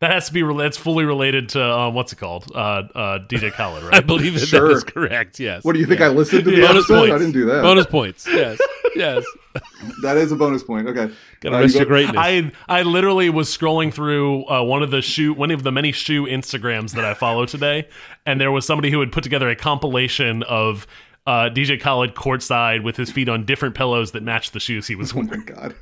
That 0.00 0.10
has 0.12 0.26
to 0.28 0.32
be. 0.32 0.42
That's 0.42 0.76
fully 0.78 1.04
related 1.04 1.50
to 1.50 1.62
uh, 1.62 1.90
what's 1.90 2.12
it 2.12 2.16
called? 2.16 2.50
Uh, 2.54 2.58
uh, 2.94 3.18
DJ 3.28 3.52
Khaled, 3.52 3.82
right? 3.84 3.94
I 3.94 4.00
believe 4.00 4.34
that, 4.40 4.46
Sure. 4.46 4.68
that 4.68 4.74
is 4.74 4.84
correct. 4.84 5.38
Yes. 5.38 5.64
What 5.64 5.74
do 5.74 5.78
you 5.80 5.86
think? 5.86 6.00
Yeah. 6.00 6.06
I 6.06 6.08
listened 6.10 6.44
to 6.44 6.50
the 6.50 6.60
Bonus 6.62 6.76
episode. 6.84 6.98
points. 6.98 7.14
I 7.14 7.18
didn't 7.18 7.32
do 7.32 7.44
that. 7.46 7.62
Bonus 7.62 7.86
points. 7.86 8.26
Yes. 8.26 8.58
Yes. 8.96 9.24
That 10.02 10.16
is 10.18 10.32
a 10.32 10.36
bonus 10.36 10.62
point. 10.62 10.86
Okay. 10.88 11.10
Gotta 11.40 11.56
Uh, 11.56 11.60
rest 11.60 11.74
you 11.74 11.80
your 11.80 11.86
greatness. 11.88 12.16
I 12.18 12.52
I 12.68 12.82
literally 12.82 13.30
was 13.30 13.48
scrolling 13.48 13.92
through 13.92 14.44
uh, 14.50 14.62
one 14.62 14.82
of 14.82 14.90
the 14.90 15.00
shoe 15.00 15.32
one 15.32 15.50
of 15.50 15.62
the 15.62 15.72
many 15.72 15.92
shoe 15.92 16.24
Instagrams 16.26 16.92
that 16.92 17.04
I 17.04 17.14
follow 17.14 17.46
today, 17.46 17.88
and 18.26 18.40
there 18.40 18.50
was 18.52 18.66
somebody 18.66 18.90
who 18.90 19.00
had 19.00 19.12
put 19.12 19.22
together 19.24 19.48
a 19.48 19.56
compilation 19.56 20.42
of 20.44 20.86
uh, 21.26 21.48
DJ 21.52 21.80
Khaled 21.80 22.14
courtside 22.14 22.84
with 22.84 22.96
his 22.96 23.10
feet 23.10 23.28
on 23.28 23.44
different 23.46 23.74
pillows 23.74 24.12
that 24.12 24.22
matched 24.22 24.52
the 24.52 24.60
shoes 24.60 24.86
he 24.86 24.94
was 24.94 25.12
Oh 25.16 25.16
wearing. 25.20 25.30
my 25.30 25.36
god. 25.54 25.74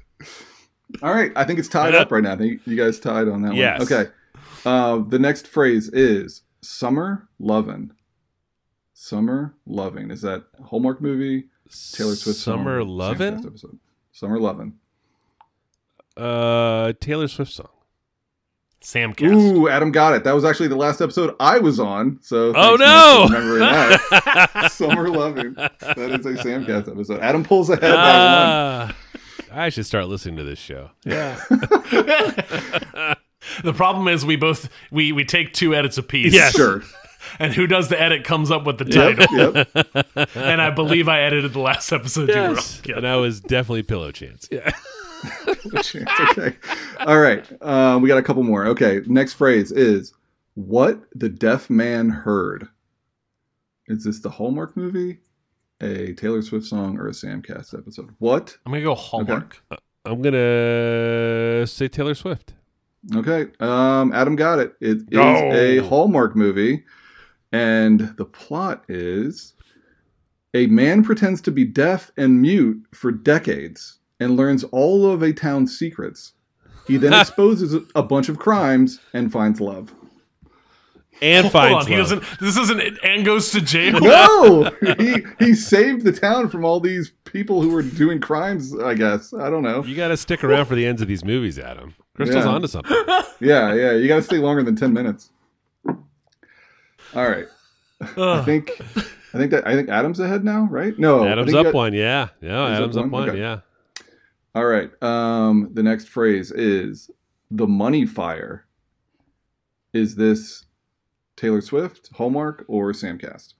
All 1.02 1.12
right. 1.12 1.32
I 1.34 1.44
think 1.44 1.58
it's 1.58 1.68
tied 1.68 1.94
up 1.94 2.10
right 2.12 2.22
now. 2.22 2.32
I 2.32 2.36
think 2.36 2.60
you 2.66 2.76
guys 2.76 3.00
tied 3.00 3.26
on 3.28 3.42
that 3.42 3.54
Yes. 3.54 3.90
one. 3.90 3.92
Okay. 4.00 4.10
Uh, 4.64 4.98
the 5.08 5.18
next 5.18 5.48
phrase 5.48 5.88
is 5.88 6.42
summer 6.62 7.28
lovin'. 7.40 7.92
Summer 8.92 9.54
loving. 9.66 10.10
Is 10.10 10.22
that 10.22 10.44
Hallmark 10.64 11.00
movie? 11.02 11.48
Taylor 11.92 12.14
Swift 12.14 12.38
Summer 12.38 12.82
Samcast 12.82 12.96
Lovin'? 12.96 13.46
episode. 13.46 13.78
Summer 14.12 14.38
lovin'. 14.38 14.74
Uh, 16.16 16.92
Taylor 17.00 17.26
Swift 17.28 17.52
song. 17.52 17.68
Samcast. 18.82 19.32
Ooh, 19.32 19.68
Adam 19.68 19.90
got 19.90 20.14
it. 20.14 20.24
That 20.24 20.34
was 20.34 20.44
actually 20.44 20.68
the 20.68 20.76
last 20.76 21.00
episode 21.00 21.34
I 21.40 21.58
was 21.58 21.80
on. 21.80 22.18
So 22.22 22.52
Oh, 22.54 22.76
thanks, 22.76 22.80
Mike, 22.80 22.80
for 22.80 22.84
no! 22.84 23.24
remembering 23.24 23.60
that. 23.60 24.68
Summer 24.72 25.08
loving. 25.08 25.54
That 25.54 25.98
is 25.98 26.26
a 26.26 26.34
Samcast 26.34 26.88
episode. 26.90 27.20
Adam 27.20 27.42
pulls 27.44 27.70
ahead 27.70 27.80
by 27.82 27.88
one. 27.88 27.96
Ah, 27.96 28.96
I 29.52 29.70
should 29.70 29.86
start 29.86 30.06
listening 30.08 30.36
to 30.36 30.44
this 30.44 30.58
show. 30.58 30.90
Yeah. 31.04 31.40
The 33.62 33.74
problem 33.74 34.08
is 34.08 34.24
we 34.24 34.36
both 34.36 34.70
we 34.90 35.12
we 35.12 35.24
take 35.24 35.52
two 35.52 35.74
edits 35.74 35.98
apiece. 35.98 36.32
Yes. 36.32 36.54
Sure. 36.56 36.82
And 37.38 37.52
who 37.52 37.66
does 37.66 37.88
the 37.88 38.00
edit 38.00 38.24
comes 38.24 38.50
up 38.50 38.64
with 38.66 38.78
the 38.78 38.84
title. 38.84 39.26
Yep. 39.36 39.68
Yep. 39.94 40.30
and 40.36 40.60
I 40.60 40.70
believe 40.70 41.08
I 41.08 41.20
edited 41.20 41.52
the 41.52 41.60
last 41.60 41.92
episode 41.92 42.28
you 42.28 42.34
were 42.34 42.54
yes. 42.54 42.82
Yeah. 42.84 42.96
And 42.98 43.06
I 43.06 43.16
was 43.16 43.40
definitely 43.40 43.82
Pillow 43.82 44.10
Chance. 44.12 44.48
Yeah. 44.50 44.70
chance. 45.82 46.10
Okay. 46.30 46.54
All 47.00 47.18
right. 47.18 47.46
Um, 47.62 48.02
we 48.02 48.08
got 48.08 48.18
a 48.18 48.22
couple 48.22 48.42
more. 48.42 48.66
Okay. 48.66 49.00
Next 49.06 49.34
phrase 49.34 49.72
is 49.72 50.12
what 50.54 51.00
the 51.14 51.28
deaf 51.28 51.70
man 51.70 52.08
heard. 52.10 52.68
Is 53.86 54.04
this 54.04 54.20
the 54.20 54.30
Hallmark 54.30 54.76
movie, 54.76 55.18
a 55.80 56.12
Taylor 56.14 56.40
Swift 56.42 56.66
song, 56.66 56.98
or 56.98 57.08
a 57.08 57.12
Samcast 57.12 57.76
episode? 57.76 58.14
What? 58.18 58.56
I'm 58.64 58.72
gonna 58.72 58.84
go 58.84 58.94
Hallmark. 58.94 59.62
I'm 60.06 60.22
gonna 60.22 61.66
say 61.66 61.88
Taylor 61.88 62.14
Swift. 62.14 62.54
Okay. 63.14 63.46
Um, 63.60 64.12
Adam 64.14 64.36
got 64.36 64.58
it. 64.58 64.74
It 64.80 64.98
is 65.10 65.18
Oh. 65.18 65.52
a 65.52 65.78
Hallmark 65.78 66.34
movie, 66.36 66.84
and 67.54 68.14
the 68.16 68.24
plot 68.24 68.84
is 68.88 69.54
a 70.54 70.66
man 70.66 71.02
pretends 71.02 71.40
to 71.42 71.50
be 71.50 71.64
deaf 71.64 72.10
and 72.16 72.40
mute 72.40 72.84
for 72.92 73.10
decades 73.10 73.98
and 74.20 74.36
learns 74.36 74.64
all 74.64 75.10
of 75.10 75.22
a 75.22 75.32
town's 75.32 75.76
secrets. 75.78 76.32
He 76.86 76.96
then 76.96 77.12
exposes 77.20 77.74
a 77.94 78.02
bunch 78.02 78.28
of 78.28 78.38
crimes 78.38 79.00
and 79.12 79.32
finds 79.32 79.60
love. 79.60 79.92
And 81.22 81.44
Hold 81.44 81.52
finds 81.52 81.86
on, 81.86 81.92
he 81.92 81.96
love. 81.98 82.08
doesn't. 82.10 82.40
This 82.40 82.56
isn't 82.56 82.98
and 83.04 83.24
goes 83.24 83.50
to 83.52 83.60
jail. 83.60 84.00
No, 84.00 84.70
he 84.98 85.24
he 85.38 85.54
saved 85.54 86.02
the 86.04 86.12
town 86.12 86.48
from 86.48 86.64
all 86.64 86.80
these 86.80 87.12
people 87.24 87.62
who 87.62 87.70
were 87.70 87.82
doing 87.82 88.20
crimes. 88.20 88.76
I 88.78 88.94
guess 88.94 89.32
I 89.32 89.48
don't 89.48 89.62
know. 89.62 89.84
You 89.84 89.94
got 89.94 90.08
to 90.08 90.16
stick 90.16 90.42
around 90.42 90.66
for 90.66 90.74
the 90.74 90.84
ends 90.86 91.00
of 91.02 91.06
these 91.08 91.24
movies, 91.24 91.56
Adam. 91.58 91.94
Crystal's 92.14 92.44
Yeah. 92.44 92.50
onto 92.50 92.66
something. 92.66 92.96
Yeah, 93.40 93.74
yeah. 93.74 93.92
You 93.92 94.06
got 94.08 94.16
to 94.16 94.22
stay 94.22 94.38
longer 94.38 94.62
than 94.62 94.74
ten 94.76 94.92
minutes. 94.92 95.30
All 97.14 97.28
right. 97.28 97.46
I 98.16 98.42
think 98.44 98.70
I 98.80 99.38
think 99.38 99.50
that 99.52 99.66
I 99.66 99.74
think 99.74 99.88
Adam's 99.88 100.20
ahead 100.20 100.44
now, 100.44 100.66
right? 100.70 100.98
No, 100.98 101.26
Adam's 101.26 101.54
up 101.54 101.64
got- 101.64 101.74
one, 101.74 101.92
yeah. 101.94 102.28
Yeah, 102.40 102.66
Adam's 102.66 102.96
up 102.96 103.04
up 103.06 103.10
one? 103.10 103.20
one, 103.22 103.30
Okay. 103.30 103.38
yeah. 103.38 103.60
All 104.54 104.64
right. 104.66 104.90
Um, 105.02 105.70
the 105.72 105.82
next 105.82 106.08
phrase 106.08 106.50
is 106.52 107.10
the 107.50 107.66
money 107.66 108.06
fire. 108.06 108.66
Is 109.92 110.16
this 110.16 110.66
Taylor 111.36 111.60
Swift, 111.60 112.10
Hallmark, 112.14 112.64
or 112.68 112.92
Samcast? 112.92 113.54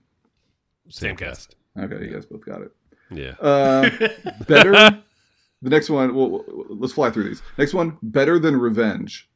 Samcast. 0.89 1.49
Okay, 1.77 2.05
you 2.05 2.13
guys 2.13 2.25
both 2.25 2.45
got 2.45 2.61
it. 2.61 2.71
Yeah. 3.11 3.31
Uh, 3.39 3.89
better. 4.47 4.71
the 4.73 5.69
next 5.69 5.89
one. 5.89 6.13
Well, 6.13 6.43
let's 6.69 6.93
fly 6.93 7.09
through 7.09 7.25
these. 7.29 7.41
Next 7.57 7.73
one. 7.73 7.97
Better 8.01 8.37
than 8.39 8.55
revenge. 8.57 9.29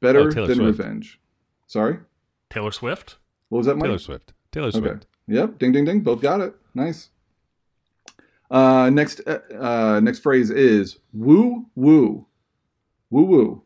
Better 0.00 0.20
Oh, 0.20 0.30
than 0.46 0.56
Swift. 0.56 0.60
revenge. 0.78 1.20
Sorry. 1.66 1.98
Taylor 2.54 2.70
Swift. 2.70 3.16
What 3.48 3.58
was 3.58 3.66
that, 3.66 3.74
Mike? 3.76 3.84
Taylor 3.84 3.98
Swift. 3.98 4.32
Taylor 4.52 4.68
Okay. 4.68 4.78
Swift. 4.78 5.06
Yep. 5.26 5.58
Ding, 5.58 5.72
ding, 5.72 5.84
ding. 5.84 6.00
Both 6.00 6.20
got 6.22 6.40
it. 6.40 6.54
Nice. 6.74 7.10
Uh, 8.50 8.90
next, 8.90 9.20
uh, 9.26 9.40
uh, 9.58 10.00
next 10.00 10.20
phrase 10.20 10.50
is 10.50 10.98
woo 11.12 11.66
woo, 11.74 12.26
woo 13.10 13.24
woo. 13.24 13.62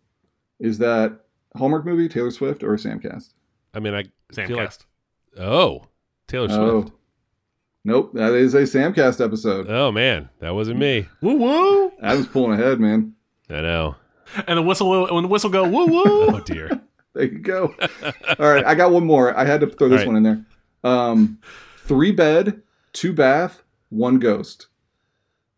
Is 0.60 0.78
that 0.78 1.20
Hallmark 1.56 1.84
movie, 1.84 2.08
Taylor 2.08 2.30
Swift, 2.30 2.62
or 2.62 2.74
Samcast? 2.76 3.34
I 3.74 3.80
mean, 3.80 3.92
I 3.94 4.04
feel 4.32 4.56
like 4.56 4.72
oh, 5.38 5.84
Taylor 6.26 6.46
Oh, 6.50 6.80
Swift. 6.82 6.94
Nope, 7.84 8.12
that 8.14 8.32
is 8.32 8.54
a 8.54 8.62
Samcast 8.62 9.22
episode. 9.22 9.66
Oh 9.68 9.92
man, 9.92 10.30
that 10.40 10.54
wasn't 10.54 10.78
me. 10.78 11.06
Woo 11.22 11.36
woo! 11.36 11.92
Adam's 12.02 12.28
pulling 12.28 12.58
ahead, 12.58 12.80
man. 12.80 13.14
I 13.50 13.60
know. 13.60 13.96
And 14.46 14.58
the 14.58 14.62
whistle 14.62 14.88
will- 14.88 15.14
when 15.14 15.24
the 15.24 15.28
whistle 15.28 15.50
go 15.50 15.68
woo 15.68 15.86
woo. 15.86 16.26
Oh 16.36 16.40
dear. 16.40 16.80
There 17.18 17.26
you 17.26 17.38
go. 17.40 17.74
All 18.38 18.48
right, 18.48 18.64
I 18.64 18.76
got 18.76 18.92
one 18.92 19.04
more. 19.04 19.36
I 19.36 19.44
had 19.44 19.60
to 19.62 19.66
throw 19.66 19.88
this 19.88 20.02
All 20.02 20.06
right. 20.06 20.06
one 20.06 20.16
in 20.16 20.22
there. 20.22 20.44
Um, 20.88 21.38
three 21.78 22.12
bed, 22.12 22.62
two 22.92 23.12
bath, 23.12 23.64
one 23.88 24.20
ghost. 24.20 24.68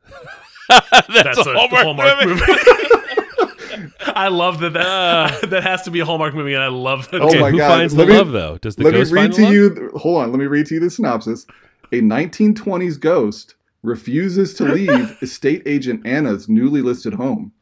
That's, 0.70 1.06
That's 1.08 1.46
a, 1.46 1.52
Hallmark, 1.52 2.24
movie. 2.24 2.42
I 4.14 4.28
love 4.28 4.60
that 4.60 4.72
that, 4.72 5.42
that 5.50 5.62
has 5.62 5.82
to 5.82 5.90
be 5.90 6.00
a 6.00 6.04
Hallmark 6.06 6.34
movie, 6.34 6.54
and 6.54 6.62
I 6.62 6.68
love 6.68 7.10
that. 7.10 7.20
Oh 7.20 7.28
Okay, 7.28 7.40
my 7.40 7.50
who 7.50 7.58
God. 7.58 7.68
finds 7.68 7.94
the 7.94 8.06
me- 8.06 8.14
love 8.16 8.32
though? 8.32 8.56
Does 8.58 8.76
the 8.76 8.84
let 8.84 8.94
me 8.94 9.00
read 9.00 9.08
find 9.14 9.32
to 9.34 9.42
love? 9.42 9.52
you. 9.52 9.90
Hold 9.96 10.22
on. 10.22 10.30
Let 10.32 10.38
me 10.38 10.46
read 10.46 10.64
to 10.66 10.74
you 10.74 10.80
the 10.80 10.88
synopsis. 10.90 11.46
A 11.92 12.00
1920s 12.00 12.98
ghost 12.98 13.56
refuses 13.82 14.54
to 14.54 14.64
leave 14.64 15.18
estate 15.22 15.62
agent 15.66 16.06
Anna's 16.06 16.48
newly 16.48 16.80
listed 16.82 17.14
home. 17.14 17.52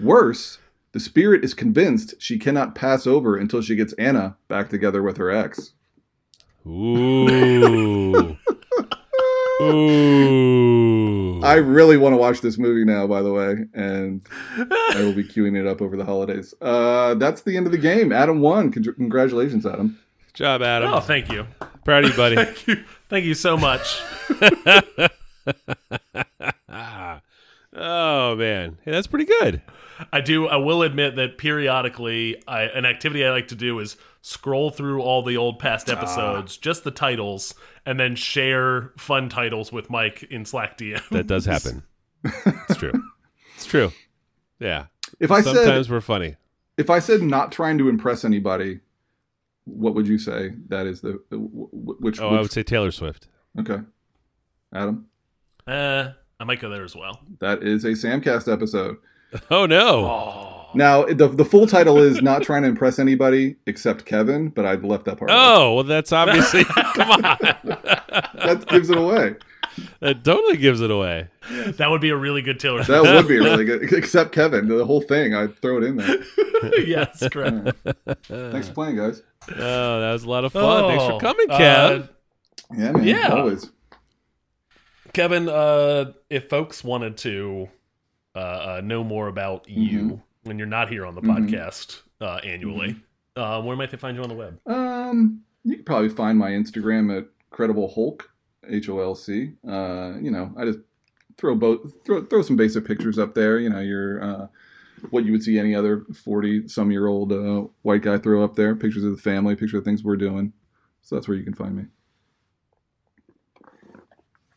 Worse, 0.00 0.58
the 0.96 1.00
spirit 1.00 1.44
is 1.44 1.52
convinced 1.52 2.14
she 2.18 2.38
cannot 2.38 2.74
pass 2.74 3.06
over 3.06 3.36
until 3.36 3.60
she 3.60 3.76
gets 3.76 3.92
Anna 3.98 4.34
back 4.48 4.70
together 4.70 5.02
with 5.02 5.18
her 5.18 5.30
ex. 5.30 5.74
Ooh. 6.66 8.34
Ooh. 9.60 11.42
I 11.44 11.56
really 11.56 11.98
want 11.98 12.14
to 12.14 12.16
watch 12.16 12.40
this 12.40 12.56
movie 12.56 12.86
now, 12.86 13.06
by 13.06 13.20
the 13.20 13.30
way, 13.30 13.56
and 13.74 14.22
I 14.56 14.94
will 15.00 15.12
be 15.12 15.22
queuing 15.22 15.60
it 15.60 15.66
up 15.66 15.82
over 15.82 15.98
the 15.98 16.04
holidays. 16.06 16.54
Uh, 16.62 17.14
that's 17.16 17.42
the 17.42 17.58
end 17.58 17.66
of 17.66 17.72
the 17.72 17.78
game. 17.78 18.10
Adam 18.10 18.40
won. 18.40 18.72
Con- 18.72 18.82
congratulations, 18.82 19.66
Adam. 19.66 19.98
Good 20.28 20.34
job, 20.34 20.62
Adam. 20.62 20.94
Oh, 20.94 21.00
thank 21.00 21.30
you, 21.30 21.46
Proud 21.84 22.04
of 22.04 22.12
you, 22.12 22.16
buddy. 22.16 22.36
thank 22.42 22.66
you, 22.66 22.84
thank 23.10 23.26
you 23.26 23.34
so 23.34 23.58
much. 23.58 24.00
oh 27.76 28.34
man, 28.36 28.78
hey, 28.84 28.90
that's 28.90 29.06
pretty 29.06 29.24
good. 29.26 29.62
I 30.12 30.20
do. 30.20 30.46
I 30.46 30.56
will 30.56 30.82
admit 30.82 31.16
that 31.16 31.38
periodically, 31.38 32.42
I, 32.46 32.62
an 32.64 32.84
activity 32.84 33.24
I 33.24 33.30
like 33.30 33.48
to 33.48 33.54
do 33.54 33.78
is 33.78 33.96
scroll 34.20 34.70
through 34.70 35.00
all 35.00 35.22
the 35.22 35.36
old 35.36 35.58
past 35.58 35.88
episodes, 35.88 36.56
just 36.56 36.84
the 36.84 36.90
titles, 36.90 37.54
and 37.86 37.98
then 37.98 38.14
share 38.16 38.92
fun 38.98 39.28
titles 39.28 39.72
with 39.72 39.88
Mike 39.88 40.24
in 40.24 40.44
Slack 40.44 40.76
DM. 40.76 41.06
That 41.10 41.26
does 41.26 41.44
happen. 41.46 41.82
It's 42.68 42.76
true. 42.78 42.92
It's 43.54 43.64
true. 43.66 43.92
Yeah. 44.58 44.86
If 45.20 45.30
I 45.30 45.40
said 45.40 45.54
Sometimes 45.54 45.86
said 45.86 45.92
we're 45.92 46.00
funny. 46.00 46.34
if 46.76 46.90
I 46.90 46.98
said 46.98 47.22
not 47.22 47.52
trying 47.52 47.78
to 47.78 47.88
impress 47.88 48.24
anybody, 48.24 48.80
what 49.64 49.94
would 49.94 50.08
you 50.08 50.18
say? 50.18 50.54
That 50.68 50.86
is 50.86 51.00
the 51.00 51.22
the- 51.30 51.38
wh- 51.38 51.70
wh- 51.70 52.00
which? 52.02 52.20
Oh, 52.20 52.30
I 52.30 52.40
would 52.40 52.50
say 52.52 52.62
Taylor 52.64 52.90
Swift. 52.90 53.28
okay, 53.60 53.78
Adam. 54.74 55.06
Uh, 55.66 56.10
I 56.38 56.44
might 56.44 56.60
go 56.60 56.68
there 56.68 56.84
as 56.84 56.94
well. 56.94 57.20
That 57.40 57.62
is 57.62 57.84
a 57.84 57.90
Samcast 57.92 58.52
episode. 58.52 58.96
Oh 59.50 59.66
no. 59.66 60.04
Oh, 60.06 60.66
Now 60.74 61.04
the 61.04 61.28
the 61.28 61.44
full 61.44 61.66
title 61.66 61.98
is 61.98 62.22
not 62.22 62.42
trying 62.42 62.62
to 62.62 62.68
impress 62.68 62.98
anybody 62.98 63.56
except 63.66 64.04
Kevin, 64.04 64.50
but 64.50 64.64
I 64.66 64.74
left 64.74 65.04
that 65.06 65.18
part. 65.18 65.30
out. 65.30 65.36
Oh, 65.60 65.74
well, 65.74 65.84
that's 65.84 66.12
obviously. 66.12 66.64
come 66.94 67.10
on. 67.10 67.20
that 67.22 68.64
gives 68.68 68.90
it 68.90 68.96
away. 68.98 69.34
That 70.00 70.24
totally 70.24 70.56
gives 70.56 70.80
it 70.80 70.90
away. 70.90 71.28
that 71.50 71.90
would 71.90 72.00
be 72.00 72.08
a 72.10 72.16
really 72.16 72.40
good 72.40 72.58
Taylor. 72.60 72.82
That 72.84 73.02
would 73.02 73.28
be 73.28 73.38
really 73.38 73.64
good. 73.64 73.92
Except 73.92 74.32
Kevin, 74.32 74.68
the 74.68 74.84
whole 74.86 75.02
thing. 75.02 75.34
I'd 75.34 75.58
throw 75.60 75.78
it 75.78 75.84
in 75.84 75.96
there. 75.96 76.18
yes, 76.86 77.26
correct. 77.30 77.76
Thanks 78.28 78.68
for 78.68 78.74
playing, 78.74 78.96
guys. 78.96 79.22
Oh, 79.50 80.00
that 80.00 80.12
was 80.12 80.24
a 80.24 80.30
lot 80.30 80.44
of 80.44 80.52
fun. 80.52 80.88
Thanks 80.88 81.04
for 81.04 81.12
Oh, 81.12 81.18
coming, 81.18 81.50
uh, 81.50 81.58
Kev. 81.58 82.08
Yeah, 82.76 82.92
man. 82.92 83.04
Yeah. 83.04 83.28
Always. 83.34 83.70
Kevin, 85.16 85.48
uh, 85.48 86.12
if 86.28 86.50
folks 86.50 86.84
wanted 86.84 87.16
to 87.16 87.70
uh, 88.34 88.38
uh, 88.38 88.80
know 88.84 89.02
more 89.02 89.28
about 89.28 89.66
you 89.66 90.20
when 90.42 90.58
you're 90.58 90.66
not 90.66 90.90
here 90.90 91.06
on 91.06 91.14
the 91.14 91.22
Mhm. 91.22 91.48
podcast 91.48 92.02
uh, 92.20 92.38
annually, 92.44 92.96
uh, 93.34 93.62
where 93.62 93.74
might 93.76 93.90
they 93.90 93.96
find 93.96 94.14
you 94.14 94.22
on 94.22 94.28
the 94.28 94.34
web? 94.34 94.60
Um, 94.66 95.40
you 95.64 95.76
can 95.76 95.84
probably 95.86 96.10
find 96.10 96.38
my 96.38 96.50
Instagram 96.50 97.16
at 97.16 97.28
Credible 97.48 97.90
Hulk, 97.94 98.30
H 98.68 98.90
O 98.90 99.00
L 99.00 99.14
C. 99.14 99.52
Uh, 99.66 100.16
you 100.20 100.30
know, 100.30 100.52
I 100.54 100.66
just 100.66 100.80
throw 101.38 101.54
both 101.54 101.94
throw 102.04 102.22
throw 102.22 102.42
some 102.42 102.56
basic 102.56 102.84
pictures 102.84 103.18
up 103.18 103.34
there. 103.34 103.58
You 103.58 103.70
know, 103.70 103.80
your 103.80 104.22
uh, 104.22 104.46
what 105.08 105.24
you 105.24 105.32
would 105.32 105.42
see 105.42 105.58
any 105.58 105.74
other 105.74 106.04
forty 106.12 106.68
some 106.68 106.90
year 106.90 107.06
old 107.06 107.32
uh, 107.32 107.64
white 107.80 108.02
guy 108.02 108.18
throw 108.18 108.44
up 108.44 108.54
there. 108.56 108.76
Pictures 108.76 109.04
of 109.04 109.12
the 109.12 109.22
family, 109.22 109.56
pictures 109.56 109.78
of 109.78 109.84
things 109.86 110.04
we're 110.04 110.18
doing. 110.18 110.52
So 111.00 111.14
that's 111.14 111.26
where 111.26 111.38
you 111.38 111.44
can 111.44 111.54
find 111.54 111.74
me. 111.74 111.84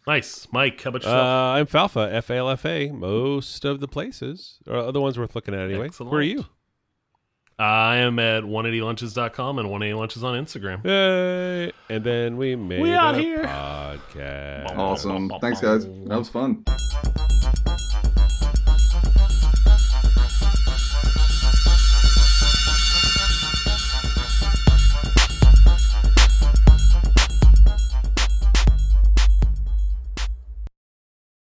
Nice, 0.10 0.48
Mike. 0.52 0.82
How 0.82 0.90
about 0.90 1.06
Uh, 1.06 1.08
yourself? 1.08 1.24
I'm 1.24 1.68
Falfa, 1.68 2.12
F 2.12 2.32
A 2.32 2.38
L 2.38 2.50
F 2.50 2.66
A, 2.66 2.90
most 2.90 3.64
of 3.64 3.80
the 3.80 3.88
places. 3.88 4.58
Or 4.66 4.78
other 4.78 5.00
ones 5.00 5.20
worth 5.20 5.36
looking 5.36 5.54
at 5.54 5.60
anyway. 5.70 5.86
Excellent. 5.86 6.12
Where 6.12 6.22
are 6.22 6.24
you? 6.24 6.46
I 7.60 7.98
am 7.98 8.18
at 8.18 8.42
180lunches.com 8.44 9.60
and 9.60 9.70
180lunches 9.70 10.24
on 10.24 10.44
Instagram. 10.44 10.84
Yay. 10.84 11.72
And 11.90 12.04
then 12.04 12.38
we 12.38 12.56
made 12.56 12.82
We 12.82 12.92
out 12.96 13.14
a 13.16 13.20
here. 13.20 13.44
podcast. 13.44 14.76
Awesome. 14.76 15.32
Thanks, 15.42 15.62
guys. 15.62 15.86
That 15.86 16.18
was 16.18 16.30
fun. 16.30 16.64